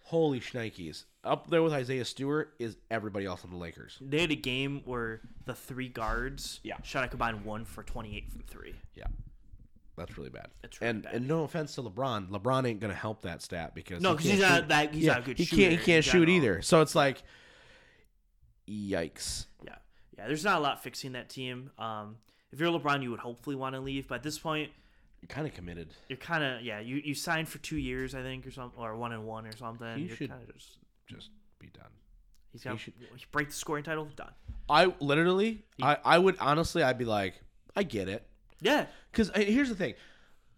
Holy 0.00 0.40
shnikes. 0.40 1.04
Up 1.24 1.48
there 1.48 1.62
with 1.62 1.72
Isaiah 1.72 2.04
Stewart 2.04 2.52
is 2.58 2.76
everybody 2.90 3.24
else 3.24 3.42
on 3.44 3.50
the 3.50 3.56
Lakers. 3.56 3.96
They 4.02 4.20
had 4.20 4.30
a 4.30 4.34
game 4.36 4.82
where 4.84 5.22
the 5.46 5.54
three 5.54 5.88
guards 5.88 6.60
Yeah. 6.62 6.76
shot 6.82 7.04
a 7.04 7.08
combined 7.08 7.46
one 7.46 7.64
for 7.64 7.82
28 7.82 8.30
from 8.30 8.42
three. 8.42 8.74
Yeah. 8.94 9.06
That's 9.96 10.16
really 10.18 10.30
bad. 10.30 10.48
It's 10.64 10.80
really 10.80 10.90
and 10.90 11.02
bad. 11.04 11.14
and 11.14 11.28
no 11.28 11.44
offense 11.44 11.74
to 11.76 11.82
LeBron, 11.82 12.28
LeBron 12.30 12.66
ain't 12.68 12.80
gonna 12.80 12.94
help 12.94 13.22
that 13.22 13.42
stat 13.42 13.74
because 13.74 14.02
No, 14.02 14.10
he 14.10 14.16
'cause 14.16 14.22
can't 14.26 14.32
he's 14.34 14.42
not 14.42 14.68
that- 14.68 14.94
he's 14.94 15.04
yeah, 15.04 15.12
not 15.12 15.20
a 15.20 15.24
good 15.24 15.38
he 15.38 15.44
shooter 15.44 15.62
can't 15.62 15.78
he 15.80 15.84
can't 15.84 16.04
shoot 16.04 16.28
either. 16.28 16.62
So 16.62 16.80
it's 16.80 16.94
like, 16.96 17.22
yikes. 18.68 19.46
Yeah, 19.64 19.74
yeah. 20.16 20.26
There's 20.26 20.44
not 20.44 20.58
a 20.58 20.60
lot 20.60 20.82
fixing 20.82 21.12
that 21.12 21.28
team. 21.28 21.70
Um, 21.78 22.16
if 22.52 22.60
you're 22.60 22.70
LeBron, 22.70 23.02
you 23.02 23.10
would 23.10 23.20
hopefully 23.20 23.56
want 23.56 23.74
to 23.74 23.80
leave, 23.80 24.08
but 24.08 24.16
at 24.16 24.22
this 24.22 24.38
point, 24.38 24.70
You're 25.20 25.28
kind 25.28 25.46
of 25.46 25.54
committed. 25.54 25.88
you're 26.08 26.18
kind 26.18 26.44
of 26.44 26.62
yeah. 26.62 26.80
You 26.80 26.96
you 26.96 27.14
signed 27.14 27.48
for 27.48 27.58
two 27.58 27.78
years, 27.78 28.14
I 28.14 28.22
think, 28.22 28.46
or 28.46 28.50
something, 28.50 28.78
or 28.80 28.96
one 28.96 29.12
and 29.12 29.24
one 29.24 29.46
or 29.46 29.56
something. 29.56 29.96
He 29.98 30.04
you're 30.04 30.16
should- 30.16 30.30
kind 30.30 30.42
of 30.42 30.52
just 30.54 30.78
Just 31.06 31.30
be 31.58 31.68
done. 31.68 31.90
he's 32.52 32.64
got 32.64 32.78
should- 32.80 32.94
break 33.32 33.48
the 33.48 33.54
scoring 33.54 33.84
title 33.84 34.06
done. 34.16 34.32
I 34.68 34.86
literally, 35.00 35.64
I, 35.82 35.98
I 36.04 36.18
would 36.18 36.36
honestly, 36.40 36.82
I'd 36.82 36.96
be 36.98 37.04
like, 37.04 37.34
I 37.76 37.82
get 37.82 38.08
it. 38.08 38.26
Yeah, 38.64 38.86
Because 39.12 39.30
here's 39.36 39.68
the 39.68 39.74
thing, 39.76 39.94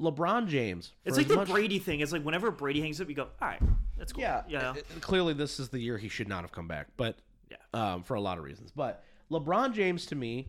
LeBron 0.01 0.47
James. 0.47 0.93
it's 1.05 1.17
like 1.19 1.29
the 1.29 1.35
much- 1.37 1.49
Brady 1.49 1.79
thing. 1.79 2.01
It's 2.01 2.13
like 2.13 2.23
whenever 2.25 2.51
Brady 2.51 2.81
hangs 2.81 3.01
up, 3.01 3.09
you 3.09 3.15
go, 3.15 3.25
all 3.25 3.49
right, 3.49 3.61
that's 3.99 4.13
cool. 4.13 4.23
Yeah, 4.23 4.43
know? 4.49 4.59
uh, 4.59 4.75
uh, 4.75 5.01
clearly 5.01 5.35
this 5.35 5.59
is 5.61 5.69
the 5.71 5.79
year 5.79 5.99
he 5.99 6.09
should 6.09 6.29
not 6.29 6.43
have 6.43 6.53
come 6.53 6.69
back, 6.69 6.87
but 6.97 7.19
Yeah. 7.51 7.57
um, 7.75 8.03
for 8.03 8.15
a 8.15 8.21
lot 8.21 8.39
of 8.39 8.45
reasons. 8.45 8.71
But 8.71 9.03
LeBron 9.31 9.75
James 9.75 10.07
to 10.07 10.15
me, 10.15 10.49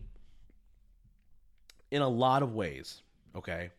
in 1.90 2.00
a 2.02 2.08
lot 2.08 2.42
of 2.42 2.54
ways, 2.54 3.02
okay, 3.34 3.70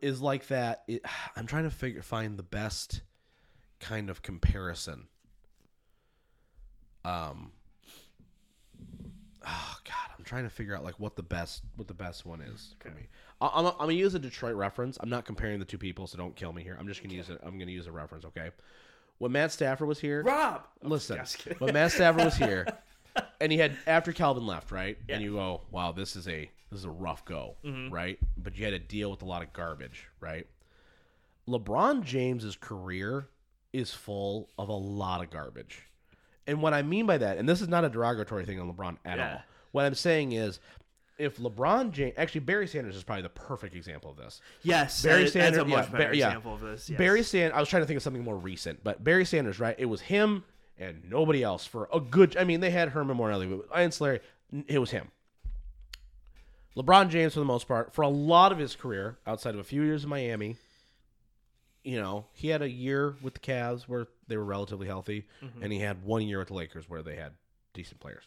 is 0.00 0.20
like 0.20 0.46
that. 0.48 0.84
It, 0.86 1.02
I'm 1.36 1.46
trying 1.46 1.64
to 1.64 1.70
figure 1.70 2.02
find 2.02 2.38
the 2.38 2.42
best 2.44 3.02
kind 3.80 4.08
of 4.10 4.22
comparison. 4.22 5.08
Um. 7.04 7.52
Oh 9.46 9.76
God, 9.84 10.13
I'm 10.24 10.28
trying 10.28 10.44
to 10.44 10.50
figure 10.50 10.74
out 10.74 10.82
like 10.82 10.98
what 10.98 11.16
the 11.16 11.22
best 11.22 11.64
what 11.76 11.86
the 11.86 11.92
best 11.92 12.24
one 12.24 12.40
is 12.40 12.74
for 12.80 12.88
me. 12.88 13.08
I- 13.42 13.50
I'm, 13.52 13.66
I'm 13.66 13.72
gonna 13.78 13.92
use 13.92 14.14
a 14.14 14.18
Detroit 14.18 14.54
reference. 14.54 14.96
I'm 15.02 15.10
not 15.10 15.26
comparing 15.26 15.58
the 15.58 15.66
two 15.66 15.76
people, 15.76 16.06
so 16.06 16.16
don't 16.16 16.34
kill 16.34 16.50
me 16.54 16.62
here. 16.62 16.78
I'm 16.80 16.88
just 16.88 17.02
gonna 17.02 17.14
use 17.14 17.28
it. 17.28 17.38
I'm 17.44 17.58
gonna 17.58 17.70
use 17.72 17.86
a 17.86 17.92
reference. 17.92 18.24
Okay. 18.24 18.50
When 19.18 19.32
Matt 19.32 19.52
Stafford 19.52 19.86
was 19.86 20.00
here, 20.00 20.22
Rob, 20.22 20.62
listen. 20.82 21.20
When 21.58 21.74
Matt 21.74 21.92
Stafford 21.92 22.24
was 22.24 22.36
here, 22.38 22.66
and 23.40 23.52
he 23.52 23.58
had 23.58 23.76
after 23.86 24.12
Calvin 24.14 24.46
left, 24.46 24.72
right? 24.72 24.96
Yeah. 25.06 25.16
And 25.16 25.24
you 25.24 25.34
go, 25.34 25.60
wow, 25.70 25.92
this 25.92 26.16
is 26.16 26.26
a 26.26 26.50
this 26.70 26.78
is 26.80 26.84
a 26.86 26.90
rough 26.90 27.22
go, 27.26 27.56
right? 27.90 28.18
But 28.38 28.56
you 28.56 28.64
had 28.64 28.70
to 28.70 28.78
deal 28.78 29.10
with 29.10 29.20
a 29.20 29.26
lot 29.26 29.42
of 29.42 29.52
garbage, 29.52 30.08
right? 30.20 30.46
LeBron 31.46 32.02
James's 32.02 32.56
career 32.56 33.26
is 33.74 33.92
full 33.92 34.48
of 34.56 34.70
a 34.70 34.72
lot 34.74 35.22
of 35.22 35.28
garbage. 35.30 35.82
And 36.46 36.62
what 36.62 36.72
I 36.72 36.80
mean 36.82 37.04
by 37.04 37.18
that, 37.18 37.36
and 37.36 37.46
this 37.46 37.60
is 37.60 37.68
not 37.68 37.84
a 37.84 37.90
derogatory 37.90 38.46
thing 38.46 38.58
on 38.58 38.72
LeBron 38.72 38.96
at 39.04 39.18
Yeah. 39.18 39.32
all. 39.34 39.42
What 39.74 39.86
I'm 39.86 39.96
saying 39.96 40.30
is 40.30 40.60
if 41.18 41.38
LeBron 41.38 41.90
James 41.90 42.14
actually 42.16 42.42
Barry 42.42 42.68
Sanders 42.68 42.94
is 42.94 43.02
probably 43.02 43.22
the 43.22 43.28
perfect 43.28 43.74
example 43.74 44.08
of 44.08 44.16
this. 44.16 44.40
yes, 44.62 45.02
Barry 45.02 45.26
Sanders, 45.26 45.62
a 45.62 45.64
much 45.64 45.86
yeah, 45.86 45.90
better 45.90 46.04
Bar- 46.04 46.14
yeah. 46.14 46.26
example 46.28 46.54
of 46.54 46.60
this. 46.60 46.88
Yes. 46.88 46.96
Barry 46.96 47.24
Sanders. 47.24 47.56
I 47.56 47.58
was 47.58 47.68
trying 47.68 47.82
to 47.82 47.86
think 47.88 47.96
of 47.96 48.04
something 48.04 48.22
more 48.22 48.36
recent, 48.36 48.84
but 48.84 49.02
Barry 49.02 49.24
Sanders, 49.24 49.58
right? 49.58 49.74
It 49.76 49.86
was 49.86 50.02
him 50.02 50.44
and 50.78 51.02
nobody 51.10 51.42
else 51.42 51.66
for 51.66 51.88
a 51.92 51.98
good. 51.98 52.36
I 52.36 52.44
mean, 52.44 52.60
they 52.60 52.70
had 52.70 52.90
Herman 52.90 53.16
Morelli, 53.16 53.48
but 53.48 53.76
Ancillary, 53.76 54.20
it 54.68 54.78
was 54.78 54.92
him. 54.92 55.08
LeBron 56.76 57.08
James, 57.08 57.34
for 57.34 57.40
the 57.40 57.44
most 57.44 57.66
part, 57.66 57.92
for 57.92 58.02
a 58.02 58.08
lot 58.08 58.52
of 58.52 58.58
his 58.58 58.76
career, 58.76 59.18
outside 59.26 59.54
of 59.54 59.60
a 59.60 59.64
few 59.64 59.82
years 59.82 60.04
in 60.04 60.10
Miami, 60.10 60.56
you 61.82 62.00
know, 62.00 62.26
he 62.32 62.46
had 62.46 62.62
a 62.62 62.70
year 62.70 63.16
with 63.22 63.34
the 63.34 63.40
Cavs 63.40 63.88
where 63.88 64.06
they 64.28 64.36
were 64.36 64.44
relatively 64.44 64.86
healthy, 64.86 65.26
mm-hmm. 65.42 65.64
and 65.64 65.72
he 65.72 65.80
had 65.80 66.04
one 66.04 66.22
year 66.22 66.38
with 66.38 66.48
the 66.48 66.54
Lakers 66.54 66.88
where 66.88 67.02
they 67.02 67.16
had 67.16 67.32
decent 67.72 67.98
players. 67.98 68.22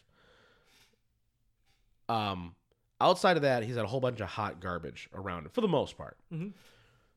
Um, 2.08 2.54
outside 3.00 3.36
of 3.36 3.42
that, 3.42 3.62
he's 3.62 3.76
had 3.76 3.84
a 3.84 3.88
whole 3.88 4.00
bunch 4.00 4.20
of 4.20 4.28
hot 4.28 4.60
garbage 4.60 5.08
around 5.14 5.44
him 5.44 5.50
for 5.50 5.60
the 5.60 5.68
most 5.68 5.96
part. 5.98 6.16
Mhm. 6.32 6.52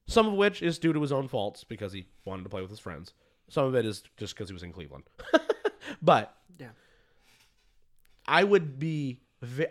Some 0.07 0.27
of 0.27 0.33
which 0.33 0.61
is 0.61 0.79
due 0.79 0.93
to 0.93 1.01
his 1.01 1.11
own 1.11 1.27
faults 1.27 1.63
because 1.63 1.93
he 1.93 2.07
wanted 2.25 2.43
to 2.43 2.49
play 2.49 2.61
with 2.61 2.69
his 2.69 2.79
friends. 2.79 3.13
Some 3.49 3.65
of 3.65 3.75
it 3.75 3.85
is 3.85 4.03
just 4.17 4.33
because 4.35 4.49
he 4.49 4.53
was 4.53 4.63
in 4.63 4.73
Cleveland. 4.73 5.03
but 6.01 6.35
Yeah. 6.57 6.71
I 8.27 8.43
would 8.43 8.79
be 8.79 9.21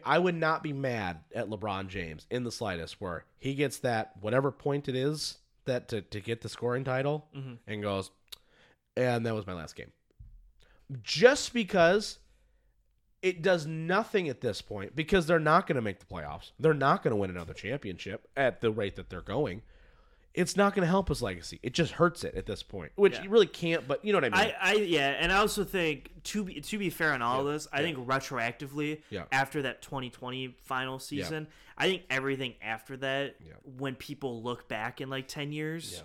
I 0.04 0.18
would 0.18 0.34
not 0.34 0.62
be 0.64 0.72
mad 0.72 1.20
at 1.32 1.48
LeBron 1.48 1.86
James 1.88 2.26
in 2.28 2.42
the 2.42 2.50
slightest 2.50 3.00
where 3.00 3.24
he 3.38 3.54
gets 3.54 3.78
that 3.78 4.16
whatever 4.20 4.50
point 4.50 4.88
it 4.88 4.96
is 4.96 5.38
that 5.66 5.86
to, 5.88 6.02
to 6.02 6.20
get 6.20 6.40
the 6.40 6.48
scoring 6.48 6.82
title 6.82 7.28
Mhm. 7.36 7.58
and 7.68 7.80
goes 7.82 8.10
and 8.96 9.24
that 9.24 9.34
was 9.34 9.46
my 9.46 9.52
last 9.52 9.76
game. 9.76 9.92
Just 11.02 11.52
because 11.54 12.18
it 13.22 13.42
does 13.42 13.66
nothing 13.66 14.28
at 14.28 14.40
this 14.40 14.62
point 14.62 14.96
because 14.96 15.26
they're 15.26 15.38
not 15.38 15.66
going 15.66 15.76
to 15.76 15.82
make 15.82 15.98
the 15.98 16.06
playoffs. 16.06 16.52
They're 16.58 16.72
not 16.74 17.02
going 17.02 17.10
to 17.12 17.16
win 17.16 17.30
another 17.30 17.52
championship 17.54 18.26
at 18.36 18.60
the 18.60 18.70
rate 18.70 18.96
that 18.96 19.10
they're 19.10 19.20
going. 19.20 19.62
It's 20.32 20.56
not 20.56 20.74
going 20.74 20.82
to 20.84 20.88
help 20.88 21.08
his 21.08 21.20
legacy. 21.20 21.58
It 21.62 21.74
just 21.74 21.92
hurts 21.92 22.22
it 22.22 22.36
at 22.36 22.46
this 22.46 22.62
point, 22.62 22.92
which 22.94 23.14
Yeah. 23.16 23.24
you 23.24 23.30
really 23.30 23.48
can't. 23.48 23.86
But 23.88 24.04
you 24.04 24.12
know 24.12 24.18
what 24.18 24.32
I 24.32 24.44
mean. 24.44 24.54
I, 24.60 24.70
I 24.70 24.74
yeah, 24.74 25.08
and 25.18 25.32
I 25.32 25.38
also 25.38 25.64
think 25.64 26.10
to 26.24 26.44
be 26.44 26.60
to 26.60 26.78
be 26.78 26.88
fair 26.88 27.12
on 27.12 27.20
all 27.20 27.40
of 27.46 27.52
this, 27.52 27.66
I 27.72 27.82
think 27.82 27.98
retroactively 27.98 29.00
Yeah. 29.10 29.24
after 29.32 29.62
that 29.62 29.82
2020 29.82 30.56
final 30.62 30.98
season, 31.00 31.48
I 31.76 31.88
think 31.88 32.02
everything 32.10 32.54
after 32.62 32.96
that, 32.98 33.36
Yeah. 33.44 33.54
when 33.78 33.96
people 33.96 34.40
look 34.42 34.68
back 34.68 35.00
in 35.00 35.10
like 35.10 35.26
10 35.26 35.50
years, 35.52 35.94
Yeah. 35.96 36.02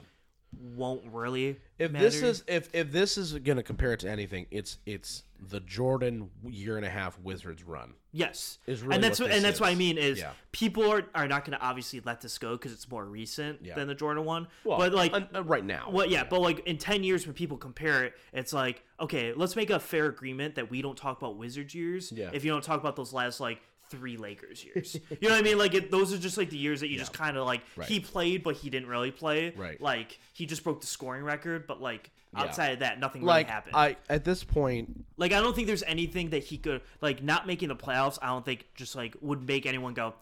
Won't 0.57 1.03
really. 1.11 1.57
if 1.79 1.91
matter. 1.91 2.05
this 2.05 2.21
is 2.21 2.43
if 2.47 2.69
if 2.73 2.91
this 2.91 3.17
is 3.17 3.33
going 3.33 3.57
to 3.57 3.63
compare 3.63 3.93
it 3.93 3.99
to 4.01 4.09
anything, 4.09 4.45
it's 4.51 4.77
it's 4.85 5.23
the 5.49 5.59
Jordan 5.59 6.29
year 6.45 6.77
and 6.77 6.85
a 6.85 6.89
half 6.89 7.19
Wizards 7.19 7.63
run. 7.63 7.93
yes, 8.13 8.57
is 8.65 8.81
really 8.81 8.95
and 8.95 9.03
that's 9.03 9.19
what 9.19 9.27
what, 9.29 9.35
and 9.35 9.43
that's 9.43 9.59
what 9.59 9.69
I 9.69 9.75
mean 9.75 9.97
is 9.97 10.19
Yeah. 10.19 10.31
people 10.53 10.89
are 10.89 11.03
are 11.13 11.27
not 11.27 11.43
going 11.45 11.57
to 11.59 11.63
obviously 11.63 11.99
let 12.05 12.21
this 12.21 12.37
go 12.37 12.53
because 12.53 12.71
it's 12.71 12.89
more 12.89 13.03
recent 13.05 13.59
Yeah. 13.61 13.75
than 13.75 13.87
the 13.89 13.95
Jordan 13.95 14.23
one, 14.23 14.47
Well, 14.63 14.77
but 14.77 14.93
like. 14.93 15.13
uh, 15.13 15.43
right 15.43 15.65
now, 15.65 15.89
Well, 15.91 16.07
yeah, 16.07 16.23
but 16.23 16.39
like 16.41 16.59
in 16.65 16.77
ten 16.77 17.03
years, 17.03 17.25
when 17.27 17.33
people 17.35 17.57
compare 17.57 18.05
it, 18.05 18.13
it's 18.31 18.53
like, 18.53 18.81
okay, 18.99 19.33
let's 19.33 19.55
make 19.57 19.69
a 19.69 19.79
fair 19.79 20.05
agreement 20.05 20.55
that 20.55 20.69
we 20.71 20.81
don't 20.81 20.97
talk 20.97 21.17
about 21.17 21.35
Wizards 21.37 21.75
years. 21.75 22.11
Yeah. 22.15 22.29
If 22.33 22.45
you 22.45 22.51
don't 22.51 22.63
talk 22.63 22.79
about 22.79 22.95
those 22.95 23.11
last 23.11 23.39
like 23.41 23.61
three 23.89 24.17
Lakers 24.17 24.63
years, 24.63 24.95
you 25.09 25.29
know 25.29 25.35
what 25.35 25.39
I 25.39 25.41
mean? 25.43 25.57
Like 25.57 25.73
it, 25.73 25.91
those 25.91 26.13
are 26.13 26.17
just 26.17 26.37
like 26.37 26.49
the 26.49 26.57
years 26.57 26.79
that 26.81 26.87
you 26.89 26.97
just 26.97 27.13
kind 27.13 27.37
of 27.37 27.45
like 27.45 27.61
Right. 27.75 27.87
he 27.87 27.99
played, 27.99 28.43
but 28.43 28.55
he 28.55 28.69
didn't 28.69 28.89
really 28.89 29.11
play. 29.11 29.53
Right. 29.55 29.79
Like 29.79 30.19
he 30.33 30.45
just 30.45 30.63
broke 30.63 30.81
the 30.81 30.87
scoring 30.87 31.23
record, 31.23 31.67
but 31.67 31.81
like 31.81 32.11
Yeah. 32.33 32.41
outside 32.43 32.73
of 32.73 32.79
that, 32.79 32.99
nothing 32.99 33.21
like 33.23 33.47
really 33.47 33.53
happened. 33.53 33.75
I 33.75 33.97
at 34.09 34.23
this 34.25 34.43
point, 34.43 35.05
like 35.17 35.31
I 35.31 35.41
don't 35.41 35.55
think 35.55 35.67
there's 35.67 35.83
anything 35.83 36.29
that 36.31 36.43
he 36.43 36.57
could 36.57 36.81
like 37.01 37.23
not 37.23 37.47
making 37.47 37.69
the 37.69 37.75
playoffs. 37.75 38.17
I 38.21 38.27
don't 38.27 38.45
think 38.45 38.65
just 38.75 38.95
like 38.95 39.15
would 39.21 39.45
make 39.47 39.65
anyone 39.65 39.93
go. 39.93 40.13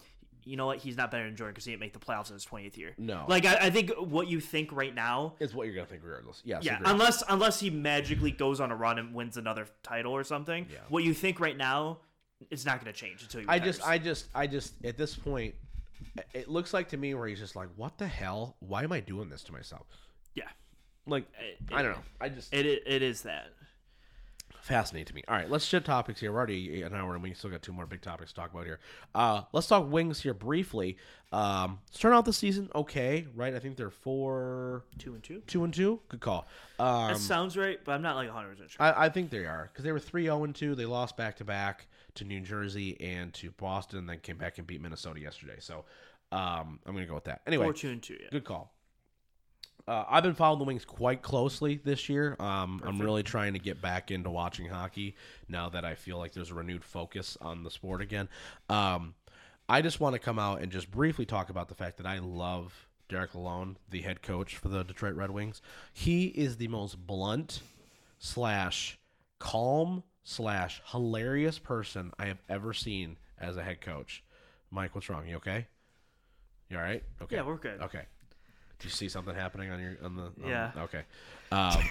You 0.46 0.58
know 0.58 0.66
what? 0.66 0.76
He's 0.76 0.98
not 0.98 1.10
better 1.10 1.24
than 1.24 1.36
Jordan 1.36 1.54
because 1.54 1.64
he 1.64 1.70
didn't 1.72 1.80
make 1.80 1.94
the 1.94 1.98
playoffs 1.98 2.28
in 2.28 2.34
his 2.34 2.44
20th 2.44 2.76
year. 2.76 2.92
No. 2.98 3.24
Like 3.26 3.46
I, 3.46 3.56
I 3.62 3.70
think 3.70 3.92
what 3.96 4.28
you 4.28 4.40
think 4.40 4.72
right 4.72 4.94
now 4.94 5.36
is 5.40 5.54
what 5.54 5.64
you're 5.66 5.74
going 5.74 5.86
to 5.86 5.90
think 5.90 6.04
regardless. 6.04 6.42
Yes, 6.44 6.64
yeah, 6.66 6.74
agreed. 6.76 6.90
unless 6.90 7.22
unless 7.30 7.60
he 7.60 7.70
magically 7.70 8.30
goes 8.30 8.60
on 8.60 8.70
a 8.70 8.76
run 8.76 8.98
and 8.98 9.14
wins 9.14 9.38
another 9.38 9.66
title 9.82 10.12
or 10.12 10.22
something. 10.22 10.66
Yeah. 10.70 10.80
What 10.90 11.02
you 11.02 11.14
think 11.14 11.40
right 11.40 11.56
now, 11.56 12.00
it's 12.50 12.64
not 12.64 12.80
going 12.82 12.92
to 12.92 12.98
change 12.98 13.22
until 13.22 13.40
he 13.42 13.46
I 13.48 13.54
retires. 13.54 13.76
just, 13.76 13.88
I 13.88 13.98
just, 13.98 14.26
I 14.34 14.46
just, 14.46 14.74
at 14.84 14.96
this 14.96 15.14
point, 15.14 15.54
it 16.32 16.48
looks 16.48 16.72
like 16.74 16.88
to 16.90 16.96
me 16.96 17.14
where 17.14 17.26
he's 17.26 17.38
just 17.38 17.56
like, 17.56 17.68
what 17.76 17.98
the 17.98 18.06
hell? 18.06 18.56
Why 18.60 18.82
am 18.84 18.92
I 18.92 19.00
doing 19.00 19.28
this 19.28 19.42
to 19.44 19.52
myself? 19.52 19.86
Yeah. 20.34 20.44
Like 21.06 21.24
It, 21.40 21.58
I 21.72 21.82
don't 21.82 21.92
know. 21.92 22.02
I 22.20 22.28
just 22.28 22.52
It, 22.52 22.66
it, 22.66 22.82
it 22.86 23.02
is 23.02 23.22
that. 23.22 23.48
fascinating 24.62 25.06
to 25.06 25.14
me. 25.14 25.22
All 25.28 25.34
right, 25.36 25.50
let's 25.50 25.64
shift 25.64 25.86
topics 25.86 26.20
here. 26.20 26.32
We're 26.32 26.38
already 26.38 26.82
an 26.82 26.94
hour 26.94 27.14
and 27.14 27.22
we 27.22 27.34
still 27.34 27.50
got 27.50 27.62
two 27.62 27.72
more 27.72 27.86
big 27.86 28.00
topics 28.00 28.32
to 28.32 28.40
talk 28.40 28.52
about 28.52 28.64
here. 28.64 28.80
Uh, 29.14 29.42
let's 29.52 29.66
talk 29.66 29.90
wings 29.90 30.20
here 30.22 30.32
briefly. 30.34 30.96
Um, 31.32 31.80
start 31.90 32.14
out 32.14 32.24
the 32.24 32.32
season 32.32 32.70
okay, 32.74 33.26
right? 33.34 33.54
I 33.54 33.58
think 33.58 33.76
they're 33.76 33.90
four, 33.90 34.84
Two 34.98 35.14
and 35.14 35.22
two. 35.22 35.42
two 35.46 35.64
and 35.64 35.74
two. 35.74 36.00
Good 36.08 36.20
call. 36.20 36.46
Um, 36.78 37.12
That 37.12 37.18
sounds 37.18 37.56
right, 37.56 37.78
but 37.84 37.92
I'm 37.92 38.02
not 38.02 38.16
like 38.16 38.28
100 38.28 38.48
percent 38.50 38.70
sure. 38.70 38.82
I, 38.82 39.06
I 39.06 39.08
think 39.10 39.30
they 39.30 39.44
are 39.44 39.68
because 39.72 39.84
they 39.84 39.92
were 39.92 39.98
three 40.00 40.24
zero 40.24 40.44
and 40.44 40.54
two. 40.54 40.74
They 40.74 40.86
lost 40.86 41.16
back 41.16 41.36
to 41.36 41.44
back 41.44 41.86
to 42.16 42.24
New 42.24 42.40
Jersey 42.40 42.96
and 43.00 43.32
to 43.34 43.50
Boston, 43.52 44.00
and 44.00 44.08
then 44.08 44.18
came 44.20 44.36
back 44.36 44.58
and 44.58 44.66
beat 44.66 44.80
Minnesota 44.80 45.20
yesterday. 45.20 45.56
So 45.58 45.84
um, 46.32 46.80
I'm 46.86 46.94
gonna 46.94 47.06
go 47.06 47.14
with 47.14 47.24
that. 47.24 47.42
Anyway, 47.46 47.64
Four 47.64 47.72
two 47.72 47.90
and 47.90 48.02
two. 48.02 48.16
Yeah. 48.20 48.28
Good 48.30 48.44
call. 48.44 48.72
Uh, 49.86 50.04
I've 50.08 50.22
been 50.22 50.34
following 50.34 50.60
the 50.60 50.64
Wings 50.64 50.84
quite 50.84 51.20
closely 51.20 51.78
this 51.84 52.08
year. 52.08 52.36
Um, 52.40 52.80
I'm 52.84 52.98
really 52.98 53.22
trying 53.22 53.52
to 53.52 53.58
get 53.58 53.82
back 53.82 54.10
into 54.10 54.30
watching 54.30 54.66
hockey 54.66 55.14
now 55.46 55.68
that 55.68 55.84
I 55.84 55.94
feel 55.94 56.16
like 56.16 56.32
there's 56.32 56.50
a 56.50 56.54
renewed 56.54 56.84
focus 56.84 57.36
on 57.42 57.64
the 57.64 57.70
sport 57.70 58.00
again. 58.00 58.30
Um, 58.70 59.14
I 59.68 59.82
just 59.82 60.00
want 60.00 60.14
to 60.14 60.18
come 60.18 60.38
out 60.38 60.62
and 60.62 60.72
just 60.72 60.90
briefly 60.90 61.26
talk 61.26 61.50
about 61.50 61.68
the 61.68 61.74
fact 61.74 61.98
that 61.98 62.06
I 62.06 62.18
love 62.18 62.88
Derek 63.10 63.32
Lalonde, 63.32 63.76
the 63.90 64.00
head 64.00 64.22
coach 64.22 64.56
for 64.56 64.68
the 64.68 64.84
Detroit 64.84 65.16
Red 65.16 65.30
Wings. 65.30 65.60
He 65.92 66.26
is 66.26 66.56
the 66.56 66.68
most 66.68 67.06
blunt 67.06 67.60
slash 68.18 68.98
calm 69.38 70.02
slash 70.24 70.80
hilarious 70.90 71.58
person 71.58 72.12
I 72.18 72.26
have 72.26 72.38
ever 72.48 72.72
seen 72.72 73.16
as 73.38 73.56
a 73.56 73.62
head 73.62 73.80
coach. 73.80 74.24
Mike, 74.70 74.94
what's 74.94 75.08
wrong? 75.08 75.26
You 75.28 75.36
okay? 75.36 75.66
You 76.70 76.76
all 76.78 76.82
right? 76.82 77.02
Okay. 77.22 77.36
Yeah, 77.36 77.42
we're 77.42 77.56
good. 77.56 77.80
Okay. 77.82 78.02
Do 78.80 78.88
you 78.88 78.90
see 78.90 79.08
something 79.08 79.34
happening 79.34 79.70
on 79.70 79.78
your 79.80 79.96
on 80.02 80.16
the? 80.16 80.22
on- 80.24 80.34
Yeah. 80.48 80.70
Okay. 80.76 81.02
Um, 81.52 81.76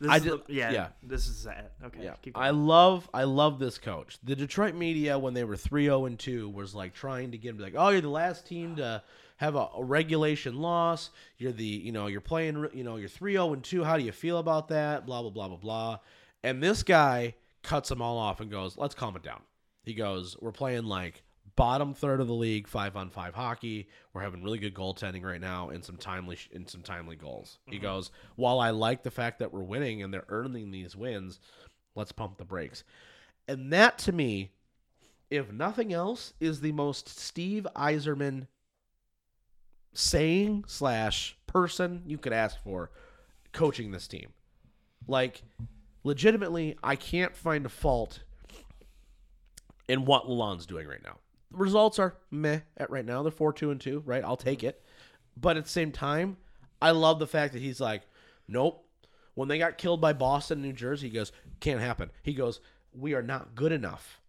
This 0.00 0.10
I 0.10 0.16
is 0.16 0.22
the- 0.24 0.42
yeah, 0.48 0.70
yeah. 0.70 0.88
This 1.02 1.28
is 1.28 1.36
sad. 1.36 1.66
Okay. 1.84 2.02
yeah. 2.02 2.14
Keep 2.22 2.32
going. 2.34 2.46
I 2.46 2.50
love 2.50 3.06
I 3.12 3.24
love 3.24 3.58
this 3.58 3.76
coach. 3.76 4.16
The 4.24 4.34
Detroit 4.34 4.74
media 4.74 5.18
when 5.18 5.34
they 5.34 5.44
were 5.44 5.56
3-0 5.56 6.06
and 6.06 6.18
2 6.18 6.48
was 6.48 6.74
like 6.74 6.94
trying 6.94 7.32
to 7.32 7.36
get 7.38 7.50
him 7.50 7.58
to 7.58 7.62
like, 7.64 7.74
"Oh, 7.76 7.90
you're 7.90 8.00
the 8.00 8.08
last 8.08 8.46
team 8.46 8.76
to 8.76 9.02
have 9.40 9.54
a, 9.54 9.68
a 9.74 9.82
regulation 9.82 10.60
loss. 10.60 11.08
You're 11.38 11.52
the, 11.52 11.64
you 11.64 11.92
know, 11.92 12.08
you're 12.08 12.20
playing, 12.20 12.68
you 12.74 12.84
know, 12.84 12.96
you're 12.96 13.08
3-0 13.08 13.54
and 13.54 13.64
2. 13.64 13.82
How 13.82 13.96
do 13.96 14.04
you 14.04 14.12
feel 14.12 14.36
about 14.36 14.68
that? 14.68 15.06
blah 15.06 15.22
blah 15.22 15.30
blah 15.30 15.48
blah 15.48 15.56
blah." 15.56 15.98
And 16.42 16.62
this 16.62 16.82
guy 16.82 17.34
cuts 17.62 17.88
them 17.88 18.02
all 18.02 18.18
off 18.18 18.40
and 18.40 18.50
goes, 18.50 18.76
"Let's 18.76 18.94
calm 18.94 19.16
it 19.16 19.22
down." 19.22 19.40
He 19.82 19.94
goes, 19.94 20.36
"We're 20.40 20.52
playing 20.52 20.84
like 20.84 21.22
bottom 21.56 21.94
third 21.94 22.20
of 22.20 22.26
the 22.26 22.34
league, 22.34 22.68
five 22.68 22.96
on 22.96 23.08
five 23.08 23.34
hockey. 23.34 23.88
We're 24.12 24.20
having 24.20 24.42
really 24.42 24.58
good 24.58 24.74
goaltending 24.74 25.24
right 25.24 25.40
now 25.40 25.70
and 25.70 25.82
some 25.82 25.96
timely 25.96 26.36
and 26.54 26.68
some 26.68 26.82
timely 26.82 27.16
goals." 27.16 27.60
He 27.64 27.76
mm-hmm. 27.76 27.82
goes, 27.82 28.10
"While 28.36 28.60
I 28.60 28.70
like 28.70 29.02
the 29.02 29.10
fact 29.10 29.38
that 29.38 29.54
we're 29.54 29.62
winning 29.62 30.02
and 30.02 30.12
they're 30.12 30.26
earning 30.28 30.70
these 30.70 30.94
wins, 30.94 31.40
let's 31.94 32.12
pump 32.12 32.36
the 32.36 32.44
brakes." 32.44 32.84
And 33.48 33.72
that 33.72 33.96
to 34.00 34.12
me, 34.12 34.50
if 35.30 35.50
nothing 35.50 35.94
else, 35.94 36.34
is 36.40 36.60
the 36.60 36.72
most 36.72 37.08
Steve 37.08 37.66
Yzerman 37.74 38.46
saying 39.92 40.64
slash 40.66 41.36
person 41.46 42.02
you 42.06 42.18
could 42.18 42.32
ask 42.32 42.62
for 42.62 42.90
coaching 43.52 43.90
this 43.90 44.06
team. 44.06 44.28
Like, 45.08 45.42
legitimately, 46.04 46.76
I 46.82 46.96
can't 46.96 47.36
find 47.36 47.66
a 47.66 47.70
fault 47.70 48.22
in 49.88 50.04
what 50.04 50.26
Lalonde's 50.26 50.66
doing 50.66 50.86
right 50.86 51.02
now. 51.02 51.18
The 51.50 51.58
results 51.58 51.98
are 51.98 52.16
meh 52.30 52.60
at 52.76 52.90
right 52.90 53.04
now. 53.04 53.22
They're 53.22 53.32
four 53.32 53.52
two 53.52 53.70
and 53.70 53.80
two, 53.80 54.02
right? 54.06 54.22
I'll 54.22 54.36
take 54.36 54.62
it. 54.62 54.84
But 55.36 55.56
at 55.56 55.64
the 55.64 55.70
same 55.70 55.90
time, 55.90 56.36
I 56.80 56.92
love 56.92 57.18
the 57.18 57.26
fact 57.26 57.52
that 57.54 57.62
he's 57.62 57.80
like, 57.80 58.02
nope. 58.46 58.86
When 59.34 59.48
they 59.48 59.58
got 59.58 59.78
killed 59.78 60.00
by 60.00 60.12
Boston, 60.12 60.60
New 60.60 60.72
Jersey, 60.72 61.08
he 61.08 61.14
goes, 61.14 61.32
can't 61.60 61.80
happen. 61.80 62.10
He 62.22 62.34
goes, 62.34 62.60
we 62.92 63.14
are 63.14 63.22
not 63.22 63.54
good 63.54 63.72
enough 63.72 64.20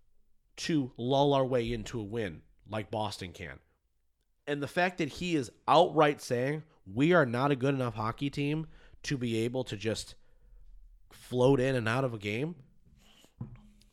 to 0.58 0.92
lull 0.98 1.34
our 1.34 1.46
way 1.46 1.72
into 1.72 2.00
a 2.00 2.04
win 2.04 2.42
like 2.70 2.92
Boston 2.92 3.32
can. 3.32 3.60
And 4.52 4.62
the 4.62 4.68
fact 4.68 4.98
that 4.98 5.08
he 5.08 5.38
is 5.38 5.50
outright 5.66 6.22
saying 6.22 6.64
we 6.94 7.14
are 7.14 7.26
not 7.26 7.52
a 7.52 7.56
good 7.56 7.74
enough 7.74 7.96
hockey 7.96 8.30
team 8.30 8.68
to 9.04 9.18
be 9.18 9.46
able 9.46 9.64
to 9.64 9.78
just 9.78 10.16
float 11.10 11.62
in 11.62 11.74
and 11.74 11.88
out 11.88 12.04
of 12.04 12.14
a 12.14 12.18
game, 12.18 12.56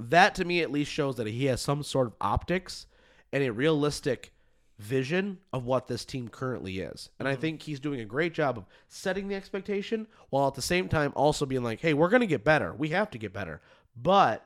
that 0.01 0.35
to 0.35 0.45
me 0.45 0.61
at 0.61 0.73
least 0.73 0.91
shows 0.91 1.15
that 1.15 1.29
he 1.29 1.45
has 1.45 1.61
some 1.61 1.85
sort 1.85 2.09
of 2.09 2.15
optics 2.21 2.87
and 3.33 3.45
a 3.45 3.53
realistic 3.53 4.33
vision 4.81 5.39
of 5.53 5.65
what 5.65 5.87
this 5.87 6.05
team 6.05 6.27
currently 6.27 6.81
is. 6.81 7.09
And 7.21 7.29
I 7.29 7.35
mm-hmm. 7.35 7.41
think 7.41 7.63
he's 7.63 7.79
doing 7.79 8.01
a 8.01 8.05
great 8.05 8.35
job 8.35 8.59
of 8.59 8.67
setting 8.89 9.29
the 9.29 9.37
expectation 9.37 10.09
while 10.31 10.49
at 10.49 10.55
the 10.55 10.61
same 10.61 10.89
time 10.89 11.13
also 11.15 11.47
being 11.47 11.63
like, 11.63 11.79
hey, 11.79 11.95
we're 11.95 12.09
going 12.09 12.23
to 12.23 12.27
get 12.27 12.43
better. 12.43 12.75
We 12.75 12.89
have 12.89 13.13
to 13.13 13.19
get 13.19 13.33
better. 13.33 13.61
But 13.97 14.45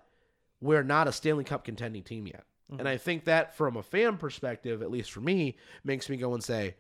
we're 0.61 0.85
not 0.85 1.09
a 1.09 1.13
Stanley 1.13 1.45
Cup 1.45 1.65
contending 1.65 2.03
team 2.03 2.27
yet. 2.27 2.45
And 2.79 2.89
I 2.89 2.97
think 2.97 3.25
that 3.25 3.55
from 3.55 3.77
a 3.77 3.83
fan 3.83 4.17
perspective, 4.17 4.81
at 4.83 4.91
least 4.91 5.11
for 5.13 5.21
me, 5.21 5.57
makes 5.85 6.09
me 6.09 6.17
go 6.17 6.33
and 6.33 6.43
say, 6.43 6.75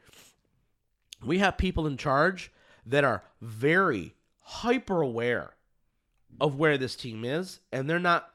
we 1.25 1.39
have 1.39 1.59
people 1.59 1.87
in 1.87 1.97
charge 1.97 2.51
that 2.87 3.05
are 3.05 3.23
very 3.41 4.15
hyper 4.41 5.03
aware 5.03 5.55
of 6.41 6.57
where 6.57 6.79
this 6.79 6.97
team 6.97 7.25
is, 7.25 7.61
and 7.73 7.89
they're 7.89 7.99
not 7.99 8.31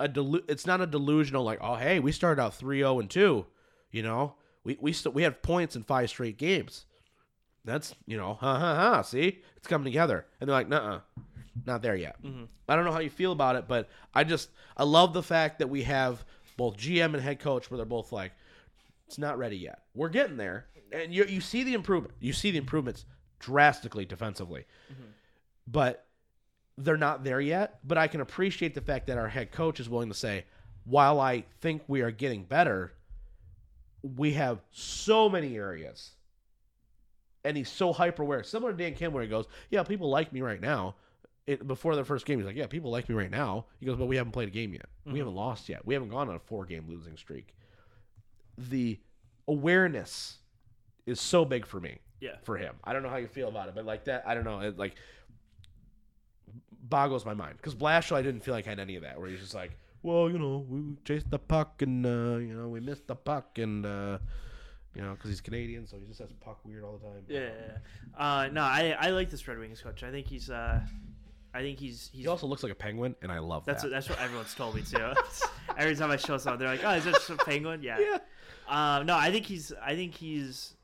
a 0.00 0.08
delu- 0.08 0.48
it's 0.48 0.66
not 0.66 0.80
a 0.80 0.86
delusional 0.86 1.44
like, 1.44 1.58
oh 1.60 1.74
hey, 1.76 2.00
we 2.00 2.12
started 2.12 2.40
out 2.42 2.58
3-0 2.58 3.00
and 3.00 3.10
2, 3.10 3.46
you 3.90 4.02
know. 4.02 4.34
We 4.64 4.78
we 4.80 4.92
st- 4.94 5.14
we 5.14 5.22
have 5.24 5.42
points 5.42 5.76
in 5.76 5.82
five 5.82 6.08
straight 6.08 6.38
games. 6.38 6.86
That's, 7.66 7.94
you 8.06 8.16
know, 8.16 8.34
ha 8.34 8.58
ha 8.58 8.74
ha, 8.74 9.02
see? 9.02 9.42
It's 9.56 9.68
coming 9.68 9.84
together. 9.84 10.26
And 10.40 10.48
they're 10.48 10.56
like, 10.56 10.68
nah 10.68 10.94
uh 10.94 11.00
Not 11.66 11.82
there 11.82 11.94
yet." 11.96 12.16
I 12.68 12.74
don't 12.76 12.84
know 12.86 12.92
how 12.92 13.00
you 13.00 13.10
feel 13.10 13.32
about 13.32 13.56
it, 13.56 13.68
but 13.68 13.88
I 14.14 14.24
just 14.24 14.48
I 14.76 14.84
love 14.84 15.12
the 15.12 15.22
fact 15.22 15.58
that 15.58 15.68
we 15.68 15.82
have 15.82 16.24
both 16.56 16.76
GM 16.76 17.14
and 17.14 17.22
head 17.22 17.40
coach 17.40 17.70
where 17.70 17.76
they're 17.76 17.86
both 17.86 18.12
like 18.12 18.32
it's 19.06 19.18
not 19.18 19.38
ready 19.38 19.56
yet. 19.56 19.82
We're 19.94 20.08
getting 20.08 20.36
there, 20.36 20.66
and 20.92 21.12
you 21.12 21.24
you 21.24 21.40
see 21.40 21.62
the 21.62 21.74
improvement. 21.74 22.14
You 22.20 22.32
see 22.32 22.50
the 22.50 22.58
improvements 22.58 23.04
drastically 23.38 24.04
defensively, 24.04 24.66
mm-hmm. 24.90 25.10
but 25.66 26.06
they're 26.78 26.96
not 26.96 27.24
there 27.24 27.40
yet. 27.40 27.78
But 27.84 27.98
I 27.98 28.08
can 28.08 28.20
appreciate 28.20 28.74
the 28.74 28.80
fact 28.80 29.06
that 29.08 29.18
our 29.18 29.28
head 29.28 29.52
coach 29.52 29.80
is 29.80 29.88
willing 29.88 30.08
to 30.08 30.14
say, 30.14 30.44
while 30.84 31.20
I 31.20 31.44
think 31.60 31.82
we 31.86 32.00
are 32.00 32.10
getting 32.10 32.44
better, 32.44 32.94
we 34.02 34.32
have 34.32 34.60
so 34.70 35.28
many 35.28 35.56
areas, 35.56 36.12
and 37.44 37.56
he's 37.56 37.70
so 37.70 37.92
hyper 37.92 38.22
aware. 38.22 38.42
Similar 38.42 38.72
to 38.72 38.78
Dan 38.78 38.94
Campbell, 38.94 39.16
where 39.16 39.24
he 39.24 39.28
goes, 39.28 39.46
"Yeah, 39.70 39.82
people 39.82 40.08
like 40.08 40.32
me 40.32 40.40
right 40.40 40.60
now." 40.60 40.96
It, 41.46 41.66
before 41.66 41.94
their 41.94 42.06
first 42.06 42.24
game, 42.24 42.38
he's 42.38 42.46
like, 42.46 42.56
"Yeah, 42.56 42.66
people 42.66 42.90
like 42.90 43.08
me 43.08 43.14
right 43.14 43.30
now." 43.30 43.66
He 43.78 43.86
goes, 43.86 43.96
"But 43.96 44.06
we 44.06 44.16
haven't 44.16 44.32
played 44.32 44.48
a 44.48 44.52
game 44.52 44.72
yet. 44.72 44.86
We 45.04 45.18
haven't 45.18 45.34
lost 45.34 45.68
yet. 45.68 45.86
We 45.86 45.94
haven't 45.94 46.08
gone 46.08 46.28
on 46.28 46.36
a 46.36 46.40
four-game 46.40 46.86
losing 46.88 47.16
streak." 47.16 47.54
The 48.56 48.98
awareness 49.46 50.38
is 51.06 51.20
so 51.20 51.44
big 51.44 51.66
for 51.66 51.80
me 51.80 51.98
yeah. 52.24 52.36
for 52.42 52.56
him. 52.56 52.74
I 52.82 52.92
don't 52.92 53.02
know 53.02 53.10
how 53.10 53.16
you 53.16 53.28
feel 53.28 53.48
about 53.48 53.68
it, 53.68 53.74
but 53.74 53.84
like 53.84 54.04
that, 54.04 54.24
I 54.26 54.34
don't 54.34 54.44
know. 54.44 54.60
It 54.60 54.78
like 54.78 54.94
boggles 56.82 57.24
my 57.24 57.34
mind 57.34 57.56
because 57.56 57.74
Blashill, 57.74 58.16
I 58.16 58.22
didn't 58.22 58.40
feel 58.40 58.54
like 58.54 58.64
had 58.64 58.80
any 58.80 58.96
of 58.96 59.02
that. 59.02 59.20
Where 59.20 59.28
he's 59.28 59.40
just 59.40 59.54
like, 59.54 59.78
well, 60.02 60.30
you 60.30 60.38
know, 60.38 60.64
we 60.68 60.96
chased 61.04 61.30
the 61.30 61.38
puck 61.38 61.82
and 61.82 62.04
uh, 62.04 62.38
you 62.38 62.54
know 62.54 62.68
we 62.68 62.80
missed 62.80 63.06
the 63.06 63.16
puck 63.16 63.58
and 63.58 63.84
uh, 63.84 64.18
you 64.94 65.02
know 65.02 65.12
because 65.12 65.30
he's 65.30 65.40
Canadian, 65.40 65.86
so 65.86 65.98
he 65.98 66.06
just 66.06 66.20
has 66.20 66.32
puck 66.40 66.60
weird 66.64 66.84
all 66.84 66.98
the 66.98 67.06
time. 67.06 67.24
Yeah. 67.28 67.50
Uh, 68.16 68.48
no, 68.50 68.62
I 68.62 68.96
I 68.98 69.10
like 69.10 69.30
this 69.30 69.46
Red 69.46 69.58
Wings 69.58 69.80
coach. 69.80 70.02
I 70.02 70.10
think 70.10 70.26
he's 70.26 70.50
uh, 70.50 70.80
I 71.54 71.60
think 71.60 71.78
he's 71.78 72.10
he's 72.12 72.22
He 72.22 72.26
also 72.26 72.46
looks 72.46 72.62
like 72.62 72.72
a 72.72 72.74
penguin, 72.74 73.14
and 73.22 73.30
I 73.30 73.38
love 73.38 73.64
That's 73.64 73.82
that. 73.82 73.88
what, 73.88 73.92
that's 73.92 74.08
what 74.08 74.20
everyone's 74.20 74.54
told 74.54 74.74
me 74.74 74.82
too. 74.82 75.12
Every 75.78 75.94
time 75.96 76.10
I 76.10 76.16
show 76.16 76.36
someone, 76.38 76.58
they're 76.58 76.68
like, 76.68 76.84
"Oh, 76.84 76.90
is 76.90 77.04
that 77.04 77.14
just 77.14 77.30
a 77.30 77.36
penguin?" 77.36 77.82
Yeah. 77.82 77.98
yeah, 77.98 78.18
Uh, 78.68 79.02
no, 79.04 79.16
I 79.16 79.30
think 79.30 79.46
he's 79.46 79.72
I 79.82 79.94
think 79.94 80.14
he's 80.14 80.74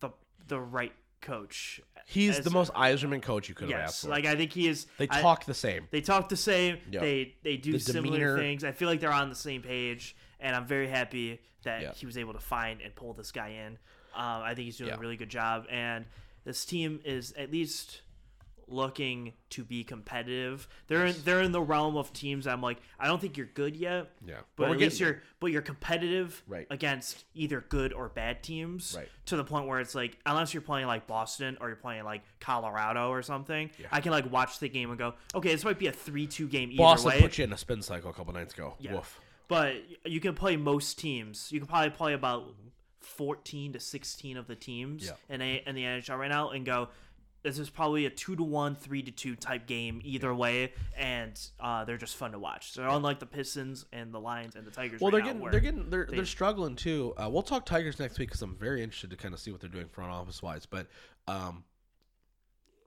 the 0.00 0.10
the 0.48 0.58
right 0.60 0.92
coach. 1.20 1.80
he's 2.06 2.40
the 2.40 2.50
most 2.50 2.72
Yzerman 2.74 3.22
coach 3.22 3.48
you 3.48 3.54
could 3.54 3.70
have 3.70 3.80
asked 3.80 3.94
Yes, 3.96 4.00
for. 4.04 4.08
like 4.10 4.24
I 4.26 4.34
think 4.36 4.52
he 4.52 4.68
is. 4.68 4.86
they 4.98 5.06
I- 5.10 5.20
talk 5.20 5.44
the 5.44 5.54
same. 5.54 5.86
they 5.90 6.00
talk 6.00 6.28
the 6.28 6.36
same. 6.36 6.78
Yeah. 6.90 7.00
They 7.00 7.34
they 7.42 7.56
do 7.56 7.72
The 7.72 7.80
similar 7.80 8.18
demeanor. 8.18 8.38
things. 8.38 8.64
I 8.64 8.72
feel 8.72 8.88
like 8.88 9.00
they're 9.00 9.12
on 9.12 9.28
the 9.28 9.34
same 9.34 9.62
page, 9.62 10.16
and 10.40 10.54
I'm 10.56 10.66
very 10.66 10.88
happy 10.88 11.40
that 11.64 11.82
Yeah. 11.82 11.92
he 11.92 12.06
was 12.06 12.16
able 12.16 12.32
to 12.34 12.40
find 12.40 12.80
and 12.80 12.94
pull 12.94 13.12
this 13.14 13.32
guy 13.32 13.48
in. 13.66 13.78
Um, 14.14 14.42
I 14.42 14.54
think 14.54 14.66
he's 14.66 14.76
doing 14.78 14.88
Yeah. 14.90 14.96
a 14.96 14.98
really 14.98 15.16
good 15.16 15.28
job, 15.28 15.66
and 15.70 16.04
this 16.44 16.64
team 16.64 17.00
is 17.04 17.32
at 17.32 17.50
least 17.52 18.02
looking 18.70 19.32
to 19.50 19.64
be 19.64 19.82
competitive. 19.84 20.68
They're 20.86 21.06
in, 21.06 21.14
they're 21.24 21.42
in 21.42 21.52
the 21.52 21.60
realm 21.60 21.96
of 21.96 22.12
teams. 22.12 22.46
I'm 22.46 22.60
like, 22.62 22.78
I 22.98 23.06
don't 23.06 23.20
think 23.20 23.36
you're 23.36 23.46
good 23.54 23.76
yet. 23.76 24.10
Yeah. 24.26 24.36
but, 24.56 24.66
But 24.68 24.70
at 24.72 24.78
least 24.78 25.00
you're 25.00 25.22
but 25.40 25.52
you're 25.52 25.62
competitive 25.62 26.42
Right. 26.46 26.66
against 26.70 27.24
either 27.34 27.60
good 27.68 27.92
or 27.92 28.08
bad 28.08 28.42
teams. 28.42 28.94
Right. 28.96 29.08
To 29.26 29.36
the 29.36 29.44
point 29.44 29.66
where 29.66 29.80
it's 29.80 29.94
like, 29.94 30.18
unless 30.26 30.52
you're 30.54 30.60
playing 30.62 30.86
like 30.86 31.06
Boston 31.06 31.56
or 31.60 31.68
you're 31.68 31.76
playing 31.76 32.04
like 32.04 32.22
Colorado 32.40 33.10
or 33.10 33.22
something, 33.22 33.70
Yeah. 33.78 33.86
I 33.92 34.00
can 34.00 34.12
like 34.12 34.30
watch 34.30 34.58
the 34.58 34.68
game 34.68 34.90
and 34.90 34.98
go, 34.98 35.14
okay, 35.34 35.52
this 35.52 35.64
might 35.64 35.78
be 35.78 35.86
a 35.86 35.92
three-two 35.92 36.48
game 36.48 36.70
either 36.70 36.78
Boston 36.78 37.10
way. 37.12 37.20
put 37.20 37.38
you 37.38 37.44
in 37.44 37.52
a 37.52 37.58
spin 37.58 37.82
cycle 37.82 38.10
a 38.10 38.12
couple 38.14 38.32
nights 38.34 38.54
ago. 38.54 38.74
Yeah. 38.78 38.94
Woof. 38.94 39.20
But 39.48 39.76
you 40.04 40.20
can 40.20 40.34
play 40.34 40.56
most 40.56 40.98
teams. 40.98 41.50
You 41.50 41.58
can 41.60 41.66
probably 41.66 41.90
play 41.90 42.12
about 42.12 42.54
14 43.00 43.72
to 43.72 43.80
16 43.80 44.36
of 44.36 44.46
the 44.46 44.54
teams 44.54 45.06
Yeah. 45.06 45.12
in, 45.34 45.40
a, 45.40 45.62
in 45.66 45.74
the 45.74 45.82
NHL 45.84 46.18
right 46.18 46.28
now 46.30 46.50
and 46.50 46.66
go, 46.66 46.88
this 47.42 47.58
is 47.58 47.70
probably 47.70 48.04
a 48.06 48.10
two 48.10 48.34
to 48.36 48.42
one, 48.42 48.74
three 48.74 49.02
to 49.02 49.10
two 49.10 49.36
type 49.36 49.66
game 49.66 50.00
either 50.04 50.34
way, 50.34 50.72
and 50.96 51.38
uh, 51.60 51.84
they're 51.84 51.96
just 51.96 52.16
fun 52.16 52.32
to 52.32 52.38
watch. 52.38 52.72
So 52.72 52.88
unlike 52.90 53.20
the 53.20 53.26
Pistons 53.26 53.86
and 53.92 54.12
the 54.12 54.18
Lions 54.20 54.56
and 54.56 54.66
the 54.66 54.70
Tigers, 54.70 55.00
Well, 55.00 55.12
right 55.12 55.22
they're 55.22 55.32
getting 55.32 55.50
they're 55.50 55.60
getting 55.60 55.90
they're 55.90 56.06
they- 56.10 56.16
they're 56.16 56.24
struggling 56.26 56.74
too. 56.76 57.14
Uh, 57.16 57.28
we'll 57.30 57.42
talk 57.42 57.64
Tigers 57.64 57.98
next 57.98 58.18
week 58.18 58.28
because 58.28 58.42
I'm 58.42 58.56
very 58.56 58.82
interested 58.82 59.10
to 59.10 59.16
kind 59.16 59.32
of 59.34 59.40
see 59.40 59.50
what 59.52 59.60
they're 59.60 59.70
doing 59.70 59.88
front 59.88 60.10
office 60.10 60.42
wise. 60.42 60.66
But 60.66 60.88
um, 61.28 61.64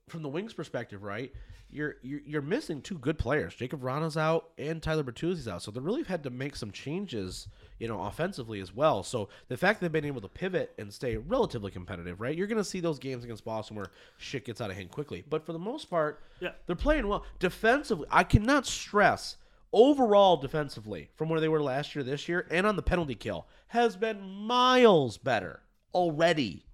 from 0.10 0.22
the 0.22 0.30
Wings 0.30 0.54
perspective, 0.54 1.04
right, 1.04 1.32
you're, 1.72 1.96
you're 2.02 2.20
you're 2.26 2.42
missing 2.42 2.82
two 2.82 2.98
good 2.98 3.18
players. 3.18 3.54
Jakub 3.56 3.80
Vrana's 3.80 4.18
out 4.18 4.50
and 4.58 4.82
Tyler 4.84 5.04
Bertuzzi's 5.04 5.48
out, 5.48 5.62
so 5.62 5.72
they 5.72 5.80
really 5.80 6.02
have 6.02 6.08
had 6.08 6.24
to 6.24 6.30
make 6.30 6.56
some 6.56 6.72
changes, 6.72 7.48
you 7.80 7.88
know, 7.88 8.02
offensively 8.04 8.60
as 8.60 8.74
well. 8.76 9.04
So 9.04 9.30
the 9.48 9.58
fact 9.58 9.80
they've 9.82 9.92
been 9.92 10.06
able 10.06 10.22
to 10.22 10.28
pivot 10.28 10.74
and 10.78 10.94
stay 10.94 11.18
relatively 11.18 11.72
competitive, 11.72 12.20
right, 12.22 12.38
you're 12.38 12.48
going 12.48 12.58
to 12.58 12.64
see 12.64 12.80
those 12.80 13.00
games 13.00 13.24
against 13.24 13.46
Boston 13.46 13.76
where 13.78 13.88
shit 14.18 14.46
gets 14.46 14.60
out 14.62 14.70
of 14.70 14.76
hand 14.76 14.92
quickly. 14.92 15.24
But 15.30 15.46
for 15.46 15.54
the 15.54 15.60
most 15.60 15.90
part, 15.90 16.22
Yeah. 16.40 16.52
they're 16.68 16.76
playing 16.76 17.08
well 17.08 17.26
defensively. 17.40 18.08
I 18.12 18.24
cannot 18.24 18.66
stress 18.68 19.38
overall 19.74 20.36
defensively 20.38 21.10
from 21.16 21.30
where 21.30 21.40
they 21.40 21.48
were 21.48 21.62
last 21.64 21.96
year, 21.96 22.04
this 22.04 22.28
year, 22.28 22.46
and 22.52 22.68
on 22.68 22.76
the 22.76 22.82
penalty 22.82 23.16
kill 23.16 23.48
has 23.68 23.96
been 23.96 24.22
miles 24.22 25.18
better 25.18 25.62
already. 25.94 26.66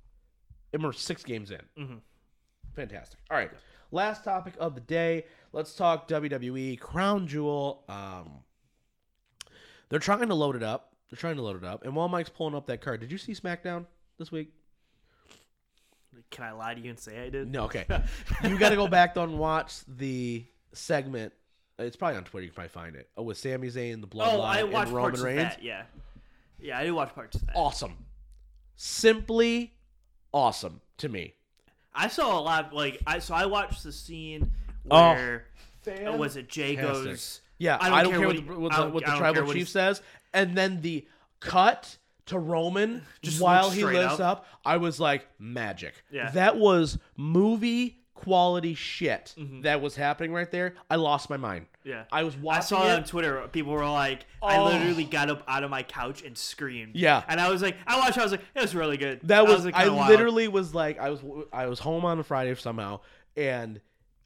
And 0.74 0.84
we're 0.84 0.94
six 0.94 1.24
games 1.24 1.52
in. 1.52 1.62
Mhm. 1.78 2.00
Fantastic. 2.76 3.20
All 3.32 3.38
right, 3.38 3.52
last 3.92 4.24
topic 4.24 4.54
of 4.60 4.76
the 4.76 4.82
day. 4.82 5.26
Let's 5.54 5.76
talk 5.76 6.08
WWE 6.08 6.80
Crown 6.80 7.28
Jewel. 7.28 7.84
Um, 7.90 8.32
they're 9.90 10.00
trying 10.00 10.28
to 10.28 10.36
load 10.36 10.56
it 10.56 10.64
up. 10.64 10.94
They're 11.10 11.18
trying 11.18 11.38
to 11.38 11.42
load 11.42 11.56
it 11.58 11.64
up. 11.64 11.86
And 11.86 11.96
while 11.96 12.10
Mike's 12.10 12.30
pulling 12.30 12.56
up 12.56 12.68
that 12.68 12.82
card, 12.82 13.00
did 13.00 13.12
you 13.12 13.18
see 13.18 13.34
SmackDown 13.34 13.86
this 14.20 14.32
week? 14.32 14.52
Can 16.32 16.44
I 16.44 16.52
lie 16.52 16.74
to 16.74 16.82
you 16.82 16.90
and 16.90 17.00
say 17.00 17.20
I 17.26 17.30
did? 17.30 17.50
No. 17.50 17.66
Okay. 17.66 17.86
you 18.44 18.58
got 18.58 18.70
to 18.70 18.76
go 18.76 18.88
back 18.88 19.14
though 19.16 19.24
and 19.24 19.38
watch 19.40 19.74
the 19.88 20.44
segment. 20.74 21.32
It's 21.80 21.96
probably 21.96 22.18
on 22.18 22.24
Twitter. 22.24 22.44
You 22.46 22.50
can 22.50 22.56
probably 22.56 22.70
find 22.70 22.96
it. 22.96 23.08
Oh, 23.16 23.24
with 23.24 23.38
Sami 23.38 23.68
Zayn, 23.70 24.02
the 24.02 24.08
Bloodline, 24.08 24.34
Oh, 24.34 24.42
I 24.42 24.64
watched 24.64 24.88
and 24.88 24.96
Roman 24.96 25.12
parts 25.12 25.22
Reigns. 25.24 25.42
of 25.42 25.48
that. 25.50 25.64
Yeah, 25.64 25.84
yeah, 26.60 26.80
I 26.80 26.84
did 26.84 26.92
watch 26.92 27.14
parts 27.14 27.36
of 27.36 27.46
that. 27.46 27.56
Awesome. 27.56 27.94
Simply 28.76 29.74
awesome 30.34 30.82
to 30.98 31.08
me. 31.08 31.36
I 31.98 32.08
saw 32.08 32.40
a 32.40 32.42
lot. 32.42 32.74
Like 32.74 33.02
I 33.08 33.20
so 33.20 33.34
I 33.34 33.46
watched 33.46 33.84
the 33.84 33.92
scene 33.92 34.52
Oh, 34.90 35.14
where 35.14 35.46
uh, 36.08 36.14
was 36.14 36.38
it 36.38 36.48
Jey 36.50 36.76
fantastic. 36.76 37.06
goes. 37.06 37.42
Yeah, 37.58 37.78
I 37.82 38.00
I 38.00 38.04
don't 38.04 38.12
don't, 38.12 38.12
care 38.12 38.20
care, 38.20 38.28
what 38.28 38.36
what, 38.36 38.36
he- 38.36 38.42
the, 38.42 38.60
what 38.60 38.72
the, 38.76 38.90
what 38.90 39.04
the 39.06 39.10
don't 39.12 39.18
tribal 39.20 39.52
chief 39.54 39.68
says, 39.70 40.02
and 40.34 40.56
then 40.56 40.82
the 40.82 41.06
cut 41.40 41.98
to 42.28 42.38
Roman 42.40 43.02
Just 43.22 43.42
while 43.42 43.70
he 43.70 43.84
lifts 43.84 44.20
up. 44.20 44.40
up. 44.40 44.46
I 44.66 44.78
was 44.78 45.00
like, 45.00 45.26
magic. 45.40 45.94
Yeah. 46.12 46.30
that 46.32 46.58
was 46.58 47.00
movie 47.16 48.00
quality 48.18 48.74
shit 48.74 49.34
Mm-hmm. 49.38 49.62
that 49.62 49.82
was 49.82 49.96
happening 49.96 50.34
right 50.34 50.50
there. 50.52 50.76
I 50.90 50.96
lost 50.98 51.30
my 51.30 51.38
mind. 51.38 51.68
Yeah. 51.84 52.04
I 52.12 52.24
was 52.24 52.36
watching 52.36 52.58
I 52.58 52.82
saw 52.82 52.88
it 52.88 52.92
on 52.98 53.04
Twitter. 53.06 53.48
People 53.52 53.72
were 53.74 53.88
like, 53.90 54.26
I 54.44 54.58
Oh. 54.58 54.66
literally 54.66 55.06
got 55.06 55.30
up 55.30 55.44
out 55.48 55.64
of 55.64 55.70
my 55.70 55.84
couch 55.84 56.22
and 56.24 56.38
screamed. 56.38 56.96
Yeah. 56.96 57.24
And 57.28 57.40
I 57.40 57.50
was 57.50 57.62
like, 57.62 57.78
I 57.88 57.98
watched. 58.00 58.18
I 58.18 58.24
was 58.24 58.32
like, 58.32 58.42
it 58.56 58.62
was 58.62 58.76
really 58.76 58.98
good. 58.98 59.22
That 59.24 59.48
was, 59.48 59.64
like, 59.66 59.76
I 59.76 59.84
kinda 59.84 59.96
wild. 59.96 60.10
literally 60.10 60.48
was 60.48 60.74
like 60.76 61.00
I 61.00 61.10
was 61.10 61.22
I 61.54 61.68
was 61.68 61.80
home 61.80 62.04
on 62.06 62.20
a 62.20 62.24
Friday 62.24 62.54
somehow 62.56 63.00
and 63.38 63.80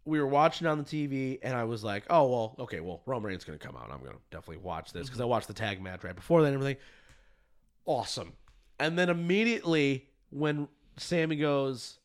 we 0.06 0.20
were 0.20 0.26
watching 0.28 0.66
on 0.66 0.80
the 0.80 0.84
TV 0.84 1.38
and 1.44 1.56
I 1.56 1.64
was 1.66 1.84
like, 1.84 2.06
"Oh, 2.10 2.28
well, 2.28 2.56
okay, 2.60 2.80
well, 2.80 3.04
Roman 3.06 3.30
Reigns 3.30 3.44
going 3.44 3.60
to 3.60 3.64
come 3.64 3.76
out. 3.76 3.92
I'm 3.92 4.00
going 4.00 4.14
to 4.14 4.20
definitely 4.32 4.64
watch 4.64 4.92
this 4.94 5.08
cuz 5.10 5.22
I 5.22 5.26
watched 5.26 5.48
the 5.48 5.54
tag 5.54 5.80
match 5.80 6.04
right 6.04 6.16
before 6.16 6.42
that 6.42 6.48
and 6.48 6.56
everything." 6.56 6.78
Awesome. 7.86 8.34
And 8.80 8.98
then 8.98 9.10
immediately 9.10 10.08
when 10.32 10.68
Sami 10.98 11.36
goes, 11.36 12.00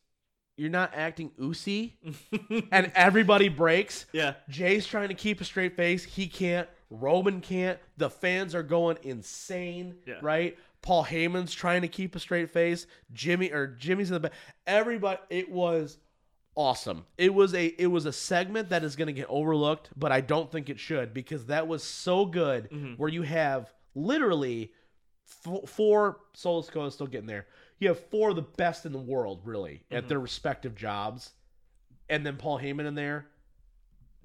"You're 0.57 0.69
not 0.69 0.91
acting 0.93 1.31
oosy." 1.39 1.93
and 2.71 2.91
everybody 2.95 3.47
breaks. 3.47 4.05
Yeah. 4.11 4.33
Jey's 4.49 4.85
trying 4.85 5.09
to 5.09 5.15
keep 5.15 5.39
a 5.39 5.45
straight 5.45 5.75
face. 5.75 6.03
He 6.03 6.27
can't. 6.27 6.67
Roman 6.89 7.41
can't. 7.41 7.79
The 7.97 8.09
fans 8.09 8.53
are 8.55 8.63
going 8.63 8.97
insane. 9.03 9.95
Yeah. 10.05 10.15
Right? 10.21 10.57
Paul 10.81 11.05
Heyman's 11.05 11.53
trying 11.53 11.81
to 11.81 11.87
keep 11.87 12.15
a 12.15 12.19
straight 12.19 12.49
face. 12.51 12.87
Jimmy 13.13 13.51
or 13.51 13.67
Jimmy's 13.67 14.09
in 14.09 14.15
the 14.15 14.19
back. 14.21 14.33
Everybody. 14.65 15.19
It 15.29 15.49
was 15.51 15.97
awesome. 16.55 17.05
It 17.17 17.33
was 17.33 17.53
a 17.53 17.65
it 17.65 17.87
was 17.87 18.05
a 18.05 18.11
segment 18.13 18.69
that 18.69 18.83
is 18.83 18.95
going 18.95 19.07
to 19.07 19.13
get 19.13 19.27
overlooked, 19.29 19.89
but 19.95 20.11
I 20.11 20.21
don't 20.21 20.51
think 20.51 20.69
it 20.69 20.79
should 20.79 21.13
because 21.13 21.45
that 21.45 21.67
was 21.67 21.83
so 21.83 22.25
good. 22.25 22.69
Mm-hmm. 22.69 22.93
Where 22.93 23.09
you 23.09 23.21
have 23.21 23.71
literally 23.95 24.71
f- 25.45 25.69
four 25.69 26.17
Sikoa 26.35 26.87
is 26.87 26.93
still 26.93 27.07
getting 27.07 27.27
there. 27.27 27.47
You 27.79 27.89
have 27.89 27.99
four 28.09 28.29
of 28.31 28.35
the 28.35 28.41
best 28.41 28.85
in 28.85 28.91
the 28.91 28.97
world, 28.99 29.41
really, 29.43 29.83
at 29.91 29.99
mm-hmm. 29.99 30.07
their 30.07 30.19
respective 30.19 30.75
jobs, 30.75 31.31
and 32.09 32.25
then 32.25 32.37
Paul 32.37 32.59
Heyman 32.59 32.85
in 32.87 32.95
there. 32.95 33.27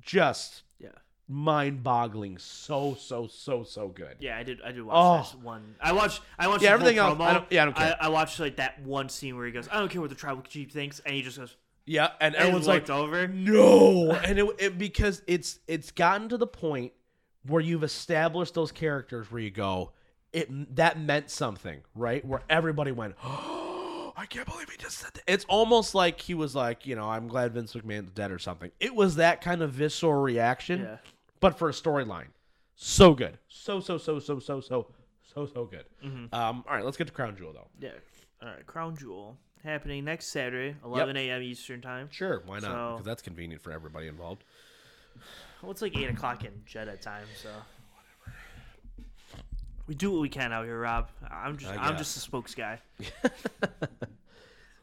Just 0.01 0.63
Yeah. 0.79 0.89
mind-boggling. 1.29 2.39
So 2.39 2.95
so 2.95 3.27
so 3.27 3.63
so 3.63 3.89
good. 3.89 4.17
Yeah, 4.21 4.37
I 4.39 4.43
did. 4.43 4.61
I 4.63 4.73
did 4.73 4.83
watch 4.83 4.95
Oh. 4.97 5.19
this 5.19 5.35
one. 5.43 5.77
I 5.81 5.93
watched. 5.93 6.23
I 6.39 6.49
watched. 6.49 6.63
Yeah, 6.63 6.73
everything 6.73 6.99
else, 6.99 7.17
Promo. 7.19 7.25
I 7.25 7.35
don't- 7.35 7.53
yeah, 7.53 7.63
I 7.63 7.65
don't 7.67 7.77
care. 7.77 7.97
I, 8.01 8.09
watched 8.09 8.41
like 8.41 8.57
that 8.57 8.81
one 8.83 9.09
scene 9.09 9.37
where 9.37 9.47
he 9.47 9.53
goes, 9.53 9.69
"I 9.71 9.79
don't 9.79 9.91
care 9.91 10.01
what 10.01 10.11
the 10.11 10.17
tribal 10.17 10.43
chief 10.43 10.73
thinks," 10.73 11.01
and 11.01 11.15
he 11.15 11.23
just 11.23 11.39
goes, 11.39 11.57
Yeah, 11.85 12.11
and 12.21 12.35
and 12.35 12.37
everyone's 12.37 12.67
like, 12.67 12.89
over. 12.91 13.29
no, 13.29 14.13
and 14.25 14.39
it, 14.39 14.47
it 14.59 14.79
because 14.79 15.23
it's 15.27 15.59
it's 15.69 15.91
gotten 15.91 16.29
to 16.31 16.37
the 16.37 16.47
point 16.47 16.93
where 17.47 17.61
you've 17.61 17.83
established 17.85 18.55
those 18.55 18.71
characters 18.73 19.31
where 19.31 19.43
you 19.43 19.51
go, 19.51 19.93
it 20.33 20.77
that 20.77 20.99
meant 20.99 21.31
something, 21.31 21.81
right? 21.95 22.25
Where 22.25 22.43
everybody 22.49 22.93
went, 22.93 23.15
oh, 23.25 24.13
I 24.17 24.27
can't 24.27 24.47
believe 24.47 24.69
he 24.69 24.77
just 24.77 24.99
said 24.99 25.11
that. 25.15 25.23
It's 25.27 25.45
almost 25.47 25.95
like 25.95 26.21
he 26.21 26.35
was 26.35 26.55
like, 26.55 26.87
you 26.87 26.97
know, 26.97 27.09
I'm 27.09 27.29
glad 27.29 27.53
Vince 27.53 27.75
McMahon's 27.75 28.11
dead 28.13 28.31
or 28.31 28.39
something. 28.39 28.71
It 28.81 28.95
was 28.95 29.17
that 29.17 29.41
kind 29.41 29.63
of 29.63 29.73
visceral 29.73 30.21
reaction, 30.21 30.83
yeah. 30.83 30.97
but 31.41 31.59
for 31.59 31.69
a 31.69 31.73
storyline. 31.73 32.29
So 32.75 33.15
good. 33.15 33.39
So, 33.49 33.81
so, 33.81 33.99
so, 33.99 34.19
so, 34.19 34.39
so, 34.39 34.61
so, 34.61 34.87
so, 35.35 35.47
so 35.47 35.65
good. 35.65 35.85
Mm-hmm. 36.05 36.35
Um, 36.35 36.65
all 36.67 36.75
right, 36.75 36.85
let's 36.85 36.97
get 36.97 37.07
to 37.07 37.13
Crown 37.13 37.37
Jewel, 37.37 37.53
though. 37.53 37.69
Yeah. 37.81 37.91
All 38.43 38.49
right, 38.49 38.67
Crown 38.67 38.97
Jewel 38.97 39.37
happening 39.63 40.05
next 40.05 40.27
Saturday, 40.27 40.77
11 40.85 41.17
yep. 41.17 41.25
a.m. 41.25 41.43
Eastern 41.43 41.81
time. 41.81 42.09
Sure, 42.11 42.43
why 42.47 42.59
not? 42.59 42.63
So, 42.63 42.91
because 42.93 43.07
that's 43.07 43.23
convenient 43.23 43.63
for 43.63 43.73
everybody 43.73 44.09
involved. 44.09 44.45
Well, 45.63 45.71
it's 45.71 45.81
like 45.81 45.97
8 45.97 46.11
o'clock 46.11 46.45
in 46.45 46.51
Jeddah 46.67 46.97
time, 46.97 47.27
so 47.41 47.49
we 49.87 49.95
do 49.95 50.11
what 50.13 50.21
we 50.21 50.29
can 50.29 50.53
out 50.53 50.65
here, 50.65 50.81
Rob. 50.81 51.09
I'm 51.31 51.57
just 51.57 51.73
I 51.73 51.77
I'm 51.77 51.91
guess. 51.93 51.99
just 51.99 52.17
a 52.17 52.21
spokes 52.21 52.55
guy. 52.55 52.79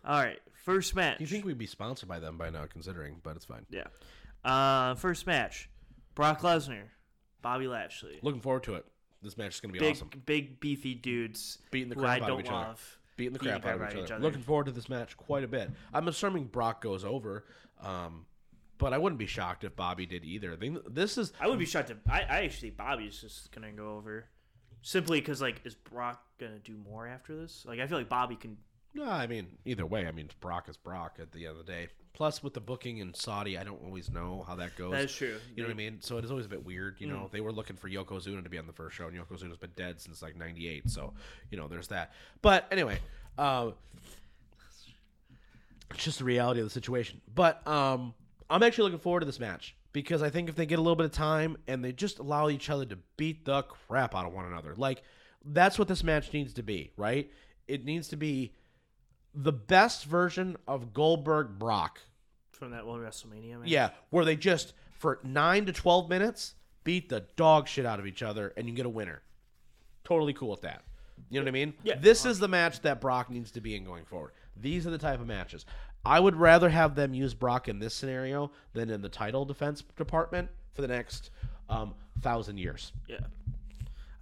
All 0.05 0.21
right, 0.21 0.39
first 0.65 0.95
match. 0.95 1.19
You 1.19 1.27
think 1.27 1.45
we'd 1.45 1.57
be 1.57 1.67
sponsored 1.67 2.09
by 2.09 2.19
them 2.19 2.37
by 2.37 2.49
now, 2.49 2.65
considering, 2.65 3.17
but 3.23 3.35
it's 3.35 3.45
fine. 3.45 3.65
Yeah. 3.69 3.87
Uh, 4.43 4.95
first 4.95 5.27
match: 5.27 5.69
Brock 6.15 6.41
Lesnar, 6.41 6.83
Bobby 7.41 7.67
Lashley. 7.67 8.19
Looking 8.21 8.41
forward 8.41 8.63
to 8.63 8.75
it. 8.75 8.85
This 9.21 9.37
match 9.37 9.55
is 9.55 9.59
going 9.59 9.73
to 9.73 9.79
be 9.79 9.85
Big, 9.85 9.95
awesome. 9.97 10.09
big, 10.25 10.59
beefy 10.61 10.95
dudes 10.95 11.57
Beating 11.71 11.89
the 11.89 11.95
crap 11.95 12.21
out 12.21 12.29
of 12.29 12.39
each 12.39 12.47
other. 12.49 12.75
Beating 13.17 13.33
the 13.33 13.39
crap 13.39 13.65
out 13.65 13.81
of 13.81 13.97
each 13.97 14.11
other. 14.11 14.23
Looking 14.23 14.41
forward 14.41 14.67
to 14.67 14.71
this 14.71 14.87
match 14.87 15.17
quite 15.17 15.43
a 15.43 15.47
bit. 15.47 15.69
I'm 15.93 16.07
assuming 16.07 16.45
Brock 16.45 16.81
goes 16.81 17.03
over, 17.03 17.43
um, 17.83 18.25
but 18.77 18.93
I 18.93 18.97
wouldn't 18.97 19.19
be 19.19 19.25
shocked 19.25 19.65
if 19.65 19.75
Bobby 19.75 20.05
did 20.05 20.23
either. 20.23 20.53
I 20.53 20.55
think 20.55 20.79
This 20.89 21.17
is 21.17 21.33
I 21.37 21.47
would 21.47 21.59
be 21.59 21.65
shocked 21.65 21.89
if 21.89 21.97
I, 22.09 22.21
I 22.21 22.43
actually 22.45 22.69
think 22.69 22.77
Bobby's 22.77 23.19
just 23.19 23.51
gonna 23.51 23.73
go 23.73 23.97
over, 23.97 24.23
simply 24.81 25.19
because 25.19 25.41
like 25.41 25.61
is 25.65 25.75
Brock 25.75 26.23
gonna 26.39 26.59
do 26.59 26.75
more 26.89 27.07
after 27.07 27.35
this? 27.35 27.65
Like 27.67 27.79
I 27.79 27.87
feel 27.87 27.97
like 27.97 28.09
Bobby 28.09 28.35
can. 28.35 28.57
no. 28.93 29.03
I 29.05 29.27
mean, 29.27 29.47
either 29.65 29.85
way, 29.85 30.07
I 30.07 30.11
mean, 30.11 30.29
Brock 30.39 30.67
is 30.69 30.77
Brock 30.77 31.17
at 31.21 31.31
the 31.31 31.45
end 31.47 31.57
of 31.59 31.65
the 31.65 31.71
day. 31.71 31.87
Plus, 32.11 32.43
with 32.43 32.53
the 32.53 32.59
booking 32.59 32.97
in 32.97 33.13
Saudi, 33.13 33.57
I 33.57 33.63
don't 33.63 33.81
always 33.85 34.09
know 34.11 34.43
how 34.45 34.55
that 34.55 34.75
goes. 34.75 34.91
That 34.91 35.03
is 35.05 35.15
true. 35.15 35.37
You 35.55 35.63
know 35.63 35.69
what 35.69 35.73
I 35.73 35.77
mean? 35.77 35.97
So 36.01 36.17
it 36.17 36.25
is 36.25 36.31
always 36.31 36.47
a 36.47 36.49
bit 36.49 36.65
weird. 36.65 36.95
You 36.99 37.07
Mm. 37.07 37.11
know, 37.11 37.29
they 37.31 37.39
were 37.39 37.51
looking 37.53 37.77
for 37.77 37.87
Yokozuna 37.89 38.43
to 38.43 38.49
be 38.49 38.57
on 38.57 38.67
the 38.67 38.73
first 38.73 38.97
show, 38.97 39.07
and 39.07 39.15
Yokozuna's 39.17 39.57
been 39.57 39.71
dead 39.77 40.01
since 40.01 40.21
like 40.21 40.35
'98. 40.35 40.89
So, 40.89 41.13
you 41.49 41.57
know, 41.57 41.67
there's 41.69 41.87
that. 41.89 42.11
But 42.41 42.67
anyway, 42.71 42.99
uh, 43.37 43.71
it's 45.91 46.03
just 46.03 46.19
the 46.19 46.25
reality 46.25 46.59
of 46.59 46.65
the 46.65 46.69
situation. 46.71 47.21
But 47.33 47.65
um, 47.67 48.13
I'm 48.49 48.63
actually 48.63 48.85
looking 48.85 48.99
forward 48.99 49.21
to 49.21 49.25
this 49.25 49.39
match 49.39 49.75
because 49.91 50.21
I 50.21 50.29
think 50.29 50.49
if 50.49 50.55
they 50.55 50.65
get 50.65 50.79
a 50.79 50.81
little 50.81 50.95
bit 50.95 51.05
of 51.05 51.11
time 51.11 51.57
and 51.67 51.83
they 51.83 51.91
just 51.91 52.19
allow 52.19 52.49
each 52.49 52.69
other 52.69 52.85
to 52.85 52.97
beat 53.17 53.45
the 53.45 53.63
crap 53.63 54.15
out 54.15 54.25
of 54.25 54.33
one 54.33 54.45
another, 54.45 54.73
like 54.75 55.01
that's 55.43 55.79
what 55.79 55.87
this 55.87 56.03
match 56.03 56.31
needs 56.33 56.53
to 56.53 56.63
be, 56.63 56.91
right? 56.97 57.31
It 57.67 57.85
needs 57.85 58.07
to 58.09 58.15
be 58.17 58.53
the 59.33 59.53
best 59.53 60.05
version 60.05 60.57
of 60.67 60.93
Goldberg 60.93 61.59
Brock 61.59 61.99
From 62.51 62.71
that 62.71 62.85
one 62.85 62.99
WrestleMania, 62.99 63.59
man. 63.59 63.61
yeah, 63.65 63.89
where 64.09 64.25
they 64.25 64.35
just 64.35 64.73
for 64.91 65.19
nine 65.23 65.65
to 65.65 65.73
twelve 65.73 66.09
minutes 66.09 66.55
beat 66.83 67.09
the 67.09 67.25
dog 67.35 67.67
shit 67.67 67.85
out 67.85 67.99
of 67.99 68.07
each 68.07 68.23
other, 68.23 68.53
and 68.57 68.67
you 68.67 68.73
get 68.73 68.85
a 68.85 68.89
winner. 68.89 69.21
Totally 70.03 70.33
cool 70.33 70.49
with 70.49 70.61
that. 70.61 70.83
You 71.29 71.39
know 71.39 71.43
what 71.43 71.49
I 71.49 71.51
mean? 71.51 71.73
Yeah. 71.83 71.95
This 71.99 72.25
is 72.25 72.39
the 72.39 72.47
match 72.47 72.81
that 72.81 73.01
Brock 73.01 73.29
needs 73.29 73.51
to 73.51 73.61
be 73.61 73.75
in 73.75 73.83
going 73.83 74.05
forward. 74.05 74.31
These 74.55 74.87
are 74.87 74.89
the 74.89 74.97
type 74.97 75.19
of 75.19 75.27
matches. 75.27 75.65
I 76.05 76.19
would 76.19 76.35
rather 76.35 76.69
have 76.69 76.95
them 76.95 77.13
use 77.13 77.33
Brock 77.33 77.67
in 77.67 77.79
this 77.79 77.93
scenario 77.93 78.51
than 78.73 78.89
in 78.89 79.01
the 79.01 79.09
title 79.09 79.45
defense 79.45 79.83
department 79.97 80.49
for 80.73 80.81
the 80.81 80.87
next 80.87 81.31
um, 81.69 81.93
thousand 82.21 82.57
years. 82.57 82.93
Yeah. 83.07 83.19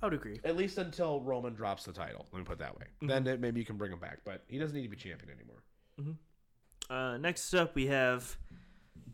I 0.02 0.06
would 0.06 0.14
agree. 0.14 0.40
At 0.44 0.56
least 0.56 0.78
until 0.78 1.22
Roman 1.22 1.54
drops 1.54 1.84
the 1.84 1.92
title. 1.92 2.26
Let 2.32 2.40
me 2.40 2.46
put 2.46 2.54
it 2.54 2.60
that 2.60 2.78
way. 2.78 2.86
Then 3.02 3.26
it, 3.26 3.40
maybe 3.40 3.60
you 3.60 3.66
can 3.66 3.78
bring 3.78 3.92
him 3.92 4.00
back, 4.00 4.20
but 4.26 4.44
he 4.48 4.60
doesn't 4.60 4.76
need 4.76 4.84
to 4.84 4.90
be 4.90 4.96
champion 4.96 5.32
anymore. 5.32 6.16
Uh, 6.90 7.18
next 7.18 7.54
up, 7.54 7.76
we 7.76 7.88
have 7.88 8.38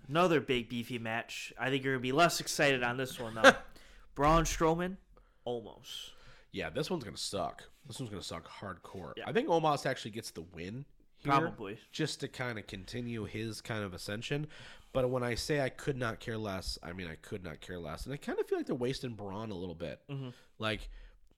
another 0.10 0.42
big 0.42 0.70
beefy 0.70 1.00
match. 1.00 1.54
I 1.58 1.70
think 1.70 1.84
you're 1.84 1.94
gonna 1.94 2.02
be 2.02 2.12
less 2.12 2.40
excited 2.40 2.84
on 2.84 2.98
this 2.98 3.20
one 3.20 3.36
though. 3.36 3.54
Braun 4.16 4.44
Strowman, 4.44 4.98
almost. 5.46 6.12
Yeah, 6.52 6.70
this 6.70 6.90
one's 6.90 7.04
gonna 7.04 7.18
suck. 7.18 7.64
This 7.88 8.00
one's 8.00 8.10
gonna 8.10 8.22
suck 8.22 8.48
hardcore. 8.50 9.14
Yeah. 9.18 9.24
I 9.26 9.32
think 9.32 9.48
Omos 9.48 9.86
actually 9.86 10.12
gets 10.12 10.32
the 10.32 10.44
win. 10.54 10.86
Here, 11.24 11.32
Probably. 11.32 11.78
just 11.92 12.20
to 12.20 12.28
kind 12.28 12.60
of 12.60 12.68
continue 12.68 13.26
his 13.26 13.62
kind 13.62 13.84
of 13.84 13.94
ascension. 13.94 14.48
But 14.92 15.10
when 15.10 15.24
I 15.24 15.36
say 15.36 15.62
I 15.62 15.70
could 15.70 15.98
not 15.98 16.20
care 16.20 16.38
less, 16.38 16.78
I 16.84 16.94
mean 16.94 17.08
I 17.08 17.16
could 17.16 17.44
not 17.44 17.62
care 17.62 17.80
less, 17.80 18.06
and 18.06 18.14
I 18.14 18.18
kind 18.18 18.40
of 18.40 18.48
feel 18.48 18.60
like 18.60 18.68
they're 18.68 18.76
wasting 18.76 19.14
Braun 19.14 19.50
a 19.50 19.56
little 19.56 19.76
bit. 19.76 20.02
Mm-hmm. 20.10 20.30
Like, 20.60 20.90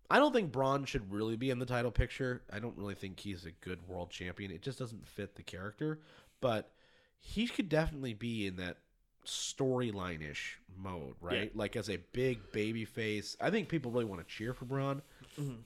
I 0.10 0.20
don't 0.20 0.34
think 0.34 0.52
Braun 0.52 0.86
should 0.86 1.12
really 1.12 1.36
be 1.38 1.50
in 1.50 1.60
the 1.60 1.66
title 1.66 1.92
picture. 1.92 2.42
I 2.52 2.60
don't 2.60 2.78
really 2.78 2.96
think 2.96 3.20
he's 3.20 3.46
a 3.46 3.52
good 3.52 3.88
world 3.88 4.10
champion. 4.12 4.52
It 4.52 4.62
just 4.62 4.78
doesn't 4.78 5.08
fit 5.08 5.36
the 5.36 5.44
character. 5.44 6.00
But 6.42 6.72
he 7.20 7.48
could 7.48 7.70
definitely 7.70 8.14
be 8.14 8.46
in 8.46 8.58
that 8.58 8.78
storyline 9.26 10.22
ish 10.22 10.60
mode, 10.78 11.16
right? 11.22 11.56
Like 11.56 11.76
as 11.76 11.90
a 11.90 11.98
big 12.14 12.52
baby 12.52 12.86
face. 12.86 13.36
I 13.42 13.50
think 13.50 13.70
people 13.70 13.92
really 13.92 14.06
want 14.06 14.22
to 14.22 14.28
cheer 14.28 14.54
for 14.54 14.66
Braun. 14.66 15.02
Mm-hmm. 15.40 15.62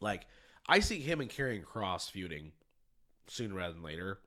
Like, 0.00 0.26
I 0.68 0.80
see 0.80 1.00
him 1.00 1.20
and 1.20 1.30
Karrion 1.30 1.64
Kross 1.64 2.10
feuding 2.10 2.52
sooner 3.30 3.54
rather 3.54 3.74
than 3.74 3.82
later. 3.82 4.18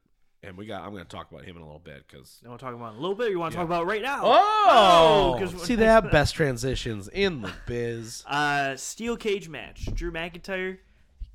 And 0.43 0.57
we 0.57 0.65
got 0.65 0.81
I'm 0.83 0.91
gonna 0.91 1.05
talk 1.05 1.29
about 1.29 1.43
him 1.45 1.55
in 1.55 1.61
a 1.61 1.65
little 1.65 1.77
bit 1.79 2.03
because 2.07 2.39
You 2.41 2.49
want 2.49 2.59
to 2.59 2.65
talk 2.65 2.73
about 2.73 2.93
it 2.93 2.97
a 2.97 2.99
little 3.01 3.15
bit? 3.15 3.27
Or 3.27 3.29
you 3.29 3.37
want 3.39 3.51
to 3.51 3.57
talk 3.57 3.65
about 3.67 3.83
it 3.83 3.85
right 3.85 4.01
now? 4.01 4.21
Oh, 4.23 5.35
'cause 5.37 5.51
see 5.63 5.75
we're- 5.75 5.85
that 5.85 6.11
best 6.11 6.33
transitions 6.33 7.07
in 7.09 7.41
the 7.41 7.53
biz. 7.67 8.23
Uh, 8.27 8.75
steel 8.75 9.17
cage 9.17 9.49
match: 9.49 9.85
Drew 9.93 10.11
McIntyre, 10.11 10.79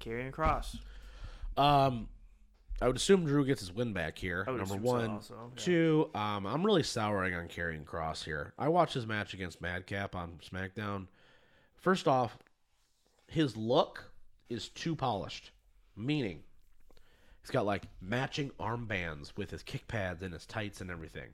Karrion 0.01 0.33
Kross. 0.33 0.77
Um, 1.57 2.09
I 2.83 2.89
would 2.89 2.97
assume 2.97 3.25
Drew 3.27 3.45
gets 3.47 3.61
his 3.61 3.73
win 3.73 3.93
back 3.93 4.19
here. 4.19 4.45
I 4.47 4.51
would 4.51 4.59
Number 4.59 4.75
assume 4.75 4.85
so 4.87 4.93
one, 4.93 5.11
also, 5.11 5.35
yeah. 5.57 5.63
two. 5.63 6.11
Um, 6.15 6.45
I'm 6.47 6.67
really 6.67 6.83
souring 6.83 7.33
on 7.35 7.47
Karrion 7.49 7.85
Kross 7.85 8.25
here. 8.25 8.55
I 8.59 8.69
watched 8.69 8.95
his 8.95 9.07
match 9.07 9.35
against 9.35 9.61
Madcap 9.63 10.15
on 10.17 10.41
SmackDown. 10.45 11.07
First 11.77 12.09
off, 12.09 12.37
his 13.29 13.57
look 13.57 14.11
is 14.51 14.69
too 14.69 14.95
polished, 14.97 15.53
meaning 15.97 16.43
he's 17.47 17.53
got 17.53 17.65
like 17.65 17.85
matching 18.01 18.51
armbands 18.59 19.37
with 19.37 19.53
his 19.53 19.63
kick 19.63 19.87
pads 19.87 20.21
and 20.25 20.33
his 20.33 20.47
tights 20.47 20.81
and 20.81 20.91
everything. 20.91 21.29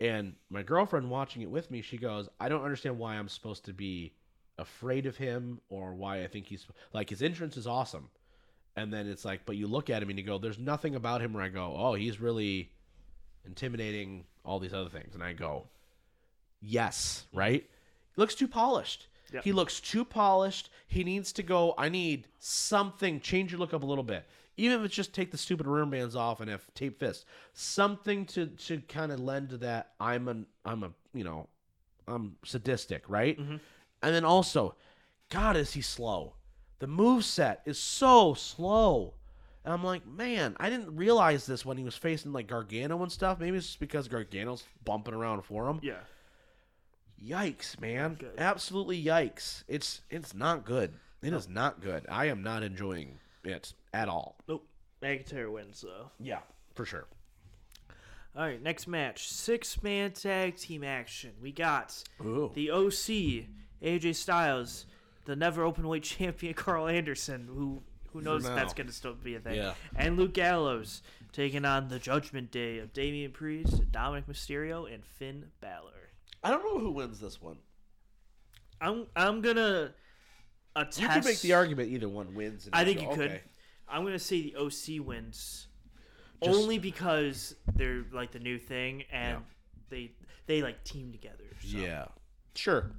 And 0.00 0.34
my 0.50 0.62
girlfriend 0.62 1.10
watching 1.10 1.42
it 1.42 1.50
with 1.50 1.68
me, 1.68 1.82
she 1.82 1.96
goes, 1.96 2.28
"I 2.38 2.48
don't 2.48 2.62
understand 2.62 2.96
why 2.96 3.16
I'm 3.16 3.28
supposed 3.28 3.64
to 3.64 3.72
be 3.72 4.12
afraid 4.56 5.04
of 5.04 5.16
him 5.16 5.60
or 5.68 5.94
why 5.94 6.22
I 6.22 6.28
think 6.28 6.46
he's 6.46 6.64
like 6.92 7.10
his 7.10 7.22
entrance 7.22 7.56
is 7.56 7.66
awesome." 7.66 8.08
And 8.76 8.92
then 8.92 9.08
it's 9.08 9.24
like, 9.24 9.44
but 9.44 9.56
you 9.56 9.66
look 9.66 9.90
at 9.90 10.00
him 10.00 10.10
and 10.10 10.18
you 10.18 10.24
go, 10.24 10.38
"There's 10.38 10.60
nothing 10.60 10.94
about 10.94 11.20
him 11.20 11.32
where 11.32 11.42
I 11.42 11.48
go, 11.48 11.74
oh, 11.76 11.94
he's 11.94 12.20
really 12.20 12.70
intimidating 13.44 14.24
all 14.44 14.60
these 14.60 14.72
other 14.72 14.90
things." 14.90 15.12
And 15.14 15.24
I 15.24 15.32
go, 15.32 15.66
"Yes, 16.60 17.26
right? 17.32 17.68
He 18.14 18.20
looks 18.20 18.36
too 18.36 18.46
polished. 18.46 19.08
Yep. 19.32 19.42
He 19.42 19.52
looks 19.52 19.80
too 19.80 20.04
polished. 20.04 20.70
He 20.86 21.02
needs 21.02 21.32
to 21.32 21.42
go. 21.42 21.74
I 21.76 21.88
need 21.88 22.28
something. 22.38 23.20
Change 23.20 23.50
your 23.50 23.58
look 23.58 23.74
up 23.74 23.82
a 23.82 23.86
little 23.86 24.04
bit." 24.04 24.24
Even 24.62 24.78
if 24.78 24.86
it's 24.86 24.94
just 24.94 25.12
take 25.12 25.32
the 25.32 25.38
stupid 25.38 25.66
rim 25.66 25.90
bands 25.90 26.14
off 26.14 26.40
and 26.40 26.48
have 26.48 26.62
tape 26.74 27.00
fists, 27.00 27.24
something 27.52 28.24
to 28.26 28.46
to 28.46 28.80
kind 28.82 29.10
of 29.10 29.18
lend 29.18 29.50
to 29.50 29.56
that. 29.58 29.90
I'm 29.98 30.28
an 30.28 30.46
I'm 30.64 30.84
a 30.84 30.92
you 31.12 31.24
know, 31.24 31.48
I'm 32.06 32.36
sadistic, 32.44 33.02
right? 33.08 33.36
Mm-hmm. 33.38 33.56
And 34.02 34.14
then 34.14 34.24
also, 34.24 34.76
God, 35.30 35.56
is 35.56 35.72
he 35.72 35.80
slow? 35.80 36.34
The 36.78 36.86
move 36.86 37.24
set 37.24 37.62
is 37.64 37.78
so 37.78 38.34
slow. 38.34 39.14
And 39.64 39.74
I'm 39.74 39.82
like, 39.82 40.06
man, 40.06 40.56
I 40.60 40.70
didn't 40.70 40.96
realize 40.96 41.44
this 41.44 41.64
when 41.66 41.76
he 41.76 41.84
was 41.84 41.96
facing 41.96 42.32
like 42.32 42.46
Gargano 42.46 43.02
and 43.02 43.10
stuff. 43.10 43.40
Maybe 43.40 43.56
it's 43.56 43.66
just 43.66 43.80
because 43.80 44.06
Gargano's 44.06 44.62
bumping 44.84 45.14
around 45.14 45.42
for 45.42 45.68
him. 45.68 45.80
Yeah. 45.82 46.00
Yikes, 47.24 47.80
man! 47.80 48.18
Absolutely 48.38 49.02
yikes! 49.02 49.64
It's 49.68 50.02
it's 50.08 50.34
not 50.34 50.64
good. 50.64 50.94
It 51.20 51.32
is 51.32 51.48
not 51.48 51.80
good. 51.80 52.06
I 52.08 52.26
am 52.26 52.42
not 52.42 52.64
enjoying 52.64 53.18
it 53.44 53.74
at 53.92 54.08
all. 54.08 54.36
Nope. 54.48 54.66
McIntyre 55.02 55.50
wins 55.50 55.80
though. 55.80 56.10
Yeah, 56.20 56.38
for 56.74 56.84
sure. 56.84 57.06
All 58.36 58.42
right, 58.44 58.62
next 58.62 58.86
match: 58.86 59.28
six-man 59.28 60.12
tag 60.12 60.56
team 60.56 60.84
action. 60.84 61.32
We 61.42 61.52
got 61.52 62.02
Ooh. 62.24 62.50
the 62.54 62.70
OC, 62.70 63.46
AJ 63.82 64.14
Styles, 64.14 64.86
the 65.26 65.36
never 65.36 65.64
open 65.64 65.86
weight 65.88 66.02
champion 66.04 66.54
Karl 66.54 66.86
Anderson, 66.88 67.48
who 67.52 67.82
who 68.12 68.20
knows 68.20 68.44
if 68.46 68.54
that's 68.54 68.74
going 68.74 68.86
to 68.86 68.92
still 68.92 69.14
be 69.14 69.34
a 69.34 69.40
thing, 69.40 69.56
Yeah. 69.56 69.72
and 69.96 70.16
Luke 70.18 70.34
Gallows 70.34 71.02
taking 71.32 71.64
on 71.64 71.88
the 71.88 71.98
Judgment 71.98 72.50
Day 72.50 72.78
of 72.78 72.92
Damian 72.92 73.32
Priest, 73.32 73.90
Dominik 73.90 74.26
Mysterio, 74.26 74.92
and 74.92 75.02
Finn 75.04 75.46
Balor. 75.62 76.10
I 76.44 76.50
don't 76.50 76.62
know 76.62 76.78
who 76.78 76.90
wins 76.92 77.20
this 77.20 77.40
one. 77.40 77.56
I'm 78.80 79.06
I'm 79.16 79.40
gonna 79.42 79.94
attest. 80.76 81.00
You 81.00 81.08
could 81.08 81.24
make 81.24 81.40
the 81.40 81.52
argument 81.54 81.90
either 81.90 82.08
one 82.08 82.34
wins. 82.34 82.66
and 82.66 82.74
I 82.74 82.84
think 82.84 83.00
go, 83.00 83.10
you 83.10 83.16
could. 83.16 83.40
Okay. 83.88 83.96
I'm 83.96 84.04
gonna 84.04 84.18
say 84.18 84.42
the 84.42 84.56
OC 84.56 85.00
wins, 85.00 85.68
Just- 86.42 86.58
only 86.58 86.78
because 86.78 87.54
they're 87.74 88.04
like 88.12 88.32
the 88.32 88.38
new 88.40 88.58
thing 88.58 89.02
and 89.12 89.38
Yeah. 89.38 89.44
they 89.90 90.10
they 90.46 90.62
like 90.62 90.82
team 90.84 91.12
together. 91.12 91.44
So. 91.60 91.78
Yeah, 91.78 92.06
sure. 92.54 92.90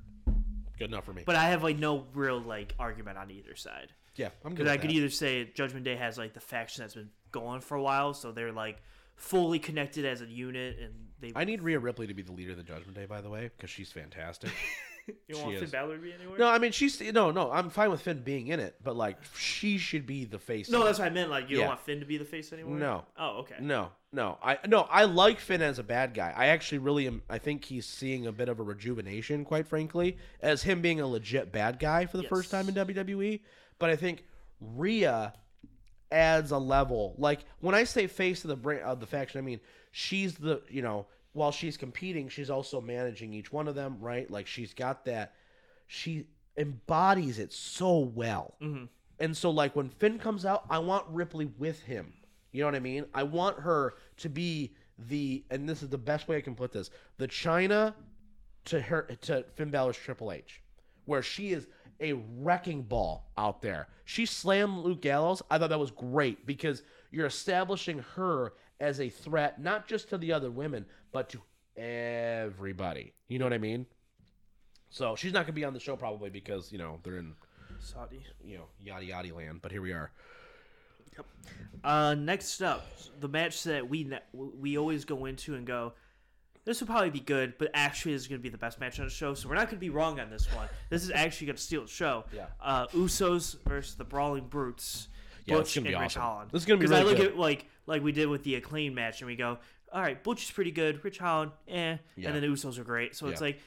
Good 0.77 0.89
enough 0.89 1.05
for 1.05 1.13
me. 1.13 1.23
But 1.25 1.35
I 1.35 1.49
have 1.49 1.63
like 1.63 1.77
no 1.77 2.05
real 2.13 2.39
like 2.39 2.73
argument 2.79 3.17
on 3.17 3.29
either 3.31 3.55
side 3.55 3.93
yeah, 4.15 4.29
I'm 4.45 4.51
good. 4.51 4.57
because 4.59 4.69
I 4.69 4.73
with 4.75 4.81
could 4.81 4.89
that. 4.91 4.95
either 4.95 5.09
say 5.09 5.45
Judgment 5.53 5.85
Day 5.85 5.95
has 5.95 6.17
like 6.17 6.33
the 6.33 6.39
faction 6.39 6.83
that's 6.83 6.93
been 6.95 7.09
going 7.31 7.61
for 7.61 7.75
a 7.75 7.81
while, 7.81 8.13
so 8.13 8.31
they're 8.31 8.51
like 8.51 8.81
fully 9.15 9.59
connected 9.59 10.05
as 10.05 10.21
a 10.21 10.25
unit, 10.27 10.77
and 10.79 10.93
they. 11.19 11.31
I 11.35 11.43
need 11.45 11.61
Rhea 11.63 11.79
Ripley 11.79 12.07
to 12.07 12.13
be 12.13 12.21
the 12.21 12.31
leader 12.31 12.51
of 12.51 12.57
the 12.57 12.63
Judgment 12.63 12.93
Day, 12.95 13.05
by 13.05 13.21
the 13.21 13.29
way, 13.29 13.49
because 13.55 13.69
she's 13.69 13.91
fantastic. 13.91 14.51
you 15.27 15.35
don't 15.35 15.43
want 15.45 15.59
Finn. 15.59 15.69
Balor 15.69 15.95
to 15.97 16.01
be 16.01 16.13
anywhere? 16.13 16.37
no, 16.37 16.47
I 16.47 16.57
mean 16.59 16.71
she's 16.71 16.99
no, 17.01 17.31
no. 17.31 17.51
I'm 17.51 17.69
fine 17.69 17.91
with 17.91 18.01
Finn 18.01 18.21
being 18.23 18.47
in 18.47 18.59
it, 18.59 18.75
but 18.83 18.95
like 18.95 19.17
she 19.35 19.77
should 19.77 20.05
be 20.05 20.25
the 20.25 20.39
face. 20.39 20.69
no, 20.69 20.83
that's 20.83 20.99
what 20.99 21.05
I 21.05 21.09
meant. 21.09 21.29
Like 21.29 21.49
you 21.49 21.57
Yeah. 21.57 21.63
don't 21.63 21.69
want 21.69 21.79
Finn 21.81 21.99
to 21.99 22.05
be 22.05 22.17
the 22.17 22.25
face 22.25 22.53
anymore. 22.53 22.77
No. 22.77 23.03
Oh, 23.17 23.39
okay. 23.39 23.55
No, 23.59 23.89
no, 24.11 24.37
I 24.43 24.59
no, 24.67 24.81
I 24.89 25.05
like 25.05 25.39
Finn 25.39 25.61
as 25.61 25.79
a 25.79 25.83
bad 25.83 26.13
guy. 26.13 26.33
I 26.35 26.47
actually 26.47 26.77
really 26.79 27.07
am. 27.07 27.21
I 27.29 27.37
think 27.37 27.65
he's 27.65 27.85
seeing 27.85 28.27
a 28.27 28.31
bit 28.31 28.49
of 28.49 28.59
a 28.59 28.63
rejuvenation, 28.63 29.45
quite 29.45 29.67
frankly, 29.67 30.17
as 30.41 30.63
him 30.63 30.81
being 30.81 30.99
a 31.01 31.07
legit 31.07 31.51
bad 31.51 31.79
guy 31.79 32.05
for 32.05 32.17
the 32.17 32.23
first 32.23 32.49
time 32.51 32.69
in 32.69 32.75
WWE. 32.75 33.41
But 33.79 33.89
I 33.89 33.95
think 33.95 34.23
Rhea 34.61 35.33
adds 36.11 36.51
a 36.51 36.57
level. 36.57 37.15
Like 37.17 37.39
when 37.59 37.75
I 37.75 37.83
say 37.85 38.07
face 38.07 38.43
of 38.43 38.49
the 38.49 38.55
brand 38.55 38.83
of 38.83 38.99
the 38.99 39.07
faction, 39.07 39.39
I 39.39 39.41
mean 39.41 39.59
she's 39.91 40.35
the 40.35 40.61
you 40.69 40.81
know 40.81 41.07
while 41.33 41.51
she's 41.51 41.77
competing, 41.77 42.29
she's 42.29 42.49
also 42.49 42.79
managing 42.79 43.33
each 43.33 43.51
one 43.51 43.67
of 43.67 43.75
them, 43.75 43.97
right? 43.99 44.29
Like 44.29 44.47
she's 44.47 44.73
got 44.73 45.05
that. 45.05 45.33
She 45.87 46.25
embodies 46.57 47.39
it 47.39 47.51
so 47.51 47.99
well. 47.99 48.55
Mm-hmm. 48.61 48.85
And 49.19 49.35
so, 49.37 49.51
like, 49.51 49.75
when 49.75 49.89
Finn 49.89 50.17
comes 50.17 50.45
out, 50.45 50.65
I 50.69 50.79
want 50.79 51.05
Ripley 51.09 51.45
with 51.57 51.81
him. 51.83 52.13
You 52.51 52.61
know 52.61 52.67
what 52.67 52.75
I 52.75 52.79
mean? 52.79 53.05
I 53.13 53.23
want 53.23 53.59
her 53.59 53.95
to 54.17 54.29
be 54.29 54.75
the, 54.97 55.43
and 55.49 55.67
this 55.67 55.81
is 55.83 55.89
the 55.89 55.97
best 55.97 56.27
way 56.27 56.37
I 56.37 56.41
can 56.41 56.55
put 56.55 56.71
this, 56.71 56.89
the 57.17 57.27
Chyna 57.27 57.93
to 58.65 58.81
her 58.81 59.03
to 59.21 59.45
Finn 59.55 59.69
Balor's 59.69 59.97
Triple 59.97 60.31
H, 60.31 60.61
where 61.05 61.21
she 61.21 61.51
is 61.51 61.67
a 61.99 62.13
wrecking 62.13 62.83
ball 62.83 63.31
out 63.37 63.61
there. 63.61 63.87
She 64.05 64.25
slammed 64.25 64.79
Luke 64.79 65.01
Gallows. 65.01 65.41
I 65.49 65.57
thought 65.57 65.69
that 65.69 65.79
was 65.79 65.91
great 65.91 66.45
because 66.45 66.83
you're 67.11 67.25
establishing 67.25 67.99
her 68.15 68.53
as 68.83 68.99
a 68.99 69.09
threat, 69.09 69.61
not 69.61 69.87
just 69.87 70.09
to 70.09 70.17
the 70.17 70.33
other 70.33 70.51
women, 70.51 70.85
but 71.11 71.29
to 71.29 71.41
everybody. 71.81 73.13
You 73.29 73.39
know 73.39 73.45
what 73.45 73.53
I 73.53 73.57
mean? 73.57 73.85
So 74.89 75.15
she's 75.15 75.33
not 75.33 75.45
gonna 75.45 75.53
be 75.53 75.63
on 75.65 75.73
the 75.73 75.79
show 75.79 75.95
probably 75.95 76.29
because 76.29 76.71
you 76.71 76.77
know 76.77 76.99
they're 77.03 77.17
in 77.17 77.33
Saudi. 77.79 78.23
you 78.43 78.57
know 78.57 78.65
yada 78.79 79.05
yada 79.05 79.33
land. 79.33 79.59
But 79.61 79.71
here 79.71 79.81
we 79.81 79.91
are. 79.93 80.11
Uh, 81.83 82.15
next 82.15 82.61
up, 82.61 82.85
the 83.19 83.27
match 83.27 83.63
that 83.63 83.89
we 83.89 84.03
ne- 84.05 84.19
we 84.33 84.77
always 84.77 85.03
go 85.05 85.25
into 85.25 85.53
and 85.55 85.65
go, 85.67 85.93
this 86.65 86.79
would 86.79 86.87
probably 86.89 87.09
be 87.09 87.19
good, 87.19 87.53
but 87.57 87.69
actually 87.73 88.13
this 88.13 88.21
is 88.23 88.27
going 88.27 88.39
to 88.39 88.43
be 88.43 88.49
the 88.49 88.57
best 88.57 88.79
match 88.79 88.99
on 88.99 89.05
the 89.05 89.11
show. 89.11 89.33
So 89.33 89.49
we're 89.49 89.55
not 89.55 89.65
going 89.65 89.75
to 89.77 89.81
be 89.81 89.89
wrong 89.89 90.19
on 90.19 90.29
this 90.29 90.45
one. 90.53 90.67
This 90.89 91.03
is 91.03 91.11
actually 91.11 91.47
going 91.47 91.57
to 91.57 91.61
steal 91.61 91.81
the 91.81 91.87
show. 91.87 92.23
Yeah. 92.33 92.45
Uh, 92.61 92.87
Usos 92.87 93.57
versus 93.67 93.95
the 93.95 94.05
Brawling 94.05 94.47
Brutes. 94.47 95.09
Yeah, 95.45 95.55
it's 95.57 95.69
Butch 95.71 95.77
and 95.77 95.83
be 95.85 95.89
Ridge 95.91 96.01
awesome. 96.03 96.21
Holland. 96.21 96.51
This 96.51 96.61
is 96.61 96.65
gonna 96.65 96.79
be 96.79 96.85
'Cause 96.87 96.93
I 96.97 97.03
look 97.03 97.17
good. 97.17 97.31
at 97.31 97.37
like 97.37 97.65
like 97.85 98.01
we 98.03 98.11
did 98.11 98.27
with 98.27 98.43
the 98.43 98.55
acclaim 98.55 98.93
match, 98.95 99.21
and 99.21 99.27
we 99.27 99.35
go, 99.35 99.57
all 99.91 100.01
right, 100.01 100.21
Butch 100.23 100.43
is 100.43 100.51
pretty 100.51 100.71
good, 100.71 101.03
Ridge 101.03 101.17
Holland, 101.17 101.51
eh, 101.67 101.97
Yeah. 102.15 102.27
and 102.27 102.35
then 102.35 102.41
the 102.41 102.47
Usos 102.47 102.77
are 102.79 102.83
great. 102.83 103.15
So 103.15 103.27
it's 103.27 103.41
like. 103.41 103.59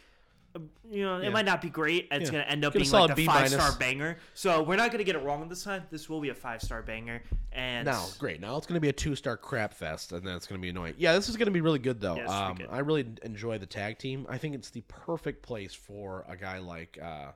uh, 0.54 0.58
You 0.90 1.02
know, 1.04 1.18
Yeah. 1.20 1.26
it 1.28 1.32
might 1.32 1.44
not 1.44 1.60
be 1.60 1.68
great. 1.68 2.08
It's 2.10 2.24
Yeah. 2.26 2.30
going 2.32 2.44
to 2.44 2.50
end 2.50 2.64
up 2.64 2.72
being 2.72 2.90
like 2.90 3.10
a 3.10 3.24
five 3.26 3.50
star 3.50 3.72
banger. 3.78 4.16
So 4.32 4.62
we're 4.62 4.76
not 4.76 4.90
going 4.90 4.98
to 4.98 5.04
get 5.04 5.14
it 5.14 5.18
wrong 5.18 5.46
this 5.50 5.62
time. 5.64 5.82
This 5.90 6.08
will 6.08 6.20
be 6.22 6.30
a 6.30 6.34
five 6.34 6.62
star 6.62 6.80
banger. 6.82 7.22
And 7.52 7.84
Now, 7.84 8.06
great. 8.18 8.40
Now 8.40 8.56
it's 8.56 8.66
going 8.66 8.76
to 8.76 8.80
be 8.80 8.88
a 8.88 8.92
two 8.94 9.14
star 9.16 9.36
crap 9.36 9.74
fest, 9.74 10.12
and 10.12 10.26
that's 10.26 10.46
going 10.46 10.58
to 10.58 10.62
be 10.62 10.70
annoying. 10.70 10.94
Yeah, 10.96 11.12
this 11.12 11.28
is 11.28 11.36
going 11.36 11.46
to 11.46 11.52
be 11.52 11.60
really 11.60 11.78
good 11.78 12.00
though. 12.00 12.16
Yeah, 12.16 12.46
um, 12.48 12.56
good. 12.56 12.68
I 12.70 12.78
really 12.78 13.06
enjoy 13.22 13.58
the 13.58 13.66
tag 13.66 13.98
team. 13.98 14.24
I 14.30 14.38
think 14.38 14.54
it's 14.54 14.70
the 14.70 14.80
perfect 14.88 15.42
place 15.42 15.74
for 15.74 16.24
a 16.26 16.36
guy 16.38 16.56
like 16.58 16.98
uh, 17.02 17.32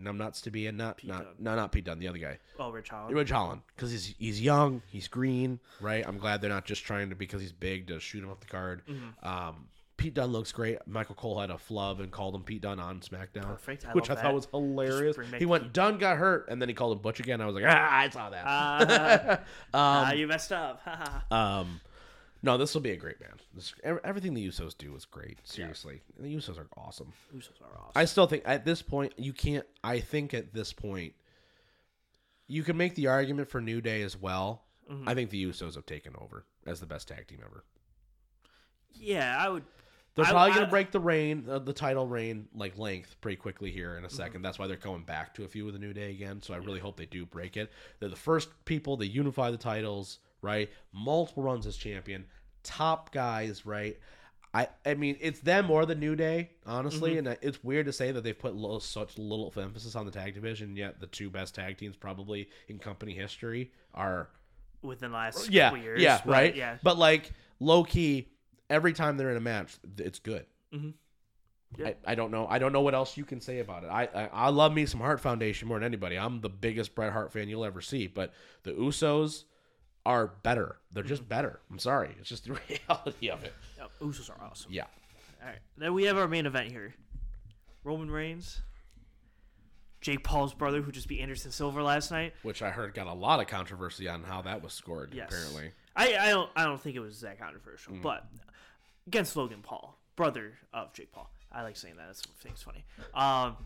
numbnuts 0.00 0.42
to 0.42 0.50
be 0.50 0.66
in. 0.66 0.76
Not 0.76 0.98
Pete 0.98 1.10
not 1.10 1.24
Dunne. 1.24 1.34
no 1.38 1.54
not 1.56 1.72
Pete 1.72 1.84
Dunne, 1.84 1.98
the 1.98 2.08
other 2.08 2.18
guy, 2.18 2.38
Oh, 2.58 2.70
Ridge 2.70 2.88
Holland. 2.88 3.14
Ridge 3.16 3.30
Holland, 3.30 3.62
because 3.74 3.90
he's 3.90 4.14
he's 4.18 4.40
young, 4.40 4.82
he's 4.90 5.08
green, 5.08 5.60
right? 5.80 6.04
I'm 6.06 6.18
glad 6.18 6.40
they're 6.40 6.50
not 6.50 6.64
just 6.64 6.84
trying 6.84 7.10
to 7.10 7.14
because 7.16 7.40
he's 7.40 7.52
big 7.52 7.86
to 7.88 8.00
shoot 8.00 8.22
him 8.24 8.30
off 8.30 8.40
the 8.40 8.46
card. 8.46 8.82
Mm-hmm. 8.88 9.26
Um, 9.28 9.68
Pete 9.96 10.14
Dunne 10.14 10.32
looks 10.32 10.50
great. 10.50 10.78
Michael 10.88 11.14
Cole 11.14 11.38
had 11.40 11.50
a 11.50 11.56
flub 11.56 12.00
and 12.00 12.10
called 12.10 12.34
him 12.34 12.42
Pete 12.42 12.62
Dunne 12.62 12.80
on 12.80 13.00
SmackDown, 13.00 13.42
Perfect. 13.44 13.86
I 13.86 13.92
which 13.92 14.10
I 14.10 14.14
love 14.14 14.22
thought 14.22 14.28
that. 14.30 14.34
was 14.34 14.48
hilarious. 14.50 15.16
He 15.38 15.46
went 15.46 15.72
Dunne 15.72 15.98
got 15.98 16.16
hurt, 16.18 16.48
and 16.48 16.60
then 16.60 16.68
he 16.68 16.74
called 16.74 16.96
him 16.96 17.02
Butch 17.02 17.20
again. 17.20 17.40
I 17.40 17.46
was 17.46 17.54
like, 17.54 17.64
ah, 17.66 17.88
I 17.98 18.08
saw 18.10 18.28
that. 18.30 18.44
Ah, 18.46 19.38
ah, 19.72 20.10
um, 20.10 20.18
you 20.18 20.26
messed 20.26 20.50
up. 20.52 20.80
Um, 21.30 21.80
no, 22.44 22.56
this 22.58 22.74
will 22.74 22.80
be 22.82 22.90
a 22.92 22.96
great 22.96 23.20
man. 23.20 23.32
This, 23.54 23.74
everything 24.04 24.34
the 24.34 24.46
Usos 24.46 24.76
do 24.76 24.94
is 24.94 25.04
great. 25.04 25.38
Seriously, 25.44 26.02
the 26.18 26.34
Usos 26.34 26.58
are 26.58 26.68
awesome. 26.76 27.12
Usos 27.34 27.60
are 27.62 27.78
awesome. 27.78 27.92
I 27.96 28.04
still 28.04 28.26
think 28.26 28.42
at 28.46 28.64
this 28.64 28.82
point 28.82 29.12
you 29.16 29.32
can't. 29.32 29.66
I 29.82 30.00
think 30.00 30.34
at 30.34 30.52
this 30.52 30.72
point 30.72 31.14
you 32.46 32.62
can 32.62 32.76
make 32.76 32.94
the 32.94 33.06
argument 33.06 33.48
for 33.48 33.60
New 33.60 33.80
Day 33.80 34.02
as 34.02 34.16
well. 34.16 34.62
Mm-hmm. 34.90 35.08
I 35.08 35.14
think 35.14 35.30
the 35.30 35.44
Usos 35.46 35.74
have 35.76 35.86
taken 35.86 36.12
over 36.20 36.44
as 36.66 36.78
the 36.80 36.86
best 36.86 37.08
tag 37.08 37.26
team 37.26 37.38
ever. 37.44 37.64
yeah, 38.94 39.36
I 39.38 39.48
would. 39.48 39.64
They're 40.14 40.24
I- 40.26 40.30
probably 40.30 40.52
I- 40.52 40.54
gonna 40.54 40.66
break 40.68 40.92
the 40.92 41.00
reign, 41.00 41.46
uh, 41.48 41.58
the 41.58 41.72
title 41.72 42.06
reign, 42.06 42.46
like 42.54 42.78
length, 42.78 43.16
pretty 43.20 43.36
quickly 43.36 43.70
here 43.70 43.90
Mm-hmm. 43.96 43.98
in 43.98 44.04
a 44.04 44.08
2nd 44.38 44.42
That's 44.42 44.58
why 44.58 44.66
they're 44.66 44.76
coming 44.76 45.02
back 45.02 45.34
to 45.34 45.44
a 45.44 45.48
few 45.48 45.64
with 45.64 45.74
the 45.74 45.80
New 45.80 45.92
Day 45.92 46.10
again. 46.10 46.40
So 46.42 46.54
I 46.54 46.58
really 46.58 46.78
hope 46.80 46.96
they 46.96 47.06
do 47.06 47.26
break 47.26 47.56
it. 47.56 47.72
They're 47.98 48.08
the 48.08 48.14
first 48.16 48.48
people 48.64 48.96
They 48.96 49.06
unify 49.06 49.50
the 49.50 49.56
titles, 49.56 50.18
right? 50.44 50.70
Multiple 50.92 51.42
runs 51.42 51.66
as 51.66 51.76
champion, 51.76 52.26
top 52.62 53.12
guys, 53.12 53.66
right? 53.66 53.98
I, 54.52 54.68
I 54.86 54.94
mean, 54.94 55.16
it's 55.20 55.40
them 55.40 55.68
or 55.68 55.84
the 55.84 55.96
New 55.96 56.14
Day, 56.14 56.50
honestly, 56.64 57.16
Mm-hmm. 57.16 57.26
and 57.26 57.38
it's 57.42 57.64
weird 57.64 57.86
to 57.86 57.92
say 57.92 58.12
that 58.12 58.22
they've 58.22 58.38
put 58.38 58.54
little, 58.54 58.78
such 58.78 59.18
little 59.18 59.52
emphasis 59.56 59.96
on 59.96 60.06
the 60.06 60.12
tag 60.12 60.34
division. 60.34 60.76
Yet 60.76 61.00
the 61.00 61.08
two 61.08 61.28
best 61.28 61.56
tag 61.56 61.76
teams, 61.76 61.96
probably 61.96 62.48
in 62.68 62.78
company 62.78 63.14
history, 63.14 63.72
are 63.94 64.28
within 64.80 65.10
the 65.10 65.16
last 65.16 65.50
yeah, 65.50 65.74
years. 65.74 66.00
yeah, 66.00 66.20
but 66.24 66.30
right. 66.32 66.54
Yeah, 66.54 66.76
But 66.84 66.98
like 66.98 67.32
low 67.58 67.82
key, 67.82 68.28
every 68.70 68.92
time 68.92 69.16
they're 69.16 69.30
in 69.32 69.36
a 69.36 69.40
match, 69.40 69.76
it's 69.98 70.20
good. 70.20 70.46
Mhm. 70.72 70.94
Yeah. 71.76 71.88
I, 72.06 72.12
I 72.12 72.14
don't 72.14 72.30
know. 72.30 72.46
I 72.48 72.60
don't 72.60 72.72
know 72.72 72.82
what 72.82 72.94
else 72.94 73.16
you 73.16 73.24
can 73.24 73.40
say 73.40 73.58
about 73.58 73.82
it. 73.82 73.88
I, 73.88 74.04
I 74.14 74.26
I 74.32 74.48
love 74.50 74.72
me 74.72 74.86
some 74.86 75.00
Hart 75.00 75.20
Foundation 75.20 75.66
more 75.66 75.78
than 75.80 75.84
anybody. 75.86 76.16
I'm 76.16 76.40
the 76.40 76.48
biggest 76.48 76.94
Bret 76.94 77.12
Hart 77.12 77.32
fan 77.32 77.48
you'll 77.48 77.64
ever 77.64 77.80
see. 77.80 78.06
But 78.06 78.32
the 78.62 78.70
Usos 78.70 79.42
are 80.06 80.28
better. 80.42 80.76
They're 80.92 81.02
Mm-hmm. 81.02 81.08
just 81.08 81.28
better. 81.28 81.60
I'm 81.70 81.78
sorry. 81.78 82.14
It's 82.20 82.28
just 82.28 82.44
the 82.44 82.52
reality 82.88 83.30
of 83.30 83.42
it. 83.44 83.52
yeah, 83.78 83.84
Usos 84.00 84.30
are 84.30 84.42
awesome. 84.44 84.72
Yeah. 84.72 84.84
All 85.42 85.48
right, 85.48 85.58
then 85.76 85.92
we 85.94 86.04
have 86.04 86.16
our 86.16 86.28
main 86.28 86.46
event 86.46 86.70
here: 86.70 86.94
Roman 87.84 88.10
Reigns, 88.10 88.60
Jake 90.00 90.22
Paul's 90.24 90.54
brother, 90.54 90.82
who 90.82 90.92
just 90.92 91.08
beat 91.08 91.20
Anderson 91.20 91.50
Silva 91.50 91.82
last 91.82 92.10
night. 92.10 92.34
Which 92.42 92.62
I 92.62 92.70
heard 92.70 92.94
got 92.94 93.06
a 93.06 93.12
lot 93.12 93.40
of 93.40 93.46
controversy 93.46 94.08
on 94.08 94.22
how 94.22 94.42
that 94.42 94.62
was 94.62 94.72
scored. 94.72 95.12
Yes. 95.14 95.28
Apparently. 95.28 95.72
I, 95.96 96.16
I 96.18 96.28
don't 96.30 96.50
I 96.56 96.64
don't 96.64 96.80
think 96.80 96.96
it 96.96 97.00
was 97.00 97.20
that 97.22 97.38
controversial, 97.38 97.94
Mm. 97.94 98.02
but 98.02 98.26
against 99.06 99.36
Logan 99.36 99.60
Paul, 99.62 99.96
brother 100.16 100.52
of 100.72 100.92
Jake 100.92 101.12
Paul. 101.12 101.30
I 101.52 101.62
like 101.62 101.76
saying 101.76 101.96
that. 101.96 102.08
It's 102.10 102.22
thing's 102.40 102.62
funny. 102.62 102.84
Um, 103.14 103.56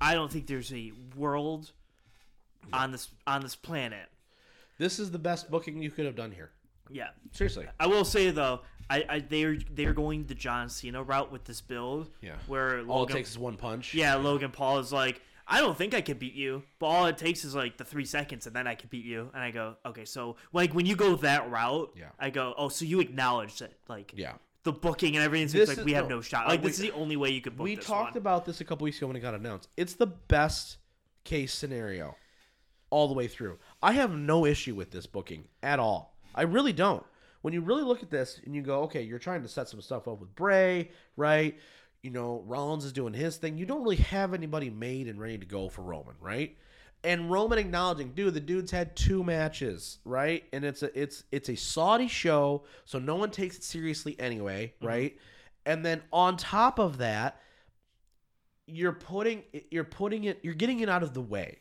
I 0.00 0.14
don't 0.14 0.30
think 0.32 0.46
there's 0.46 0.72
a 0.72 0.92
world 1.16 1.70
on 2.72 2.92
this 2.92 3.08
on 3.26 3.42
this 3.42 3.54
planet. 3.56 4.08
This 4.80 4.98
is 4.98 5.10
the 5.10 5.18
best 5.18 5.50
booking 5.50 5.82
you 5.82 5.90
could 5.90 6.06
have 6.06 6.16
done 6.16 6.32
here. 6.32 6.50
Yeah, 6.90 7.08
Seriously. 7.32 7.66
I 7.78 7.86
will 7.86 8.04
say 8.04 8.30
though, 8.30 8.62
I, 8.88 9.04
I 9.08 9.18
they're 9.20 9.58
they're 9.72 9.92
going 9.92 10.24
the 10.24 10.34
John 10.34 10.68
Cena 10.70 11.02
route 11.02 11.30
with 11.30 11.44
this 11.44 11.60
build. 11.60 12.08
Yeah. 12.22 12.36
where 12.46 12.78
Logan, 12.78 12.90
All 12.90 13.04
it 13.04 13.10
takes 13.10 13.30
is 13.32 13.38
one 13.38 13.56
punch. 13.58 13.92
yeah, 13.94 14.14
Logan 14.16 14.50
Paul 14.50 14.78
is 14.78 14.90
like, 14.90 15.20
I 15.46 15.60
don't 15.60 15.76
think 15.76 15.92
I 15.94 16.00
can 16.00 16.16
beat 16.16 16.32
you, 16.32 16.62
but 16.78 16.86
all 16.86 17.06
it 17.06 17.18
takes 17.18 17.44
is 17.44 17.54
like 17.54 17.76
the 17.76 17.84
three 17.84 18.06
seconds, 18.06 18.46
and 18.46 18.56
then 18.56 18.66
I 18.66 18.74
can 18.74 18.88
beat 18.88 19.04
you. 19.04 19.30
And 19.34 19.42
I 19.42 19.50
go, 19.50 19.76
okay, 19.84 20.04
so 20.06 20.36
like 20.54 20.72
when 20.72 20.86
you 20.86 20.96
go 20.96 21.14
that 21.16 21.50
route, 21.50 21.92
Yeah. 21.94 22.06
I 22.18 22.30
go, 22.30 22.54
oh, 22.56 22.70
so 22.70 22.86
you 22.86 23.00
acknowledge 23.00 23.58
that 23.58 23.74
like 23.86 24.14
Yeah. 24.16 24.32
the 24.64 24.72
booking 24.72 25.14
and 25.14 25.22
everything. 25.24 25.48
So 25.48 25.58
This 25.58 25.68
it's 25.68 25.76
like 25.76 25.82
is- 25.82 25.84
we 25.84 25.92
have 25.92 26.08
no, 26.08 26.16
no 26.16 26.22
shot. 26.22 26.48
Like 26.48 26.62
we- 26.62 26.68
this 26.70 26.76
is 26.80 26.82
the 26.86 26.92
only 26.92 27.16
way 27.16 27.28
you 27.30 27.42
could 27.42 27.54
book 27.56 27.64
we 27.64 27.76
talked 27.76 28.14
one. 28.14 28.18
about 28.22 28.46
this 28.46 28.60
a 28.62 28.64
couple 28.64 28.86
weeks 28.86 28.96
ago 28.96 29.08
when 29.08 29.14
it 29.16 29.20
got 29.20 29.34
announced. 29.34 29.68
It's 29.76 29.92
the 29.94 30.06
best 30.06 30.78
case 31.24 31.52
scenario 31.52 32.16
all 32.92 33.06
the 33.06 33.14
way 33.14 33.28
through. 33.28 33.56
I 33.82 33.92
have 33.92 34.14
no 34.14 34.44
issue 34.44 34.74
with 34.74 34.90
this 34.90 35.06
booking 35.06 35.48
at 35.62 35.78
all. 35.78 36.16
I 36.34 36.42
really 36.42 36.72
don't. 36.72 37.04
When 37.42 37.54
you 37.54 37.62
really 37.62 37.82
look 37.82 38.02
at 38.02 38.10
this 38.10 38.40
and 38.44 38.54
you 38.54 38.62
go, 38.62 38.82
okay, 38.82 39.02
you're 39.02 39.18
trying 39.18 39.42
to 39.42 39.48
set 39.48 39.68
some 39.68 39.80
stuff 39.80 40.06
up 40.06 40.20
with 40.20 40.34
Bray, 40.34 40.90
right? 41.16 41.58
You 42.02 42.10
know, 42.10 42.42
Rollins 42.46 42.84
is 42.84 42.92
doing 42.92 43.14
his 43.14 43.36
thing. 43.38 43.56
You 43.56 43.66
don't 43.66 43.82
really 43.82 43.96
have 43.96 44.34
anybody 44.34 44.68
made 44.68 45.08
and 45.08 45.18
ready 45.18 45.38
to 45.38 45.46
go 45.46 45.68
for 45.68 45.82
Roman, 45.82 46.14
right? 46.20 46.56
And 47.02 47.30
Roman 47.30 47.58
acknowledging, 47.58 48.12
dude, 48.12 48.34
the 48.34 48.40
dude's 48.40 48.70
had 48.70 48.94
two 48.94 49.24
matches, 49.24 49.98
right? 50.04 50.44
And 50.52 50.64
it's 50.64 50.82
a 50.82 51.00
it's 51.00 51.24
it's 51.32 51.48
a 51.48 51.54
Saudi 51.54 52.08
show, 52.08 52.64
so 52.84 52.98
no 52.98 53.16
one 53.16 53.30
takes 53.30 53.56
it 53.56 53.64
seriously 53.64 54.16
anyway, 54.20 54.74
mm-hmm. 54.76 54.86
right? 54.86 55.18
And 55.64 55.84
then 55.84 56.02
on 56.12 56.36
top 56.36 56.78
of 56.78 56.98
that, 56.98 57.40
you're 58.66 58.92
putting 58.92 59.44
you're 59.70 59.84
putting 59.84 60.24
it 60.24 60.40
you're 60.42 60.54
getting 60.54 60.80
it 60.80 60.90
out 60.90 61.02
of 61.02 61.14
the 61.14 61.22
way. 61.22 61.60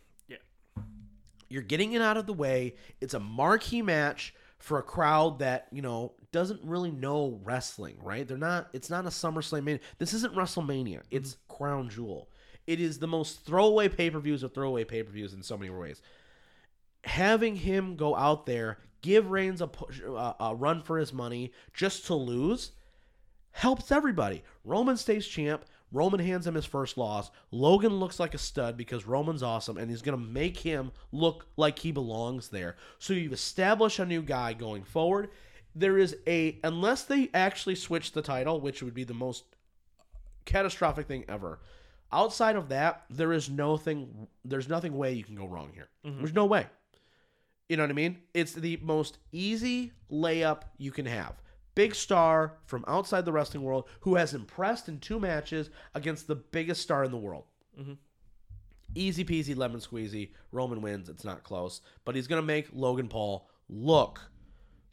You're 1.50 1.64
getting 1.64 1.94
it 1.94 2.02
out 2.02 2.18
of 2.18 2.26
the 2.26 2.34
way. 2.34 2.76
It's 3.02 3.14
a 3.14 3.20
marquee 3.20 3.82
match 3.82 4.34
for 4.60 4.78
a 4.78 4.84
crowd 4.84 5.40
that, 5.40 5.68
you 5.72 5.82
know, 5.82 6.14
doesn't 6.32 6.62
really 6.64 6.92
know 6.92 7.40
wrestling, 7.44 7.98
right? 8.02 8.28
They're 8.28 8.38
not 8.38 8.70
it's 8.74 8.90
not 8.90 9.06
a 9.06 9.10
SummerSlam 9.10 9.64
mania. 9.64 9.80
This 9.98 10.14
isn't 10.14 10.36
WrestleMania. 10.36 11.02
It's 11.10 11.38
Crown 11.48 11.90
Jewel. 11.90 12.30
It 12.68 12.80
is 12.80 13.00
the 13.00 13.08
most 13.08 13.44
throwaway 13.46 13.90
pay-per-views 13.90 14.44
of 14.44 14.54
throwaway 14.54 14.84
pay-per-views 14.84 15.34
in 15.34 15.42
so 15.42 15.58
many 15.58 15.72
ways. 15.72 16.02
Having 17.04 17.56
him 17.56 17.96
go 17.96 18.16
out 18.16 18.46
there, 18.46 18.78
give 19.02 19.32
Reigns 19.32 19.62
a 19.62 19.68
push, 19.68 20.02
uh, 20.04 20.34
a 20.40 20.54
run 20.54 20.84
for 20.84 21.00
his 21.00 21.12
money 21.12 21.52
just 21.74 22.06
to 22.08 22.14
lose 22.14 22.74
helps 23.52 23.92
everybody. 23.92 24.44
Roman 24.64 24.98
stays 24.98 25.26
champ. 25.28 25.66
Roman 25.92 26.20
hands 26.20 26.46
him 26.46 26.56
his 26.56 26.66
first 26.66 26.98
loss. 26.98 27.32
Logan 27.52 28.00
looks 28.00 28.20
like 28.20 28.34
a 28.34 28.38
stud 28.38 28.78
because 28.78 29.08
Roman's 29.08 29.44
awesome 29.44 29.78
and 29.78 29.90
he's 29.90 30.02
going 30.02 30.18
to 30.18 30.24
make 30.24 30.58
him 30.58 30.92
look 31.12 31.48
like 31.58 31.80
he 31.80 31.92
belongs 31.92 32.50
there. 32.50 32.76
So 33.00 33.14
you've 33.14 33.34
established 33.34 34.00
a 34.00 34.06
new 34.06 34.22
guy 34.22 34.54
going 34.54 34.84
forward. 34.84 35.30
There 35.76 35.98
is 35.98 36.16
a, 36.28 36.60
unless 36.64 37.04
they 37.04 37.30
actually 37.34 37.76
switch 37.76 38.12
the 38.12 38.22
title, 38.22 38.62
which 38.62 38.84
would 38.84 38.94
be 38.94 39.04
the 39.04 39.14
most 39.14 39.44
catastrophic 40.46 41.08
thing 41.08 41.26
ever. 41.28 41.60
Outside 42.12 42.56
of 42.56 42.70
that, 42.70 43.06
there 43.10 43.34
is 43.34 43.50
nothing, 43.50 44.28
there's 44.44 44.68
nothing 44.68 44.98
way 44.98 45.14
you 45.14 45.24
can 45.24 45.36
go 45.36 45.48
wrong 45.48 45.72
here. 45.74 45.90
Mm-hmm. 46.06 46.20
There's 46.20 46.34
no 46.34 46.46
way. 46.46 46.68
You 47.68 47.78
know 47.78 47.84
what 47.84 47.92
I 47.92 47.94
mean? 47.94 48.18
It's 48.34 48.54
the 48.54 48.80
most 48.82 49.20
easy 49.32 49.92
layup 50.12 50.64
you 50.78 50.92
can 50.92 51.06
have. 51.06 51.36
Big 51.80 51.96
star 51.96 52.58
from 52.66 52.84
outside 52.90 53.24
the 53.24 53.32
wrestling 53.32 53.64
world 53.64 53.88
who 54.02 54.16
has 54.16 54.34
impressed 54.34 54.90
in 54.90 55.00
two 55.00 55.18
matches 55.18 55.70
against 55.96 56.28
the 56.28 56.36
biggest 56.36 56.82
star 56.82 57.06
in 57.06 57.12
the 57.12 57.16
world. 57.16 57.46
Mm-hmm. 57.80 57.94
Easy 58.96 59.24
peasy 59.24 59.56
lemon 59.56 59.80
squeezy. 59.80 60.32
Roman 60.52 60.82
wins. 60.82 61.08
It's 61.08 61.24
not 61.24 61.46
close. 61.46 61.80
But 62.04 62.16
he's 62.16 62.28
going 62.28 62.42
to 62.42 62.46
make 62.46 62.68
Logan 62.74 63.08
Paul 63.08 63.48
look 63.70 64.20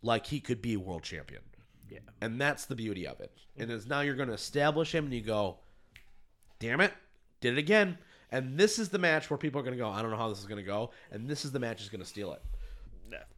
like 0.01 0.27
he 0.27 0.39
could 0.39 0.63
be 0.63 0.75
a 0.75 0.79
world 0.79 1.03
champion. 1.03 1.43
Yeah. 1.91 1.99
And 2.21 2.41
that's 2.41 2.67
the 2.67 2.77
beauty 2.77 3.05
of 3.05 3.19
it. 3.19 3.33
And 3.57 3.69
is 3.69 3.89
now 3.89 4.03
you're 4.03 4.15
going 4.15 4.29
to 4.29 4.35
establish 4.35 4.95
him 4.95 5.07
and 5.07 5.13
you 5.13 5.23
go, 5.23 5.57
damn 6.61 6.81
it, 6.81 6.93
did 7.41 7.55
it 7.55 7.59
again. 7.59 7.99
And 8.31 8.57
this 8.57 8.79
is 8.79 8.91
the 8.91 8.99
match 9.01 9.29
where 9.29 9.39
people 9.39 9.61
are 9.61 9.65
going 9.65 9.77
to 9.77 9.83
go, 9.83 9.91
I 9.91 10.03
don't 10.03 10.13
know 10.13 10.17
how 10.17 10.29
this 10.29 10.39
is 10.39 10.47
going 10.47 10.63
to 10.63 10.71
go. 10.71 10.93
And 11.11 11.29
this 11.29 11.45
is 11.45 11.51
the 11.51 11.59
match 11.59 11.79
that's 11.79 11.91
going 11.91 12.01
to 12.01 12.07
steal 12.07 12.33
it. 12.33 12.43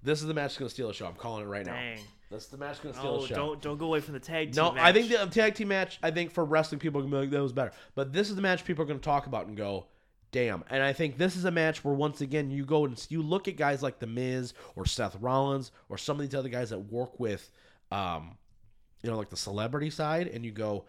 This 0.02 0.20
is 0.20 0.26
the 0.26 0.34
match 0.34 0.50
that's 0.52 0.58
going 0.58 0.68
to 0.68 0.74
steal 0.74 0.88
the 0.88 0.94
show. 0.94 1.06
I'm 1.06 1.14
calling 1.14 1.44
it 1.44 1.48
right 1.48 1.66
now. 1.66 1.74
Dang. 1.74 1.98
This 2.30 2.44
is 2.44 2.48
the 2.48 2.58
match 2.58 2.82
going 2.82 2.92
to 2.94 2.98
steal 3.00 3.12
Oh, 3.14 3.20
the 3.22 3.26
show. 3.28 3.34
don't 3.34 3.62
don't 3.62 3.78
go 3.78 3.86
away 3.86 4.00
from 4.00 4.14
the 4.14 4.20
tag 4.20 4.52
team. 4.52 4.62
No, 4.62 4.72
match. 4.72 4.82
I 4.84 4.92
think 4.92 5.08
the 5.08 5.26
tag 5.26 5.54
team 5.54 5.68
match. 5.68 5.98
I 6.02 6.10
think 6.10 6.30
for 6.30 6.44
wrestling 6.44 6.78
people 6.78 7.00
are 7.00 7.04
gonna 7.04 7.16
be 7.16 7.20
like 7.22 7.30
that 7.30 7.42
was 7.42 7.52
better, 7.52 7.72
but 7.94 8.12
this 8.12 8.28
is 8.30 8.36
the 8.36 8.42
match 8.42 8.64
people 8.64 8.84
are 8.84 8.86
gonna 8.86 8.98
talk 8.98 9.26
about 9.26 9.46
and 9.46 9.56
go, 9.56 9.86
damn. 10.30 10.62
And 10.68 10.82
I 10.82 10.92
think 10.92 11.16
this 11.16 11.36
is 11.36 11.46
a 11.46 11.50
match 11.50 11.82
where 11.84 11.94
once 11.94 12.20
again 12.20 12.50
you 12.50 12.66
go 12.66 12.84
and 12.84 13.06
you 13.08 13.22
look 13.22 13.48
at 13.48 13.56
guys 13.56 13.82
like 13.82 13.98
the 13.98 14.06
Miz 14.06 14.52
or 14.76 14.84
Seth 14.84 15.16
Rollins 15.20 15.70
or 15.88 15.96
some 15.96 16.20
of 16.20 16.26
these 16.28 16.34
other 16.38 16.50
guys 16.50 16.68
that 16.70 16.78
work 16.80 17.18
with, 17.18 17.50
um, 17.90 18.36
you 19.02 19.10
know, 19.10 19.16
like 19.16 19.30
the 19.30 19.36
celebrity 19.36 19.88
side, 19.90 20.26
and 20.28 20.44
you 20.44 20.50
go, 20.52 20.84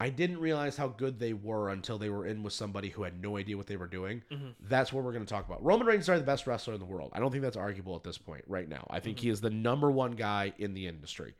I 0.00 0.08
didn't 0.08 0.38
realize 0.38 0.78
how 0.78 0.88
good 0.88 1.20
they 1.20 1.34
were 1.34 1.68
until 1.68 1.98
they 1.98 2.08
were 2.08 2.24
in 2.24 2.42
with 2.42 2.54
somebody 2.54 2.88
who 2.88 3.02
had 3.02 3.20
no 3.20 3.36
idea 3.36 3.58
what 3.58 3.66
they 3.66 3.76
were 3.76 3.86
doing. 3.86 4.22
Mm-hmm. 4.32 4.48
That's 4.62 4.94
what 4.94 5.04
we're 5.04 5.12
going 5.12 5.26
to 5.26 5.32
talk 5.32 5.46
about. 5.46 5.62
Roman 5.62 5.86
Reigns 5.86 6.08
is 6.08 6.18
the 6.18 6.24
best 6.24 6.46
wrestler 6.46 6.72
in 6.72 6.80
the 6.80 6.86
world. 6.86 7.10
I 7.12 7.20
don't 7.20 7.30
think 7.30 7.42
that's 7.42 7.56
arguable 7.56 7.94
at 7.96 8.02
this 8.02 8.16
point 8.16 8.42
right 8.46 8.66
now. 8.66 8.86
I 8.88 8.98
think 9.00 9.18
he 9.18 9.26
mm-hmm. 9.26 9.34
is 9.34 9.40
the 9.42 9.50
number 9.50 9.90
one 9.90 10.12
guy 10.12 10.54
in 10.56 10.72
the 10.72 10.86
industry. 10.86 11.34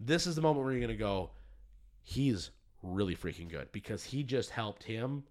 This 0.00 0.26
is 0.26 0.34
the 0.34 0.42
moment 0.42 0.64
where 0.64 0.72
you're 0.74 0.80
going 0.80 0.98
to 0.98 1.02
go, 1.02 1.30
he's 2.02 2.50
really 2.82 3.14
freaking 3.14 3.48
good 3.48 3.70
because 3.70 4.02
he 4.02 4.24
just 4.24 4.50
helped 4.50 4.82
him 4.82 5.22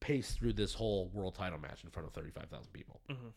pace 0.00 0.32
through 0.32 0.52
this 0.52 0.74
whole 0.74 1.10
world 1.14 1.34
title 1.34 1.58
match 1.58 1.82
in 1.82 1.90
front 1.90 2.06
of 2.06 2.12
35,000 2.12 2.70
people. 2.74 3.00
Mm-hmm. 3.10 3.28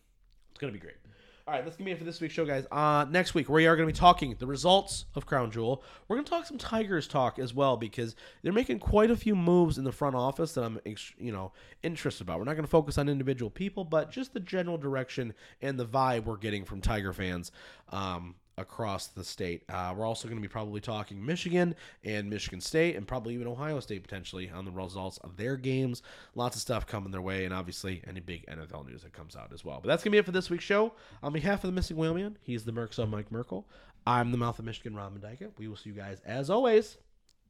It's 0.52 0.60
going 0.60 0.72
to 0.72 0.78
be 0.78 0.84
great. 0.84 0.98
All 1.46 1.54
right, 1.54 1.66
let's 1.66 1.76
get 1.76 1.84
be 1.84 1.92
it 1.92 1.98
for 1.98 2.06
this 2.06 2.22
week's 2.22 2.34
show, 2.34 2.46
guys. 2.46 2.66
Uh, 2.72 3.06
next 3.10 3.34
week 3.34 3.50
we 3.50 3.68
are 3.68 3.76
gonna 3.76 3.88
be 3.88 3.92
talking 3.92 4.34
the 4.40 4.48
results 4.48 5.04
of 5.14 5.26
Crown 5.26 5.52
Jewel. 5.52 5.84
We're 6.08 6.16
gonna 6.16 6.26
talk 6.26 6.46
some 6.46 6.58
Tigers 6.58 7.06
talk 7.06 7.38
as 7.38 7.54
well 7.54 7.76
because 7.76 8.16
they're 8.42 8.54
making 8.54 8.80
quite 8.80 9.12
a 9.12 9.18
few 9.18 9.36
moves 9.36 9.78
in 9.78 9.84
the 9.84 9.92
front 9.92 10.16
office 10.16 10.54
that 10.54 10.64
I'm, 10.64 10.80
you 11.18 11.34
know, 11.34 11.52
interested 11.84 12.24
about. 12.24 12.40
We're 12.40 12.46
not 12.46 12.56
gonna 12.56 12.70
focus 12.70 12.98
on 12.98 13.10
individual 13.10 13.50
people, 13.50 13.84
but 13.84 14.10
just 14.10 14.34
the 14.34 14.40
general 14.40 14.78
direction 14.78 15.34
and 15.62 15.78
the 15.78 15.86
vibe 15.86 16.24
we're 16.24 16.38
getting 16.38 16.64
from 16.64 16.80
Tiger 16.80 17.12
fans. 17.12 17.52
Um, 17.90 18.36
across 18.58 19.08
the 19.08 19.24
state. 19.24 19.64
Uh, 19.70 19.94
we're 19.96 20.06
also 20.06 20.28
going 20.28 20.38
to 20.38 20.42
be 20.42 20.52
probably 20.52 20.82
talking 20.82 21.24
Michigan 21.26 21.76
and 22.04 22.30
Michigan 22.30 22.62
State 22.62 22.96
and 22.96 23.08
probably 23.08 23.34
even 23.34 23.48
Ohio 23.48 23.80
State 23.80 24.04
potentially 24.04 24.50
on 24.50 24.66
the 24.66 24.72
results 24.72 25.18
of 25.20 25.38
their 25.38 25.58
games. 25.58 26.02
Lots 26.36 26.56
of 26.56 26.62
stuff 26.62 26.86
coming 26.86 27.12
their 27.12 27.22
way, 27.22 27.46
and 27.46 27.54
obviously 27.54 28.02
any 28.08 28.20
big 28.20 28.46
NFL 28.48 28.88
news 28.88 29.04
that 29.04 29.14
comes 29.14 29.36
out 29.36 29.52
as 29.54 29.66
well. 29.66 29.80
But 29.82 29.90
that's 29.90 30.04
going 30.04 30.12
to 30.12 30.16
be 30.16 30.20
it 30.20 30.26
for 30.26 30.32
this 30.32 30.50
week's 30.50 30.64
show. 30.64 30.94
On 31.22 31.34
behalf 31.34 31.64
of 31.64 31.70
the 31.70 31.74
Missing 31.74 31.98
Whaleman, 31.98 32.36
he's 32.42 32.66
the 32.66 32.72
Merc 32.72 32.98
Mike 33.08 33.32
Merkel. 33.32 33.68
I'm 34.06 34.32
the 34.32 34.38
Mouth 34.38 34.60
of 34.60 34.66
Michigan, 34.66 34.96
Ron 34.96 35.18
Mendyka. 35.18 35.52
We 35.58 35.68
will 35.68 35.78
see 35.78 35.90
you 35.90 35.96
guys, 35.96 36.20
as 36.26 36.50
always, 36.50 36.98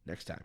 next 0.06 0.26
time. 0.26 0.44